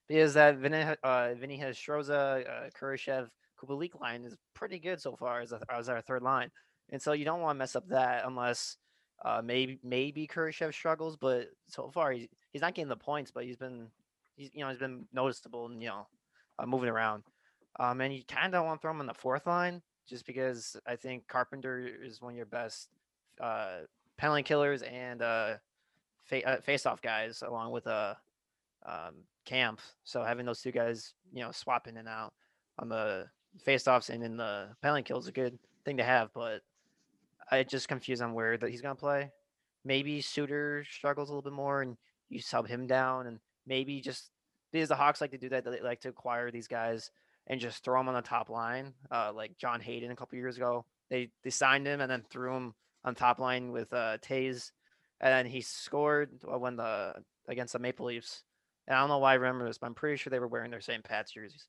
Because 0.08 0.36
that 0.36 0.58
Vinny, 0.58 0.86
uh, 1.04 1.34
Vinny 1.34 1.60
Hinostroza, 1.60 2.48
uh, 2.48 2.70
Kurashev, 2.80 3.30
Kubalik 3.60 4.00
line 4.00 4.24
is 4.24 4.36
pretty 4.54 4.78
good 4.78 5.02
so 5.02 5.16
far 5.16 5.42
as, 5.42 5.52
a, 5.52 5.60
as 5.74 5.90
our 5.90 6.02
third 6.02 6.22
line, 6.22 6.52
and 6.92 7.02
so 7.02 7.14
you 7.14 7.26
don't 7.26 7.42
want 7.42 7.56
to 7.56 7.60
mess 7.60 7.76
up 7.76 7.88
that 7.90 8.24
unless 8.26 8.78
uh, 9.24 9.42
maybe 9.44 9.80
maybe 9.84 10.28
Kurashev 10.28 10.74
struggles, 10.74 11.18
but 11.18 11.48
so 11.68 11.90
far 11.94 12.12
he's 12.12 12.28
he's 12.52 12.62
not 12.62 12.76
getting 12.76 12.90
the 12.90 12.96
points, 12.96 13.32
but 13.32 13.46
he's 13.46 13.58
been 13.58 13.88
he's 14.36 14.50
you 14.54 14.62
know 14.62 14.70
he's 14.70 14.80
been 14.80 15.08
noticeable 15.14 15.66
and 15.68 15.82
you 15.82 15.90
know 15.90 16.08
uh, 16.60 16.66
moving 16.66 16.90
around. 16.90 17.24
Um, 17.80 18.00
and 18.02 18.14
you 18.14 18.24
kind 18.28 18.56
of 18.56 18.64
want 18.64 18.80
to 18.80 18.82
throw 18.82 18.92
him 18.92 19.02
on 19.02 19.08
the 19.08 19.14
fourth 19.14 19.48
line 19.48 19.82
just 20.08 20.26
because 20.26 20.78
I 20.86 20.96
think 20.96 21.28
Carpenter 21.28 21.90
is 22.04 22.22
one 22.22 22.34
of 22.34 22.38
your 22.38 22.46
best 22.46 22.90
uh, 23.42 23.80
penalty 24.18 24.44
killers 24.44 24.82
and 24.82 25.22
uh, 25.22 25.54
fa- 26.26 26.48
uh, 26.48 26.62
face-off 26.62 27.02
guys, 27.02 27.44
along 27.46 27.72
with 27.72 27.88
uh, 27.88 28.14
um, 28.86 29.16
Kampf. 29.46 29.82
So 30.04 30.24
having 30.24 30.46
those 30.46 30.62
two 30.62 30.72
guys, 30.72 31.14
you 31.34 31.44
know, 31.44 31.52
swap 31.52 31.88
in 31.88 31.98
and 31.98 32.08
out 32.08 32.34
on 32.80 32.90
the 32.90 33.28
face-offs 33.64 34.10
and 34.10 34.24
in 34.24 34.38
the 34.38 34.70
penalty 34.82 35.04
kills 35.04 35.26
is 35.26 35.30
a 35.30 35.34
good 35.34 35.58
thing 35.86 35.98
to 35.98 36.04
have. 36.04 36.30
But 36.34 36.62
I 37.52 37.64
just 37.64 37.88
confused 37.88 38.22
on 38.22 38.34
where 38.34 38.58
that 38.58 38.70
he's 38.70 38.82
gonna 38.82 38.96
play. 38.96 39.32
Maybe 39.84 40.22
Suter 40.22 40.84
struggles 40.90 41.30
a 41.30 41.32
little 41.32 41.50
bit 41.50 41.54
more, 41.54 41.82
and 41.82 41.96
you 42.30 42.42
sub 42.42 42.68
him 42.68 42.88
down, 42.88 43.28
and 43.28 43.40
maybe 43.68 44.02
just 44.02 44.32
because 44.72 44.90
the 44.90 44.96
Hawks 44.96 45.22
like 45.22 45.32
to 45.32 45.38
do 45.38 45.50
that, 45.50 45.64
they 45.64 45.80
like 45.82 46.02
to 46.02 46.10
acquire 46.10 46.52
these 46.52 46.68
guys 46.68 47.12
and 47.48 47.60
just 47.60 47.84
throw 47.84 48.00
them 48.00 48.08
on 48.10 48.16
the 48.16 48.22
top 48.22 48.50
line, 48.50 48.94
uh, 49.12 49.32
like 49.34 49.58
John 49.58 49.80
Hayden 49.82 50.12
a 50.12 50.16
couple 50.16 50.38
years 50.38 50.58
ago. 50.58 50.86
They 51.10 51.30
they 51.44 51.50
signed 51.52 51.86
him 51.88 52.02
and 52.02 52.10
then 52.10 52.24
threw 52.30 52.56
him 52.56 52.74
on 53.04 53.14
top 53.16 53.40
line 53.40 53.72
with 53.72 53.94
uh, 53.94 54.18
Toews, 54.20 54.72
and 55.22 55.32
then 55.32 55.46
he 55.46 55.62
scored 55.62 56.32
uh, 56.52 56.58
when 56.58 56.76
the 56.76 57.14
against 57.48 57.74
the 57.74 57.80
Maple 57.80 58.08
Leafs 58.08 58.44
And 58.88 58.96
I 58.98 59.00
don't 59.02 59.10
know 59.10 59.20
why 59.20 59.32
I 59.32 59.36
remember 59.36 59.66
this, 59.68 59.78
but 59.78 59.86
I'm 59.88 59.94
pretty 59.94 60.18
sure 60.18 60.32
they 60.32 60.40
were 60.40 60.48
wearing 60.48 60.72
their 60.72 60.82
St. 60.82 61.04
Pats 61.04 61.32
jerseys. 61.32 61.68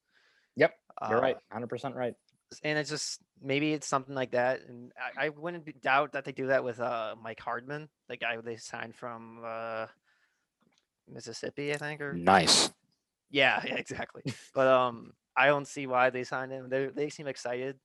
Yep, 0.56 0.72
You're 1.10 1.18
Uh, 1.18 1.20
right, 1.20 1.36
100% 1.52 1.94
right. 1.94 2.14
and 2.62 2.78
it's 2.78 2.88
just 2.88 3.20
maybe 3.42 3.74
it's 3.74 3.86
something 3.86 4.14
like 4.14 4.30
that. 4.30 4.60
And 4.66 4.90
I, 5.18 5.26
I 5.26 5.28
wouldn't 5.28 5.82
doubt 5.82 6.12
that 6.12 6.24
they 6.24 6.32
do 6.32 6.46
that 6.46 6.64
with 6.64 6.80
uh 6.80 7.14
Mike 7.22 7.40
Hardman, 7.40 7.90
the 8.08 8.16
guy 8.16 8.38
they 8.40 8.56
signed 8.56 8.94
from 8.94 9.42
uh 9.44 9.86
Mississippi, 11.08 11.72
I 11.72 11.76
think, 11.76 12.00
or 12.00 12.12
Nice. 12.14 12.70
yeah, 13.30 13.62
yeah, 13.66 13.74
exactly. 13.76 14.22
but 14.54 14.66
um, 14.66 15.12
I 15.36 15.46
don't 15.46 15.66
see 15.66 15.86
why 15.86 16.10
they 16.10 16.24
signed 16.24 16.52
him. 16.52 16.68
They 16.68 16.86
they 16.86 17.08
seem 17.10 17.26
excited. 17.26 17.78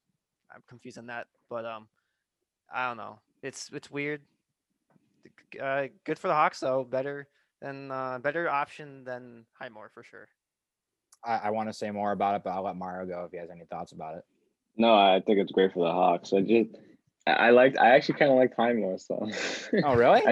I'm 0.54 0.64
confused 0.68 0.98
on 0.98 1.08
that, 1.08 1.28
but 1.50 1.66
um, 1.66 1.88
I 2.74 2.88
don't 2.88 2.98
know. 2.98 3.20
It's 3.44 3.70
it's 3.74 3.92
weird. 3.92 4.22
Uh, 5.62 5.88
good 6.06 6.18
for 6.18 6.28
the 6.28 6.34
Hawks 6.34 6.60
though. 6.60 6.84
Better 6.84 7.28
than 7.62 7.92
uh, 7.92 8.20
better 8.20 8.50
option 8.50 9.04
than 9.04 9.46
Highmore 9.60 9.92
for 9.94 10.04
sure. 10.04 10.28
I, 11.24 11.38
I 11.44 11.50
want 11.52 11.70
to 11.70 11.74
say 11.74 11.92
more 11.92 12.12
about 12.12 12.36
it, 12.36 12.44
but 12.44 12.52
I'll 12.52 12.64
let 12.64 12.76
Mario 12.76 13.06
go 13.06 13.26
if 13.26 13.32
he 13.32 13.38
has 13.38 13.50
any 13.52 13.66
thoughts 13.66 13.92
about 13.92 14.16
it. 14.16 14.26
No, 14.78 14.94
I 14.96 15.22
think 15.26 15.40
it's 15.40 15.52
great 15.52 15.74
for 15.74 15.86
the 15.86 15.92
Hawks. 15.92 16.34
I 16.34 16.42
just, 16.42 16.70
I 17.28 17.32
I 17.32 17.50
liked, 17.52 17.78
I 17.78 17.90
actually 17.90 18.18
kind 18.18 18.32
of 18.32 18.38
liked 18.38 18.56
Highmore. 18.56 18.98
So. 18.98 19.30
Oh, 19.84 19.96
really? 19.96 20.24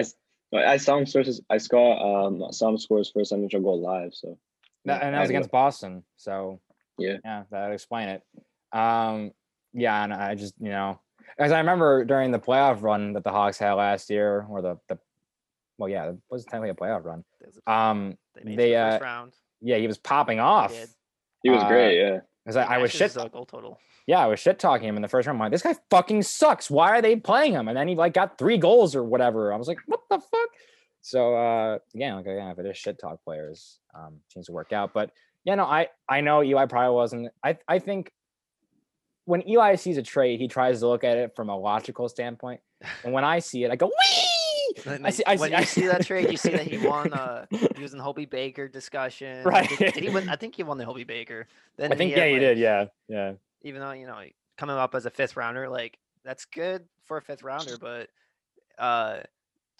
I 0.52 0.78
saw 0.78 0.98
him 0.98 1.06
sources. 1.06 1.40
I 1.48 1.58
saw 1.58 2.26
um 2.26 2.52
saw 2.52 2.70
him 2.70 2.78
score 2.78 2.98
his 2.98 3.10
first 3.10 3.32
NHL 3.32 3.62
goal 3.62 3.80
live. 3.80 4.14
So. 4.14 4.36
That, 4.86 5.02
and 5.02 5.14
that 5.14 5.18
I 5.18 5.20
was 5.20 5.30
against 5.30 5.50
Boston. 5.50 6.02
So 6.16 6.58
Yeah. 7.00 7.16
yeah, 7.24 7.42
that 7.50 7.66
would 7.68 7.74
explain 7.74 8.08
it. 8.08 8.22
Um, 8.72 9.32
yeah, 9.72 10.02
and 10.04 10.12
I 10.12 10.34
just 10.34 10.54
you 10.60 10.70
know, 10.70 11.00
as 11.38 11.52
I 11.52 11.58
remember 11.58 12.04
during 12.04 12.30
the 12.30 12.38
playoff 12.38 12.82
run 12.82 13.12
that 13.14 13.24
the 13.24 13.30
Hawks 13.30 13.58
had 13.58 13.72
last 13.74 14.10
year, 14.10 14.46
or 14.48 14.62
the 14.62 14.76
the, 14.88 14.98
well, 15.78 15.88
yeah, 15.88 16.10
it 16.10 16.16
was 16.30 16.44
technically 16.44 16.70
a 16.70 16.74
playoff 16.74 17.04
run. 17.04 17.24
Um, 17.66 18.16
They 18.34 18.54
they, 18.56 18.70
the 18.70 18.74
first 18.74 19.02
uh, 19.02 19.04
round. 19.04 19.32
yeah, 19.60 19.76
he 19.76 19.86
was 19.86 19.98
popping 19.98 20.40
off. 20.40 20.72
did. 20.72 20.88
He 21.42 21.50
was 21.50 21.62
Uh, 21.62 21.68
great. 21.68 21.98
Yeah. 21.98 22.20
Because 22.44 22.56
I, 22.56 22.74
I 22.74 22.78
was 22.78 22.90
shit. 22.90 23.14
Matches 23.14 23.30
goal 23.32 23.46
total. 23.46 23.78
Yeah, 24.06 24.18
I 24.18 24.26
was 24.26 24.40
shit 24.40 24.58
talking 24.58 24.88
him 24.88 24.96
in 24.96 25.02
the 25.02 25.08
first 25.08 25.26
round. 25.26 25.36
I'm 25.36 25.40
like, 25.40 25.52
this 25.52 25.62
guy 25.62 25.74
fucking 25.90 26.22
sucks. 26.22 26.70
Why 26.70 26.90
are 26.90 27.02
they 27.02 27.16
playing 27.16 27.52
him? 27.52 27.68
And 27.68 27.76
then 27.76 27.86
he 27.86 27.94
like 27.94 28.12
got 28.14 28.38
three 28.38 28.56
goals 28.58 28.96
or 28.96 29.04
whatever. 29.04 29.52
I 29.52 29.56
was 29.56 29.68
like, 29.68 29.78
what 29.86 30.00
the 30.10 30.18
fuck? 30.18 30.48
So 31.02 31.34
uh 31.36 31.78
again, 31.94 32.16
like 32.16 32.26
again, 32.26 32.48
if 32.48 32.58
it 32.58 32.66
is 32.66 32.76
shit 32.76 32.98
talk 32.98 33.22
players, 33.24 33.78
um, 33.94 34.16
seems 34.28 34.46
to 34.46 34.52
work 34.52 34.72
out. 34.72 34.92
But 34.92 35.12
yeah, 35.44 35.54
no, 35.54 35.64
I 35.64 35.88
I 36.08 36.20
know 36.20 36.42
Eli 36.42 36.66
probably 36.66 36.94
wasn't. 36.94 37.28
I 37.42 37.58
I 37.66 37.78
think 37.78 38.12
when 39.24 39.48
Eli 39.48 39.76
sees 39.76 39.96
a 39.96 40.02
trade, 40.02 40.40
he 40.40 40.48
tries 40.48 40.80
to 40.80 40.88
look 40.88 41.04
at 41.04 41.16
it 41.16 41.36
from 41.36 41.48
a 41.48 41.56
logical 41.56 42.08
standpoint. 42.08 42.60
And 43.04 43.12
when 43.12 43.24
I 43.24 43.40
see 43.40 43.64
it, 43.64 43.70
I 43.70 43.76
go, 43.76 43.86
wee! 43.86 44.82
When, 44.84 45.04
I 45.04 45.10
see, 45.10 45.22
I 45.26 45.36
when 45.36 45.50
see, 45.50 45.56
you 45.56 45.64
see 45.64 45.86
that 45.86 46.06
trade, 46.06 46.30
you 46.30 46.38
see 46.38 46.50
that 46.50 46.66
he 46.66 46.78
won. 46.78 47.12
Uh, 47.20 47.44
he 47.76 47.82
was 47.82 47.92
in 47.92 47.98
the 47.98 48.04
Hobey 48.04 48.24
Baker 48.24 48.68
discussion. 48.68 49.42
Right. 49.44 49.68
Did, 49.68 49.92
did 49.92 50.02
he 50.02 50.08
win? 50.08 50.30
I 50.30 50.36
think 50.36 50.56
he 50.56 50.62
won 50.62 50.78
the 50.78 50.86
Hobey 50.86 51.04
Baker. 51.04 51.46
Then 51.76 51.92
I 51.92 51.96
think 51.96 52.12
had, 52.12 52.18
yeah, 52.18 52.26
he 52.26 52.32
like, 52.32 52.40
did. 52.40 52.58
Yeah, 52.58 52.84
yeah. 53.08 53.32
Even 53.62 53.80
though 53.82 53.92
you 53.92 54.06
know 54.06 54.18
coming 54.56 54.76
up 54.76 54.94
as 54.94 55.04
a 55.04 55.10
fifth 55.10 55.36
rounder, 55.36 55.68
like 55.68 55.98
that's 56.24 56.46
good 56.46 56.84
for 57.04 57.18
a 57.18 57.22
fifth 57.22 57.42
rounder, 57.42 57.76
but 57.78 58.08
uh, 58.78 59.20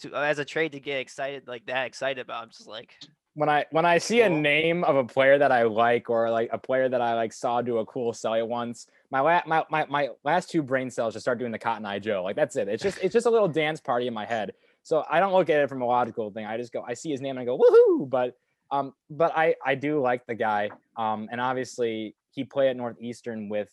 to 0.00 0.14
as 0.14 0.38
a 0.38 0.44
trade 0.44 0.72
to 0.72 0.80
get 0.80 1.00
excited 1.00 1.48
like 1.48 1.66
that 1.66 1.86
excited 1.86 2.20
about, 2.20 2.42
I'm 2.42 2.50
just 2.50 2.68
like, 2.68 2.94
when 3.34 3.48
I 3.48 3.64
when 3.70 3.84
I 3.84 3.98
see 3.98 4.22
a 4.22 4.28
name 4.28 4.82
of 4.84 4.96
a 4.96 5.04
player 5.04 5.38
that 5.38 5.52
I 5.52 5.62
like 5.62 6.10
or 6.10 6.30
like 6.30 6.50
a 6.52 6.58
player 6.58 6.88
that 6.88 7.00
I 7.00 7.14
like 7.14 7.32
saw 7.32 7.62
do 7.62 7.78
a 7.78 7.86
cool 7.86 8.12
sell 8.12 8.46
once, 8.46 8.86
my 9.10 9.20
la- 9.20 9.42
my, 9.46 9.64
my 9.70 9.86
my 9.86 10.08
last 10.24 10.50
two 10.50 10.62
brain 10.62 10.90
cells 10.90 11.14
just 11.14 11.24
start 11.24 11.38
doing 11.38 11.52
the 11.52 11.58
Cotton 11.58 11.86
Eye 11.86 12.00
Joe. 12.00 12.22
Like 12.24 12.36
that's 12.36 12.56
it. 12.56 12.68
It's 12.68 12.82
just 12.82 12.98
it's 13.02 13.12
just 13.12 13.26
a 13.26 13.30
little 13.30 13.48
dance 13.48 13.80
party 13.80 14.06
in 14.06 14.14
my 14.14 14.24
head. 14.24 14.52
So 14.82 15.04
I 15.10 15.20
don't 15.20 15.32
look 15.32 15.50
at 15.50 15.60
it 15.60 15.68
from 15.68 15.82
a 15.82 15.86
logical 15.86 16.30
thing. 16.30 16.46
I 16.46 16.56
just 16.56 16.72
go 16.72 16.82
I 16.86 16.94
see 16.94 17.10
his 17.10 17.20
name 17.20 17.38
and 17.38 17.40
I 17.40 17.44
go 17.44 17.58
woohoo. 17.58 18.10
But 18.10 18.34
um 18.72 18.94
but 19.08 19.32
I 19.36 19.54
I 19.64 19.74
do 19.74 20.00
like 20.00 20.26
the 20.26 20.34
guy. 20.34 20.70
Um 20.96 21.28
and 21.30 21.40
obviously 21.40 22.16
he 22.32 22.44
played 22.44 22.70
at 22.70 22.76
Northeastern 22.76 23.48
with 23.48 23.68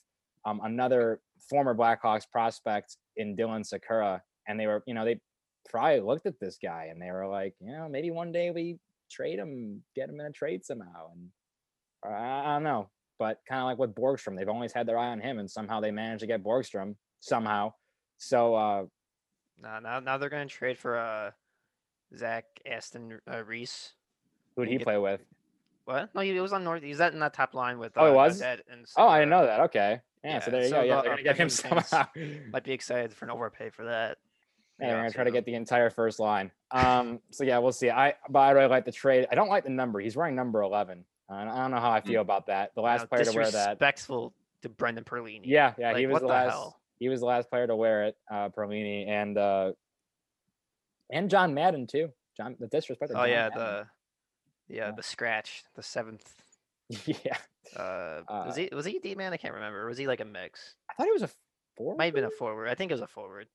um 0.45 0.61
another 0.63 1.19
former 1.49 1.73
Blackhawks 1.73 2.29
prospect 2.31 2.97
in 3.15 3.35
Dylan 3.35 3.67
Sikura, 3.67 4.21
and 4.47 4.59
they 4.59 4.67
were 4.67 4.83
you 4.85 4.93
know 4.93 5.03
they 5.03 5.19
probably 5.69 5.99
looked 5.99 6.25
at 6.25 6.39
this 6.39 6.57
guy 6.61 6.87
and 6.91 7.01
they 7.01 7.11
were 7.11 7.27
like 7.27 7.53
you 7.59 7.71
know 7.71 7.89
maybe 7.89 8.11
one 8.11 8.31
day 8.31 8.51
we 8.51 8.77
trade 9.09 9.39
him, 9.39 9.83
get 9.95 10.09
him 10.09 10.19
in 10.19 10.25
a 10.25 10.31
trade 10.31 10.65
somehow. 10.65 11.11
And 11.13 11.29
I, 12.13 12.49
I 12.49 12.53
don't 12.55 12.63
know, 12.63 12.89
but 13.19 13.39
kind 13.47 13.61
of 13.61 13.65
like 13.67 13.77
with 13.77 13.95
Borgstrom, 13.95 14.37
they've 14.37 14.49
always 14.49 14.73
had 14.73 14.87
their 14.87 14.97
eye 14.97 15.09
on 15.09 15.19
him, 15.19 15.39
and 15.39 15.49
somehow 15.49 15.79
they 15.79 15.91
managed 15.91 16.21
to 16.21 16.27
get 16.27 16.43
Borgstrom 16.43 16.95
somehow. 17.19 17.73
So 18.17 18.55
uh, 18.55 18.85
nah, 19.61 19.79
now 19.79 19.99
now 19.99 20.17
they're 20.17 20.29
gonna 20.29 20.45
trade 20.45 20.77
for 20.77 20.97
uh, 20.97 21.31
Zach 22.15 22.45
Aston 22.65 23.19
uh, 23.31 23.43
Reese. 23.43 23.93
who 24.55 24.61
would 24.61 24.69
he 24.69 24.79
play 24.79 24.97
with? 24.97 25.21
What? 25.85 26.13
No, 26.13 26.21
he 26.21 26.37
was 26.39 26.51
on 26.51 26.63
North. 26.65 26.83
He's 26.83 26.97
that 26.97 27.13
in 27.13 27.19
that 27.19 27.33
top 27.33 27.53
line 27.53 27.79
with. 27.79 27.93
Oh, 27.95 28.11
uh, 28.11 28.13
was? 28.13 28.41
Gaudette 28.41 28.61
and 28.69 28.85
Oh, 28.97 29.07
I 29.07 29.19
didn't 29.19 29.29
know 29.29 29.45
that. 29.45 29.61
Okay, 29.61 30.01
yeah. 30.23 30.39
so 30.39 30.51
there 30.51 30.63
you 30.63 30.69
so 30.69 30.75
go. 30.75 30.83
Yeah, 30.83 30.95
the, 30.97 31.01
they're 31.01 31.11
gonna 31.11 31.23
get 31.23 31.37
him 31.37 31.49
somehow. 31.49 32.07
Might 32.51 32.63
be 32.65 32.73
excited 32.73 33.13
for 33.13 33.25
an 33.25 33.31
overpay 33.31 33.69
for 33.69 33.85
that. 33.85 34.17
Yeah, 34.79 34.89
we're 34.93 34.97
gonna 34.97 35.11
try 35.11 35.23
to 35.23 35.31
get 35.31 35.45
the 35.45 35.55
entire 35.55 35.89
first 35.89 36.19
line. 36.19 36.51
Um, 36.71 37.19
so 37.31 37.43
yeah, 37.43 37.57
we'll 37.57 37.71
see. 37.71 37.89
I 37.89 38.13
but 38.29 38.39
I 38.39 38.51
really 38.51 38.67
like 38.67 38.85
the 38.85 38.91
trade. 38.91 39.27
I 39.31 39.35
don't 39.35 39.49
like 39.49 39.63
the 39.63 39.69
number. 39.71 39.99
He's 39.99 40.15
wearing 40.15 40.35
number 40.35 40.61
eleven. 40.61 41.03
Uh, 41.29 41.33
I 41.35 41.45
don't 41.57 41.71
know 41.71 41.79
how 41.79 41.91
I 41.91 42.01
feel 42.01 42.21
about 42.21 42.47
that. 42.47 42.73
The 42.75 42.81
last 42.81 43.01
know, 43.01 43.07
player 43.07 43.23
to 43.25 43.31
wear 43.33 43.49
that. 43.51 43.79
Disrespectful 43.79 44.33
to 44.61 44.69
Brendan 44.69 45.03
Perlini. 45.03 45.41
Yeah, 45.45 45.73
yeah, 45.77 45.97
he 45.97 46.05
was 46.05 46.15
the 46.21 46.27
the 46.27 46.33
last. 46.33 46.51
hell? 46.51 46.79
He 46.99 47.09
was 47.09 47.19
the 47.19 47.25
last 47.25 47.49
player 47.49 47.67
to 47.67 47.75
wear 47.75 48.05
it, 48.05 48.17
uh, 48.31 48.49
Perlini, 48.49 49.07
and 49.07 49.37
uh, 49.37 49.71
and 51.11 51.29
John 51.29 51.53
Madden 51.53 51.87
too. 51.87 52.11
John, 52.35 52.55
the 52.59 52.67
disrespect. 52.67 53.11
Oh 53.15 53.19
John 53.19 53.29
yeah, 53.29 53.49
Madden. 53.49 53.57
the 53.59 53.87
yeah 54.75 54.85
Yeah. 54.87 54.91
the 54.95 55.03
scratch, 55.03 55.63
the 55.75 55.83
seventh. 55.83 56.31
yeah. 57.05 57.37
Uh, 57.75 58.21
Uh, 58.27 58.43
was 58.47 58.55
he 58.55 58.69
was 58.71 58.85
he 58.85 58.99
D 58.99 59.15
man? 59.15 59.33
I 59.33 59.37
can't 59.37 59.53
remember. 59.53 59.83
Or 59.83 59.87
was 59.87 59.97
he 59.97 60.07
like 60.07 60.19
a 60.21 60.25
mix? 60.25 60.75
I 60.89 60.93
thought 60.93 61.07
he 61.07 61.11
was 61.13 61.23
a 61.23 61.29
forward. 61.75 61.97
Might 61.97 62.05
have 62.05 62.13
been 62.15 62.23
a 62.23 62.29
forward. 62.29 62.67
I 62.69 62.75
think 62.75 62.91
it 62.91 62.93
was 62.93 63.01
a 63.01 63.07
forward. 63.07 63.47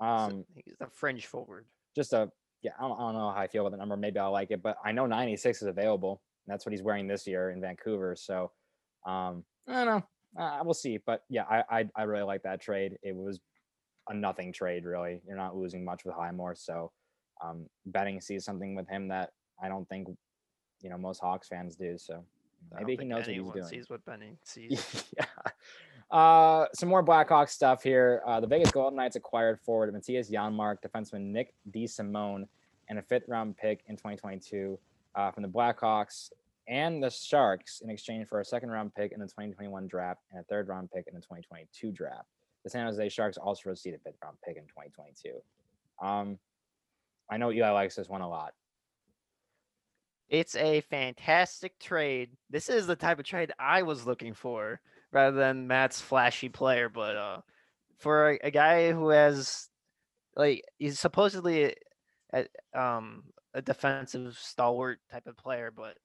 S- 0.00 0.06
Um, 0.32 0.44
he's 0.54 0.74
a 0.80 0.88
fringe 0.90 1.26
forward. 1.26 1.66
just 1.94 2.12
a 2.12 2.30
yeah. 2.62 2.72
I 2.78 2.82
don't, 2.82 2.92
I 2.98 3.02
don't 3.02 3.14
know 3.14 3.30
how 3.30 3.40
I 3.40 3.46
feel 3.46 3.62
about 3.66 3.72
the 3.72 3.76
number. 3.78 3.96
Maybe 3.96 4.18
I'll 4.18 4.32
like 4.32 4.50
it, 4.50 4.62
but 4.62 4.76
I 4.84 4.92
know 4.92 5.06
96 5.06 5.62
is 5.62 5.68
available. 5.68 6.22
And 6.46 6.52
that's 6.52 6.64
what 6.66 6.72
he's 6.72 6.82
wearing 6.82 7.06
this 7.06 7.26
year 7.26 7.50
in 7.50 7.60
Vancouver. 7.60 8.16
So, 8.16 8.50
um, 9.06 9.44
I 9.68 9.84
don't 9.84 9.86
know. 9.86 10.42
Uh, 10.42 10.60
we'll 10.64 10.74
see. 10.74 10.98
But 11.04 11.22
yeah, 11.28 11.44
I, 11.48 11.62
I 11.80 11.84
I 11.96 12.02
really 12.04 12.24
like 12.24 12.42
that 12.42 12.60
trade. 12.60 12.96
It 13.02 13.14
was 13.14 13.40
a 14.08 14.14
nothing 14.14 14.52
trade, 14.52 14.84
really. 14.84 15.20
You're 15.26 15.36
not 15.36 15.56
losing 15.56 15.84
much 15.84 16.04
with 16.04 16.14
Highmore. 16.14 16.54
So, 16.54 16.92
um, 17.44 17.66
Benning 17.86 18.20
sees 18.20 18.44
something 18.44 18.74
with 18.74 18.88
him 18.88 19.08
that 19.08 19.30
I 19.62 19.68
don't 19.68 19.88
think 19.88 20.08
you 20.82 20.90
know 20.90 20.98
most 20.98 21.20
Hawks 21.20 21.48
fans 21.48 21.74
do. 21.76 21.96
So 21.98 22.24
maybe 22.74 22.96
he 22.96 23.04
knows 23.04 23.20
what 23.20 23.26
he's 23.28 23.34
anyone 23.34 23.52
doing. 23.54 23.66
Sees 23.66 23.88
what 23.90 24.04
Benning 24.04 24.38
sees. 24.44 25.04
yeah. 25.16 25.24
Uh, 26.10 26.66
some 26.72 26.88
more 26.88 27.04
Blackhawks 27.04 27.50
stuff 27.50 27.82
here. 27.82 28.22
Uh, 28.26 28.40
the 28.40 28.46
Vegas 28.46 28.70
Golden 28.70 28.96
Knights 28.96 29.16
acquired 29.16 29.60
forward 29.60 29.92
Mattias 29.92 30.30
Janmark, 30.30 30.76
defenseman 30.80 31.32
Nick 31.32 31.54
DeSimone, 31.70 32.46
and 32.88 32.98
a 32.98 33.02
fifth 33.02 33.28
round 33.28 33.56
pick 33.56 33.82
in 33.88 33.96
2022 33.96 34.78
uh, 35.16 35.30
from 35.32 35.42
the 35.42 35.48
Blackhawks 35.48 36.30
and 36.68 37.02
the 37.02 37.10
Sharks 37.10 37.80
in 37.80 37.90
exchange 37.90 38.28
for 38.28 38.40
a 38.40 38.44
second 38.44 38.70
round 38.70 38.94
pick 38.94 39.12
in 39.12 39.20
the 39.20 39.26
2021 39.26 39.86
draft 39.86 40.20
and 40.30 40.40
a 40.40 40.44
third 40.44 40.68
round 40.68 40.90
pick 40.90 41.06
in 41.06 41.14
the 41.14 41.20
2022 41.20 41.92
draft. 41.92 42.28
The 42.64 42.70
San 42.70 42.86
Jose 42.86 43.08
Sharks 43.08 43.36
also 43.36 43.70
received 43.70 43.96
a 43.96 43.98
fifth 44.00 44.18
round 44.22 44.36
pick 44.44 44.56
in 44.56 44.64
2022. 44.64 45.40
Um, 46.04 46.38
I 47.30 47.36
know 47.36 47.52
Eli 47.52 47.70
likes 47.70 47.96
this 47.96 48.08
one 48.08 48.20
a 48.20 48.28
lot. 48.28 48.54
It's 50.28 50.56
a 50.56 50.80
fantastic 50.82 51.78
trade. 51.78 52.30
This 52.50 52.68
is 52.68 52.86
the 52.86 52.96
type 52.96 53.20
of 53.20 53.24
trade 53.24 53.52
I 53.60 53.82
was 53.82 54.06
looking 54.06 54.34
for, 54.34 54.80
rather 55.16 55.36
than 55.38 55.66
Matt's 55.66 56.00
flashy 56.00 56.50
player. 56.50 56.90
But 56.90 57.16
uh, 57.16 57.40
for 57.98 58.32
a, 58.32 58.38
a 58.44 58.50
guy 58.50 58.92
who 58.92 59.08
has, 59.08 59.68
like, 60.36 60.62
he's 60.78 61.00
supposedly 61.00 61.74
a, 62.34 62.46
um 62.74 63.24
a 63.54 63.62
defensive 63.62 64.36
stalwart 64.38 64.98
type 65.10 65.26
of 65.26 65.34
player, 65.38 65.72
but 65.74 65.96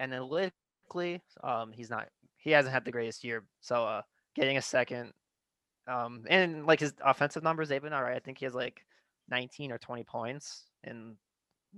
analytically, 0.00 1.22
um, 1.44 1.70
he's 1.70 1.88
not. 1.88 2.08
He 2.36 2.50
hasn't 2.50 2.74
had 2.74 2.84
the 2.84 2.90
greatest 2.90 3.22
year. 3.22 3.44
So 3.60 3.84
uh, 3.84 4.02
getting 4.34 4.56
a 4.56 4.62
second, 4.62 5.12
um, 5.86 6.24
and 6.28 6.66
like 6.66 6.80
his 6.80 6.92
offensive 7.04 7.44
numbers, 7.44 7.68
they've 7.68 7.80
been 7.80 7.92
all 7.92 8.02
right. 8.02 8.16
I 8.16 8.18
think 8.18 8.38
he 8.38 8.44
has 8.46 8.54
like 8.54 8.84
19 9.30 9.70
or 9.70 9.78
20 9.78 10.02
points 10.02 10.64
in 10.82 11.14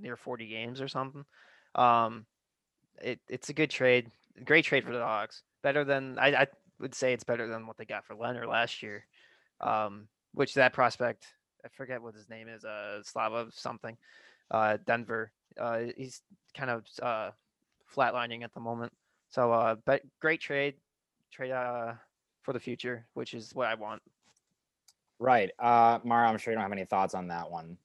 near 0.00 0.16
40 0.16 0.48
games 0.48 0.80
or 0.80 0.88
something. 0.88 1.24
Um, 1.74 2.24
it, 3.02 3.20
it's 3.28 3.50
a 3.50 3.54
good 3.54 3.70
trade, 3.70 4.10
great 4.44 4.64
trade 4.64 4.84
for 4.84 4.92
the 4.92 5.04
Hawks. 5.04 5.42
Better 5.62 5.84
than 5.84 6.18
I, 6.18 6.28
I 6.28 6.46
would 6.82 6.94
say 6.94 7.14
it's 7.14 7.24
better 7.24 7.46
than 7.46 7.66
what 7.66 7.78
they 7.78 7.86
got 7.86 8.04
for 8.04 8.14
Lehner 8.14 8.46
last 8.46 8.82
year. 8.82 9.06
Um, 9.60 10.08
which 10.34 10.54
that 10.54 10.72
prospect, 10.72 11.26
I 11.64 11.68
forget 11.68 12.02
what 12.02 12.14
his 12.14 12.28
name 12.28 12.48
is, 12.48 12.64
uh, 12.64 13.02
Slava 13.04 13.46
something, 13.52 13.96
uh, 14.50 14.78
Demin. 14.84 15.28
Uh, 15.58 15.80
he's 15.96 16.22
kind 16.54 16.70
of 16.70 16.84
uh 17.00 17.30
flatlining 17.94 18.42
at 18.42 18.52
the 18.52 18.60
moment. 18.60 18.92
So, 19.28 19.52
uh, 19.52 19.76
but 19.84 20.02
great 20.20 20.40
trade, 20.40 20.74
trade 21.30 21.52
uh 21.52 21.92
for 22.42 22.52
the 22.52 22.60
future, 22.60 23.06
which 23.14 23.34
is 23.34 23.54
what 23.54 23.68
I 23.68 23.74
want. 23.74 24.02
Right. 25.18 25.50
Uh, 25.58 26.00
Mara, 26.02 26.28
I'm 26.28 26.38
sure 26.38 26.52
you 26.52 26.56
don't 26.56 26.64
have 26.64 26.72
any 26.72 26.84
thoughts 26.84 27.14
on 27.14 27.28
that 27.28 27.48
one. 27.50 27.76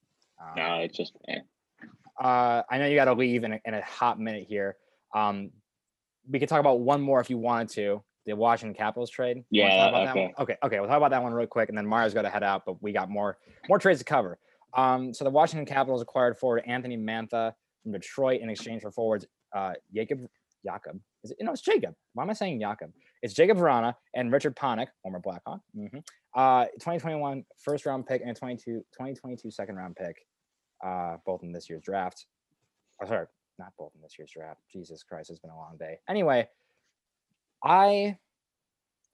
Um, 0.41 0.53
No, 0.55 0.79
it's 0.79 0.97
just 0.97 1.13
eh. 1.27 1.39
uh, 2.19 2.63
I 2.69 2.77
know 2.79 2.87
you 2.87 2.95
got 2.95 3.05
to 3.05 3.13
leave 3.13 3.43
in 3.43 3.53
a, 3.53 3.61
in 3.63 3.75
a 3.75 3.81
hot 3.81 4.19
minute 4.19 4.47
here. 4.49 4.77
Um, 5.13 5.51
we 6.27 6.39
could 6.39 6.49
talk 6.49 6.59
about 6.59 6.79
one 6.79 7.01
more 7.01 7.19
if 7.19 7.29
you 7.29 7.37
wanted 7.37 7.69
to. 7.69 8.03
The 8.27 8.35
Washington 8.35 8.75
Capitals 8.75 9.09
trade. 9.09 9.43
Yeah, 9.49 9.69
talk 9.69 9.89
about 9.89 10.05
that 10.05 10.11
okay. 10.11 10.33
okay, 10.37 10.57
okay. 10.63 10.79
We'll 10.79 10.89
talk 10.89 10.97
about 10.97 11.11
that 11.11 11.23
one 11.23 11.33
real 11.33 11.47
quick, 11.47 11.69
and 11.69 11.77
then 11.77 11.87
Mario's 11.87 12.13
got 12.13 12.23
to 12.23 12.29
head 12.29 12.43
out. 12.43 12.63
But 12.65 12.81
we 12.83 12.91
got 12.91 13.09
more 13.09 13.37
more 13.69 13.79
trades 13.79 13.99
to 13.99 14.05
cover. 14.05 14.37
Um, 14.75 15.13
so 15.13 15.23
the 15.23 15.31
Washington 15.31 15.65
Capitals 15.65 16.01
acquired 16.01 16.37
forward 16.37 16.63
Anthony 16.67 16.97
Mantha 16.97 17.53
from 17.81 17.93
Detroit 17.93 18.41
in 18.41 18.49
exchange 18.49 18.81
for 18.81 18.91
forwards 18.91 19.25
uh, 19.55 19.73
Jacob 19.95 20.19
Jakob. 20.65 20.99
Is 21.23 21.31
it, 21.31 21.37
no, 21.39 21.53
it's 21.53 21.61
Jacob. 21.61 21.95
Why 22.13 22.23
am 22.23 22.29
I 22.29 22.33
saying 22.33 22.59
Jakob? 22.59 22.91
It's 23.21 23.33
Jacob 23.33 23.57
Vrana 23.57 23.93
and 24.13 24.31
Richard 24.31 24.55
Panik, 24.55 24.87
former 25.01 25.19
Blackhawk. 25.19 25.61
mhm. 25.75 26.03
Uh, 26.35 26.65
2021 26.79 27.43
first 27.63 27.85
round 27.85 28.05
pick 28.05 28.21
and 28.21 28.29
a 28.29 28.33
22, 28.33 28.79
2022 28.93 29.49
second 29.49 29.75
round 29.75 29.95
pick, 29.95 30.17
uh, 30.85 31.17
both 31.25 31.41
in 31.43 31.51
this 31.51 31.69
year's 31.69 31.81
draft. 31.81 32.27
Oh, 33.01 33.07
sorry, 33.07 33.25
not 33.57 33.71
both 33.79 33.93
in 33.95 34.01
this 34.01 34.15
year's 34.19 34.31
draft. 34.31 34.59
Jesus 34.71 35.01
Christ, 35.03 35.29
it's 35.29 35.39
been 35.39 35.49
a 35.49 35.55
long 35.57 35.77
day. 35.79 35.97
Anyway, 36.09 36.47
I 37.63 38.17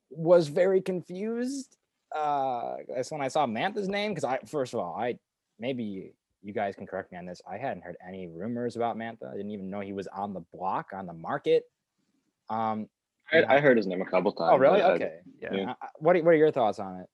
was 0.09 0.47
very 0.47 0.81
confused 0.81 1.75
uh 2.15 2.75
that's 2.93 3.09
when 3.11 3.21
I 3.21 3.27
saw 3.27 3.47
Mantha's 3.47 3.87
name 3.89 4.11
because 4.11 4.23
I 4.23 4.37
first 4.45 4.73
of 4.75 4.79
all 4.79 4.95
I 4.95 5.17
maybe 5.59 6.13
you 6.43 6.53
guys 6.53 6.75
can 6.75 6.85
correct 6.85 7.11
me 7.11 7.17
on 7.17 7.25
this. 7.25 7.41
I 7.49 7.57
hadn't 7.57 7.83
heard 7.83 7.95
any 8.07 8.27
rumors 8.27 8.75
about 8.75 8.95
Mantha. 8.97 9.31
I 9.31 9.35
didn't 9.37 9.51
even 9.51 9.69
know 9.69 9.79
he 9.79 9.93
was 9.93 10.07
on 10.07 10.33
the 10.33 10.41
block 10.53 10.89
on 10.93 11.07
the 11.07 11.13
market. 11.13 11.63
Um 12.49 12.87
I, 13.31 13.43
I 13.55 13.59
heard 13.59 13.77
his 13.77 13.87
name 13.87 14.01
a 14.01 14.05
couple 14.05 14.31
times. 14.33 14.51
oh 14.53 14.57
really? 14.57 14.81
I- 14.81 14.91
Okay. 14.91 15.19
Yeah. 15.39 15.53
Yeah. 15.53 15.71
Uh, 15.71 15.87
what 15.97 16.15
are, 16.15 16.23
what 16.23 16.33
are 16.33 16.37
your 16.37 16.51
thoughts 16.51 16.77
on 16.79 16.99
it? 17.01 17.09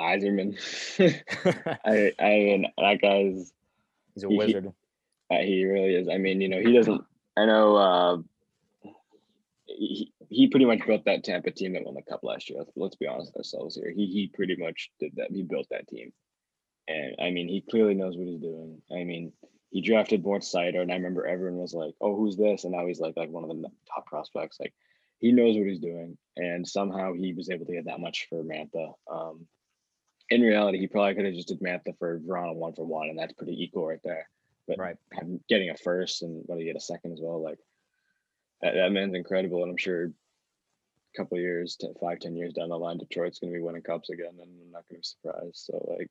Yzerman. 0.00 0.56
I 1.84 2.12
I 2.18 2.28
mean 2.38 2.66
that 2.78 3.00
guy's 3.02 3.52
He's 4.14 4.24
a 4.24 4.28
He- 4.28 4.32
he- 4.34 4.38
wizard. 4.38 4.72
uh, 5.30 5.38
he 5.38 5.64
really 5.64 5.94
is. 5.94 6.08
I 6.08 6.16
mean, 6.18 6.40
you 6.40 6.48
know, 6.48 6.60
he 6.60 6.72
doesn't. 6.72 7.02
I 7.36 7.44
know. 7.44 7.76
uh 7.76 8.16
he, 9.78 10.12
he 10.28 10.48
pretty 10.48 10.66
much 10.66 10.86
built 10.86 11.04
that 11.04 11.24
Tampa 11.24 11.50
team 11.50 11.72
that 11.74 11.84
won 11.84 11.94
the 11.94 12.02
cup 12.02 12.20
last 12.22 12.50
year. 12.50 12.58
Let's, 12.58 12.72
let's 12.76 12.96
be 12.96 13.06
honest 13.06 13.32
with 13.32 13.38
ourselves 13.38 13.76
here. 13.76 13.90
He 13.94 14.06
he 14.06 14.30
pretty 14.32 14.56
much 14.56 14.90
did 15.00 15.12
that. 15.16 15.30
He 15.30 15.42
built 15.42 15.66
that 15.70 15.88
team, 15.88 16.12
and 16.88 17.16
I 17.20 17.30
mean, 17.30 17.48
he 17.48 17.60
clearly 17.60 17.94
knows 17.94 18.16
what 18.16 18.26
he's 18.26 18.40
doing. 18.40 18.82
I 18.90 19.04
mean, 19.04 19.32
he 19.70 19.80
drafted 19.80 20.24
Moritz 20.24 20.52
Seider, 20.52 20.80
and 20.80 20.90
I 20.90 20.96
remember 20.96 21.26
everyone 21.26 21.60
was 21.60 21.74
like, 21.74 21.94
"Oh, 22.00 22.16
who's 22.16 22.36
this?" 22.36 22.64
And 22.64 22.72
now 22.72 22.86
he's 22.86 23.00
like 23.00 23.16
like 23.16 23.30
one 23.30 23.44
of 23.44 23.50
the 23.50 23.68
top 23.92 24.06
prospects. 24.06 24.58
Like 24.60 24.74
he 25.18 25.32
knows 25.32 25.56
what 25.56 25.66
he's 25.66 25.80
doing, 25.80 26.18
and 26.36 26.66
somehow 26.66 27.12
he 27.12 27.32
was 27.32 27.50
able 27.50 27.66
to 27.66 27.72
get 27.74 27.86
that 27.86 28.00
much 28.00 28.26
for 28.28 28.42
Mantha. 28.42 28.92
Um, 29.10 29.46
in 30.30 30.42
reality, 30.42 30.78
he 30.78 30.86
probably 30.86 31.14
could 31.14 31.24
have 31.24 31.34
just 31.34 31.48
did 31.48 31.60
Mantha 31.60 31.96
for 31.98 32.20
Vrana 32.20 32.54
one 32.54 32.74
for 32.74 32.84
one, 32.84 33.08
and 33.08 33.18
that's 33.18 33.32
pretty 33.32 33.62
equal 33.62 33.86
right 33.86 34.00
there. 34.04 34.28
But 34.66 34.78
Right. 34.78 34.96
getting 35.48 35.70
a 35.70 35.76
first 35.76 36.22
and 36.22 36.42
whether 36.46 36.60
you 36.60 36.66
get 36.66 36.76
a 36.76 36.80
second 36.80 37.12
as 37.12 37.20
well, 37.22 37.42
like 37.42 37.58
that, 38.62 38.74
that 38.74 38.92
man's 38.92 39.14
incredible, 39.14 39.62
and 39.62 39.70
I'm 39.70 39.76
sure 39.76 40.04
a 40.06 41.16
couple 41.16 41.36
of 41.38 41.42
years, 41.42 41.76
10, 41.80 41.94
five, 42.00 42.18
ten 42.20 42.36
years 42.36 42.52
down 42.52 42.68
the 42.68 42.76
line, 42.78 42.98
Detroit's 42.98 43.38
going 43.38 43.52
to 43.52 43.58
be 43.58 43.62
winning 43.62 43.82
cups 43.82 44.10
again, 44.10 44.30
and 44.32 44.40
I'm 44.40 44.72
not 44.72 44.88
going 44.88 45.00
to 45.00 45.02
be 45.02 45.02
surprised. 45.02 45.56
So 45.56 45.96
like, 45.98 46.10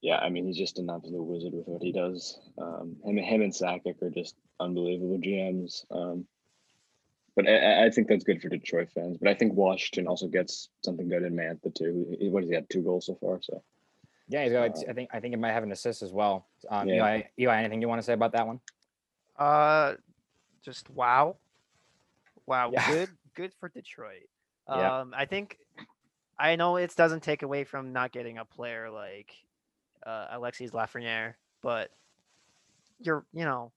yeah, 0.00 0.18
I 0.18 0.28
mean, 0.30 0.46
he's 0.46 0.56
just 0.58 0.78
an 0.78 0.90
absolute 0.90 1.22
wizard 1.22 1.52
with 1.52 1.68
what 1.68 1.82
he 1.82 1.92
does. 1.92 2.38
Um, 2.58 2.96
him, 3.04 3.16
him 3.16 3.42
and 3.42 3.52
Sakic 3.52 4.02
are 4.02 4.10
just 4.10 4.34
unbelievable 4.58 5.18
GMs. 5.18 5.84
Um, 5.90 6.26
but 7.36 7.46
I- 7.48 7.56
I, 7.82 7.84
I 7.86 7.90
think 7.90 8.08
that's 8.08 8.24
good 8.24 8.42
for 8.42 8.48
Detroit 8.48 8.90
fans. 8.94 9.16
But 9.18 9.28
I 9.30 9.34
think 9.34 9.54
Washington 9.54 10.06
also 10.08 10.26
gets 10.26 10.68
something 10.84 11.08
good 11.08 11.22
in 11.22 11.34
Mantha 11.34 11.72
too. 11.74 12.16
He- 12.18 12.28
What 12.28 12.40
does 12.40 12.50
he 12.50 12.56
have? 12.56 12.68
Two 12.68 12.82
goals 12.82 13.06
so 13.06 13.14
far. 13.20 13.40
So 13.42 13.62
Yeah, 14.28 14.42
he's 14.44 14.52
got. 14.52 14.60
like, 14.60 14.76
Uh, 14.88 14.90
I 14.90 14.92
think 14.92 15.10
I 15.12 15.20
think 15.20 15.32
he 15.34 15.40
might 15.40 15.52
have 15.52 15.62
an 15.62 15.72
assist 15.72 16.02
as 16.02 16.12
well. 16.12 16.46
Um, 16.68 16.88
Yeah. 16.88 16.96
Eli, 16.96 17.22
Eli, 17.38 17.58
anything 17.60 17.80
you 17.80 17.88
want 17.88 18.00
to 18.00 18.04
say 18.04 18.12
about 18.12 18.32
that 18.32 18.46
one? 18.46 18.60
Uh, 19.38 19.94
just 20.64 20.88
wow, 20.90 21.36
wow, 22.46 22.70
Yeah. 22.72 22.86
good, 22.88 23.08
good 23.34 23.52
for 23.60 23.68
Detroit. 23.68 24.28
Yeah. 24.68 25.00
Um, 25.00 25.14
I 25.16 25.24
think 25.26 25.58
I 26.38 26.56
know 26.56 26.76
it 26.76 26.94
doesn't 26.96 27.22
take 27.22 27.42
away 27.42 27.64
from 27.64 27.92
not 27.92 28.12
getting 28.12 28.38
a 28.38 28.44
player 28.44 28.90
like 28.90 29.32
uh, 30.06 30.28
Alexis 30.30 30.70
Lafreniere, 30.70 31.34
but 31.62 31.90
you're, 33.00 33.24
you 33.32 33.44
know, 33.44 33.72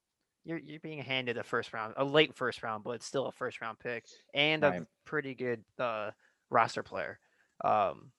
you're 0.45 0.59
you're 0.59 0.79
being 0.79 0.99
handed 0.99 1.37
a 1.37 1.43
first 1.43 1.73
round, 1.73 1.95
a 1.97 2.05
late 2.05 2.35
first 2.35 2.61
round, 2.63 2.83
but 2.83 2.91
it's 2.91 3.05
still 3.05 3.25
a 3.25 3.31
first 3.31 3.61
round 3.61 3.79
pick 3.79 4.05
and 4.33 4.61
Right. 4.63 4.81
a 4.83 4.87
pretty 5.05 5.33
good 5.33 5.63
uh, 5.79 6.11
roster 6.51 6.83
player. 6.83 7.19
Um, 7.63 8.11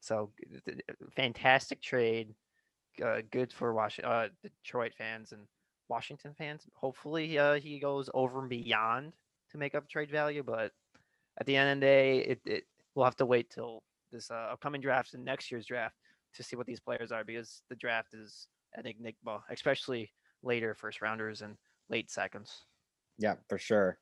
so 0.00 0.30
g- 0.38 0.60
th- 0.64 0.64
th- 0.86 0.98
fantastic 1.16 1.80
trade, 1.82 2.34
uh, 3.04 3.22
good 3.30 3.52
for 3.52 3.74
Washington, 3.74 4.12
uh, 4.12 4.28
Detroit 4.62 4.92
fans 4.96 5.32
and 5.32 5.42
Washington 5.88 6.34
fans. 6.36 6.66
Hopefully, 6.74 7.38
uh, 7.38 7.54
he 7.54 7.78
goes 7.78 8.08
over 8.14 8.40
and 8.40 8.48
beyond 8.48 9.12
to 9.50 9.58
make 9.58 9.74
up 9.74 9.88
trade 9.88 10.10
value. 10.10 10.42
But 10.42 10.72
at 11.38 11.46
the 11.46 11.56
end 11.56 11.70
of 11.70 11.76
the 11.80 11.86
day, 11.86 12.18
it, 12.18 12.40
it 12.44 12.64
we'll 12.94 13.04
have 13.04 13.16
to 13.16 13.26
wait 13.26 13.50
till 13.50 13.82
this 14.12 14.30
uh, 14.30 14.48
upcoming 14.52 14.80
draft 14.80 15.14
and 15.14 15.24
next 15.24 15.50
year's 15.50 15.66
draft 15.66 15.96
to 16.34 16.42
see 16.42 16.56
what 16.56 16.66
these 16.66 16.80
players 16.80 17.12
are 17.12 17.24
because 17.24 17.62
the 17.68 17.76
draft 17.76 18.14
is 18.14 18.48
an 18.74 18.86
enigma, 18.86 19.42
especially 19.50 20.10
later 20.42 20.74
first 20.74 21.00
rounders 21.00 21.42
and 21.42 21.56
late 21.88 22.10
seconds. 22.10 22.64
Yeah, 23.18 23.34
for 23.48 23.58
sure. 23.58 23.98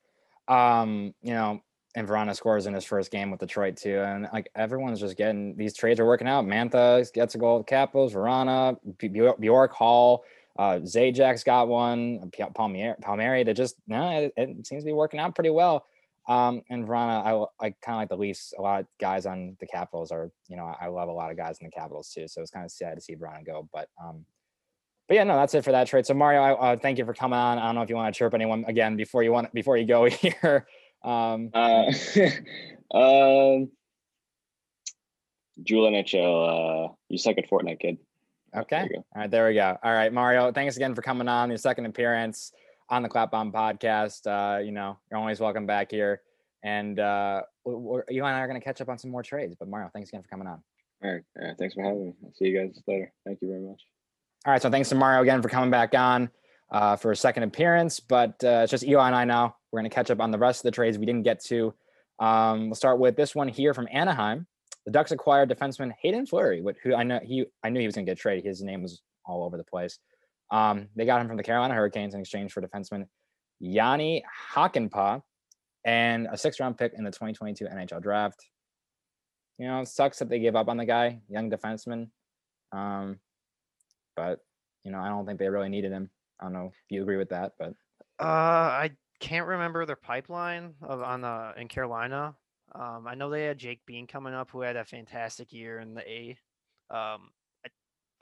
Um, 0.47 1.13
you 1.21 1.33
know, 1.33 1.61
and 1.95 2.07
Vrana 2.07 2.35
scores 2.35 2.65
in 2.65 2.73
his 2.73 2.83
first 2.83 3.11
game 3.11 3.29
with 3.29 3.39
Detroit 3.39 3.77
too, 3.77 3.99
and 3.99 4.27
like 4.33 4.49
everyone's 4.55 4.99
just 4.99 5.15
getting 5.15 5.55
these 5.55 5.75
trades 5.75 5.99
are 5.99 6.05
working 6.05 6.27
out. 6.27 6.45
Mantha 6.45 7.11
gets 7.13 7.35
a 7.35 7.37
goal 7.37 7.59
with 7.59 7.67
Capitals, 7.67 8.13
Vrana, 8.13 8.77
Bjork, 8.97 9.71
Hall, 9.71 10.23
uh, 10.57 10.79
Zajac's 10.83 11.43
got 11.43 11.67
one, 11.67 12.29
P- 12.31 12.43
Palmieri, 12.53 12.95
Palmieri. 13.01 13.43
They 13.43 13.53
just 13.53 13.75
no, 13.87 14.09
it, 14.09 14.33
it 14.37 14.67
seems 14.67 14.83
to 14.83 14.85
be 14.85 14.93
working 14.93 15.19
out 15.19 15.35
pretty 15.35 15.49
well. 15.49 15.85
Um, 16.27 16.61
and 16.69 16.87
Vrana, 16.87 17.49
I 17.59 17.65
I 17.65 17.69
kind 17.81 17.95
of 17.95 18.01
like 18.01 18.09
the 18.09 18.17
Leafs. 18.17 18.53
A 18.57 18.61
lot 18.61 18.81
of 18.81 18.87
guys 18.99 19.25
on 19.25 19.57
the 19.59 19.67
Capitals 19.67 20.11
are, 20.11 20.31
you 20.47 20.55
know, 20.55 20.73
I 20.79 20.87
love 20.87 21.09
a 21.09 21.13
lot 21.13 21.31
of 21.31 21.37
guys 21.37 21.57
in 21.59 21.65
the 21.65 21.71
Capitals 21.71 22.09
too. 22.09 22.27
So 22.27 22.41
it's 22.41 22.51
kind 22.51 22.65
of 22.65 22.71
sad 22.71 22.95
to 22.95 23.01
see 23.01 23.15
Vrana 23.15 23.45
go, 23.45 23.67
but 23.73 23.89
um, 24.01 24.25
but 25.07 25.15
yeah, 25.15 25.23
no, 25.23 25.35
that's 25.35 25.53
it 25.53 25.63
for 25.63 25.71
that 25.71 25.87
trade. 25.87 26.05
So 26.05 26.13
Mario, 26.13 26.41
I 26.41 26.73
uh, 26.73 26.77
thank 26.77 26.97
you 26.97 27.05
for 27.05 27.13
coming 27.13 27.37
on. 27.37 27.57
I 27.57 27.65
don't 27.65 27.75
know 27.75 27.81
if 27.81 27.89
you 27.89 27.95
want 27.95 28.13
to 28.13 28.17
chirp 28.17 28.33
anyone 28.33 28.63
again 28.67 28.95
before 28.95 29.23
you 29.23 29.31
want 29.31 29.51
before 29.53 29.77
you 29.77 29.85
go 29.85 30.05
here. 30.09 30.67
Um, 31.03 31.49
Uh, 31.53 31.91
um, 32.93 33.69
Jewel 35.61 35.91
NHL, 35.91 36.89
uh, 36.89 36.93
you 37.09 37.17
suck 37.17 37.37
at 37.37 37.49
Fortnite, 37.49 37.79
kid. 37.79 37.97
Okay. 38.55 38.87
All 38.95 39.03
right, 39.15 39.31
there 39.31 39.47
we 39.47 39.55
go. 39.55 39.77
All 39.83 39.93
right, 39.93 40.13
Mario, 40.13 40.51
thanks 40.51 40.75
again 40.75 40.93
for 40.93 41.01
coming 41.01 41.27
on 41.27 41.49
your 41.49 41.57
second 41.57 41.85
appearance 41.85 42.51
on 42.89 43.01
the 43.01 43.09
Clapbomb 43.09 43.51
podcast. 43.51 44.27
Uh, 44.27 44.59
you 44.59 44.71
know, 44.71 44.99
you're 45.09 45.19
always 45.19 45.39
welcome 45.39 45.65
back 45.65 45.89
here. 45.89 46.21
And 46.63 46.99
uh, 46.99 47.41
you 47.65 48.03
and 48.09 48.25
I 48.25 48.39
are 48.39 48.47
going 48.47 48.59
to 48.59 48.63
catch 48.63 48.79
up 48.79 48.89
on 48.89 48.97
some 48.97 49.11
more 49.11 49.23
trades. 49.23 49.55
But 49.59 49.67
Mario, 49.67 49.89
thanks 49.93 50.09
again 50.09 50.21
for 50.21 50.29
coming 50.29 50.47
on. 50.47 50.63
All 51.03 51.11
right. 51.11 51.23
Uh, 51.41 51.53
thanks 51.57 51.73
for 51.73 51.83
having 51.83 52.05
me. 52.05 52.13
I'll 52.23 52.33
see 52.33 52.45
you 52.45 52.59
guys 52.59 52.79
later. 52.87 53.11
Thank 53.25 53.39
you 53.41 53.49
very 53.49 53.61
much. 53.61 53.81
All 54.45 54.51
right, 54.51 54.61
so 54.61 54.69
thanks 54.69 54.89
to 54.89 54.95
Mario 54.95 55.21
again 55.21 55.41
for 55.41 55.49
coming 55.49 55.71
back 55.71 55.95
on 55.95 56.29
uh, 56.71 56.95
for 56.95 57.11
a 57.11 57.15
second 57.15 57.43
appearance. 57.43 57.99
But 57.99 58.43
uh, 58.43 58.61
it's 58.63 58.71
just 58.71 58.83
Eli 58.83 59.07
and 59.07 59.15
I 59.15 59.25
now. 59.25 59.55
We're 59.71 59.79
going 59.79 59.89
to 59.89 59.95
catch 59.95 60.11
up 60.11 60.21
on 60.21 60.31
the 60.31 60.37
rest 60.37 60.59
of 60.59 60.63
the 60.63 60.71
trades 60.71 60.97
we 60.97 61.05
didn't 61.05 61.23
get 61.23 61.43
to. 61.45 61.73
Um, 62.19 62.67
we'll 62.67 62.75
start 62.75 62.99
with 62.99 63.15
this 63.15 63.33
one 63.33 63.47
here 63.47 63.73
from 63.73 63.87
Anaheim. 63.91 64.47
The 64.85 64.91
Ducks 64.91 65.11
acquired 65.11 65.49
defenseman 65.49 65.91
Haydn 66.01 66.25
Fleury, 66.25 66.63
who 66.83 66.95
I 66.95 67.03
know 67.03 67.19
he 67.23 67.45
I 67.63 67.69
knew 67.69 67.79
he 67.79 67.85
was 67.85 67.95
going 67.95 68.05
to 68.05 68.09
get 68.09 68.19
traded. 68.19 68.45
His 68.45 68.61
name 68.61 68.81
was 68.81 69.01
all 69.25 69.43
over 69.43 69.57
the 69.57 69.63
place. 69.63 69.99
Um, 70.51 70.89
they 70.95 71.05
got 71.05 71.21
him 71.21 71.27
from 71.27 71.37
the 71.37 71.43
Carolina 71.43 71.73
Hurricanes 71.73 72.13
in 72.13 72.19
exchange 72.19 72.51
for 72.51 72.61
defenseman 72.61 73.07
Jani 73.59 74.23
Hakanpää 74.53 75.21
and 75.85 76.27
a 76.31 76.37
six 76.37 76.59
round 76.59 76.77
pick 76.77 76.93
in 76.93 77.03
the 77.03 77.11
2022 77.11 77.65
NHL 77.65 78.01
draft. 78.01 78.45
You 79.57 79.67
know, 79.67 79.81
it 79.81 79.87
sucks 79.87 80.19
that 80.19 80.29
they 80.29 80.39
gave 80.39 80.55
up 80.55 80.67
on 80.67 80.77
the 80.77 80.85
guy, 80.85 81.19
young 81.29 81.49
defenseman. 81.49 82.09
Um, 82.71 83.19
but 84.15 84.39
you 84.83 84.91
know, 84.91 84.99
I 84.99 85.07
don't 85.09 85.25
think 85.25 85.39
they 85.39 85.49
really 85.49 85.69
needed 85.69 85.91
him. 85.91 86.09
I 86.39 86.45
don't 86.45 86.53
know 86.53 86.71
if 86.73 86.75
you 86.89 87.01
agree 87.01 87.17
with 87.17 87.29
that, 87.29 87.53
but 87.57 87.73
Uh, 88.19 88.25
I 88.83 88.91
can't 89.19 89.47
remember 89.47 89.85
their 89.85 89.95
pipeline 89.95 90.73
of 90.81 91.01
on 91.01 91.21
the 91.21 91.53
in 91.57 91.67
Carolina. 91.67 92.35
Um, 92.75 93.05
I 93.07 93.15
know 93.15 93.29
they 93.29 93.45
had 93.45 93.57
Jake 93.57 93.85
Bean 93.85 94.07
coming 94.07 94.33
up, 94.33 94.49
who 94.51 94.61
had 94.61 94.75
a 94.75 94.85
fantastic 94.85 95.53
year 95.53 95.79
in 95.79 95.93
the 95.93 96.01
A. 96.09 96.37
Um, 96.89 97.29
I 97.65 97.69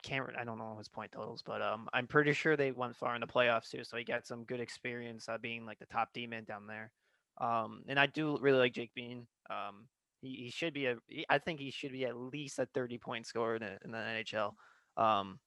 can't, 0.04 0.30
I 0.38 0.44
don't 0.44 0.58
know 0.58 0.76
his 0.78 0.90
point 0.90 1.12
totals, 1.12 1.42
but 1.46 1.62
um, 1.62 1.88
I'm 1.94 2.08
pretty 2.08 2.34
sure 2.34 2.58
they 2.58 2.72
went 2.72 2.96
far 2.96 3.16
in 3.16 3.22
the 3.22 3.28
playoffs 3.28 3.70
too. 3.70 3.84
So 3.84 3.98
he 3.98 4.04
got 4.04 4.28
some 4.28 4.44
good 4.44 4.60
experience 4.60 5.30
uh, 5.30 5.38
being 5.38 5.66
like 5.66 5.80
the 5.80 5.86
top 5.86 6.10
D 6.14 6.28
man 6.28 6.44
down 6.44 6.68
there. 6.68 6.92
Um, 7.40 7.84
and 7.88 8.00
I 8.00 8.08
do 8.08 8.38
really 8.42 8.60
like 8.60 8.74
Jake 8.74 8.94
Bean. 8.94 9.26
Um, 9.50 9.88
he, 10.22 10.36
he 10.36 10.50
should 10.52 10.74
be 10.74 10.88
a. 10.88 10.98
I 11.30 11.38
think 11.38 11.60
he 11.60 11.72
should 11.72 11.94
be 11.94 12.06
at 12.06 12.18
least 12.18 12.60
a 12.60 12.66
30 12.66 12.98
point 12.98 13.26
scorer 13.26 13.56
in 13.56 13.62
the, 13.62 13.78
in 13.86 13.92
the 13.92 13.98
NHL. 13.98 14.54
Um, 14.98 15.40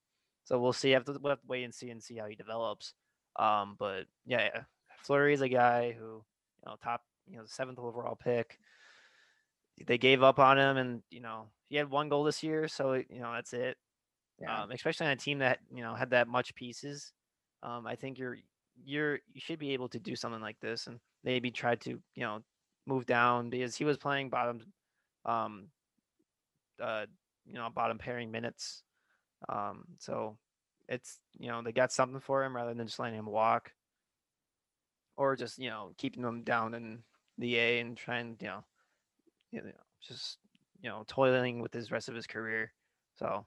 so 0.43 0.59
we'll 0.59 0.73
see. 0.73 0.89
We'll 0.89 1.29
have 1.29 1.41
to 1.41 1.47
wait 1.47 1.63
and 1.63 1.73
see 1.73 1.89
and 1.91 2.03
see 2.03 2.17
how 2.17 2.25
he 2.25 2.35
develops. 2.35 2.93
But 3.37 4.05
yeah, 4.25 4.49
Fleury 4.97 5.33
is 5.33 5.41
a 5.41 5.49
guy 5.49 5.91
who, 5.91 6.05
you 6.05 6.65
know, 6.65 6.75
top, 6.83 7.01
you 7.27 7.37
know, 7.37 7.43
seventh 7.45 7.79
overall 7.79 8.15
pick. 8.15 8.59
They 9.85 9.97
gave 9.97 10.23
up 10.23 10.39
on 10.39 10.57
him, 10.57 10.77
and 10.77 11.03
you 11.09 11.19
know, 11.21 11.47
he 11.69 11.75
had 11.75 11.89
one 11.89 12.09
goal 12.09 12.23
this 12.23 12.43
year, 12.43 12.67
so 12.67 12.93
you 12.93 13.19
know 13.19 13.33
that's 13.33 13.53
it. 13.53 13.77
yeah, 14.39 14.63
Um, 14.63 14.71
especially 14.71 15.07
on 15.07 15.13
a 15.13 15.17
team 15.17 15.39
that 15.39 15.59
you 15.73 15.81
know 15.83 15.95
had 15.95 16.11
that 16.11 16.27
much 16.27 16.55
pieces. 16.55 17.11
Um, 17.63 17.85
I 17.87 17.95
think 17.95 18.17
you're 18.17 18.37
you're 18.83 19.15
you 19.33 19.41
should 19.41 19.59
be 19.59 19.71
able 19.71 19.89
to 19.89 19.99
do 19.99 20.15
something 20.15 20.41
like 20.41 20.59
this 20.59 20.87
and 20.87 20.99
maybe 21.23 21.51
try 21.51 21.75
to 21.75 21.89
you 21.89 22.23
know 22.23 22.41
move 22.85 23.05
down 23.05 23.49
because 23.49 23.75
he 23.75 23.83
was 23.85 23.97
playing 23.97 24.29
bottom, 24.29 24.61
um, 25.25 25.67
uh, 26.81 27.05
you 27.45 27.53
know, 27.53 27.69
bottom 27.73 27.97
pairing 27.97 28.31
minutes. 28.31 28.83
Um, 29.49 29.85
so 29.99 30.37
it's 30.87 31.19
you 31.37 31.49
know 31.49 31.61
they 31.61 31.71
got 31.71 31.91
something 31.91 32.19
for 32.19 32.43
him 32.43 32.55
rather 32.55 32.73
than 32.73 32.87
just 32.87 32.99
letting 32.99 33.17
him 33.19 33.25
walk, 33.25 33.71
or 35.17 35.35
just 35.35 35.57
you 35.57 35.69
know 35.69 35.91
keeping 35.97 36.23
him 36.23 36.43
down 36.43 36.73
in 36.73 37.03
the 37.37 37.57
A 37.57 37.79
and 37.79 37.97
trying 37.97 38.37
you 38.39 38.47
know, 38.47 38.63
you 39.55 39.61
know 39.61 39.71
just 40.05 40.37
you 40.81 40.89
know 40.89 41.03
toiling 41.07 41.59
with 41.59 41.73
his 41.73 41.91
rest 41.91 42.09
of 42.09 42.15
his 42.15 42.27
career. 42.27 42.71
So 43.17 43.45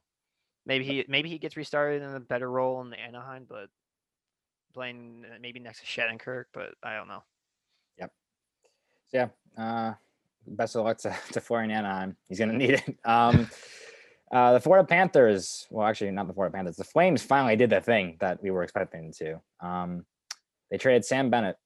maybe 0.66 0.84
he 0.84 1.04
maybe 1.08 1.28
he 1.28 1.38
gets 1.38 1.56
restarted 1.56 2.02
in 2.02 2.14
a 2.14 2.20
better 2.20 2.50
role 2.50 2.80
in 2.80 2.90
the 2.90 2.98
Anaheim, 2.98 3.46
but 3.48 3.68
playing 4.74 5.24
uh, 5.28 5.36
maybe 5.40 5.60
next 5.60 5.80
to 5.80 5.86
Shattenkirk, 5.86 6.44
but 6.52 6.74
I 6.82 6.96
don't 6.96 7.08
know. 7.08 7.22
Yep. 7.98 8.12
So 9.08 9.16
yeah. 9.16 9.28
Uh, 9.62 9.94
best 10.46 10.76
of 10.76 10.84
luck 10.84 10.98
to, 10.98 11.14
to 11.32 11.40
Florian 11.40 11.70
Anaheim. 11.70 12.16
He's 12.28 12.38
gonna 12.38 12.52
need 12.52 12.70
it. 12.70 12.98
Um, 13.04 13.50
uh, 14.32 14.54
the 14.54 14.60
Florida 14.60 14.86
Panthers. 14.86 15.66
Well, 15.70 15.86
actually, 15.86 16.10
not 16.10 16.26
the 16.26 16.34
Florida 16.34 16.54
Panthers. 16.54 16.76
The 16.76 16.84
Flames 16.84 17.22
finally 17.22 17.56
did 17.56 17.70
the 17.70 17.80
thing 17.80 18.16
that 18.20 18.42
we 18.42 18.50
were 18.50 18.62
expecting 18.62 19.12
to. 19.18 19.40
Um, 19.60 20.06
they 20.70 20.78
traded 20.78 21.04
Sam 21.04 21.30
Bennett 21.30 21.56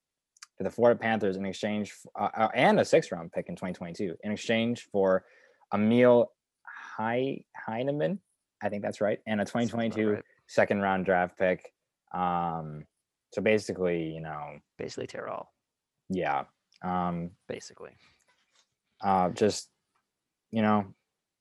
to 0.63 0.69
the 0.69 0.75
Florida 0.75 0.99
Panthers 0.99 1.37
in 1.37 1.45
exchange 1.45 1.93
uh, 2.19 2.29
uh, 2.37 2.49
and 2.55 2.79
a 2.81 2.85
six 2.85 3.11
round 3.13 3.33
pick 3.33 3.49
in 3.49 3.57
2022 3.57 4.17
in 4.23 4.33
exchange 4.33 4.89
for 4.93 5.25
Emil 5.75 6.31
Hei- 6.97 7.45
Heineman. 7.57 8.21
I 8.63 8.69
think 8.69 8.83
that's 8.83 9.01
right, 9.01 9.19
and 9.27 9.41
a 9.41 9.45
2022 9.45 10.11
right. 10.11 10.23
second 10.47 10.81
round 10.81 11.05
draft 11.05 11.37
pick. 11.37 11.73
Um, 12.15 12.85
so 13.33 13.43
basically, 13.43 14.13
you 14.13 14.21
know, 14.21 14.59
Basically, 14.79 15.07
tear 15.07 15.29
all. 15.29 15.53
yeah. 16.09 16.45
Um, 16.83 17.31
Basically, 17.49 17.93
uh, 19.03 19.31
just 19.31 19.69
you 20.51 20.63
know, 20.63 20.87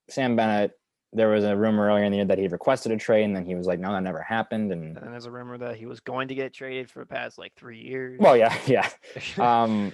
Sam 0.10 0.36
Bennett. 0.36 0.72
There 1.14 1.30
was 1.30 1.44
a 1.44 1.56
rumor 1.56 1.88
earlier 1.88 2.06
in 2.06 2.12
the 2.12 2.20
year 2.20 2.26
that 2.26 2.38
he 2.38 2.48
requested 2.48 2.92
a 2.92 2.98
trade, 2.98 3.24
and 3.24 3.36
then 3.36 3.46
he 3.46 3.56
was 3.56 3.68
like, 3.68 3.80
"No, 3.80 3.92
that 3.92 4.02
never 4.02 4.22
happened." 4.22 4.72
And 4.72 4.98
and 4.98 5.12
there's 5.14 5.26
a 5.26 5.32
rumor 5.32 5.58
that 5.58 5.76
he 5.76 5.86
was 5.86 6.00
going 6.00 6.30
to 6.30 6.36
get 6.36 6.54
traded 6.54 6.90
for 6.90 7.00
the 7.00 7.06
past 7.06 7.38
like 7.38 7.54
three 7.56 7.80
years. 7.80 8.20
well, 8.20 8.38
yeah, 8.38 8.58
yeah. 8.68 8.90
um, 9.38 9.92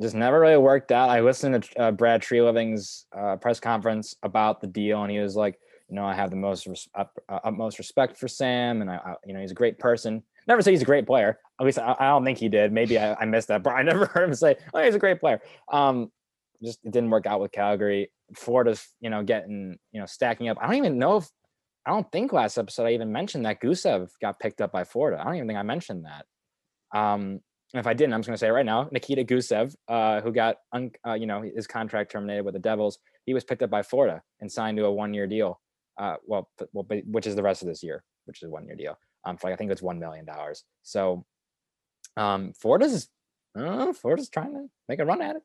just 0.00 0.14
never 0.14 0.40
really 0.40 0.56
worked 0.56 0.92
out. 0.92 1.08
I 1.08 1.20
listened 1.20 1.62
to 1.62 1.80
uh, 1.80 1.90
Brad 1.92 2.20
Treliving's 2.20 3.06
uh, 3.16 3.36
press 3.36 3.60
conference 3.60 4.14
about 4.22 4.60
the 4.60 4.66
deal, 4.66 5.02
and 5.02 5.10
he 5.10 5.20
was 5.20 5.36
like, 5.36 5.58
"You 5.88 5.94
know, 5.94 6.04
I 6.04 6.14
have 6.14 6.30
the 6.30 6.36
most 6.36 6.66
res- 6.66 6.88
up, 6.94 7.16
uh, 7.28 7.38
utmost 7.44 7.78
respect 7.78 8.16
for 8.16 8.28
Sam, 8.28 8.82
and 8.82 8.90
I, 8.90 8.96
I, 8.96 9.14
you 9.24 9.34
know, 9.34 9.40
he's 9.40 9.52
a 9.52 9.54
great 9.54 9.78
person." 9.78 10.22
Never 10.48 10.62
say 10.62 10.70
he's 10.72 10.82
a 10.82 10.86
great 10.86 11.06
player. 11.06 11.38
At 11.60 11.66
least 11.66 11.78
I, 11.78 11.96
I 11.98 12.08
don't 12.08 12.24
think 12.24 12.38
he 12.38 12.48
did. 12.48 12.72
Maybe 12.72 12.98
I, 12.98 13.14
I 13.14 13.24
missed 13.24 13.48
that, 13.48 13.62
but 13.62 13.70
I 13.70 13.82
never 13.82 14.06
heard 14.06 14.28
him 14.28 14.34
say, 14.34 14.56
"Oh, 14.74 14.82
he's 14.82 14.94
a 14.94 14.98
great 14.98 15.20
player." 15.20 15.40
Um, 15.70 16.10
just 16.62 16.80
it 16.84 16.90
didn't 16.92 17.10
work 17.10 17.26
out 17.26 17.40
with 17.40 17.52
Calgary. 17.52 18.10
Florida's, 18.34 18.86
you 19.00 19.10
know, 19.10 19.22
getting, 19.22 19.78
you 19.92 20.00
know, 20.00 20.06
stacking 20.06 20.48
up. 20.48 20.58
I 20.60 20.66
don't 20.66 20.76
even 20.76 20.98
know 20.98 21.18
if 21.18 21.28
I 21.86 21.90
don't 21.90 22.10
think 22.10 22.32
last 22.32 22.58
episode 22.58 22.86
I 22.86 22.94
even 22.94 23.12
mentioned 23.12 23.46
that 23.46 23.60
Gusev 23.60 24.10
got 24.20 24.40
picked 24.40 24.60
up 24.60 24.72
by 24.72 24.82
Florida. 24.84 25.20
I 25.20 25.24
don't 25.24 25.36
even 25.36 25.46
think 25.46 25.58
I 25.58 25.62
mentioned 25.62 26.04
that. 26.04 26.98
Um, 26.98 27.40
if 27.74 27.86
I 27.86 27.94
didn't, 27.94 28.14
I'm 28.14 28.20
just 28.20 28.28
going 28.28 28.34
to 28.34 28.38
say 28.38 28.50
right 28.50 28.66
now. 28.66 28.88
Nikita 28.90 29.24
Gusev, 29.24 29.74
uh, 29.88 30.20
who 30.20 30.32
got, 30.32 30.56
un, 30.72 30.90
uh, 31.06 31.14
you 31.14 31.26
know, 31.26 31.42
his 31.42 31.66
contract 31.66 32.10
terminated 32.10 32.42
with 32.42 32.54
the 32.54 32.60
Devils, 32.60 32.98
he 33.24 33.34
was 33.34 33.44
picked 33.44 33.62
up 33.62 33.70
by 33.70 33.82
Florida 33.82 34.22
and 34.40 34.50
signed 34.50 34.76
to 34.78 34.84
a 34.86 34.92
one-year 34.92 35.26
deal. 35.26 35.60
Uh, 35.98 36.16
well, 36.26 36.48
well, 36.72 36.86
which 37.06 37.26
is 37.26 37.36
the 37.36 37.42
rest 37.42 37.62
of 37.62 37.68
this 37.68 37.82
year, 37.82 38.02
which 38.24 38.42
is 38.42 38.48
a 38.48 38.50
one-year 38.50 38.76
deal. 38.76 38.98
Um, 39.24 39.36
for 39.36 39.48
like 39.48 39.54
I 39.54 39.56
think 39.56 39.72
it's 39.72 39.82
one 39.82 39.98
million 39.98 40.24
dollars. 40.24 40.64
So, 40.82 41.24
um, 42.16 42.52
Florida's, 42.52 43.08
uh, 43.58 43.92
Florida's 43.92 44.28
trying 44.28 44.52
to 44.52 44.66
make 44.88 45.00
a 45.00 45.04
run 45.04 45.22
at 45.22 45.36
it. 45.36 45.42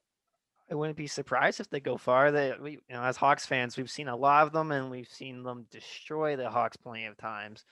I 0.71 0.75
wouldn't 0.75 0.97
be 0.97 1.07
surprised 1.07 1.59
if 1.59 1.69
they 1.69 1.81
go 1.81 1.97
far. 1.97 2.31
They, 2.31 2.53
we, 2.59 2.71
you 2.71 2.79
know, 2.91 3.03
as 3.03 3.17
Hawks 3.17 3.45
fans, 3.45 3.75
we've 3.75 3.91
seen 3.91 4.07
a 4.07 4.15
lot 4.15 4.47
of 4.47 4.53
them, 4.53 4.71
and 4.71 4.89
we've 4.89 5.07
seen 5.07 5.43
them 5.43 5.65
destroy 5.69 6.37
the 6.37 6.49
Hawks 6.49 6.77
plenty 6.77 7.05
of 7.05 7.17
times, 7.17 7.65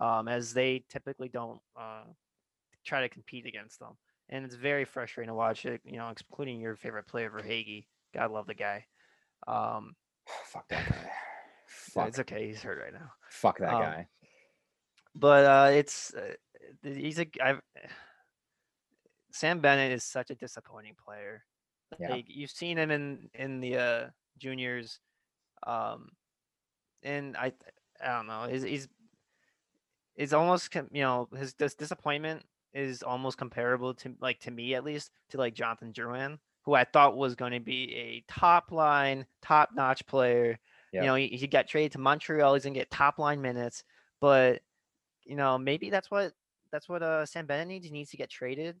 um, 0.00 0.26
as 0.26 0.54
they 0.54 0.82
typically 0.88 1.28
don't 1.28 1.60
uh, 1.78 2.04
try 2.82 3.02
to 3.02 3.10
compete 3.10 3.44
against 3.44 3.78
them, 3.78 3.98
and 4.30 4.44
it's 4.46 4.54
very 4.54 4.86
frustrating 4.86 5.28
to 5.28 5.34
watch 5.34 5.66
it. 5.66 5.82
You 5.84 5.98
know, 5.98 6.08
including 6.08 6.58
your 6.58 6.76
favorite 6.76 7.06
player, 7.06 7.30
Verhaeghe. 7.30 7.84
God 8.14 8.30
love 8.30 8.46
the 8.46 8.54
guy. 8.54 8.86
Um, 9.46 9.94
Fuck 10.46 10.66
that 10.68 10.88
guy. 10.88 11.10
Fuck, 11.66 12.08
it's 12.08 12.18
okay. 12.20 12.46
He's 12.46 12.62
hurt 12.62 12.80
right 12.82 12.92
now. 12.92 13.10
fuck 13.28 13.58
that 13.58 13.74
um, 13.74 13.82
guy. 13.82 14.06
but 15.14 15.44
uh, 15.44 15.70
it's 15.72 16.14
uh, 16.14 16.32
he's 16.82 17.18
a 17.18 17.26
I've, 17.42 17.60
Sam 19.32 19.60
Bennett 19.60 19.92
is 19.92 20.04
such 20.04 20.30
a 20.30 20.34
disappointing 20.34 20.94
player. 21.04 21.44
Yeah. 21.98 22.10
Like, 22.10 22.24
you've 22.28 22.50
seen 22.50 22.78
him 22.78 22.90
in 22.90 23.30
in 23.34 23.60
the 23.60 23.76
uh, 23.76 24.06
juniors, 24.38 25.00
um, 25.66 26.10
and 27.02 27.36
I 27.36 27.52
I 28.02 28.16
don't 28.16 28.26
know. 28.26 28.46
He's 28.50 28.62
he's 28.62 28.88
it's 30.16 30.32
almost 30.32 30.74
you 30.74 31.02
know 31.02 31.28
his 31.36 31.54
dis- 31.54 31.74
disappointment 31.74 32.42
is 32.74 33.02
almost 33.02 33.38
comparable 33.38 33.94
to 33.94 34.14
like 34.20 34.40
to 34.40 34.50
me 34.50 34.74
at 34.74 34.84
least 34.84 35.10
to 35.30 35.38
like 35.38 35.54
Jonathan 35.54 35.92
Drouin, 35.92 36.38
who 36.62 36.74
I 36.74 36.84
thought 36.84 37.16
was 37.16 37.34
going 37.34 37.52
to 37.52 37.60
be 37.60 37.94
a 37.94 38.24
top 38.28 38.72
line, 38.72 39.26
top 39.42 39.70
notch 39.74 40.06
player. 40.06 40.58
Yep. 40.92 41.02
You 41.02 41.06
know, 41.08 41.14
he, 41.14 41.28
he 41.28 41.46
got 41.46 41.68
traded 41.68 41.92
to 41.92 41.98
Montreal. 41.98 42.54
He's 42.54 42.64
gonna 42.64 42.74
get 42.74 42.90
top 42.90 43.18
line 43.18 43.40
minutes, 43.40 43.84
but 44.20 44.60
you 45.24 45.36
know 45.36 45.58
maybe 45.58 45.90
that's 45.90 46.10
what 46.10 46.32
that's 46.70 46.88
what 46.88 47.02
uh 47.02 47.26
Sam 47.26 47.46
Bennett 47.46 47.68
needs. 47.68 47.86
He 47.86 47.92
needs 47.92 48.10
to 48.10 48.16
get 48.16 48.30
traded, 48.30 48.76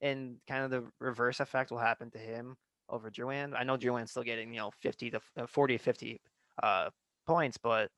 and 0.00 0.36
kind 0.48 0.64
of 0.64 0.70
the 0.70 0.84
reverse 1.00 1.40
effect 1.40 1.70
will 1.70 1.78
happen 1.78 2.10
to 2.10 2.18
him 2.18 2.56
over 2.88 3.10
Drouin. 3.10 3.54
I 3.58 3.64
know 3.64 3.76
Drouin's 3.76 4.10
still 4.10 4.22
getting 4.22 4.52
you 4.52 4.60
know 4.60 4.70
fifty 4.80 5.10
to 5.10 5.20
uh, 5.36 5.46
forty 5.46 5.76
to 5.76 5.82
fifty 5.82 6.20
uh 6.62 6.90
points, 7.26 7.58
but 7.58 7.90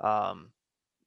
um 0.00 0.52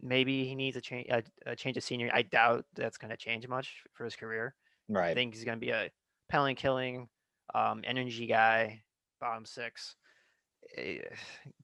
maybe 0.01 0.45
he 0.45 0.55
needs 0.55 0.75
a 0.75 0.81
change 0.81 1.07
a, 1.09 1.23
a 1.45 1.55
change 1.55 1.77
of 1.77 1.83
scenery. 1.83 2.11
I 2.11 2.23
doubt 2.23 2.65
that's 2.75 2.97
going 2.97 3.11
to 3.11 3.17
change 3.17 3.47
much 3.47 3.83
for 3.93 4.03
his 4.03 4.15
career. 4.15 4.53
Right. 4.89 5.11
I 5.11 5.13
think 5.13 5.33
he's 5.33 5.45
going 5.45 5.57
to 5.57 5.65
be 5.65 5.71
a 5.71 5.89
penalty 6.29 6.55
killing, 6.55 7.07
um, 7.55 7.83
energy 7.85 8.27
guy, 8.27 8.81
bottom 9.21 9.45
six. 9.45 9.95
Eh, 10.77 10.99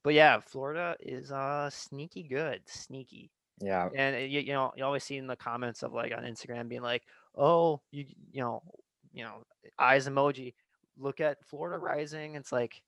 But 0.03 0.13
yeah, 0.13 0.39
Florida 0.39 0.95
is 1.01 1.31
uh 1.31 1.69
sneaky 1.69 2.23
good, 2.23 2.61
sneaky. 2.65 3.31
Yeah. 3.61 3.89
And 3.93 4.15
uh, 4.15 4.19
you, 4.19 4.39
you 4.39 4.53
know, 4.53 4.71
you 4.77 4.85
always 4.85 5.03
see 5.03 5.17
in 5.17 5.27
the 5.27 5.35
comments 5.35 5.83
of 5.83 5.91
like 5.91 6.13
on 6.15 6.23
Instagram 6.23 6.69
being 6.69 6.81
like, 6.81 7.03
"Oh, 7.35 7.81
you 7.91 8.05
you 8.31 8.41
know, 8.41 8.63
you 9.11 9.23
know, 9.23 9.43
eyes 9.77 10.07
emoji. 10.07 10.53
Look 10.97 11.19
at 11.19 11.43
Florida 11.45 11.77
rising." 11.77 12.35
It's 12.35 12.51
like, 12.51 12.81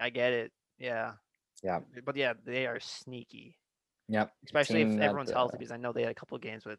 I 0.00 0.10
get 0.10 0.32
it, 0.32 0.52
yeah, 0.78 1.12
Yeah. 1.62 1.80
but 2.04 2.16
yeah, 2.16 2.34
they 2.44 2.66
are 2.66 2.80
sneaky 2.80 3.58
Yep. 4.08 4.32
especially 4.44 4.82
if 4.82 4.88
team 4.88 4.98
that, 4.98 5.04
everyone's 5.06 5.30
healthy 5.30 5.56
uh, 5.56 5.58
because 5.58 5.72
I 5.72 5.76
know 5.76 5.92
they 5.92 6.02
had 6.02 6.10
a 6.10 6.14
couple 6.14 6.36
of 6.36 6.42
games 6.42 6.64
with 6.64 6.78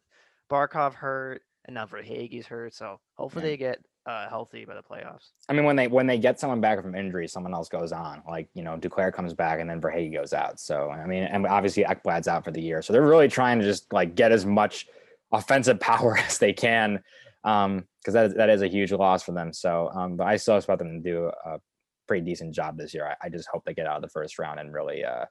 Barkov 0.50 0.94
hurt 0.94 1.44
and 1.66 1.76
now 1.76 1.86
Verhaeghe's 1.86 2.48
hurt. 2.48 2.74
So 2.74 3.00
hopefully 3.16 3.46
Yeah. 3.46 3.50
they 3.52 3.58
get 3.58 3.80
uh, 4.06 4.28
healthy 4.30 4.66
by 4.66 4.74
the 4.74 4.82
playoffs. 4.82 5.30
I 5.48 5.54
mean, 5.54 5.66
when 5.66 5.76
they 5.76 5.88
when 5.88 6.08
they 6.08 6.18
get 6.18 6.40
someone 6.40 6.62
back 6.62 6.82
from 6.82 6.96
injury, 6.96 7.28
someone 7.28 7.54
else 7.54 7.70
goes 7.70 7.92
on. 7.92 8.24
Like 8.28 8.50
you 8.56 8.64
know, 8.64 8.78
Duclair 8.78 9.14
comes 9.14 9.34
back 9.34 9.60
and 9.60 9.70
then 9.70 9.80
Verhage 9.80 10.14
goes 10.14 10.34
out. 10.34 10.60
So 10.60 10.90
I 10.90 11.06
mean, 11.06 11.24
and 11.24 11.46
obviously 11.46 11.84
Ekblad's 11.84 12.28
out 12.28 12.44
for 12.44 12.52
the 12.52 12.62
year. 12.62 12.82
So 12.82 12.94
they're 12.94 13.04
really 13.04 13.28
trying 13.28 13.60
to 13.60 13.66
just 13.66 13.92
like 13.94 14.16
get 14.16 14.32
as 14.32 14.46
much 14.46 14.88
offensive 15.32 15.80
power 15.92 16.18
as 16.18 16.38
they 16.38 16.54
can, 16.54 17.04
um, 17.44 17.86
because 18.02 18.14
that 18.14 18.26
is, 18.28 18.34
that 18.36 18.50
is 18.50 18.62
a 18.62 18.68
huge 18.68 18.92
loss 18.92 19.24
for 19.24 19.32
them. 19.32 19.54
So, 19.54 19.90
um, 19.94 20.16
but 20.16 20.28
I 20.28 20.38
still 20.38 20.58
expect 20.58 20.80
them 20.80 21.02
to 21.02 21.10
do 21.10 21.32
a 21.46 21.60
pretty 22.08 22.26
decent 22.26 22.54
job 22.54 22.78
this 22.78 22.94
year. 22.94 23.08
I, 23.08 23.28
I 23.28 23.30
just 23.30 23.50
hope 23.52 23.64
they 23.66 23.74
get 23.74 23.88
out 23.88 23.98
of 23.98 24.02
the 24.02 24.10
first 24.10 24.40
round 24.40 24.60
and 24.60 24.74
really 24.74 25.04
uh, 25.04 25.26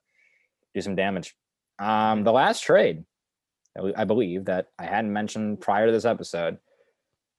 do 0.75 0.81
some 0.81 0.97
damage. 0.97 1.35
Um, 1.79 2.25
the 2.25 2.33
last 2.33 2.63
trade, 2.63 3.05
I 3.97 4.05
believe 4.05 4.47
that 4.47 4.67
I 4.79 4.87
hadn't 4.87 5.13
mentioned 5.13 5.61
prior 5.61 5.87
to 5.87 5.93
this 5.93 6.05
episode, 6.05 6.59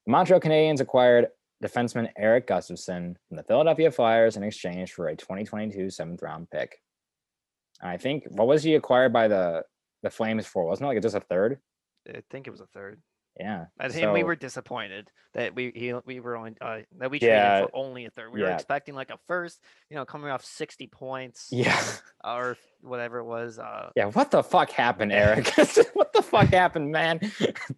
the 0.05 0.11
Montreal 0.11 0.39
Canadiens 0.39 0.79
acquired 0.79 1.27
defenseman 1.63 2.09
Erik 2.17 2.47
Gustafsson 2.47 3.15
from 3.27 3.37
the 3.37 3.43
Philadelphia 3.43 3.91
Flyers 3.91 4.37
in 4.37 4.43
exchange 4.43 4.93
for 4.93 5.09
a 5.09 5.15
2022 5.15 5.89
seventh 5.89 6.21
round 6.21 6.49
pick. 6.49 6.77
And 7.81 7.89
I 7.89 7.97
think 7.97 8.23
what 8.29 8.47
was 8.47 8.63
he 8.63 8.75
acquired 8.75 9.13
by 9.13 9.27
the 9.27 9.63
the 10.01 10.09
Flames 10.09 10.45
for? 10.45 10.65
Wasn't 10.65 10.85
it 10.85 10.93
like 10.93 11.01
just 11.01 11.15
a 11.15 11.19
third? 11.19 11.59
I 12.07 12.21
think 12.29 12.47
it 12.47 12.51
was 12.51 12.61
a 12.61 12.67
third. 12.67 13.01
Yeah. 13.39 13.65
I 13.79 13.87
think 13.87 14.11
we 14.11 14.23
were 14.23 14.35
disappointed 14.35 15.09
that 15.33 15.55
we 15.55 15.71
he, 15.73 15.93
we 16.05 16.19
were 16.19 16.35
only 16.35 16.55
uh, 16.59 16.79
that 16.97 17.09
we 17.09 17.19
traded 17.19 17.35
Yeah, 17.37 17.61
for 17.61 17.69
only 17.73 18.05
a 18.05 18.09
third. 18.09 18.33
We 18.33 18.41
were 18.41 18.49
expecting 18.49 18.95
like 18.95 19.11
a 19.11 19.17
first, 19.27 19.61
you 19.89 19.95
know, 19.95 20.03
coming 20.03 20.29
off 20.29 20.43
sixty 20.43 20.87
points 20.87 21.47
Yeah. 21.51 21.81
or 22.23 22.57
whatever 22.81 23.19
it 23.19 23.25
was. 23.25 23.57
Uh, 23.57 23.91
Yeah. 23.95 24.05
What 24.05 24.31
the 24.31 24.43
fuck 24.43 24.71
happened, 24.71 25.13
Eric? 25.13 25.47
what 25.93 26.11
the 26.11 26.21
fuck 26.21 26.47
happened, 26.47 26.91
man? 26.91 27.19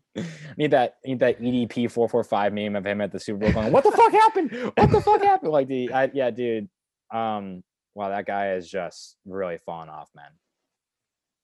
need 0.57 0.71
that 0.71 0.95
need 1.05 1.19
that 1.19 1.39
EDP 1.39 1.91
four 1.91 2.09
four 2.09 2.23
five 2.23 2.53
meme 2.53 2.75
of 2.75 2.85
him 2.85 2.99
at 3.01 3.11
the 3.11 3.19
Super 3.19 3.39
Bowl 3.39 3.51
going, 3.51 3.71
What 3.71 3.83
the 3.83 3.91
fuck 3.91 4.11
happened? 4.13 4.51
What 4.77 4.89
the 4.89 5.01
fuck 5.01 5.21
happened? 5.21 5.51
Like 5.51 5.67
the 5.67 5.91
I, 5.93 6.09
yeah, 6.13 6.31
dude. 6.31 6.69
Um, 7.13 7.61
wow, 7.93 8.09
that 8.09 8.25
guy 8.25 8.53
is 8.53 8.67
just 8.69 9.17
really 9.25 9.57
falling 9.59 9.89
off, 9.89 10.09
man. 10.15 10.31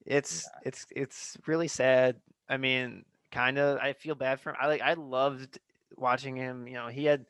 it's 0.06 0.50
it's 0.66 0.86
it's 0.96 1.38
really 1.46 1.68
sad. 1.68 2.16
I 2.50 2.58
mean, 2.58 3.06
kind 3.32 3.58
of 3.58 3.78
I 3.80 3.94
feel 3.94 4.16
bad 4.16 4.40
for 4.40 4.52
him. 4.52 4.56
I 4.60 4.68
like 4.68 4.82
I 4.82 4.94
loved 4.94 5.60
watching 5.96 6.36
him. 6.36 6.68
You 6.68 6.76
know, 6.76 6.88
he 6.88 7.06
had 7.06 7.26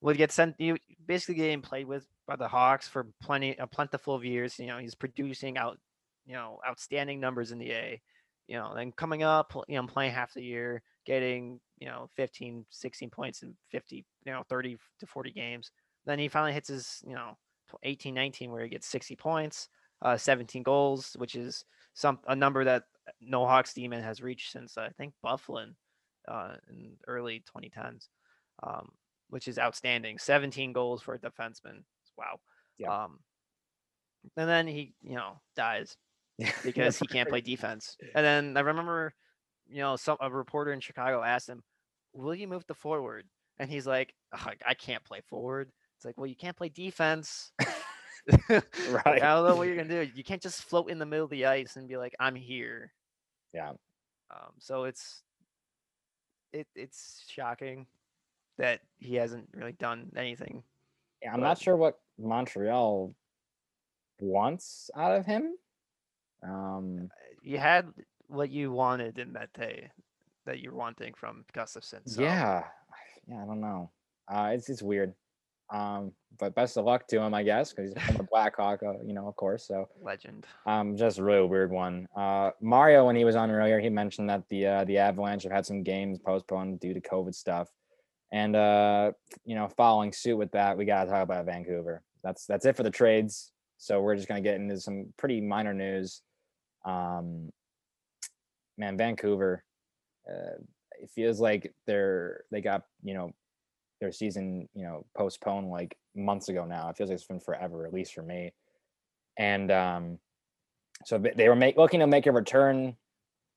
would 0.00 0.16
get 0.16 0.32
sent 0.32 0.56
you 0.58 0.76
basically 1.06 1.36
getting 1.36 1.62
played 1.62 1.86
with 1.86 2.06
by 2.26 2.36
the 2.36 2.48
Hawks 2.48 2.88
for 2.88 3.06
plenty 3.22 3.56
a 3.56 3.66
plentiful 3.66 4.14
of 4.14 4.24
years. 4.24 4.58
You 4.58 4.66
know, 4.66 4.78
he's 4.78 4.94
producing 4.94 5.56
out 5.56 5.78
you 6.26 6.34
know 6.34 6.58
outstanding 6.68 7.20
numbers 7.20 7.52
in 7.52 7.58
the 7.58 7.72
A. 7.72 8.00
You 8.48 8.56
know, 8.58 8.74
then 8.74 8.92
coming 8.92 9.22
up, 9.22 9.54
you 9.68 9.76
know, 9.76 9.86
playing 9.86 10.12
half 10.12 10.34
the 10.34 10.42
year, 10.42 10.82
getting 11.06 11.60
you 11.78 11.86
know 11.86 12.08
15, 12.16 12.66
16 12.70 13.10
points 13.10 13.42
in 13.42 13.54
50, 13.70 14.04
you 14.24 14.32
know, 14.32 14.42
30 14.48 14.76
to 15.00 15.06
40 15.06 15.32
games. 15.32 15.70
Then 16.04 16.18
he 16.18 16.28
finally 16.28 16.52
hits 16.52 16.68
his 16.68 17.02
you 17.06 17.14
know 17.14 17.36
18, 17.82 18.12
19 18.12 18.50
where 18.50 18.64
he 18.64 18.68
gets 18.68 18.88
60 18.88 19.16
points, 19.16 19.68
uh, 20.02 20.16
17 20.16 20.62
goals, 20.62 21.14
which 21.18 21.36
is 21.36 21.64
some 21.94 22.18
a 22.26 22.36
number 22.36 22.64
that 22.64 22.84
no 23.20 23.46
Hawks 23.46 23.74
demon 23.74 24.02
has 24.02 24.22
reached 24.22 24.52
since 24.52 24.76
I 24.78 24.90
think 24.90 25.14
Byfuglien 25.24 25.74
uh, 26.28 26.54
in 26.70 26.92
early 27.06 27.42
2010s, 27.54 28.08
um, 28.62 28.90
which 29.28 29.48
is 29.48 29.58
outstanding. 29.58 30.18
17 30.18 30.72
goals 30.72 31.02
for 31.02 31.14
a 31.14 31.18
defenseman. 31.18 31.84
Wow. 32.16 32.40
Yeah. 32.78 33.04
Um, 33.04 33.18
and 34.36 34.48
then 34.48 34.66
he, 34.66 34.94
you 35.02 35.16
know, 35.16 35.40
dies 35.56 35.96
because 36.64 36.98
he 36.98 37.06
can't 37.06 37.28
play 37.28 37.40
defense. 37.40 37.96
And 38.14 38.24
then 38.24 38.56
I 38.56 38.60
remember, 38.60 39.14
you 39.68 39.80
know, 39.80 39.96
some 39.96 40.16
a 40.20 40.30
reporter 40.30 40.72
in 40.72 40.80
Chicago 40.80 41.22
asked 41.22 41.48
him, 41.48 41.62
"Will 42.12 42.34
you 42.34 42.48
move 42.48 42.66
the 42.66 42.74
forward?" 42.74 43.26
And 43.58 43.70
he's 43.70 43.86
like, 43.86 44.14
"Ugh, 44.32 44.54
"I 44.66 44.74
can't 44.74 45.04
play 45.04 45.20
forward." 45.28 45.70
It's 45.96 46.04
like, 46.04 46.16
well, 46.18 46.26
you 46.26 46.36
can't 46.36 46.56
play 46.56 46.68
defense. 46.68 47.52
Like, 48.48 48.64
Right. 48.84 49.22
I 49.22 49.34
don't 49.34 49.46
know 49.46 49.56
what 49.56 49.66
you're 49.66 49.76
gonna 49.76 50.04
do. 50.04 50.10
You 50.14 50.24
can't 50.24 50.42
just 50.42 50.62
float 50.62 50.90
in 50.90 50.98
the 50.98 51.06
middle 51.06 51.24
of 51.24 51.30
the 51.30 51.46
ice 51.46 51.76
and 51.76 51.88
be 51.88 51.96
like, 51.96 52.14
"I'm 52.20 52.34
here." 52.36 52.92
Yeah. 53.52 53.70
Um, 54.30 54.52
so 54.58 54.84
it's 54.84 55.22
it 56.52 56.66
it's 56.74 57.24
shocking 57.28 57.86
that 58.58 58.80
he 58.98 59.14
hasn't 59.16 59.48
really 59.54 59.72
done 59.72 60.10
anything. 60.16 60.62
Yeah, 61.22 61.32
I'm 61.34 61.40
But- 61.40 61.46
not 61.46 61.58
sure 61.58 61.76
what 61.76 62.00
Montreal 62.18 63.14
wants 64.20 64.90
out 64.94 65.12
of 65.12 65.26
him. 65.26 65.56
Um, 66.42 67.10
You 67.42 67.58
had 67.58 67.92
what 68.28 68.50
you 68.50 68.70
wanted 68.72 69.18
in 69.18 69.32
that 69.34 69.52
day 69.52 69.90
that 70.44 70.60
you're 70.60 70.74
wanting 70.74 71.14
from 71.14 71.44
Gustafsson. 71.52 72.08
So 72.08 72.22
yeah, 72.22 72.68
yeah, 73.26 73.42
I 73.42 73.46
don't 73.46 73.60
know. 73.60 73.90
Uh, 74.28 74.52
it's 74.54 74.68
it's 74.68 74.82
weird. 74.82 75.14
Um, 75.72 76.12
but 76.38 76.54
best 76.54 76.76
of 76.76 76.84
luck 76.84 77.06
to 77.08 77.20
him, 77.20 77.34
I 77.34 77.42
guess, 77.42 77.72
because 77.72 77.94
he's 78.06 78.18
a 78.18 78.22
Blackhawk, 78.22 78.82
uh, 78.82 79.00
you 79.04 79.14
know, 79.14 79.26
of 79.26 79.36
course. 79.36 79.66
So, 79.66 79.88
legend. 80.02 80.46
um, 80.66 80.96
just 80.96 81.18
a 81.18 81.22
really 81.22 81.46
weird 81.46 81.70
one. 81.70 82.06
Uh, 82.16 82.50
Mario, 82.60 83.06
when 83.06 83.16
he 83.16 83.24
was 83.24 83.36
on 83.36 83.50
earlier, 83.50 83.80
he 83.80 83.88
mentioned 83.88 84.28
that 84.28 84.42
the 84.50 84.66
uh, 84.66 84.84
the 84.84 84.98
Avalanche 84.98 85.44
have 85.44 85.52
had 85.52 85.66
some 85.66 85.82
games 85.82 86.18
postponed 86.18 86.80
due 86.80 86.94
to 86.94 87.00
COVID 87.00 87.34
stuff, 87.34 87.68
and 88.32 88.54
uh, 88.54 89.12
you 89.44 89.54
know, 89.54 89.68
following 89.68 90.12
suit 90.12 90.36
with 90.36 90.52
that, 90.52 90.76
we 90.76 90.84
got 90.84 91.04
to 91.04 91.10
talk 91.10 91.22
about 91.22 91.46
Vancouver. 91.46 92.02
That's 92.22 92.46
that's 92.46 92.66
it 92.66 92.76
for 92.76 92.82
the 92.82 92.90
trades. 92.90 93.52
So 93.78 94.00
we're 94.00 94.16
just 94.16 94.28
gonna 94.28 94.40
get 94.40 94.56
into 94.56 94.78
some 94.78 95.12
pretty 95.16 95.40
minor 95.40 95.74
news. 95.74 96.22
Um, 96.84 97.50
man, 98.76 98.96
Vancouver. 98.96 99.64
Uh, 100.28 100.62
it 101.00 101.10
feels 101.10 101.40
like 101.40 101.74
they're 101.86 102.44
they 102.52 102.60
got 102.60 102.82
you 103.02 103.14
know 103.14 103.32
their 104.02 104.12
season 104.12 104.68
you 104.74 104.84
know 104.84 105.06
postponed 105.16 105.70
like 105.70 105.96
months 106.14 106.48
ago 106.48 106.66
now. 106.66 106.88
It 106.90 106.96
feels 106.96 107.08
like 107.08 107.14
it's 107.14 107.26
been 107.26 107.40
forever, 107.40 107.86
at 107.86 107.94
least 107.94 108.12
for 108.12 108.22
me. 108.22 108.52
And 109.38 109.70
um, 109.70 110.18
so 111.06 111.18
they 111.18 111.48
were 111.48 111.56
make, 111.56 111.76
looking 111.76 112.00
to 112.00 112.06
make 112.06 112.26
a 112.26 112.32
return. 112.32 112.96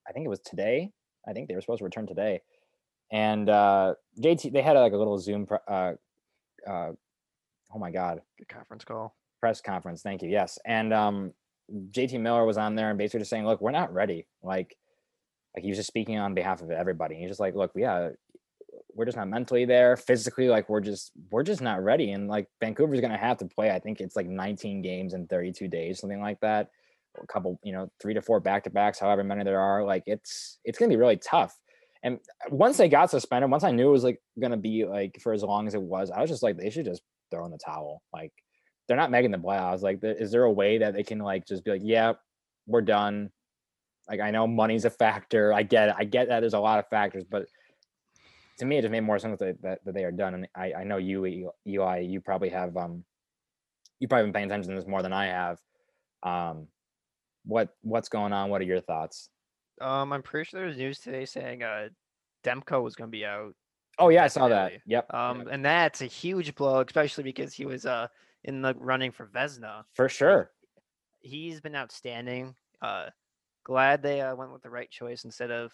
I 0.07 0.13
think 0.13 0.25
it 0.25 0.29
was 0.29 0.39
today. 0.39 0.91
I 1.27 1.33
think 1.33 1.47
they 1.49 1.55
were 1.55 1.61
supposed 1.61 1.79
to 1.79 1.83
return 1.83 2.07
today. 2.07 2.41
And 3.11 3.49
uh, 3.49 3.95
JT, 4.21 4.53
they 4.53 4.61
had 4.61 4.73
like 4.77 4.93
a 4.93 4.97
little 4.97 5.17
Zoom. 5.17 5.47
Uh, 5.67 5.93
uh, 6.65 6.91
oh 7.73 7.79
my 7.79 7.91
God, 7.91 8.21
Good 8.37 8.47
conference 8.47 8.83
call. 8.85 9.15
press 9.41 9.61
conference. 9.61 10.01
Thank 10.01 10.21
you. 10.21 10.29
Yes, 10.29 10.57
and 10.65 10.93
um, 10.93 11.33
JT 11.91 12.19
Miller 12.21 12.45
was 12.45 12.57
on 12.57 12.75
there 12.75 12.89
and 12.89 12.97
basically 12.97 13.19
just 13.19 13.29
saying, 13.29 13.45
"Look, 13.45 13.61
we're 13.61 13.71
not 13.71 13.93
ready." 13.93 14.27
Like, 14.41 14.75
like 15.55 15.63
he 15.63 15.69
was 15.69 15.77
just 15.77 15.87
speaking 15.87 16.17
on 16.17 16.33
behalf 16.33 16.61
of 16.61 16.71
everybody. 16.71 17.15
He's 17.15 17.29
just 17.29 17.39
like, 17.39 17.55
"Look, 17.55 17.71
yeah, 17.75 18.09
we're 18.95 19.05
just 19.05 19.17
not 19.17 19.27
mentally 19.27 19.65
there, 19.65 19.97
physically. 19.97 20.47
Like, 20.47 20.69
we're 20.69 20.81
just 20.81 21.11
we're 21.29 21.43
just 21.43 21.61
not 21.61 21.83
ready." 21.83 22.11
And 22.11 22.27
like 22.27 22.47
Vancouver's 22.61 23.01
gonna 23.01 23.17
have 23.17 23.37
to 23.39 23.45
play. 23.45 23.69
I 23.71 23.79
think 23.79 24.01
it's 24.01 24.15
like 24.15 24.27
19 24.27 24.81
games 24.81 25.13
in 25.13 25.27
32 25.27 25.67
days, 25.67 25.99
something 25.99 26.21
like 26.21 26.39
that. 26.39 26.69
A 27.21 27.27
couple, 27.27 27.59
you 27.63 27.71
know, 27.71 27.89
three 28.01 28.13
to 28.13 28.21
four 28.21 28.39
back 28.39 28.63
to 28.63 28.69
backs, 28.69 28.99
however 28.99 29.23
many 29.23 29.43
there 29.43 29.59
are. 29.59 29.83
Like, 29.83 30.03
it's 30.07 30.59
it's 30.63 30.79
gonna 30.79 30.89
be 30.89 30.95
really 30.95 31.17
tough. 31.17 31.55
And 32.03 32.19
uh, 32.45 32.55
once 32.55 32.77
they 32.77 32.89
got 32.89 33.11
suspended, 33.11 33.51
once 33.51 33.63
I 33.63 33.71
knew 33.71 33.89
it 33.89 33.91
was 33.91 34.03
like 34.03 34.21
gonna 34.39 34.57
be 34.57 34.85
like 34.85 35.19
for 35.21 35.33
as 35.33 35.43
long 35.43 35.67
as 35.67 35.73
it 35.75 35.81
was, 35.81 36.09
I 36.11 36.21
was 36.21 36.29
just 36.29 36.43
like, 36.43 36.57
they 36.57 36.69
should 36.69 36.85
just 36.85 37.01
throw 37.31 37.45
in 37.45 37.51
the 37.51 37.57
towel. 37.57 38.01
Like 38.13 38.31
they're 38.87 38.97
not 38.97 39.11
making 39.11 39.31
the 39.31 39.37
playoffs. 39.37 39.81
Like, 39.81 39.99
is 40.03 40.31
there 40.31 40.43
a 40.43 40.51
way 40.51 40.77
that 40.79 40.93
they 40.93 41.03
can 41.03 41.19
like 41.19 41.45
just 41.45 41.65
be 41.65 41.71
like, 41.71 41.81
yeah, 41.83 42.13
we're 42.67 42.81
done? 42.81 43.31
Like, 44.07 44.19
I 44.19 44.31
know 44.31 44.45
money's 44.45 44.85
a 44.85 44.89
factor. 44.89 45.51
I 45.51 45.63
get 45.63 45.89
it. 45.89 45.95
I 45.97 46.03
get 46.03 46.27
that 46.27 46.41
there's 46.41 46.53
a 46.53 46.59
lot 46.59 46.79
of 46.79 46.87
factors, 46.89 47.23
but 47.23 47.47
to 48.57 48.65
me, 48.65 48.77
it 48.77 48.81
just 48.81 48.91
made 48.91 49.01
more 49.01 49.19
sense 49.19 49.39
that, 49.39 49.61
that, 49.61 49.79
that 49.85 49.93
they 49.93 50.03
are 50.03 50.11
done. 50.11 50.33
And 50.33 50.47
I, 50.55 50.73
I 50.73 50.83
know 50.83 50.97
you, 50.97 51.51
Eli, 51.67 51.99
you 51.99 52.21
probably 52.21 52.49
have 52.49 52.75
um, 52.77 53.03
you 53.99 54.07
probably 54.07 54.25
been 54.25 54.33
paying 54.33 54.45
attention 54.45 54.71
to 54.71 54.79
this 54.79 54.87
more 54.87 55.01
than 55.01 55.13
I 55.13 55.27
have. 55.27 55.59
Um, 56.23 56.67
what 57.45 57.69
what's 57.81 58.09
going 58.09 58.33
on? 58.33 58.49
What 58.49 58.61
are 58.61 58.65
your 58.65 58.81
thoughts? 58.81 59.29
Um, 59.81 60.13
I'm 60.13 60.23
pretty 60.23 60.49
sure 60.49 60.59
there 60.59 60.67
was 60.67 60.77
news 60.77 60.99
today 60.99 61.25
saying 61.25 61.63
uh, 61.63 61.89
Demko 62.43 62.81
was 62.81 62.95
going 62.95 63.09
to 63.09 63.11
be 63.11 63.25
out. 63.25 63.53
Oh 63.99 64.09
yeah, 64.09 64.23
I 64.23 64.27
saw 64.27 64.47
that. 64.49 64.73
Yep. 64.85 65.13
Um, 65.13 65.39
yep, 65.39 65.47
and 65.51 65.65
that's 65.65 66.01
a 66.01 66.05
huge 66.05 66.55
blow, 66.55 66.81
especially 66.81 67.23
because 67.23 67.53
he 67.53 67.65
was 67.65 67.85
uh 67.85 68.07
in 68.43 68.61
the 68.61 68.75
running 68.77 69.11
for 69.11 69.27
Vezina. 69.27 69.83
for 69.93 70.09
sure. 70.09 70.51
He's 71.21 71.61
been 71.61 71.75
outstanding. 71.75 72.55
Uh, 72.81 73.07
glad 73.63 74.03
they 74.03 74.21
uh, 74.21 74.35
went 74.35 74.53
with 74.53 74.61
the 74.61 74.69
right 74.69 74.89
choice 74.89 75.25
instead 75.25 75.51
of 75.51 75.71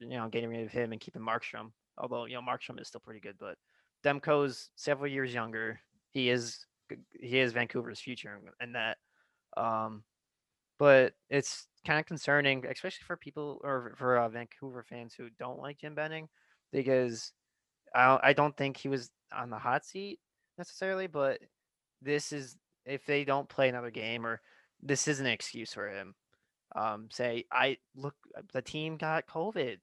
you 0.00 0.16
know 0.16 0.28
getting 0.28 0.50
rid 0.50 0.64
of 0.64 0.72
him 0.72 0.92
and 0.92 1.00
keeping 1.00 1.22
Markstrom. 1.22 1.70
Although 1.98 2.26
you 2.26 2.34
know 2.34 2.42
Markstrom 2.42 2.80
is 2.80 2.88
still 2.88 3.00
pretty 3.00 3.20
good, 3.20 3.36
but 3.38 3.56
Demko's 4.04 4.70
several 4.76 5.10
years 5.10 5.32
younger. 5.34 5.80
He 6.10 6.30
is 6.30 6.66
he 7.18 7.38
is 7.38 7.52
Vancouver's 7.52 8.00
future, 8.00 8.40
and 8.60 8.74
that. 8.74 8.98
Um, 9.56 10.04
but 10.78 11.14
it's 11.30 11.68
kind 11.86 12.00
of 12.00 12.06
concerning, 12.06 12.66
especially 12.66 13.04
for 13.06 13.16
people 13.16 13.60
or 13.62 13.94
for 13.96 14.18
uh, 14.18 14.28
Vancouver 14.28 14.82
fans 14.82 15.14
who 15.14 15.28
don't 15.38 15.60
like 15.60 15.78
Jim 15.78 15.94
Benning, 15.94 16.28
because 16.72 17.32
I 17.94 18.06
don't- 18.08 18.24
I 18.24 18.32
don't 18.32 18.56
think 18.56 18.76
he 18.76 18.88
was 18.88 19.10
on 19.32 19.50
the 19.50 19.58
hot 19.58 19.84
seat 19.84 20.20
necessarily, 20.58 21.06
but 21.06 21.40
this 22.02 22.32
is 22.32 22.56
if 22.84 23.06
they 23.06 23.24
don't 23.24 23.48
play 23.48 23.68
another 23.68 23.90
game 23.90 24.26
or 24.26 24.40
this 24.82 25.08
is 25.08 25.20
an 25.20 25.26
excuse 25.26 25.72
for 25.72 25.88
him. 25.88 26.14
Um, 26.76 27.08
say 27.10 27.44
I 27.52 27.78
look, 27.94 28.16
the 28.52 28.62
team 28.62 28.96
got 28.96 29.26
COVID. 29.26 29.78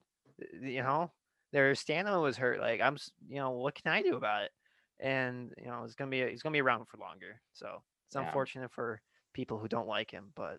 You 0.60 0.82
know, 0.82 1.12
their 1.52 1.74
stamina 1.74 2.20
was 2.20 2.36
hurt. 2.36 2.60
Like 2.60 2.80
I'm, 2.80 2.96
you 3.28 3.36
know, 3.36 3.50
what 3.50 3.74
can 3.74 3.92
I 3.92 4.02
do 4.02 4.16
about 4.16 4.44
it? 4.44 4.52
And 5.00 5.52
you 5.58 5.66
know, 5.66 5.84
it's 5.84 5.94
gonna 5.94 6.10
be 6.10 6.28
he's 6.30 6.42
gonna 6.42 6.52
be 6.52 6.62
around 6.62 6.86
for 6.86 6.98
longer. 6.98 7.40
So 7.52 7.82
it's 8.08 8.16
Yeah. 8.16 8.26
unfortunate 8.26 8.72
for 8.72 9.02
people 9.34 9.58
who 9.58 9.68
don't 9.68 9.88
like 9.88 10.10
him, 10.10 10.32
but 10.36 10.58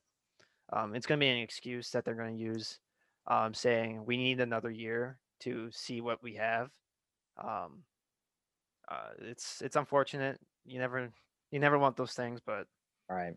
um, 0.71 0.95
it's 0.95 1.05
gonna 1.05 1.19
be 1.19 1.29
an 1.29 1.37
excuse 1.39 1.91
that 1.91 2.05
they're 2.05 2.15
gonna 2.15 2.31
use, 2.33 2.79
um, 3.27 3.53
saying 3.53 4.05
we 4.05 4.17
need 4.17 4.39
another 4.41 4.71
year 4.71 5.19
to 5.41 5.71
see 5.71 6.01
what 6.01 6.23
we 6.23 6.35
have. 6.35 6.71
Um, 7.37 7.83
uh, 8.87 9.09
it's 9.19 9.61
it's 9.61 9.75
unfortunate. 9.75 10.39
You 10.65 10.79
never 10.79 11.11
you 11.51 11.59
never 11.59 11.77
want 11.79 11.97
those 11.97 12.13
things, 12.13 12.41
but 12.45 12.67
Right. 13.09 13.35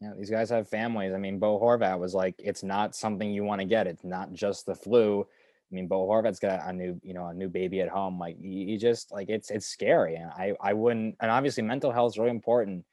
Yeah, 0.00 0.12
these 0.16 0.30
guys 0.30 0.50
have 0.50 0.68
families. 0.68 1.12
I 1.12 1.18
mean, 1.18 1.38
Bo 1.38 1.58
Horvat 1.60 1.98
was 1.98 2.14
like, 2.14 2.36
it's 2.38 2.62
not 2.62 2.94
something 2.94 3.32
you 3.32 3.44
want 3.44 3.60
to 3.60 3.66
get. 3.66 3.86
It's 3.88 4.04
not 4.04 4.32
just 4.32 4.66
the 4.66 4.74
flu. 4.74 5.26
I 5.70 5.74
mean, 5.74 5.86
Bo 5.86 6.06
Horvat's 6.06 6.38
got 6.38 6.66
a 6.66 6.72
new, 6.72 6.98
you 7.02 7.14
know, 7.14 7.26
a 7.26 7.34
new 7.34 7.48
baby 7.48 7.80
at 7.80 7.88
home. 7.88 8.18
Like 8.18 8.36
you, 8.40 8.78
just 8.78 9.12
like 9.12 9.28
it's 9.28 9.50
it's 9.50 9.66
scary. 9.66 10.16
And 10.16 10.30
I 10.30 10.54
I 10.60 10.72
wouldn't. 10.72 11.16
And 11.20 11.30
obviously, 11.30 11.62
mental 11.62 11.92
health 11.92 12.12
is 12.12 12.18
really 12.18 12.30
important 12.30 12.84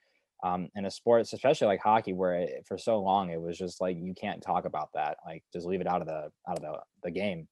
um, 0.43 0.69
in 0.75 0.85
a 0.85 0.91
sport, 0.91 1.21
especially 1.21 1.67
like 1.67 1.79
hockey, 1.81 2.13
where 2.13 2.35
it, 2.35 2.65
for 2.67 2.77
so 2.77 2.99
long 2.99 3.29
it 3.29 3.41
was 3.41 3.57
just 3.57 3.79
like 3.79 3.97
you 3.97 4.13
can't 4.13 4.41
talk 4.41 4.65
about 4.65 4.89
that. 4.93 5.17
Like 5.25 5.43
just 5.53 5.65
leave 5.65 5.81
it 5.81 5.87
out 5.87 6.01
of 6.01 6.07
the 6.07 6.31
out 6.49 6.57
of 6.57 6.61
the 6.61 6.79
the 7.03 7.11
game. 7.11 7.47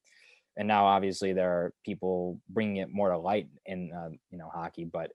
And 0.55 0.67
now, 0.67 0.85
obviously, 0.85 1.33
there 1.33 1.51
are 1.51 1.73
people 1.83 2.39
bringing 2.49 2.77
it 2.77 2.89
more 2.89 3.09
to 3.09 3.17
light 3.17 3.47
in 3.65 3.91
uh, 3.93 4.09
you 4.29 4.37
know 4.37 4.49
hockey, 4.53 4.83
but 4.83 5.11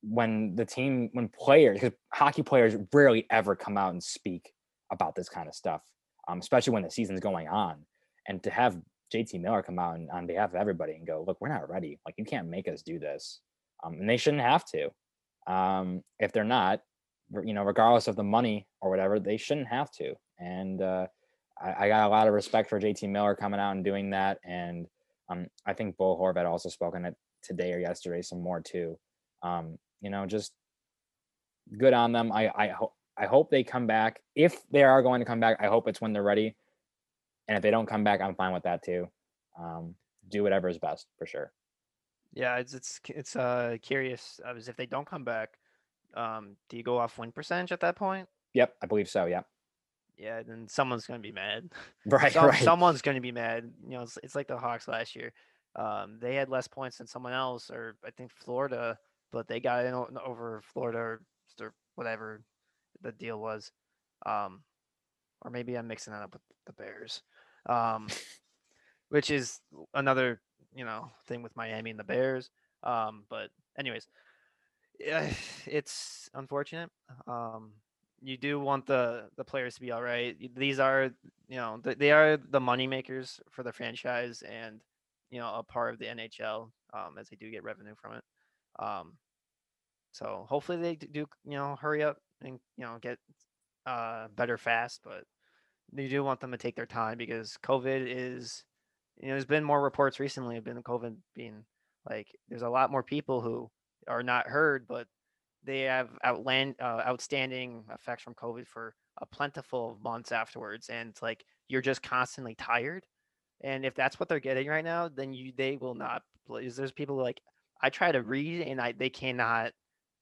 when 0.00 0.54
the 0.54 0.64
team 0.64 1.10
when 1.12 1.28
players 1.28 1.80
because 1.80 1.96
hockey 2.12 2.42
players 2.42 2.76
rarely 2.92 3.26
ever 3.30 3.56
come 3.56 3.78
out 3.78 3.92
and 3.92 4.02
speak 4.02 4.52
about 4.90 5.14
this 5.14 5.30
kind 5.30 5.48
of 5.48 5.54
stuff 5.54 5.80
um, 6.28 6.38
especially 6.38 6.72
when 6.72 6.82
the 6.82 6.90
season's 6.90 7.20
going 7.20 7.48
on 7.48 7.76
and 8.28 8.42
to 8.42 8.50
have 8.50 8.76
jt 9.14 9.40
miller 9.40 9.62
come 9.62 9.78
out 9.78 9.96
and 9.96 10.10
on 10.10 10.26
behalf 10.26 10.50
of 10.50 10.56
everybody 10.56 10.94
and 10.94 11.06
go 11.06 11.24
look 11.26 11.38
we're 11.40 11.48
not 11.48 11.68
ready 11.68 11.98
like 12.04 12.14
you 12.18 12.24
can't 12.24 12.48
make 12.48 12.68
us 12.68 12.82
do 12.82 12.98
this 12.98 13.40
um, 13.84 13.94
and 13.94 14.08
they 14.08 14.16
shouldn't 14.16 14.42
have 14.42 14.64
to 14.64 14.90
um, 15.46 16.02
if 16.18 16.32
they're 16.32 16.44
not 16.44 16.80
you 17.44 17.54
know 17.54 17.62
regardless 17.62 18.08
of 18.08 18.16
the 18.16 18.24
money 18.24 18.66
or 18.80 18.90
whatever 18.90 19.18
they 19.18 19.36
shouldn't 19.36 19.68
have 19.68 19.90
to 19.90 20.14
and 20.38 20.82
uh, 20.82 21.06
I, 21.60 21.84
I 21.84 21.88
got 21.88 22.06
a 22.06 22.10
lot 22.10 22.26
of 22.26 22.34
respect 22.34 22.68
for 22.68 22.80
JT 22.80 23.08
Miller 23.08 23.34
coming 23.34 23.60
out 23.60 23.72
and 23.72 23.84
doing 23.84 24.10
that, 24.10 24.38
and 24.44 24.86
um, 25.28 25.46
I 25.66 25.72
think 25.72 25.96
Bo 25.96 26.16
Horvat 26.18 26.46
also 26.46 26.68
spoken 26.68 27.04
it 27.04 27.14
today 27.42 27.72
or 27.72 27.78
yesterday 27.78 28.22
some 28.22 28.40
more 28.40 28.60
too. 28.60 28.98
Um, 29.42 29.78
you 30.00 30.10
know, 30.10 30.26
just 30.26 30.52
good 31.78 31.94
on 31.94 32.12
them. 32.12 32.32
I 32.32 32.50
I 32.54 32.68
hope 32.68 32.92
I 33.16 33.26
hope 33.26 33.50
they 33.50 33.62
come 33.62 33.86
back. 33.86 34.20
If 34.34 34.60
they 34.70 34.82
are 34.82 35.02
going 35.02 35.20
to 35.20 35.26
come 35.26 35.40
back, 35.40 35.58
I 35.60 35.66
hope 35.66 35.88
it's 35.88 36.00
when 36.00 36.12
they're 36.12 36.22
ready. 36.22 36.56
And 37.48 37.56
if 37.56 37.62
they 37.62 37.70
don't 37.70 37.86
come 37.86 38.04
back, 38.04 38.20
I'm 38.20 38.34
fine 38.34 38.52
with 38.52 38.62
that 38.64 38.82
too. 38.82 39.08
Um, 39.58 39.94
do 40.28 40.42
whatever 40.42 40.68
is 40.68 40.78
best 40.78 41.06
for 41.18 41.26
sure. 41.26 41.52
Yeah, 42.32 42.56
it's 42.56 42.74
it's 42.74 43.00
it's 43.08 43.36
uh 43.36 43.76
curious 43.82 44.40
uh, 44.44 44.54
as 44.56 44.68
if 44.68 44.76
they 44.76 44.86
don't 44.86 45.06
come 45.06 45.24
back. 45.24 45.58
Um, 46.14 46.56
do 46.68 46.76
you 46.76 46.82
go 46.82 46.98
off 46.98 47.18
win 47.18 47.32
percentage 47.32 47.72
at 47.72 47.80
that 47.80 47.96
point? 47.96 48.28
Yep, 48.54 48.74
I 48.82 48.86
believe 48.86 49.08
so. 49.08 49.26
Yeah. 49.26 49.42
Yeah, 50.16 50.42
then 50.42 50.68
someone's 50.68 51.06
gonna 51.06 51.20
be 51.20 51.32
mad. 51.32 51.70
Right. 52.06 52.32
Some, 52.32 52.46
right. 52.46 52.62
Someone's 52.62 53.02
gonna 53.02 53.20
be 53.20 53.32
mad. 53.32 53.70
You 53.84 53.96
know, 53.96 54.02
it's, 54.02 54.18
it's 54.22 54.34
like 54.34 54.48
the 54.48 54.56
Hawks 54.56 54.88
last 54.88 55.16
year. 55.16 55.32
Um, 55.76 56.18
they 56.20 56.36
had 56.36 56.48
less 56.48 56.68
points 56.68 56.98
than 56.98 57.06
someone 57.06 57.32
else, 57.32 57.70
or 57.70 57.96
I 58.04 58.10
think 58.10 58.30
Florida, 58.30 58.96
but 59.32 59.48
they 59.48 59.58
got 59.58 59.84
in 59.84 59.94
over 60.24 60.62
Florida 60.72 60.98
or, 60.98 61.20
or 61.60 61.74
whatever 61.96 62.42
the 63.02 63.12
deal 63.12 63.40
was. 63.40 63.72
Um, 64.24 64.62
or 65.42 65.50
maybe 65.50 65.76
I'm 65.76 65.88
mixing 65.88 66.12
that 66.12 66.22
up 66.22 66.32
with 66.32 66.42
the 66.66 66.72
Bears. 66.72 67.22
Um, 67.66 68.08
which 69.08 69.30
is 69.30 69.60
another 69.94 70.40
you 70.74 70.84
know 70.84 71.10
thing 71.26 71.42
with 71.42 71.56
Miami 71.56 71.90
and 71.90 71.98
the 71.98 72.04
Bears. 72.04 72.50
Um, 72.82 73.24
but 73.28 73.50
anyways, 73.78 74.08
yeah, 74.98 75.32
it's 75.66 76.28
unfortunate. 76.34 76.90
Um, 77.26 77.72
you 78.22 78.36
do 78.36 78.58
want 78.58 78.86
the 78.86 79.28
the 79.36 79.44
players 79.44 79.74
to 79.74 79.80
be 79.80 79.92
all 79.92 80.02
right. 80.02 80.36
These 80.56 80.78
are 80.78 81.10
you 81.48 81.56
know 81.56 81.80
th- 81.82 81.98
they 81.98 82.12
are 82.12 82.36
the 82.36 82.60
money 82.60 82.86
makers 82.86 83.40
for 83.50 83.62
the 83.62 83.72
franchise 83.72 84.42
and 84.42 84.80
you 85.30 85.38
know 85.38 85.54
a 85.54 85.62
part 85.62 85.92
of 85.92 85.98
the 85.98 86.06
NHL 86.06 86.70
um, 86.92 87.18
as 87.18 87.28
they 87.28 87.36
do 87.36 87.50
get 87.50 87.64
revenue 87.64 87.94
from 88.00 88.14
it. 88.14 88.24
Um, 88.78 89.12
so 90.12 90.46
hopefully 90.48 90.78
they 90.78 90.96
do 90.96 91.26
you 91.44 91.56
know 91.56 91.76
hurry 91.80 92.02
up 92.02 92.18
and 92.40 92.58
you 92.76 92.84
know 92.84 92.98
get 93.00 93.18
uh, 93.86 94.28
better 94.34 94.56
fast, 94.56 95.00
but 95.04 95.24
you 95.92 96.08
do 96.08 96.24
want 96.24 96.40
them 96.40 96.52
to 96.52 96.58
take 96.58 96.76
their 96.76 96.86
time 96.86 97.18
because 97.18 97.58
COVID 97.62 98.06
is 98.06 98.64
you 99.18 99.28
know 99.28 99.34
there's 99.34 99.44
been 99.44 99.64
more 99.64 99.82
reports 99.82 100.18
recently 100.20 100.56
of 100.56 100.64
been 100.64 100.82
COVID 100.82 101.16
being 101.34 101.64
like 102.08 102.28
there's 102.48 102.62
a 102.62 102.68
lot 102.68 102.90
more 102.90 103.02
people 103.02 103.40
who 103.40 103.70
are 104.08 104.22
not 104.22 104.46
heard, 104.46 104.86
but 104.86 105.06
they 105.64 105.82
have 105.82 106.10
outland 106.22 106.74
uh, 106.80 107.02
outstanding 107.06 107.84
effects 107.92 108.22
from 108.22 108.34
COVID 108.34 108.66
for 108.66 108.94
a 109.18 109.26
plentiful 109.26 109.92
of 109.92 110.02
months 110.02 110.32
afterwards, 110.32 110.88
and 110.88 111.10
it's 111.10 111.22
like 111.22 111.44
you're 111.68 111.80
just 111.80 112.02
constantly 112.02 112.54
tired. 112.54 113.06
And 113.62 113.86
if 113.86 113.94
that's 113.94 114.20
what 114.20 114.28
they're 114.28 114.40
getting 114.40 114.68
right 114.68 114.84
now, 114.84 115.08
then 115.08 115.32
you 115.32 115.52
they 115.56 115.76
will 115.76 115.94
not. 115.94 116.22
There's 116.48 116.92
people 116.92 117.16
like 117.16 117.40
I 117.80 117.90
try 117.90 118.12
to 118.12 118.22
read 118.22 118.62
and 118.62 118.80
I 118.80 118.92
they 118.92 119.10
cannot 119.10 119.72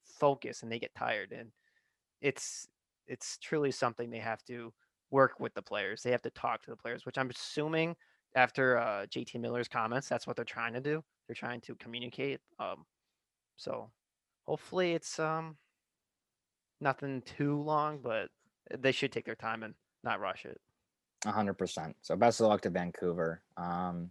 focus 0.04 0.62
and 0.62 0.70
they 0.70 0.78
get 0.78 0.94
tired, 0.94 1.32
and 1.32 1.50
it's 2.20 2.68
it's 3.06 3.38
truly 3.38 3.72
something 3.72 4.10
they 4.10 4.18
have 4.18 4.44
to 4.44 4.72
work 5.12 5.38
with 5.38 5.54
the 5.54 5.62
players. 5.62 6.02
They 6.02 6.10
have 6.10 6.22
to 6.22 6.30
talk 6.30 6.62
to 6.62 6.70
the 6.70 6.76
players, 6.76 7.06
which 7.06 7.18
I'm 7.18 7.30
assuming 7.30 7.94
after 8.34 8.78
uh, 8.78 9.06
JT 9.06 9.40
Miller's 9.40 9.68
comments, 9.68 10.08
that's 10.08 10.26
what 10.26 10.36
they're 10.36 10.44
trying 10.44 10.72
to 10.72 10.80
do. 10.80 11.02
They're 11.28 11.34
trying 11.34 11.60
to 11.62 11.74
communicate. 11.76 12.40
Um, 12.58 12.84
so 13.56 13.90
hopefully 14.44 14.92
it's 14.92 15.18
um 15.18 15.56
nothing 16.80 17.22
too 17.22 17.60
long, 17.60 18.00
but 18.02 18.28
they 18.76 18.92
should 18.92 19.12
take 19.12 19.26
their 19.26 19.36
time 19.36 19.62
and 19.62 19.74
not 20.02 20.20
rush 20.20 20.46
it. 20.46 20.60
hundred 21.24 21.54
percent. 21.54 21.94
So 22.00 22.16
best 22.16 22.40
of 22.40 22.48
luck 22.48 22.62
to 22.62 22.70
Vancouver. 22.70 23.42
Um, 23.56 24.10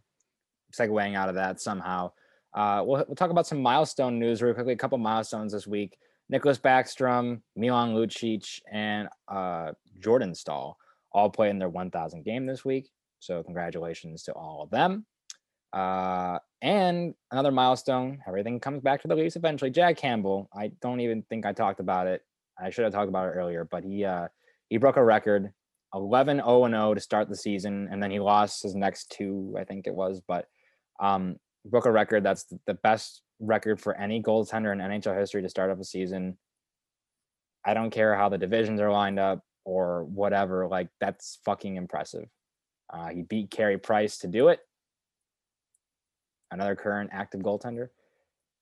segueing 0.73 1.15
out 1.15 1.29
of 1.29 1.35
that 1.35 1.59
somehow. 1.59 2.11
Uh, 2.53 2.83
we'll, 2.85 3.03
we'll 3.07 3.15
talk 3.15 3.31
about 3.31 3.47
some 3.47 3.61
milestone 3.61 4.19
news 4.19 4.41
really 4.41 4.53
quickly. 4.53 4.73
A 4.73 4.77
couple 4.77 4.97
milestones 4.97 5.51
this 5.53 5.67
week. 5.67 5.97
Nicklas 6.31 6.59
Backstrom, 6.59 7.41
Milan 7.57 7.93
Lucic, 7.93 8.61
and 8.71 9.09
uh, 9.27 9.71
Jordan 9.99 10.33
Staal 10.33 10.77
all 11.13 11.29
played 11.29 11.51
in 11.51 11.59
their 11.59 11.69
1,000 11.69 12.23
game 12.23 12.45
this 12.45 12.63
week. 12.65 12.89
So 13.19 13.43
congratulations 13.43 14.23
to 14.23 14.33
all 14.33 14.63
of 14.63 14.69
them. 14.69 15.05
Uh, 15.73 16.39
and 16.61 17.13
another 17.31 17.51
milestone. 17.51 18.21
Everything 18.27 18.59
comes 18.59 18.81
back 18.81 19.01
to 19.01 19.07
the 19.07 19.15
Leafs 19.15 19.35
eventually. 19.35 19.71
Jack 19.71 19.97
Campbell. 19.97 20.49
I 20.53 20.71
don't 20.81 20.99
even 20.99 21.23
think 21.23 21.45
I 21.45 21.53
talked 21.53 21.79
about 21.79 22.07
it. 22.07 22.21
I 22.59 22.69
should 22.69 22.83
have 22.83 22.93
talked 22.93 23.09
about 23.09 23.29
it 23.29 23.37
earlier, 23.37 23.65
but 23.69 23.83
he 23.83 24.03
uh, 24.05 24.27
he 24.69 24.77
broke 24.77 24.97
a 24.97 25.03
record 25.03 25.51
11 25.93 26.37
0 26.37 26.67
0 26.67 26.93
to 26.93 26.99
start 26.99 27.29
the 27.29 27.35
season, 27.35 27.87
and 27.91 28.01
then 28.01 28.11
he 28.11 28.19
lost 28.19 28.63
his 28.63 28.75
next 28.75 29.11
two, 29.11 29.55
I 29.57 29.63
think 29.63 29.87
it 29.87 29.95
was, 29.95 30.21
but 30.27 30.45
um, 30.99 31.37
broke 31.65 31.85
a 31.85 31.91
record 31.91 32.23
that's 32.23 32.45
the 32.67 32.73
best 32.75 33.21
record 33.39 33.81
for 33.81 33.97
any 33.97 34.21
goaltender 34.21 34.71
in 34.71 34.79
NHL 34.79 35.17
history 35.17 35.41
to 35.41 35.49
start 35.49 35.71
up 35.71 35.79
a 35.79 35.83
season. 35.83 36.37
I 37.65 37.73
don't 37.73 37.91
care 37.91 38.15
how 38.15 38.29
the 38.29 38.37
divisions 38.37 38.79
are 38.81 38.91
lined 38.91 39.19
up 39.19 39.43
or 39.63 40.03
whatever, 40.05 40.67
like 40.67 40.89
that's 40.99 41.39
fucking 41.45 41.75
impressive. 41.75 42.25
Uh, 42.91 43.09
he 43.09 43.21
beat 43.21 43.51
Carey 43.51 43.77
Price 43.77 44.17
to 44.19 44.27
do 44.27 44.49
it, 44.49 44.59
another 46.51 46.75
current 46.75 47.09
active 47.13 47.41
goaltender. 47.41 47.89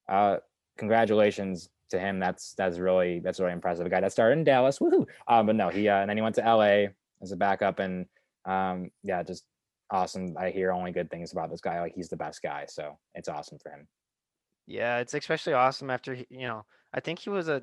Uh, 0.07 0.37
congratulations 0.77 1.69
to 1.89 1.99
him. 1.99 2.19
That's 2.19 2.53
that's 2.53 2.77
really 2.77 3.19
that's 3.19 3.39
really 3.39 3.53
impressive. 3.53 3.85
A 3.85 3.89
guy 3.89 4.01
that 4.01 4.11
started 4.11 4.37
in 4.39 4.43
Dallas, 4.43 4.79
woohoo! 4.79 5.05
Um, 5.27 5.45
but 5.45 5.55
no, 5.55 5.69
he 5.69 5.87
uh, 5.87 5.99
and 5.99 6.09
then 6.09 6.17
he 6.17 6.23
went 6.23 6.35
to 6.35 6.41
LA 6.41 6.87
as 7.21 7.31
a 7.31 7.35
backup, 7.37 7.79
and 7.79 8.05
um, 8.45 8.91
yeah, 9.03 9.23
just 9.23 9.45
awesome. 9.91 10.35
I 10.37 10.49
hear 10.49 10.71
only 10.71 10.91
good 10.91 11.09
things 11.09 11.31
about 11.31 11.49
this 11.49 11.61
guy. 11.61 11.79
Like 11.81 11.93
he's 11.95 12.09
the 12.09 12.17
best 12.17 12.41
guy, 12.41 12.65
so 12.67 12.97
it's 13.15 13.29
awesome 13.29 13.57
for 13.59 13.71
him. 13.71 13.87
Yeah, 14.67 14.99
it's 14.99 15.13
especially 15.13 15.53
awesome 15.53 15.89
after 15.89 16.13
you 16.29 16.47
know. 16.47 16.65
I 16.93 16.99
think 17.01 17.19
he 17.19 17.29
was 17.29 17.49
a, 17.49 17.61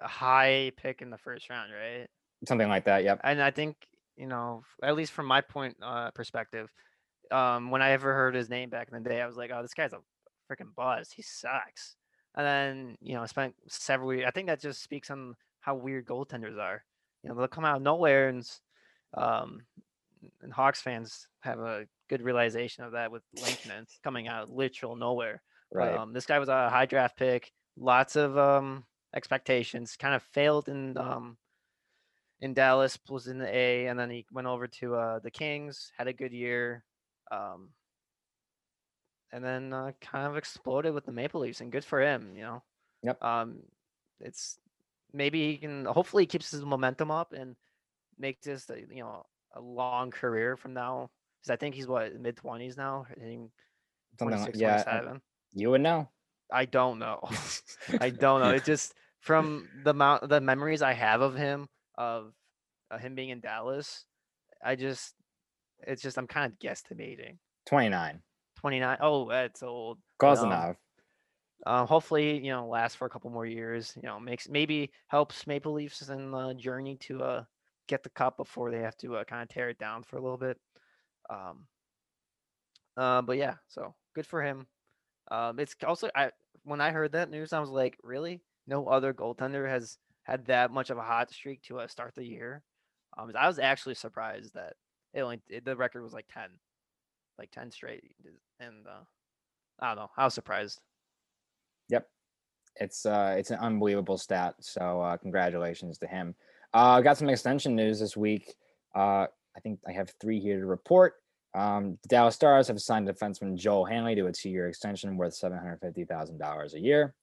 a 0.00 0.08
high 0.08 0.72
pick 0.76 1.00
in 1.00 1.10
the 1.10 1.18
first 1.18 1.48
round, 1.48 1.70
right? 1.72 2.08
Something 2.46 2.68
like 2.68 2.84
that. 2.84 3.04
Yep. 3.04 3.20
And 3.24 3.42
I 3.42 3.50
think 3.50 3.76
you 4.16 4.26
know, 4.26 4.62
at 4.82 4.96
least 4.96 5.12
from 5.12 5.26
my 5.26 5.40
point 5.40 5.76
uh, 5.82 6.10
perspective, 6.10 6.72
um, 7.30 7.70
when 7.70 7.80
I 7.80 7.92
ever 7.92 8.12
heard 8.12 8.34
his 8.34 8.50
name 8.50 8.68
back 8.68 8.88
in 8.92 9.02
the 9.02 9.08
day, 9.08 9.20
I 9.20 9.26
was 9.26 9.36
like, 9.36 9.50
oh, 9.52 9.62
this 9.62 9.74
guy's 9.74 9.94
a 9.94 9.98
freaking 10.50 10.74
buzz. 10.76 11.10
He 11.10 11.22
sucks. 11.22 11.96
And 12.36 12.46
then 12.46 12.96
you 13.00 13.14
know, 13.14 13.22
I 13.22 13.26
spent 13.26 13.54
several. 13.68 14.12
years. 14.12 14.26
I 14.28 14.30
think 14.30 14.48
that 14.48 14.60
just 14.60 14.82
speaks 14.82 15.10
on 15.10 15.34
how 15.60 15.74
weird 15.74 16.06
goaltenders 16.06 16.58
are. 16.58 16.84
You 17.22 17.30
know, 17.30 17.36
they'll 17.36 17.48
come 17.48 17.64
out 17.64 17.76
of 17.76 17.82
nowhere 17.82 18.28
and 18.28 18.46
um, 19.16 19.62
and 20.42 20.52
Hawks 20.52 20.80
fans 20.80 21.26
have 21.40 21.58
a 21.58 21.86
good 22.08 22.22
realization 22.22 22.84
of 22.84 22.92
that 22.92 23.10
with 23.10 23.22
Lankinen 23.42 23.86
coming 24.04 24.28
out 24.28 24.44
of 24.44 24.50
literal 24.50 24.96
nowhere. 24.96 25.42
Right. 25.72 25.96
um, 25.96 26.12
this 26.12 26.26
guy 26.26 26.38
was 26.38 26.48
a 26.48 26.68
high 26.68 26.86
draft 26.86 27.16
pick. 27.16 27.52
Lots 27.76 28.16
of 28.16 28.36
um, 28.36 28.84
expectations. 29.14 29.96
Kind 29.96 30.14
of 30.14 30.22
failed 30.22 30.68
in 30.68 30.96
um, 30.98 31.36
in 32.40 32.54
Dallas. 32.54 32.98
Was 33.08 33.26
in 33.26 33.38
the 33.38 33.54
A, 33.54 33.86
and 33.86 33.98
then 33.98 34.10
he 34.10 34.26
went 34.32 34.46
over 34.46 34.66
to 34.66 34.94
uh, 34.94 35.18
the 35.18 35.30
Kings. 35.30 35.92
Had 35.96 36.08
a 36.08 36.12
good 36.12 36.32
year. 36.32 36.84
Um, 37.30 37.70
and 39.32 39.44
then 39.44 39.72
uh, 39.72 39.92
kind 40.00 40.26
of 40.26 40.36
exploded 40.36 40.92
with 40.94 41.06
the 41.06 41.12
Maple 41.12 41.40
Leafs, 41.40 41.60
and 41.60 41.72
good 41.72 41.84
for 41.84 42.00
him. 42.00 42.32
You 42.34 42.42
know. 42.42 42.62
Yep. 43.02 43.22
Um, 43.22 43.58
it's 44.20 44.58
maybe 45.12 45.52
he 45.52 45.56
can. 45.58 45.84
Hopefully, 45.84 46.24
he 46.24 46.28
keeps 46.28 46.50
his 46.50 46.64
momentum 46.64 47.10
up 47.10 47.32
and 47.32 47.56
makes 48.18 48.44
this 48.44 48.68
a, 48.70 48.80
you 48.80 49.02
know 49.02 49.24
a 49.54 49.60
long 49.60 50.10
career 50.10 50.56
from 50.56 50.74
now. 50.74 51.10
Because 51.40 51.52
I 51.52 51.56
think 51.56 51.74
he's 51.74 51.86
what 51.86 52.18
mid 52.20 52.36
twenties 52.36 52.76
now, 52.76 53.06
hitting 53.16 53.50
26, 54.18 54.58
yeah. 54.58 54.76
uh, 54.76 54.82
27. 54.82 55.20
You 55.54 55.70
would 55.70 55.80
know. 55.80 56.08
I 56.52 56.64
don't 56.64 56.98
know. 56.98 57.20
I 58.00 58.10
don't 58.10 58.40
know. 58.40 58.50
It 58.54 58.64
just 58.64 58.94
from 59.20 59.68
the 59.84 59.90
amount 59.90 60.28
the 60.28 60.40
memories 60.40 60.82
I 60.82 60.92
have 60.92 61.20
of 61.20 61.34
him 61.34 61.68
of 61.96 62.32
uh, 62.90 62.98
him 62.98 63.14
being 63.14 63.30
in 63.30 63.40
Dallas, 63.40 64.04
I 64.64 64.76
just 64.76 65.14
it's 65.86 66.02
just 66.02 66.18
I'm 66.18 66.26
kind 66.26 66.52
of 66.52 66.58
guesstimating. 66.58 67.38
29. 67.66 68.20
29. 68.58 68.98
Oh, 69.00 69.28
that's 69.28 69.62
old. 69.62 69.98
Close 70.18 70.40
Um. 70.42 70.76
Um, 71.66 71.86
hopefully, 71.86 72.38
you 72.38 72.50
know, 72.50 72.66
last 72.66 72.96
for 72.96 73.06
a 73.06 73.10
couple 73.10 73.30
more 73.30 73.46
years. 73.46 73.92
You 73.96 74.08
know, 74.08 74.18
makes 74.18 74.48
maybe 74.48 74.90
helps 75.08 75.46
Maple 75.46 75.72
Leafs 75.72 76.08
in 76.08 76.30
the 76.30 76.54
journey 76.54 76.96
to 77.02 77.22
uh 77.22 77.44
get 77.86 78.02
the 78.02 78.10
cup 78.10 78.36
before 78.36 78.70
they 78.70 78.80
have 78.80 78.96
to 78.98 79.16
uh, 79.16 79.24
kind 79.24 79.42
of 79.42 79.48
tear 79.48 79.68
it 79.70 79.78
down 79.78 80.02
for 80.02 80.16
a 80.16 80.22
little 80.22 80.38
bit. 80.38 80.58
Um. 81.28 81.66
Uh, 82.96 83.22
but 83.22 83.36
yeah, 83.36 83.54
so 83.68 83.94
good 84.14 84.26
for 84.26 84.42
him. 84.42 84.66
Um, 85.30 85.58
it's 85.58 85.74
also 85.86 86.10
I 86.14 86.30
when 86.64 86.80
I 86.80 86.90
heard 86.90 87.12
that 87.12 87.30
news, 87.30 87.52
I 87.52 87.60
was 87.60 87.70
like, 87.70 87.96
really? 88.02 88.42
No 88.66 88.86
other 88.86 89.14
goaltender 89.14 89.68
has 89.68 89.98
had 90.24 90.46
that 90.46 90.70
much 90.70 90.90
of 90.90 90.98
a 90.98 91.02
hot 91.02 91.30
streak 91.32 91.62
to 91.62 91.80
uh, 91.80 91.86
start 91.86 92.14
the 92.14 92.24
year. 92.24 92.62
Um, 93.18 93.32
I 93.36 93.46
was 93.46 93.58
actually 93.58 93.94
surprised 93.94 94.54
that 94.54 94.74
it 95.12 95.22
only 95.22 95.40
it, 95.48 95.64
the 95.64 95.76
record 95.76 96.02
was 96.02 96.12
like 96.12 96.26
ten, 96.32 96.50
like 97.38 97.50
ten 97.50 97.70
straight, 97.70 98.04
and 98.60 98.86
uh, 98.86 99.04
I 99.80 99.88
don't 99.88 99.96
know. 99.96 100.10
I 100.16 100.24
was 100.24 100.34
surprised. 100.34 100.80
Yep. 101.88 102.06
It's 102.76 103.04
uh 103.04 103.34
it's 103.36 103.50
an 103.50 103.58
unbelievable 103.58 104.18
stat. 104.18 104.54
So 104.60 105.00
uh 105.00 105.16
congratulations 105.16 105.98
to 105.98 106.06
him. 106.06 106.34
Uh 106.72 107.00
got 107.00 107.18
some 107.18 107.28
extension 107.28 107.74
news 107.74 107.98
this 107.98 108.16
week. 108.16 108.54
Uh 108.94 109.26
I 109.56 109.60
think 109.62 109.80
I 109.88 109.92
have 109.92 110.12
three 110.20 110.38
here 110.38 110.60
to 110.60 110.66
report. 110.66 111.14
Um, 111.52 111.98
the 112.02 112.08
Dallas 112.08 112.36
Stars 112.36 112.68
have 112.68 112.80
signed 112.80 113.08
defenseman 113.08 113.56
Joel 113.56 113.84
Hanley 113.84 114.14
to 114.14 114.26
a 114.26 114.32
two-year 114.32 114.68
extension 114.68 115.16
worth 115.16 115.34
seven 115.34 115.58
hundred 115.58 115.80
fifty 115.80 116.04
thousand 116.04 116.38
dollars 116.38 116.74
a 116.74 116.80
year. 116.80 117.14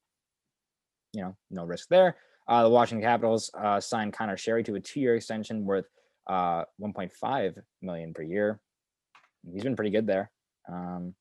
You 1.14 1.22
know, 1.24 1.38
no 1.50 1.64
risk 1.64 1.88
there. 1.88 2.18
Uh, 2.48 2.64
the 2.64 2.70
Washington 2.70 3.06
Capitals 3.06 3.52
uh, 3.62 3.80
signed 3.80 4.14
Conor 4.14 4.38
Sheary 4.38 4.64
to 4.66 4.76
a 4.76 4.80
two-year 4.80 5.16
extension 5.16 5.66
worth 5.66 5.86
uh, 6.28 6.64
1.5 6.82 7.56
million 7.82 8.14
per 8.14 8.24
year. 8.24 8.60
He's 9.52 9.64
been 9.64 9.76
pretty 9.76 9.92
good 9.92 10.08
there. 10.08 10.32
Um, 10.72 11.14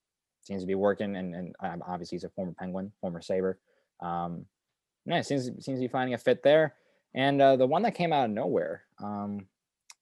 seems 0.42 0.62
to 0.62 0.66
be 0.66 0.74
working, 0.74 1.16
and, 1.16 1.34
and 1.34 1.54
um, 1.60 1.82
obviously 1.86 2.16
he's 2.16 2.24
a 2.24 2.30
former 2.30 2.52
Penguin, 2.56 2.92
former 3.00 3.20
Sabre. 3.20 3.58
Um, 4.00 4.46
yeah, 5.04 5.20
seems 5.22 5.44
seems 5.44 5.78
to 5.78 5.80
be 5.80 5.88
finding 5.88 6.14
a 6.14 6.18
fit 6.18 6.42
there. 6.42 6.74
And 7.14 7.40
uh, 7.40 7.56
the 7.56 7.66
one 7.66 7.82
that 7.82 7.94
came 7.94 8.12
out 8.12 8.26
of 8.26 8.30
nowhere, 8.30 8.82
um, 9.02 9.46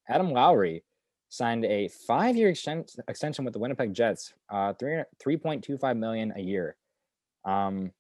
Adam 0.09 0.31
Lowry 0.31 0.85
signed 1.29 1.65
a 1.65 1.89
five-year 2.07 2.53
exten- 2.53 2.99
extension 3.09 3.45
with 3.45 3.53
the 3.55 3.59
Winnipeg 3.61 3.95
Jets, 3.95 4.35
uh, 4.51 4.73
three 4.75 5.03
three 5.21 5.37
point 5.37 5.65
two 5.65 5.79
five 5.79 5.97
million 5.97 6.33
a 6.37 6.41
year. 6.41 6.77
Um, 7.45 7.93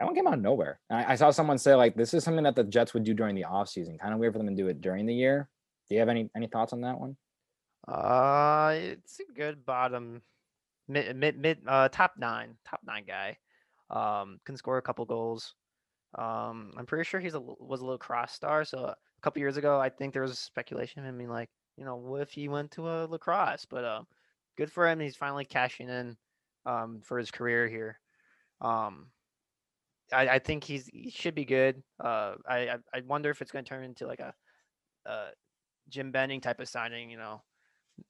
that 0.00 0.06
one 0.06 0.14
came 0.14 0.26
out 0.26 0.34
of 0.34 0.40
nowhere. 0.40 0.80
I, 0.90 1.12
I, 1.12 1.14
saw 1.14 1.30
someone 1.30 1.58
say 1.58 1.74
like 1.74 1.94
this 1.94 2.14
is 2.14 2.24
something 2.24 2.44
that 2.44 2.56
the 2.56 2.64
Jets 2.64 2.94
would 2.94 3.04
do 3.04 3.12
during 3.12 3.34
the 3.34 3.44
offseason. 3.44 3.98
Kind 3.98 4.14
of 4.14 4.18
weird 4.18 4.32
for 4.32 4.38
them 4.38 4.48
to 4.48 4.54
do 4.54 4.68
it 4.68 4.80
during 4.80 5.04
the 5.04 5.14
year. 5.14 5.48
Do 5.88 5.94
you 5.94 6.00
have 6.00 6.08
any 6.08 6.30
any 6.34 6.46
thoughts 6.46 6.72
on 6.72 6.80
that 6.80 6.98
one? 6.98 7.16
Uh, 7.86 8.72
it's 8.74 9.20
a 9.20 9.32
good 9.34 9.66
bottom, 9.66 10.22
mid 10.88 11.14
mid 11.16 11.38
mid 11.38 11.58
uh 11.66 11.90
top 11.90 12.14
nine 12.16 12.56
top 12.66 12.80
nine 12.84 13.04
guy. 13.06 13.36
Um, 13.90 14.40
can 14.46 14.56
score 14.56 14.78
a 14.78 14.82
couple 14.82 15.04
goals. 15.04 15.54
Um, 16.16 16.72
I'm 16.78 16.86
pretty 16.86 17.04
sure 17.04 17.20
he's 17.20 17.34
a 17.34 17.40
was 17.40 17.80
a 17.80 17.84
little 17.84 17.98
cross 17.98 18.32
star. 18.32 18.64
So 18.64 18.78
a 18.78 18.96
couple 19.20 19.40
years 19.40 19.58
ago, 19.58 19.78
I 19.78 19.90
think 19.90 20.14
there 20.14 20.22
was 20.22 20.38
speculation. 20.38 21.04
I 21.04 21.10
mean, 21.10 21.28
like 21.28 21.50
you 21.76 21.84
know, 21.84 21.96
what 21.96 22.22
if 22.22 22.30
he 22.30 22.48
went 22.48 22.70
to 22.72 22.88
a 22.88 23.06
lacrosse? 23.06 23.66
But 23.66 23.84
um, 23.84 24.06
good 24.56 24.72
for 24.72 24.88
him. 24.88 24.98
He's 24.98 25.16
finally 25.16 25.44
cashing 25.44 25.90
in 25.90 26.16
um, 26.64 27.02
for 27.04 27.18
his 27.18 27.30
career 27.30 27.68
here. 27.68 27.98
Um, 28.62 29.08
I, 30.12 30.28
I 30.28 30.38
think 30.38 30.64
he's 30.64 30.86
he 30.86 31.10
should 31.10 31.34
be 31.34 31.44
good. 31.44 31.82
Uh, 32.02 32.34
I 32.48 32.76
I 32.94 33.00
wonder 33.06 33.30
if 33.30 33.42
it's 33.42 33.50
going 33.50 33.64
to 33.64 33.68
turn 33.68 33.84
into 33.84 34.06
like 34.06 34.20
a, 34.20 34.34
a 35.06 35.28
Jim 35.88 36.10
Benning 36.12 36.40
type 36.40 36.60
of 36.60 36.68
signing. 36.68 37.10
You 37.10 37.18
know, 37.18 37.42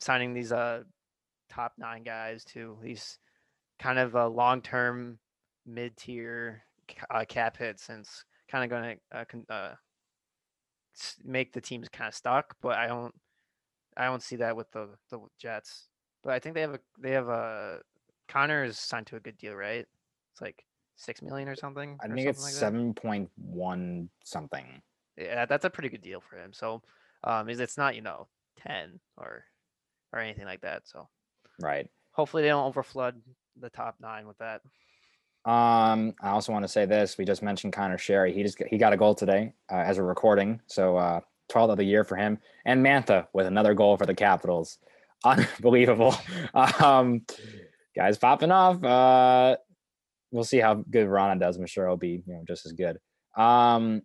signing 0.00 0.32
these 0.34 0.52
uh 0.52 0.82
top 1.50 1.72
nine 1.78 2.02
guys 2.02 2.44
to 2.44 2.78
these 2.82 3.18
kind 3.78 3.98
of 3.98 4.14
a 4.14 4.28
long 4.28 4.62
term 4.62 5.18
mid 5.66 5.96
tier 5.96 6.62
uh, 7.10 7.24
cap 7.28 7.56
hits, 7.56 7.88
and 7.88 8.06
kind 8.48 8.64
of 8.64 8.70
going 8.70 8.96
to 9.12 9.18
uh, 9.18 9.24
con- 9.24 9.46
uh, 9.48 9.74
make 11.24 11.52
the 11.52 11.60
teams 11.60 11.88
kind 11.88 12.08
of 12.08 12.14
stuck. 12.14 12.56
But 12.60 12.76
I 12.76 12.86
don't 12.86 13.14
I 13.96 14.06
don't 14.06 14.22
see 14.22 14.36
that 14.36 14.56
with 14.56 14.70
the 14.72 14.88
the 15.10 15.20
Jets. 15.38 15.88
But 16.22 16.34
I 16.34 16.38
think 16.38 16.54
they 16.54 16.60
have 16.62 16.74
a 16.74 16.80
they 16.98 17.12
have 17.12 17.28
a 17.28 17.80
Connor 18.28 18.64
is 18.64 18.78
signed 18.78 19.06
to 19.08 19.16
a 19.16 19.20
good 19.20 19.38
deal, 19.38 19.54
right? 19.54 19.86
It's 20.32 20.40
like 20.40 20.64
six 21.00 21.22
million 21.22 21.48
or 21.48 21.56
something. 21.56 21.98
I 22.02 22.08
think 22.08 22.28
it's 22.28 22.42
like 22.42 22.52
seven 22.52 22.94
point 22.94 23.30
one 23.36 24.08
something. 24.24 24.82
Yeah, 25.16 25.46
that's 25.46 25.64
a 25.64 25.70
pretty 25.70 25.88
good 25.88 26.02
deal 26.02 26.20
for 26.20 26.36
him. 26.36 26.52
So, 26.52 26.82
um, 27.24 27.48
is 27.48 27.60
it's 27.60 27.78
not 27.78 27.96
you 27.96 28.02
know 28.02 28.28
ten 28.58 29.00
or 29.16 29.44
or 30.12 30.20
anything 30.20 30.44
like 30.44 30.60
that. 30.60 30.86
So, 30.86 31.08
right. 31.60 31.88
Hopefully, 32.12 32.42
they 32.42 32.48
don't 32.48 32.72
overflood 32.72 33.14
the 33.58 33.70
top 33.70 33.96
nine 34.00 34.26
with 34.26 34.38
that. 34.38 34.60
Um, 35.44 36.14
I 36.20 36.30
also 36.30 36.52
want 36.52 36.64
to 36.64 36.68
say 36.68 36.84
this: 36.84 37.16
we 37.16 37.24
just 37.24 37.42
mentioned 37.42 37.72
Conor 37.72 37.96
Sheary. 37.96 38.34
He 38.34 38.42
just 38.42 38.62
he 38.68 38.78
got 38.78 38.92
a 38.92 38.96
goal 38.96 39.14
today 39.14 39.54
uh, 39.70 39.76
as 39.76 39.98
we're 39.98 40.04
recording. 40.04 40.60
So 40.66 40.96
uh, 40.96 41.20
12th 41.50 41.72
of 41.72 41.76
the 41.78 41.84
year 41.84 42.04
for 42.04 42.16
him. 42.16 42.38
And 42.64 42.84
Mantha 42.84 43.26
with 43.32 43.46
another 43.46 43.74
goal 43.74 43.96
for 43.96 44.06
the 44.06 44.14
Capitals. 44.14 44.78
Unbelievable. 45.24 46.14
um, 46.54 47.22
guys 47.94 48.16
popping 48.16 48.50
off. 48.50 48.82
Uh, 48.82 49.56
we'll 50.30 50.44
see 50.44 50.58
how 50.58 50.74
good 50.74 51.08
Vrana 51.08 51.38
does. 51.38 51.56
I'm 51.56 51.66
sure 51.66 51.86
he'll 51.86 51.96
be 51.96 52.22
you 52.26 52.34
know 52.34 52.44
just 52.46 52.66
as 52.66 52.72
good. 52.72 52.98
Um, 53.36 54.02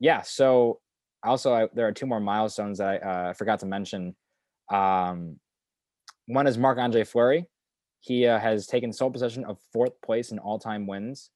yeah. 0.00 0.22
So 0.22 0.80
also 1.22 1.52
I, 1.52 1.68
there 1.74 1.86
are 1.86 1.92
two 1.92 2.06
more 2.06 2.20
milestones 2.20 2.78
that 2.78 2.88
I 2.88 2.96
uh, 2.96 3.32
forgot 3.32 3.60
to 3.60 3.66
mention. 3.66 4.14
Um, 4.70 5.36
one 6.26 6.46
is 6.46 6.58
Marc 6.58 6.78
Andre 6.78 7.04
Fleury. 7.04 7.46
He 8.00 8.26
uh, 8.26 8.38
has 8.38 8.66
taken 8.66 8.92
sole 8.92 9.10
possession 9.10 9.44
of 9.44 9.58
fourth 9.72 10.00
place 10.04 10.30
in 10.30 10.38
all 10.38 10.58
time 10.58 10.86
wins, 10.86 11.30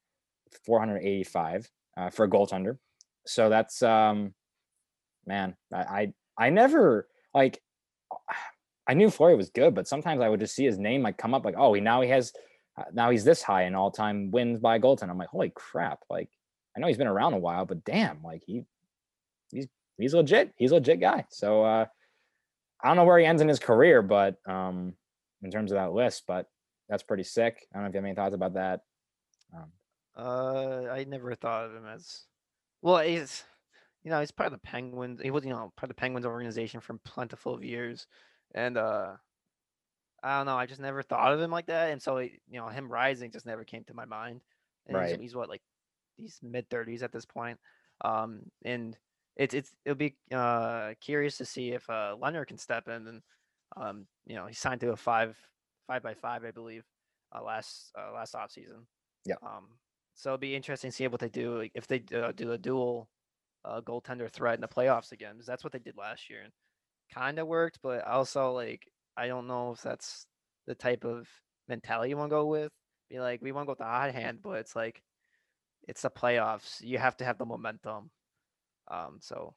485 0.65 1.69
uh, 1.97 2.09
for 2.09 2.25
a 2.25 2.29
goaltender. 2.29 2.77
So 3.25 3.49
that's 3.49 3.81
um, 3.81 4.33
man, 5.25 5.55
I, 5.73 5.77
I, 5.77 6.13
I 6.37 6.49
never 6.49 7.07
like 7.33 7.61
I 8.87 8.93
knew 8.93 9.09
Fleury 9.09 9.35
was 9.35 9.49
good, 9.49 9.73
but 9.73 9.87
sometimes 9.87 10.21
I 10.21 10.29
would 10.29 10.39
just 10.39 10.55
see 10.55 10.65
his 10.65 10.77
name 10.77 11.03
like 11.03 11.17
come 11.17 11.33
up 11.33 11.45
like, 11.45 11.55
oh, 11.57 11.73
he 11.73 11.81
now 11.81 12.01
he 12.01 12.09
has 12.09 12.33
now 12.93 13.09
he's 13.09 13.23
this 13.23 13.41
high 13.41 13.63
in 13.63 13.75
all 13.75 13.91
time 13.91 14.31
wins 14.31 14.59
by 14.59 14.79
goaltender. 14.79 15.09
I'm 15.09 15.17
like, 15.17 15.29
holy 15.29 15.51
crap! 15.55 15.99
Like 16.09 16.29
I 16.75 16.79
know 16.79 16.87
he's 16.87 16.97
been 16.97 17.07
around 17.07 17.33
a 17.33 17.39
while, 17.39 17.65
but 17.65 17.83
damn, 17.83 18.21
like 18.23 18.43
he 18.45 18.65
he's 19.51 19.67
he's 19.97 20.13
legit. 20.13 20.53
He's 20.57 20.71
a 20.71 20.75
legit 20.75 20.99
guy. 20.99 21.25
So 21.29 21.63
uh 21.63 21.85
I 22.81 22.87
don't 22.87 22.97
know 22.97 23.05
where 23.05 23.19
he 23.19 23.25
ends 23.25 23.41
in 23.41 23.47
his 23.47 23.59
career, 23.59 24.01
but 24.01 24.37
um 24.47 24.93
in 25.43 25.51
terms 25.51 25.71
of 25.71 25.77
that 25.77 25.93
list, 25.93 26.23
but 26.27 26.47
that's 26.89 27.03
pretty 27.03 27.23
sick. 27.23 27.67
I 27.73 27.77
don't 27.77 27.83
know 27.83 27.89
if 27.89 27.93
you 27.93 27.97
have 27.99 28.05
any 28.05 28.15
thoughts 28.15 28.35
about 28.35 28.53
that. 28.55 28.81
Um, 29.55 29.71
uh, 30.15 30.89
I 30.91 31.05
never 31.05 31.35
thought 31.35 31.65
of 31.65 31.75
him 31.75 31.85
as 31.85 32.23
well. 32.81 32.99
He's 32.99 33.43
you 34.03 34.11
know, 34.11 34.19
he's 34.19 34.31
part 34.31 34.47
of 34.47 34.53
the 34.53 34.67
Penguins. 34.67 35.21
He 35.21 35.31
was, 35.31 35.45
you 35.45 35.51
know, 35.51 35.71
part 35.77 35.83
of 35.83 35.89
the 35.89 35.95
Penguins 35.95 36.25
organization 36.25 36.81
for 36.81 36.97
plentiful 37.05 37.53
of 37.53 37.63
years. 37.63 38.07
And 38.53 38.77
uh 38.77 39.13
I 40.23 40.37
don't 40.37 40.45
know, 40.45 40.57
I 40.57 40.65
just 40.65 40.81
never 40.81 41.03
thought 41.03 41.33
of 41.33 41.41
him 41.41 41.51
like 41.51 41.67
that. 41.67 41.91
And 41.91 42.01
so 42.01 42.17
you 42.17 42.31
know, 42.51 42.67
him 42.69 42.91
rising 42.91 43.31
just 43.31 43.45
never 43.45 43.63
came 43.63 43.83
to 43.85 43.93
my 43.93 44.05
mind. 44.05 44.41
And 44.87 44.97
right. 44.97 45.09
he's, 45.09 45.19
he's 45.19 45.35
what, 45.35 45.49
like 45.49 45.61
these 46.17 46.39
mid 46.41 46.69
thirties 46.69 47.03
at 47.03 47.11
this 47.11 47.25
point. 47.25 47.59
Um 48.03 48.41
and 48.63 48.97
it's 49.35 49.53
it's 49.53 49.71
it'll 49.85 49.97
be 49.97 50.15
uh 50.33 50.93
curious 51.01 51.37
to 51.37 51.45
see 51.45 51.71
if 51.71 51.89
uh 51.89 52.15
Lehner 52.21 52.47
can 52.47 52.57
step 52.57 52.87
in 52.87 53.07
and 53.07 53.21
um, 53.75 54.05
you 54.25 54.35
know, 54.35 54.45
he 54.45 54.53
signed 54.53 54.81
to 54.81 54.91
a 54.91 54.95
five 54.95 55.37
five 55.87 56.03
by 56.03 56.13
five, 56.13 56.43
I 56.45 56.51
believe, 56.51 56.83
uh, 57.35 57.43
last 57.43 57.91
uh, 57.97 58.13
last 58.13 58.35
off 58.35 58.51
season. 58.51 58.87
Yeah. 59.25 59.35
Um, 59.41 59.65
so 60.15 60.29
it'll 60.29 60.37
be 60.37 60.55
interesting 60.55 60.91
to 60.91 60.95
see 60.95 61.07
what 61.07 61.19
they 61.19 61.29
do 61.29 61.57
like, 61.59 61.71
if 61.73 61.87
they 61.87 62.03
uh, 62.15 62.31
do 62.33 62.51
a 62.51 62.57
dual 62.57 63.09
uh, 63.65 63.81
goaltender 63.81 64.29
threat 64.29 64.55
in 64.55 64.61
the 64.61 64.67
playoffs 64.67 65.11
again 65.11 65.33
because 65.33 65.47
that's 65.47 65.63
what 65.63 65.73
they 65.73 65.79
did 65.79 65.97
last 65.97 66.29
year 66.29 66.41
and 66.43 66.53
kind 67.13 67.39
of 67.39 67.47
worked. 67.47 67.79
But 67.81 68.05
also, 68.05 68.51
like, 68.51 68.87
I 69.15 69.27
don't 69.27 69.47
know 69.47 69.71
if 69.71 69.81
that's 69.81 70.25
the 70.67 70.75
type 70.75 71.05
of 71.05 71.27
mentality 71.67 72.09
you 72.09 72.17
want 72.17 72.29
to 72.29 72.35
go 72.35 72.45
with. 72.45 72.71
Be 73.09 73.19
like, 73.19 73.41
we 73.41 73.51
want 73.51 73.63
to 73.63 73.67
go 73.67 73.71
with 73.71 73.79
the 73.79 73.85
hot 73.85 74.13
hand, 74.13 74.39
but 74.41 74.59
it's 74.59 74.75
like, 74.75 75.01
it's 75.87 76.01
the 76.01 76.09
playoffs. 76.09 76.81
You 76.81 76.97
have 76.97 77.17
to 77.17 77.25
have 77.25 77.37
the 77.37 77.45
momentum. 77.45 78.09
Um, 78.89 79.17
so, 79.19 79.53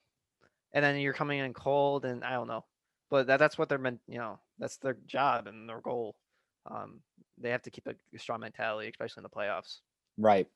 and 0.73 0.85
then 0.85 0.99
you're 0.99 1.13
coming 1.13 1.39
in 1.39 1.55
cold, 1.55 2.05
and 2.05 2.23
I 2.25 2.33
don't 2.33 2.49
know, 2.49 2.65
but 3.11 3.29
that, 3.29 3.39
that's 3.39 3.57
what 3.57 3.69
they're 3.69 3.79
meant. 3.79 4.01
You 4.09 4.19
know, 4.19 4.39
that's 4.59 4.77
their 4.79 4.97
job 5.07 5.47
and 5.47 5.69
their 5.69 5.81
goal. 5.81 6.17
Um, 6.71 7.01
they 7.39 7.51
have 7.51 7.63
to 7.63 7.71
keep 7.71 7.87
a 7.87 7.95
strong 8.19 8.41
mentality, 8.41 8.89
especially 8.89 9.21
in 9.21 9.23
the 9.25 9.31
playoffs. 9.31 9.79
Right. 10.19 10.49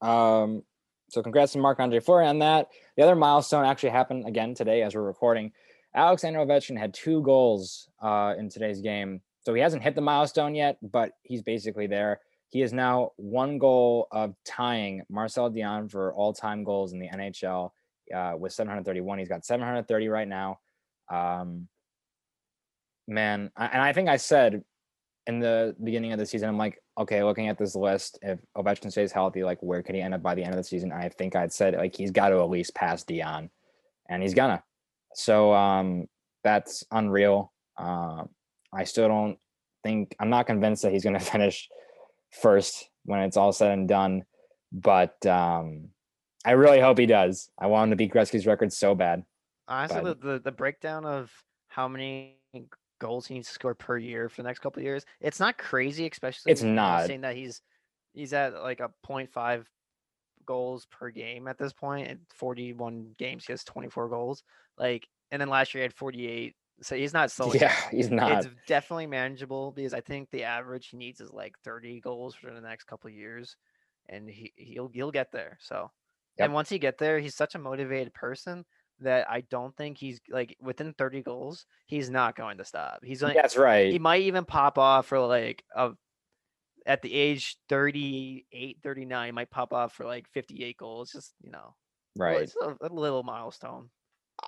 Um, 0.00 0.62
so 1.10 1.22
congrats 1.22 1.52
to 1.52 1.58
Marc 1.58 1.80
Andre 1.80 2.00
Fleury 2.00 2.26
on 2.26 2.40
that. 2.40 2.68
The 2.96 3.02
other 3.02 3.14
milestone 3.14 3.64
actually 3.64 3.90
happened 3.90 4.26
again 4.26 4.54
today 4.54 4.82
as 4.82 4.94
we're 4.94 5.02
recording. 5.02 5.52
Alexander 5.94 6.40
Ovechkin 6.40 6.78
had 6.78 6.92
two 6.92 7.22
goals 7.22 7.88
uh, 8.02 8.34
in 8.36 8.48
today's 8.48 8.80
game. 8.80 9.20
So 9.40 9.54
he 9.54 9.60
hasn't 9.60 9.82
hit 9.82 9.94
the 9.94 10.00
milestone 10.00 10.54
yet, 10.54 10.78
but 10.82 11.12
he's 11.22 11.42
basically 11.42 11.86
there. 11.86 12.20
He 12.48 12.62
is 12.62 12.72
now 12.72 13.12
one 13.16 13.58
goal 13.58 14.08
of 14.10 14.34
tying 14.44 15.02
Marcel 15.08 15.50
Dionne 15.50 15.90
for 15.90 16.14
all-time 16.14 16.64
goals 16.64 16.92
in 16.92 16.98
the 16.98 17.08
NHL 17.08 17.70
uh, 18.14 18.34
with 18.38 18.52
731. 18.52 19.18
He's 19.18 19.28
got 19.28 19.44
730 19.44 20.08
right 20.08 20.28
now. 20.28 20.60
Um, 21.10 21.68
man, 23.06 23.50
and 23.56 23.82
I 23.82 23.92
think 23.92 24.08
I 24.08 24.16
said 24.16 24.62
in 25.26 25.40
the 25.40 25.74
beginning 25.82 26.12
of 26.12 26.18
the 26.18 26.26
season, 26.26 26.48
I'm 26.48 26.58
like, 26.58 26.80
okay, 26.98 27.22
looking 27.22 27.48
at 27.48 27.58
this 27.58 27.74
list, 27.74 28.18
if 28.22 28.38
Ovechkin 28.56 28.90
stays 28.90 29.12
healthy, 29.12 29.42
like 29.42 29.58
where 29.62 29.82
could 29.82 29.94
he 29.94 30.00
end 30.00 30.14
up 30.14 30.22
by 30.22 30.34
the 30.34 30.42
end 30.42 30.52
of 30.52 30.58
the 30.58 30.64
season? 30.64 30.92
I 30.92 31.08
think 31.08 31.34
I'd 31.34 31.52
said 31.52 31.74
like 31.74 31.96
he's 31.96 32.10
got 32.10 32.28
to 32.28 32.40
at 32.40 32.50
least 32.50 32.74
pass 32.74 33.04
Dionne, 33.04 33.50
and 34.08 34.22
he's 34.22 34.34
gonna. 34.34 34.62
So 35.14 35.52
um, 35.54 36.06
that's 36.42 36.84
unreal. 36.90 37.52
Uh, 37.76 38.24
I 38.72 38.84
still 38.84 39.08
don't 39.08 39.38
think 39.82 40.14
I'm 40.18 40.30
not 40.30 40.46
convinced 40.46 40.82
that 40.82 40.92
he's 40.92 41.04
gonna 41.04 41.20
finish 41.34 41.68
first 42.30 42.88
when 43.04 43.20
it's 43.20 43.36
all 43.36 43.52
said 43.52 43.72
and 43.72 43.88
done, 43.88 44.24
but 44.72 45.24
um, 45.26 45.90
I 46.44 46.52
really 46.52 46.80
hope 46.80 46.98
he 46.98 47.06
does. 47.06 47.50
I 47.58 47.66
want 47.66 47.84
him 47.84 47.90
to 47.90 47.96
beat 47.96 48.12
Gretzky's 48.12 48.46
record 48.46 48.72
so 48.72 48.94
bad. 48.94 49.24
Honestly, 49.68 50.00
but... 50.02 50.20
the, 50.20 50.32
the 50.32 50.38
the 50.40 50.52
breakdown 50.52 51.04
of 51.04 51.30
how 51.68 51.88
many 51.88 52.36
goals 53.00 53.26
he 53.26 53.34
needs 53.34 53.48
to 53.48 53.54
score 53.54 53.74
per 53.74 53.98
year 53.98 54.28
for 54.28 54.42
the 54.42 54.48
next 54.48 54.60
couple 54.60 54.80
of 54.80 54.84
years. 54.84 55.04
It's 55.20 55.40
not 55.40 55.58
crazy, 55.58 56.08
especially 56.10 56.52
it's 56.52 56.62
not 56.62 57.06
saying 57.06 57.22
that 57.22 57.36
he's 57.36 57.60
he's 58.12 58.32
at 58.32 58.54
like 58.54 58.80
a 58.80 58.90
0.5 59.06 59.64
goals 60.46 60.86
per 60.90 61.10
game 61.10 61.48
at 61.48 61.58
this 61.58 61.72
point. 61.72 62.08
In 62.08 62.20
41 62.36 63.14
games, 63.18 63.44
he 63.46 63.52
has 63.52 63.64
24 63.64 64.08
goals. 64.08 64.42
Like, 64.78 65.08
and 65.30 65.40
then 65.40 65.48
last 65.48 65.74
year 65.74 65.82
he 65.82 65.84
had 65.84 65.94
48 65.94 66.56
So 66.82 66.96
he's 66.96 67.12
not 67.12 67.30
so 67.32 67.52
Yeah, 67.54 67.90
he's 67.90 68.10
not. 68.10 68.30
it's 68.30 68.48
definitely 68.66 69.06
manageable 69.06 69.72
because 69.72 69.94
I 69.94 70.00
think 70.00 70.30
the 70.30 70.44
average 70.44 70.88
he 70.88 70.96
needs 70.96 71.20
is 71.20 71.30
like 71.32 71.58
30 71.64 72.00
goals 72.00 72.34
for 72.34 72.52
the 72.52 72.60
next 72.60 72.84
couple 72.84 73.08
of 73.08 73.14
years, 73.14 73.56
and 74.08 74.28
he 74.28 74.52
he'll 74.56 74.88
he'll 74.88 75.10
get 75.10 75.32
there. 75.32 75.58
So, 75.60 75.90
Yep. 76.38 76.46
and 76.46 76.54
once 76.54 76.68
he 76.68 76.78
get 76.78 76.98
there, 76.98 77.18
he's 77.20 77.34
such 77.34 77.54
a 77.54 77.58
motivated 77.58 78.14
person 78.14 78.64
that 79.00 79.28
I 79.28 79.42
don't 79.42 79.76
think 79.76 79.98
he's 79.98 80.20
like 80.28 80.56
within 80.60 80.94
30 80.94 81.22
goals, 81.22 81.66
he's 81.86 82.10
not 82.10 82.36
going 82.36 82.58
to 82.58 82.64
stop. 82.64 83.04
He's 83.04 83.22
like 83.22 83.36
That's 83.36 83.56
right. 83.56 83.90
he 83.90 83.98
might 83.98 84.22
even 84.22 84.44
pop 84.44 84.78
off 84.78 85.06
for 85.06 85.20
like 85.20 85.64
a 85.74 85.92
at 86.86 87.02
the 87.02 87.12
age 87.14 87.56
38, 87.68 88.78
39, 88.82 89.28
he 89.28 89.32
might 89.32 89.50
pop 89.50 89.72
off 89.72 89.92
for 89.94 90.04
like 90.04 90.28
58 90.28 90.76
goals. 90.76 91.12
Just 91.12 91.34
you 91.42 91.50
know, 91.50 91.74
right. 92.16 92.42
It's 92.42 92.56
a, 92.56 92.76
a 92.80 92.88
little 92.88 93.22
milestone. 93.22 93.90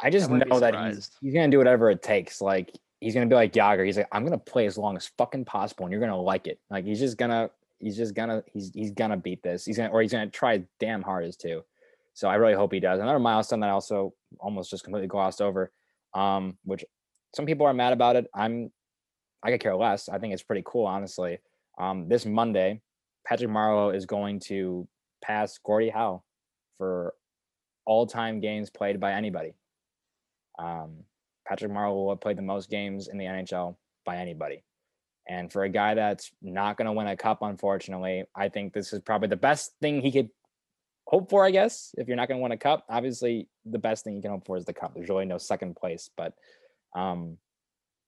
I 0.03 0.11
just 0.11 0.31
wouldn't 0.31 0.51
know 0.51 0.61
that 0.61 0.75
he's 0.95 1.11
he's 1.21 1.35
gonna 1.35 1.49
do 1.49 1.59
whatever 1.59 1.91
it 1.91 2.03
takes. 2.03 2.41
Like 2.41 2.73
he's 3.01 3.15
gonna 3.15 3.27
be 3.27 3.35
like 3.35 3.53
Jagr. 3.53 3.85
He's 3.85 3.97
like, 3.97 4.09
I'm 4.13 4.25
gonna 4.25 4.39
play 4.39 4.67
as 4.67 4.77
long 4.77 4.97
as 4.97 5.11
fucking 5.19 5.45
possible, 5.45 5.85
and 5.87 5.93
you're 5.93 6.01
gonna 6.01 6.21
like 6.21 6.47
it. 6.47 6.59
Like 6.71 6.85
he's 6.85 7.01
just 7.01 7.17
gonna 7.17 7.51
he's 7.79 7.97
just 7.97 8.15
gonna 8.15 8.43
he's 8.53 8.71
he's 8.75 8.91
gonna 8.91 9.17
beat 9.17 9.43
this. 9.43 9.65
He's 9.65 9.77
gonna 9.77 9.91
or 9.91 10.03
he's 10.03 10.13
gonna 10.13 10.29
try 10.29 10.65
damn 10.81 11.03
hardest 11.03 11.41
to. 11.43 11.65
So 12.15 12.29
I 12.29 12.37
really 12.37 12.55
hope 12.55 12.73
he 12.73 12.81
does. 12.81 13.01
Another 13.01 13.19
milestone 13.19 13.61
that 13.61 13.69
I 13.69 13.73
also 13.73 14.15
almost 14.41 14.71
just 14.71 14.85
completely 14.85 15.09
glossed 15.09 15.43
over, 15.43 15.71
um, 16.15 16.57
which 16.65 16.85
some 17.35 17.47
people 17.47 17.67
are 17.67 17.75
mad 17.75 17.93
about 17.93 18.17
it. 18.17 18.27
I'm 18.35 18.71
I 19.43 19.51
could 19.51 19.61
care 19.61 19.77
less. 19.77 20.09
I 20.09 20.19
think 20.19 20.33
it's 20.33 20.43
pretty 20.43 20.63
cool, 20.65 20.87
honestly. 20.87 21.39
Um, 21.79 22.09
this 22.09 22.25
Monday, 22.25 22.81
Patrick 23.27 23.51
Marleau 23.51 23.95
is 23.95 24.07
going 24.07 24.41
to 24.41 24.89
pass 25.23 25.59
Gordie 25.59 25.91
Howe 25.91 26.23
for 26.79 27.15
all-time 27.85 28.41
games 28.41 28.71
played 28.71 28.99
by 28.99 29.13
anybody. 29.13 29.55
Um, 30.59 31.05
Patrick 31.47 31.73
have 31.73 32.21
played 32.21 32.39
the 32.39 32.43
most 32.43 32.71
games 32.71 33.09
in 33.09 33.19
the 33.19 33.25
NHL 33.25 33.77
by 34.05 34.17
anybody. 34.17 34.65
And 35.29 35.53
for 35.53 35.65
a 35.65 35.69
guy 35.69 35.95
that's 35.95 36.31
not 36.41 36.77
going 36.77 36.87
to 36.87 36.93
win 36.93 37.09
a 37.09 37.17
cup, 37.17 37.39
unfortunately, 37.43 38.25
I 38.35 38.49
think 38.49 38.73
this 38.73 38.93
is 38.93 39.01
probably 39.01 39.29
the 39.29 39.37
best 39.37 39.73
thing 39.81 40.01
he 40.01 40.13
could 40.13 40.31
hope 41.07 41.31
for, 41.31 41.45
I 41.45 41.51
guess. 41.51 41.95
If 41.99 42.07
you're 42.07 42.17
not 42.17 42.29
going 42.29 42.39
to 42.39 42.43
win 42.43 42.53
a 42.53 42.57
cup, 42.57 42.85
obviously 42.89 43.49
the 43.65 43.79
best 43.79 44.05
thing 44.05 44.15
you 44.15 44.23
can 44.23 44.31
hope 44.31 44.47
for 44.47 44.57
is 44.57 44.65
the 44.65 44.73
cup. 44.73 44.95
There's 44.95 45.09
really 45.09 45.25
no 45.25 45.39
second 45.39 45.77
place, 45.77 46.11
but 46.17 46.35
um, 46.95 47.39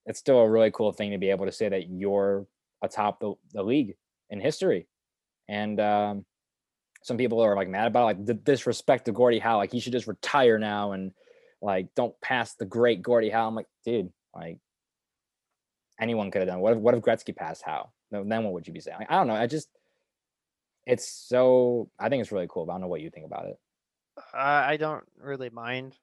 it's 0.06 0.18
still 0.18 0.38
a 0.38 0.50
really 0.50 0.70
cool 0.70 0.92
thing 0.92 1.10
to 1.10 1.18
be 1.18 1.30
able 1.30 1.46
to 1.46 1.52
say 1.52 1.68
that 1.68 1.90
you're 1.90 2.46
atop 2.82 3.20
the, 3.20 3.34
the 3.52 3.62
league 3.62 3.96
in 4.30 4.40
history. 4.40 4.86
And 5.48 5.80
um, 5.80 6.24
some 7.02 7.16
people 7.16 7.40
are 7.40 7.56
like 7.56 7.68
mad 7.68 7.88
about 7.88 8.04
like 8.04 8.24
the 8.24 8.34
disrespect 8.34 9.06
to 9.06 9.12
Gordie 9.12 9.38
Howe, 9.38 9.56
like 9.56 9.72
he 9.72 9.80
should 9.80 9.92
just 9.92 10.06
retire 10.06 10.58
now 10.58 10.92
and 10.92 11.12
like 11.60 11.88
don't 11.94 12.18
pass 12.20 12.54
the 12.54 12.64
great 12.64 13.02
Gordie 13.02 13.30
Howe. 13.30 13.48
I'm 13.48 13.54
like, 13.54 13.66
dude, 13.84 14.12
like 14.34 14.58
anyone 16.00 16.30
could 16.30 16.40
have 16.40 16.48
done. 16.48 16.60
What 16.60 16.74
if 16.74 16.78
what 16.78 16.94
if 16.94 17.02
Gretzky 17.02 17.34
passed 17.34 17.62
Howe? 17.62 17.90
Then 18.10 18.44
what 18.44 18.52
would 18.52 18.66
you 18.66 18.72
be 18.72 18.80
saying? 18.80 18.98
Like, 19.00 19.10
I 19.10 19.16
don't 19.16 19.26
know. 19.26 19.34
I 19.34 19.46
just 19.46 19.68
it's 20.86 21.08
so 21.08 21.90
I 21.98 22.08
think 22.08 22.22
it's 22.22 22.32
really 22.32 22.46
cool. 22.48 22.66
But 22.66 22.72
I 22.72 22.74
don't 22.74 22.82
know 22.82 22.88
what 22.88 23.00
you 23.00 23.10
think 23.10 23.26
about 23.26 23.46
it. 23.46 23.58
I 24.32 24.72
I 24.72 24.76
don't 24.76 25.04
really 25.20 25.50
mind. 25.50 25.96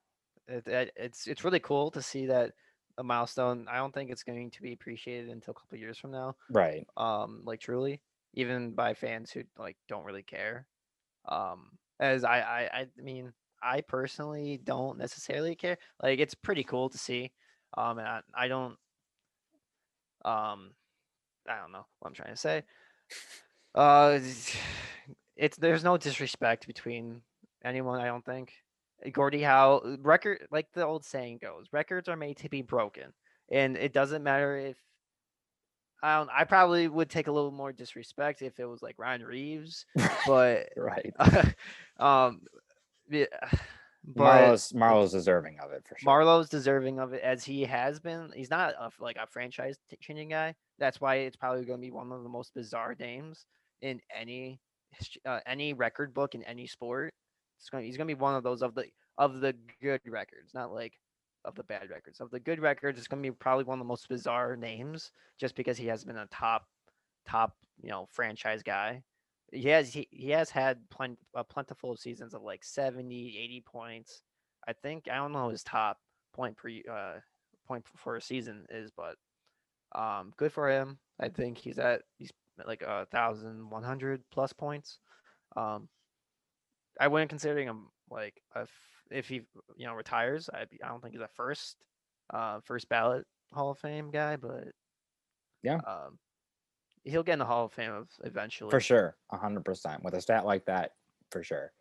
It, 0.47 0.67
it, 0.67 0.91
it's 0.95 1.27
it's 1.27 1.43
really 1.43 1.59
cool 1.59 1.91
to 1.91 2.01
see 2.01 2.27
that 2.27 2.51
a 2.97 3.03
milestone. 3.03 3.67
I 3.69 3.77
don't 3.77 3.93
think 3.93 4.11
it's 4.11 4.23
going 4.23 4.51
to 4.51 4.61
be 4.61 4.73
appreciated 4.73 5.29
until 5.29 5.51
a 5.51 5.55
couple 5.55 5.77
years 5.77 5.97
from 5.97 6.11
now. 6.11 6.35
Right. 6.49 6.85
Um, 6.95 7.41
like 7.43 7.59
truly, 7.59 8.01
even 8.33 8.71
by 8.71 8.93
fans 8.93 9.31
who 9.31 9.43
like 9.57 9.77
don't 9.87 10.05
really 10.05 10.23
care. 10.23 10.67
Um, 11.27 11.71
as 11.99 12.23
I 12.23 12.39
I 12.39 12.79
I 12.81 12.87
mean, 13.01 13.33
I 13.65 13.81
personally 13.81 14.59
don't 14.63 14.97
necessarily 14.97 15.55
care. 15.55 15.77
Like 16.01 16.19
it's 16.19 16.35
pretty 16.35 16.63
cool 16.63 16.89
to 16.89 16.97
see. 16.97 17.31
Um, 17.75 17.97
and 17.97 18.07
I, 18.07 18.21
I 18.35 18.47
don't. 18.47 18.77
Um, 20.23 20.71
I 21.47 21.57
don't 21.59 21.71
know 21.71 21.85
what 21.99 22.09
I'm 22.09 22.13
trying 22.13 22.33
to 22.33 22.37
say. 22.37 22.63
Uh, 23.73 24.19
it's 25.35 25.57
there's 25.57 25.83
no 25.83 25.97
disrespect 25.97 26.67
between 26.67 27.21
anyone. 27.63 27.99
I 27.99 28.05
don't 28.05 28.25
think. 28.25 28.53
Gordie 29.11 29.41
Howe 29.41 29.97
record 30.01 30.47
like 30.51 30.67
the 30.73 30.85
old 30.85 31.03
saying 31.03 31.39
goes, 31.41 31.65
records 31.71 32.07
are 32.07 32.15
made 32.15 32.37
to 32.37 32.49
be 32.49 32.61
broken, 32.61 33.13
and 33.51 33.75
it 33.77 33.93
doesn't 33.93 34.23
matter 34.23 34.57
if. 34.57 34.77
I 36.03 36.17
don't. 36.17 36.29
I 36.33 36.43
probably 36.43 36.87
would 36.87 37.09
take 37.09 37.27
a 37.27 37.31
little 37.31 37.51
more 37.51 37.73
disrespect 37.73 38.41
if 38.41 38.59
it 38.59 38.65
was 38.65 38.81
like 38.81 38.95
Ryan 38.97 39.23
Reaves, 39.23 39.85
but 40.27 40.69
Right. 40.77 41.13
um, 41.99 42.41
yeah, 43.09 43.25
but 44.03 44.15
Marleau's 44.15 44.73
Marleau's 44.73 45.11
deserving 45.11 45.59
of 45.59 45.71
it 45.71 45.85
for 45.87 45.97
sure. 45.97 46.05
Marleau's 46.05 46.49
deserving 46.49 46.99
of 46.99 47.13
it 47.13 47.21
as 47.21 47.43
he 47.43 47.63
has 47.63 47.99
been. 47.99 48.31
He's 48.35 48.49
not 48.49 48.73
a, 48.79 48.91
like 48.99 49.17
a 49.17 49.27
franchise 49.27 49.77
changing 49.99 50.29
guy. 50.29 50.55
That's 50.79 50.99
why 51.01 51.15
it's 51.15 51.35
probably 51.35 51.65
going 51.65 51.79
to 51.79 51.85
be 51.85 51.91
one 51.91 52.11
of 52.11 52.23
the 52.23 52.29
most 52.29 52.53
bizarre 52.53 52.95
names 52.99 53.45
in 53.81 54.01
any 54.15 54.59
uh, 55.25 55.39
any 55.45 55.73
record 55.73 56.13
book 56.13 56.35
in 56.35 56.43
any 56.43 56.67
sport. 56.67 57.13
It's 57.59 57.69
going. 57.69 57.85
He's 57.85 57.97
going 57.97 58.07
to 58.07 58.15
be 58.15 58.19
one 58.19 58.35
of 58.35 58.43
those 58.43 58.61
of 58.61 58.75
the 58.75 58.85
of 59.17 59.39
the 59.39 59.55
good 59.81 60.01
records, 60.05 60.53
not 60.53 60.73
like 60.73 60.93
of 61.45 61.55
the 61.55 61.63
bad 61.63 61.89
records. 61.89 62.19
Of 62.19 62.31
the 62.31 62.39
good 62.39 62.59
records, 62.59 62.97
it's 62.97 63.07
going 63.07 63.21
to 63.23 63.29
be 63.29 63.35
probably 63.35 63.63
one 63.63 63.79
of 63.79 63.85
the 63.85 63.87
most 63.87 64.09
bizarre 64.09 64.55
names, 64.55 65.11
just 65.39 65.55
because 65.55 65.77
he 65.77 65.87
has 65.87 66.03
been 66.03 66.17
a 66.17 66.27
top 66.27 66.67
top 67.27 67.55
you 67.81 67.89
know 67.89 68.07
franchise 68.11 68.63
guy. 68.63 69.01
He 69.51 69.69
has 69.69 69.93
he, 69.93 70.07
he 70.11 70.29
has 70.31 70.49
had 70.49 70.89
plen- 70.89 71.17
uh, 71.35 71.43
plentiful 71.43 71.91
of 71.91 71.99
seasons 71.99 72.33
of 72.33 72.41
like 72.41 72.63
70, 72.63 73.37
80 73.37 73.61
points. 73.61 74.23
I 74.67 74.73
think 74.73 75.07
I 75.09 75.15
don't 75.15 75.31
know 75.31 75.49
his 75.49 75.63
top 75.63 75.99
point 76.33 76.57
per 76.57 76.69
uh 76.91 77.19
point 77.67 77.87
for 77.87 78.15
a 78.15 78.21
season 78.21 78.65
is, 78.69 78.91
but 78.91 79.17
um 79.93 80.33
good 80.37 80.53
for 80.53 80.69
him. 80.69 80.99
I 81.19 81.29
think 81.29 81.57
he's 81.57 81.79
at 81.79 82.03
he's 82.17 82.33
at 82.59 82.67
like 82.67 82.81
a 82.83 83.05
thousand 83.07 83.69
one 83.69 83.83
hundred 83.83 84.23
plus 84.31 84.53
points. 84.53 84.99
Um 85.55 85.89
I 86.99 87.07
wouldn't 87.07 87.29
consider 87.29 87.59
him 87.59 87.89
like 88.09 88.41
if 88.55 88.71
if 89.11 89.27
he 89.27 89.35
you 89.75 89.85
know 89.85 89.93
retires. 89.93 90.49
I 90.49 90.61
I 90.83 90.87
don't 90.87 91.01
think 91.01 91.13
he's 91.13 91.21
a 91.21 91.27
first 91.27 91.77
uh 92.29 92.59
first 92.61 92.89
ballot 92.89 93.27
Hall 93.51 93.71
of 93.71 93.79
Fame 93.79 94.11
guy, 94.11 94.37
but 94.37 94.69
Yeah. 95.63 95.81
um 95.85 96.19
he'll 97.05 97.23
get 97.23 97.33
in 97.33 97.39
the 97.39 97.45
Hall 97.45 97.65
of 97.65 97.73
Fame 97.73 97.93
of 97.93 98.09
eventually. 98.23 98.69
for 98.71 98.79
sure, 98.79 99.15
hundred 99.31 99.63
percent. 99.63 100.03
With 100.03 100.13
a 100.13 100.21
stat 100.21 100.45
like 100.45 100.65
that, 100.65 100.91
for 101.31 101.43
sure. 101.43 101.71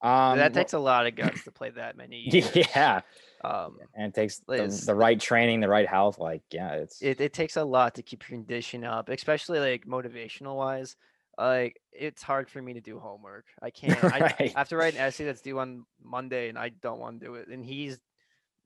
Um, 0.00 0.38
that 0.38 0.54
takes 0.54 0.74
a 0.74 0.78
lot 0.78 1.06
of 1.08 1.16
guts 1.16 1.42
to 1.44 1.50
play 1.50 1.70
that 1.70 1.96
many 1.96 2.18
years. 2.30 2.54
yeah, 2.54 3.00
Um, 3.42 3.78
and 3.94 4.06
it 4.06 4.14
takes 4.14 4.38
the, 4.46 4.82
the 4.86 4.94
right 4.94 5.18
training, 5.18 5.58
the 5.58 5.68
right 5.68 5.88
health. 5.88 6.18
Like, 6.20 6.42
yeah, 6.52 6.74
it's 6.74 7.02
it, 7.02 7.20
it 7.20 7.32
takes 7.32 7.56
a 7.56 7.64
lot 7.64 7.96
to 7.96 8.02
keep 8.02 8.28
your 8.28 8.38
condition 8.38 8.84
up, 8.84 9.08
especially 9.08 9.58
like 9.58 9.86
motivational 9.86 10.56
wise. 10.56 10.96
Like 11.36 11.80
it's 11.92 12.22
hard 12.22 12.48
for 12.48 12.62
me 12.62 12.74
to 12.74 12.80
do 12.80 12.98
homework. 12.98 13.46
I 13.60 13.70
can't. 13.78 14.02
I, 14.04 14.34
I 14.38 14.52
have 14.56 14.68
to 14.68 14.76
write 14.76 14.94
an 14.94 15.00
essay 15.00 15.24
that's 15.24 15.40
due 15.40 15.58
on 15.58 15.84
Monday, 16.02 16.48
and 16.48 16.58
I 16.58 16.68
don't 16.68 17.00
want 17.00 17.20
to 17.20 17.26
do 17.26 17.34
it. 17.34 17.48
And 17.48 17.64
he's 17.64 17.98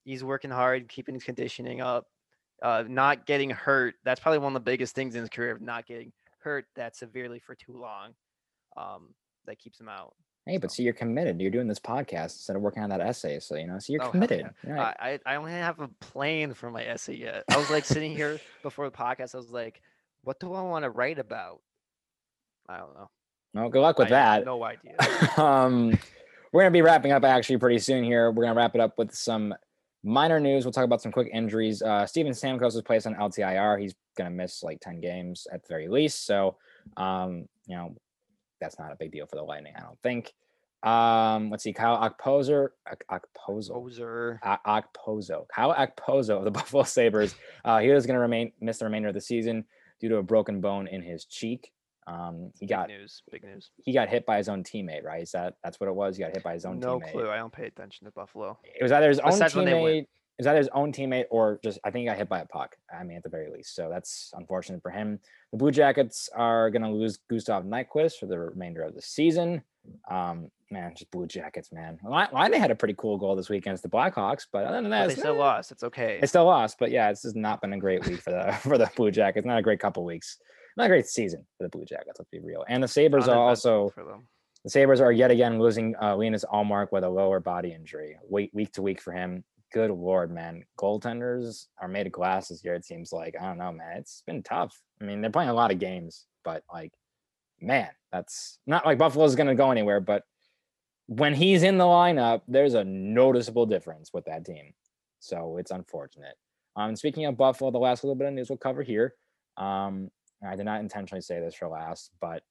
he's 0.05 0.23
working 0.23 0.51
hard, 0.51 0.89
keeping 0.89 1.15
his 1.15 1.25
conditioning 1.25 1.81
up, 1.81 2.09
uh, 2.63 2.85
not 2.89 3.27
getting 3.27 3.51
hurt. 3.51 3.95
That's 4.05 4.21
probably 4.21 4.39
one 4.39 4.55
of 4.57 4.65
the 4.65 4.71
biggest 4.71 4.95
things 4.95 5.15
in 5.15 5.21
his 5.23 5.31
career 5.31 5.53
of 5.53 5.61
not 5.61 5.87
getting 5.87 6.13
hurt 6.41 6.67
that 6.77 6.97
severely 6.97 7.39
for 7.39 7.55
too 7.55 7.73
long. 7.77 8.15
Um, 8.77 9.15
that 9.47 9.59
keeps 9.59 9.79
him 9.81 9.89
out. 9.89 10.15
hey, 10.47 10.57
but 10.57 10.71
so- 10.71 10.77
see, 10.77 10.83
you're 10.85 10.93
committed. 10.95 11.41
You're 11.41 11.51
doing 11.51 11.67
this 11.69 11.81
podcast 11.81 12.35
instead 12.37 12.57
of 12.57 12.63
working 12.63 12.83
on 12.83 12.91
that 12.91 13.01
essay. 13.01 13.39
So 13.41 13.57
you 13.57 13.67
know, 13.67 13.79
so 13.79 13.93
you're 13.93 14.03
Oh, 14.05 14.11
committed. 14.11 14.49
yeah. 14.67 14.73
Right. 14.73 14.97
I, 14.99 15.19
I 15.27 15.35
only 15.37 15.53
have 15.53 15.81
a 15.81 15.89
plan 16.01 16.55
for 16.55 16.71
my 16.71 16.85
essay 16.85 17.17
yet. 17.17 17.45
I 17.51 17.57
was 17.57 17.71
like 17.71 17.85
sitting 17.85 18.15
here 18.17 18.41
before 18.63 18.89
the 18.89 18.97
podcast. 18.97 19.35
I 19.35 19.39
was 19.39 19.51
like, 19.51 19.83
what 20.23 20.39
do 20.41 20.55
I 20.55 20.63
want 20.63 20.85
to 20.85 20.91
write 20.91 21.19
about? 21.19 21.61
I 22.69 22.79
don't 22.79 22.95
know. 22.95 23.11
well, 23.55 23.69
good 23.69 23.81
luck 23.83 23.99
with 23.99 24.13
I 24.13 24.17
have 24.19 24.41
that. 24.41 24.47
No 24.47 24.63
idea. 24.65 24.97
um, 25.37 25.99
we're 26.53 26.63
gonna 26.63 26.71
be 26.71 26.83
wrapping 26.83 27.13
up 27.13 27.25
actually 27.25 27.59
pretty 27.59 27.79
soon 27.81 28.05
here. 28.05 28.31
We're 28.31 28.45
gonna 28.45 28.55
wrap 28.57 28.75
it 28.75 28.81
up 28.81 28.97
with 28.99 29.13
some 29.15 29.55
minor 30.03 30.41
news. 30.41 30.65
We'll 30.65 30.73
talk 30.73 30.85
about 30.85 31.03
some 31.03 31.13
quick 31.13 31.29
injuries. 31.33 31.83
Uh, 31.83 32.07
Steven 32.07 32.33
Stamkos 32.33 32.75
was 32.75 32.83
placed 32.83 33.07
on 33.07 33.15
LTIR. 33.15 33.81
He's 33.81 33.95
gonna 34.17 34.31
miss 34.31 34.63
like 34.63 34.81
ten 34.81 35.01
games 35.01 35.47
at 35.53 35.63
the 35.63 35.69
very 35.69 35.89
least. 35.89 36.27
So, 36.27 36.57
um, 36.97 37.47
you 37.67 37.77
know, 37.77 37.95
that's 38.61 38.79
not 38.79 38.93
a 38.93 38.97
big 38.97 39.13
deal 39.13 39.27
for 39.27 39.37
the 39.37 39.43
Lightning, 39.43 39.75
I 39.77 39.81
don't 39.81 40.01
think. 40.03 40.33
Um, 40.83 41.51
let's 41.51 41.63
see, 41.63 41.73
Kyle 41.73 41.99
Okposer, 41.99 42.71
Ok- 42.91 43.21
Okposo, 43.39 44.39
Okposo, 44.67 45.47
Kyle 45.55 45.75
Okposo 45.75 46.39
of 46.39 46.45
the 46.45 46.51
Buffalo 46.59 46.83
Sabres. 46.83 47.35
Uh, 47.65 47.79
he 47.79 47.89
is 47.89 48.07
gonna 48.07 48.19
remain 48.19 48.53
miss 48.61 48.79
the 48.79 48.85
remainder 48.85 49.09
of 49.09 49.15
the 49.15 49.21
season 49.21 49.65
due 50.01 50.09
to 50.09 50.17
a 50.17 50.23
broken 50.23 50.61
bone 50.61 50.89
in 50.89 51.03
his 51.03 51.25
cheek. 51.25 51.73
Um, 52.07 52.51
he 52.59 52.67
Big 52.67 52.69
got 52.71 52.89
news. 52.89 53.23
Big 53.31 53.45
news. 53.45 53.71
he 53.85 53.93
got 53.93 54.09
hit 54.09 54.27
by 54.27 54.37
his 54.39 54.49
own 54.49 54.65
teammate, 54.65 55.05
right? 55.05 55.23
Is 55.23 55.33
that 55.33 55.55
that's 55.63 55.79
what 55.79 55.89
it 55.89 55.95
was? 55.95 56.17
He 56.17 56.23
got 56.23 56.33
hit 56.33 56.43
by 56.43 56.53
his 56.55 56.65
own 56.65 56.79
No 56.81 56.99
teammate. 56.99 57.13
clue. 57.13 57.31
I 57.31 57.37
don't 57.37 57.53
pay 57.53 57.67
attention 57.67 58.07
to 58.07 58.11
Buffalo. 58.11 58.59
It 58.65 58.83
was 58.83 58.93
either 58.93 59.09
his 59.09 59.21
own 59.21 59.31
Besides 59.31 59.55
when 59.55 59.65
they 59.67 59.75
win. 59.75 59.83
teammate. 59.83 60.07
It 60.39 60.39
was 60.39 60.47
either 60.47 60.59
his 60.59 60.69
own 60.73 60.93
teammate 60.93 61.27
or 61.31 61.61
just 61.63 61.79
I 61.85 61.91
think 61.91 62.01
he 62.03 62.07
got 62.07 62.17
hit 62.17 62.29
by 62.29 62.41
a 62.41 62.47
puck. 62.47 62.75
I 62.93 63.05
mean, 63.05 63.17
at 63.19 63.23
the 63.23 63.29
very 63.29 63.51
least. 63.51 63.75
So 63.77 63.89
that's 63.91 64.31
unfortunate 64.35 64.83
for 64.83 64.91
him. 64.91 65.21
The 65.53 65.59
Blue 65.59 65.71
Jackets 65.71 66.29
are 66.35 66.71
going 66.71 66.83
to 66.83 66.89
lose 66.89 67.19
Gustav 67.31 67.65
Nyquist 67.65 68.15
for 68.19 68.27
the 68.27 68.39
remainder 68.39 68.83
of 68.83 68.95
the 68.95 69.03
season. 69.03 69.63
Um, 70.11 70.51
man, 70.71 70.95
just 70.97 71.11
Blue 71.11 71.27
Jackets, 71.27 71.71
man. 71.71 71.99
Why, 72.03 72.49
they 72.49 72.59
had 72.59 72.71
a 72.71 72.75
pretty 72.75 72.95
cool 72.97 73.19
goal 73.19 73.37
this 73.37 73.51
weekend 73.51 73.73
against 73.73 73.83
the 73.83 73.89
Blackhawks, 73.91 74.47
but 74.51 74.65
other 74.65 74.81
than 74.81 74.91
that, 74.91 75.09
But 75.09 75.17
they 75.17 75.21
still 75.21 75.35
eh, 75.35 75.39
lost. 75.39 75.71
It's 75.71 75.83
okay. 75.85 76.19
They 76.21 76.27
still 76.27 76.45
lost, 76.47 76.79
but 76.79 76.91
yeah, 76.91 77.11
it's 77.11 77.23
just 77.23 77.37
not 77.37 77.61
been 77.61 77.73
a 77.75 77.79
great 77.79 78.05
week 78.07 78.21
for 78.23 78.31
the 78.31 78.53
for 78.63 78.79
the 78.79 78.91
Blue 78.97 79.11
Jackets. 79.11 79.45
Not 79.47 79.59
a 79.59 79.63
great 79.63 79.81
couple 79.81 80.05
weeks. 80.05 80.39
Not 80.77 80.87
a 80.87 80.89
great 80.89 81.07
season 81.07 81.47
for 81.57 81.65
the 81.65 81.69
Blue 81.69 81.85
Jackets. 81.85 82.19
Let's 82.19 82.31
be 82.31 82.41
real. 82.41 82.65
And 82.69 82.83
the 82.83 82.89
Sabres 82.89 83.29
are 83.29 83.37
also 83.37 83.93
the 84.65 84.71
Sabres 84.71 85.01
are 85.01 85.13
yet 85.13 85.31
again 85.31 85.59
losing 85.59 85.95
uh, 86.01 86.17
Linus 86.17 86.45
Ullmark 86.53 86.93
with 86.93 87.05
a 87.05 87.09
lower 87.09 87.41
body 87.41 87.73
injury. 87.73 88.17
Week 88.29 88.51
week 88.53 88.73
to 88.73 88.83
week 88.83 89.01
for 89.01 89.13
him. 89.13 89.45
Good 89.73 89.91
lord, 89.91 90.31
man. 90.31 90.65
Goaltenders 90.79 91.67
are 91.81 91.89
made 91.89 92.07
of 92.07 92.13
glass 92.13 92.49
this 92.49 92.65
year. 92.65 92.75
It 92.75 92.85
seems 92.85 93.13
like 93.13 93.35
I 93.41 93.47
don't 93.47 93.59
know, 93.59 93.73
man. 93.73 93.97
It's 93.97 94.23
been 94.27 94.43
tough. 94.43 94.81
I 95.01 95.05
mean, 95.05 95.21
they're 95.21 95.31
playing 95.31 95.51
a 95.51 95.55
lot 95.55 95.73
of 95.73 95.79
games, 95.79 96.27
but 96.45 96.63
like, 96.73 96.93
man, 97.61 97.89
that's 98.13 98.59
not 98.67 98.87
like 98.87 98.99
Buffalo's 98.99 99.35
going 99.35 99.49
to 99.49 99.55
go 99.55 99.71
anywhere. 99.71 100.01
But 100.01 100.25
when 101.07 101.35
he's 101.35 101.63
in 101.63 101.79
the 101.79 101.85
lineup, 101.85 102.43
there's 102.47 102.75
a 102.75 102.85
noticeable 102.85 103.67
difference 103.67 104.11
with 104.13 104.25
that 104.27 104.45
team. 104.45 104.75
So 105.19 105.57
it's 105.57 105.71
unfortunate. 105.71 106.37
Um, 106.77 106.97
speaking 106.97 107.27
of 107.27 107.37
Buffalo, 107.37 107.71
the 107.71 107.79
last 107.79 108.05
little 108.05 108.15
bit 108.15 108.29
of 108.29 108.35
news 108.35 108.49
we'll 108.49 108.59
cover 108.59 108.83
here. 108.83 109.15
Um, 109.57 110.11
I 110.47 110.57
did 110.57 110.65
not 110.65 110.81
intentionally 110.81 111.23
say 111.23 111.41
this 111.41 111.55
for 111.55 111.69
last, 111.69 112.11
but 112.21 112.43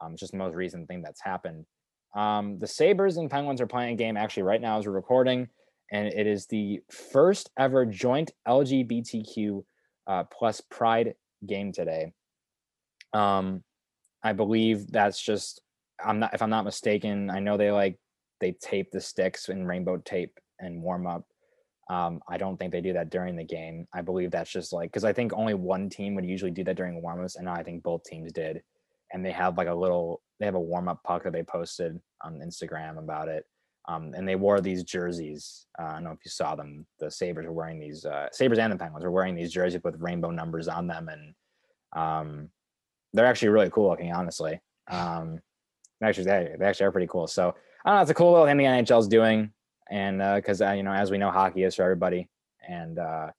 um, 0.00 0.12
it's 0.12 0.20
just 0.20 0.32
the 0.32 0.38
most 0.38 0.54
recent 0.54 0.88
thing 0.88 1.02
that's 1.02 1.20
happened. 1.20 1.64
Um, 2.14 2.58
the 2.58 2.66
Sabres 2.66 3.16
and 3.16 3.30
Penguins 3.30 3.60
are 3.60 3.66
playing 3.66 3.94
a 3.94 3.96
game 3.96 4.16
actually 4.16 4.44
right 4.44 4.60
now 4.60 4.78
as 4.78 4.86
we're 4.86 4.92
recording, 4.92 5.48
and 5.92 6.08
it 6.08 6.26
is 6.26 6.46
the 6.46 6.80
first 6.90 7.50
ever 7.58 7.84
joint 7.84 8.32
LGBTQ 8.48 9.64
uh, 10.06 10.24
plus 10.24 10.60
Pride 10.60 11.14
game 11.46 11.72
today. 11.72 12.12
Um, 13.12 13.62
I 14.22 14.32
believe 14.32 14.90
that's 14.90 15.20
just 15.20 15.60
I'm 16.04 16.18
not 16.18 16.34
if 16.34 16.42
I'm 16.42 16.50
not 16.50 16.64
mistaken. 16.64 17.30
I 17.30 17.38
know 17.40 17.56
they 17.56 17.70
like 17.70 17.98
they 18.40 18.52
tape 18.52 18.90
the 18.90 19.00
sticks 19.00 19.48
in 19.48 19.66
rainbow 19.66 19.98
tape 19.98 20.38
and 20.58 20.82
warm 20.82 21.06
up. 21.06 21.24
Um, 21.88 22.20
I 22.28 22.36
don't 22.36 22.56
think 22.56 22.72
they 22.72 22.80
do 22.80 22.92
that 22.94 23.10
during 23.10 23.36
the 23.36 23.44
game. 23.44 23.86
I 23.92 24.02
believe 24.02 24.30
that's 24.30 24.50
just 24.50 24.72
like 24.72 24.90
because 24.90 25.04
I 25.04 25.12
think 25.12 25.32
only 25.32 25.54
one 25.54 25.88
team 25.88 26.14
would 26.14 26.26
usually 26.26 26.50
do 26.50 26.64
that 26.64 26.76
during 26.76 27.00
warm-ups, 27.00 27.36
and 27.36 27.48
I 27.48 27.62
think 27.62 27.82
both 27.82 28.04
teams 28.04 28.32
did. 28.32 28.62
And 29.12 29.24
they 29.24 29.30
have 29.32 29.56
like 29.56 29.68
a 29.68 29.74
little 29.74 30.20
they 30.40 30.46
have 30.46 30.56
a 30.56 30.60
warm-up 30.60 31.02
puck 31.04 31.24
that 31.24 31.32
they 31.32 31.42
posted 31.42 32.00
on 32.22 32.40
Instagram 32.40 32.98
about 32.98 33.28
it. 33.28 33.44
Um, 33.88 34.14
and 34.16 34.28
they 34.28 34.34
wore 34.34 34.60
these 34.60 34.82
jerseys. 34.82 35.66
Uh, 35.78 35.84
I 35.84 35.92
don't 35.92 36.04
know 36.04 36.10
if 36.10 36.24
you 36.24 36.30
saw 36.30 36.56
them. 36.56 36.86
The 36.98 37.08
Sabres 37.08 37.46
were 37.46 37.52
wearing 37.52 37.78
these 37.78 38.04
uh, 38.04 38.28
Sabres 38.32 38.58
and 38.58 38.72
the 38.72 38.76
Penguins 38.76 39.04
were 39.04 39.12
wearing 39.12 39.36
these 39.36 39.52
jerseys 39.52 39.80
with 39.84 40.00
rainbow 40.00 40.30
numbers 40.30 40.66
on 40.66 40.88
them, 40.88 41.08
and 41.08 41.34
um, 41.94 42.50
they're 43.12 43.26
actually 43.26 43.48
really 43.48 43.70
cool 43.70 43.88
looking, 43.88 44.12
honestly. 44.12 44.60
Um, 44.90 45.40
actually, 46.02 46.24
they, 46.24 46.56
they 46.58 46.64
actually 46.64 46.86
are 46.86 46.92
pretty 46.92 47.06
cool. 47.06 47.28
So 47.28 47.54
I 47.84 47.90
don't 47.90 47.96
know. 47.96 48.02
It's 48.02 48.10
a 48.10 48.14
cool 48.14 48.32
little 48.32 48.46
thing 48.46 48.56
the 48.56 48.64
NHL's 48.64 49.08
doing, 49.08 49.52
and 49.90 50.18
because 50.36 50.60
uh, 50.62 50.72
you 50.72 50.82
know, 50.82 50.92
as 50.92 51.10
we 51.10 51.18
know, 51.18 51.30
hockey 51.30 51.62
is 51.62 51.74
for 51.74 51.82
everybody, 51.82 52.28
and 52.68 52.98
uh, 52.98 53.30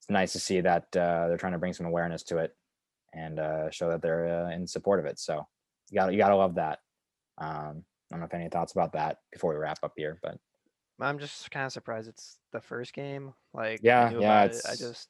it's 0.00 0.10
nice 0.10 0.32
to 0.32 0.40
see 0.40 0.60
that 0.60 0.84
uh, 0.96 1.28
they're 1.28 1.36
trying 1.38 1.52
to 1.52 1.58
bring 1.58 1.72
some 1.72 1.86
awareness 1.86 2.22
to 2.24 2.38
it 2.38 2.54
and 3.14 3.38
uh, 3.38 3.70
show 3.70 3.88
that 3.90 4.00
they're 4.02 4.46
uh, 4.46 4.50
in 4.50 4.66
support 4.66 4.98
of 5.00 5.06
it. 5.06 5.18
So 5.18 5.46
you 5.90 5.96
got 5.96 6.12
you 6.12 6.18
got 6.18 6.28
to 6.28 6.36
love 6.36 6.54
that. 6.56 6.78
Um, 7.38 7.84
I 8.10 8.14
don't 8.14 8.20
know 8.20 8.26
if 8.26 8.34
any 8.34 8.48
thoughts 8.48 8.72
about 8.72 8.92
that 8.92 9.18
before 9.32 9.52
we 9.52 9.58
wrap 9.58 9.78
up 9.82 9.92
here, 9.96 10.18
but 10.22 10.36
I'm 11.00 11.18
just 11.18 11.50
kind 11.50 11.66
of 11.66 11.72
surprised 11.72 12.08
it's 12.08 12.38
the 12.52 12.60
first 12.60 12.92
game. 12.92 13.32
Like, 13.54 13.80
Yeah, 13.82 14.10
yeah, 14.10 14.42
it. 14.44 14.52
I 14.66 14.72
it's- 14.72 14.78
just 14.78 15.08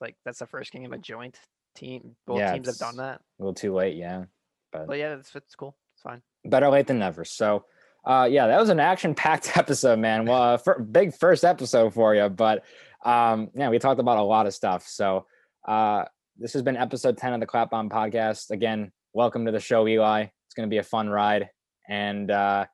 like 0.00 0.16
that's 0.24 0.40
the 0.40 0.46
first 0.46 0.72
game 0.72 0.84
of 0.86 0.92
a 0.92 0.98
joint 0.98 1.38
team. 1.76 2.16
Both 2.26 2.38
Yeah, 2.40 2.52
teams 2.52 2.66
have 2.66 2.78
done 2.78 2.96
that. 2.96 3.20
a 3.20 3.42
little 3.42 3.54
too 3.54 3.72
late, 3.74 3.96
yeah. 3.96 4.24
But 4.72 4.98
yeah, 4.98 5.14
it's, 5.14 5.34
it's 5.34 5.54
cool. 5.54 5.76
It's 5.94 6.02
fine. 6.02 6.22
better 6.44 6.68
late 6.68 6.86
than 6.86 6.98
never. 6.98 7.24
So, 7.24 7.64
uh, 8.04 8.28
yeah, 8.30 8.46
that 8.46 8.58
was 8.58 8.68
an 8.68 8.80
action-packed 8.80 9.52
episode, 9.56 9.98
man. 9.98 10.26
Well, 10.26 10.42
uh, 10.42 10.56
fir- 10.56 10.80
big 10.80 11.14
first 11.14 11.44
episode 11.44 11.94
for 11.94 12.14
you, 12.14 12.28
but 12.28 12.64
um, 13.04 13.50
yeah, 13.54 13.68
we 13.68 13.78
talked 13.78 14.00
about 14.00 14.18
a 14.18 14.22
lot 14.22 14.46
of 14.46 14.54
stuff. 14.54 14.86
So, 14.86 15.26
uh, 15.66 16.04
this 16.38 16.52
has 16.54 16.62
been 16.62 16.76
episode 16.76 17.18
ten 17.18 17.32
of 17.34 17.40
the 17.40 17.46
Clapbomb 17.46 17.90
Podcast. 17.90 18.50
Again, 18.50 18.92
welcome 19.12 19.44
to 19.46 19.52
the 19.52 19.60
show, 19.60 19.86
Eli. 19.86 20.22
It's 20.22 20.54
going 20.54 20.68
to 20.68 20.72
be 20.72 20.78
a 20.78 20.82
fun 20.82 21.08
ride, 21.08 21.50
and 21.88 22.30
uh, 22.30 22.66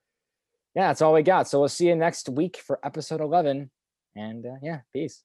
yeah, 0.75 0.89
that's 0.89 1.03
all 1.03 1.13
we 1.13 1.23
got. 1.23 1.49
So 1.49 1.61
we'll 1.61 1.69
see 1.69 1.89
you 1.89 1.97
next 1.97 2.29
week 2.29 2.59
for 2.59 2.79
episode 2.85 3.21
eleven. 3.21 3.71
And 4.15 4.47
uh, 4.47 4.57
yeah, 4.63 4.81
peace. 4.93 5.23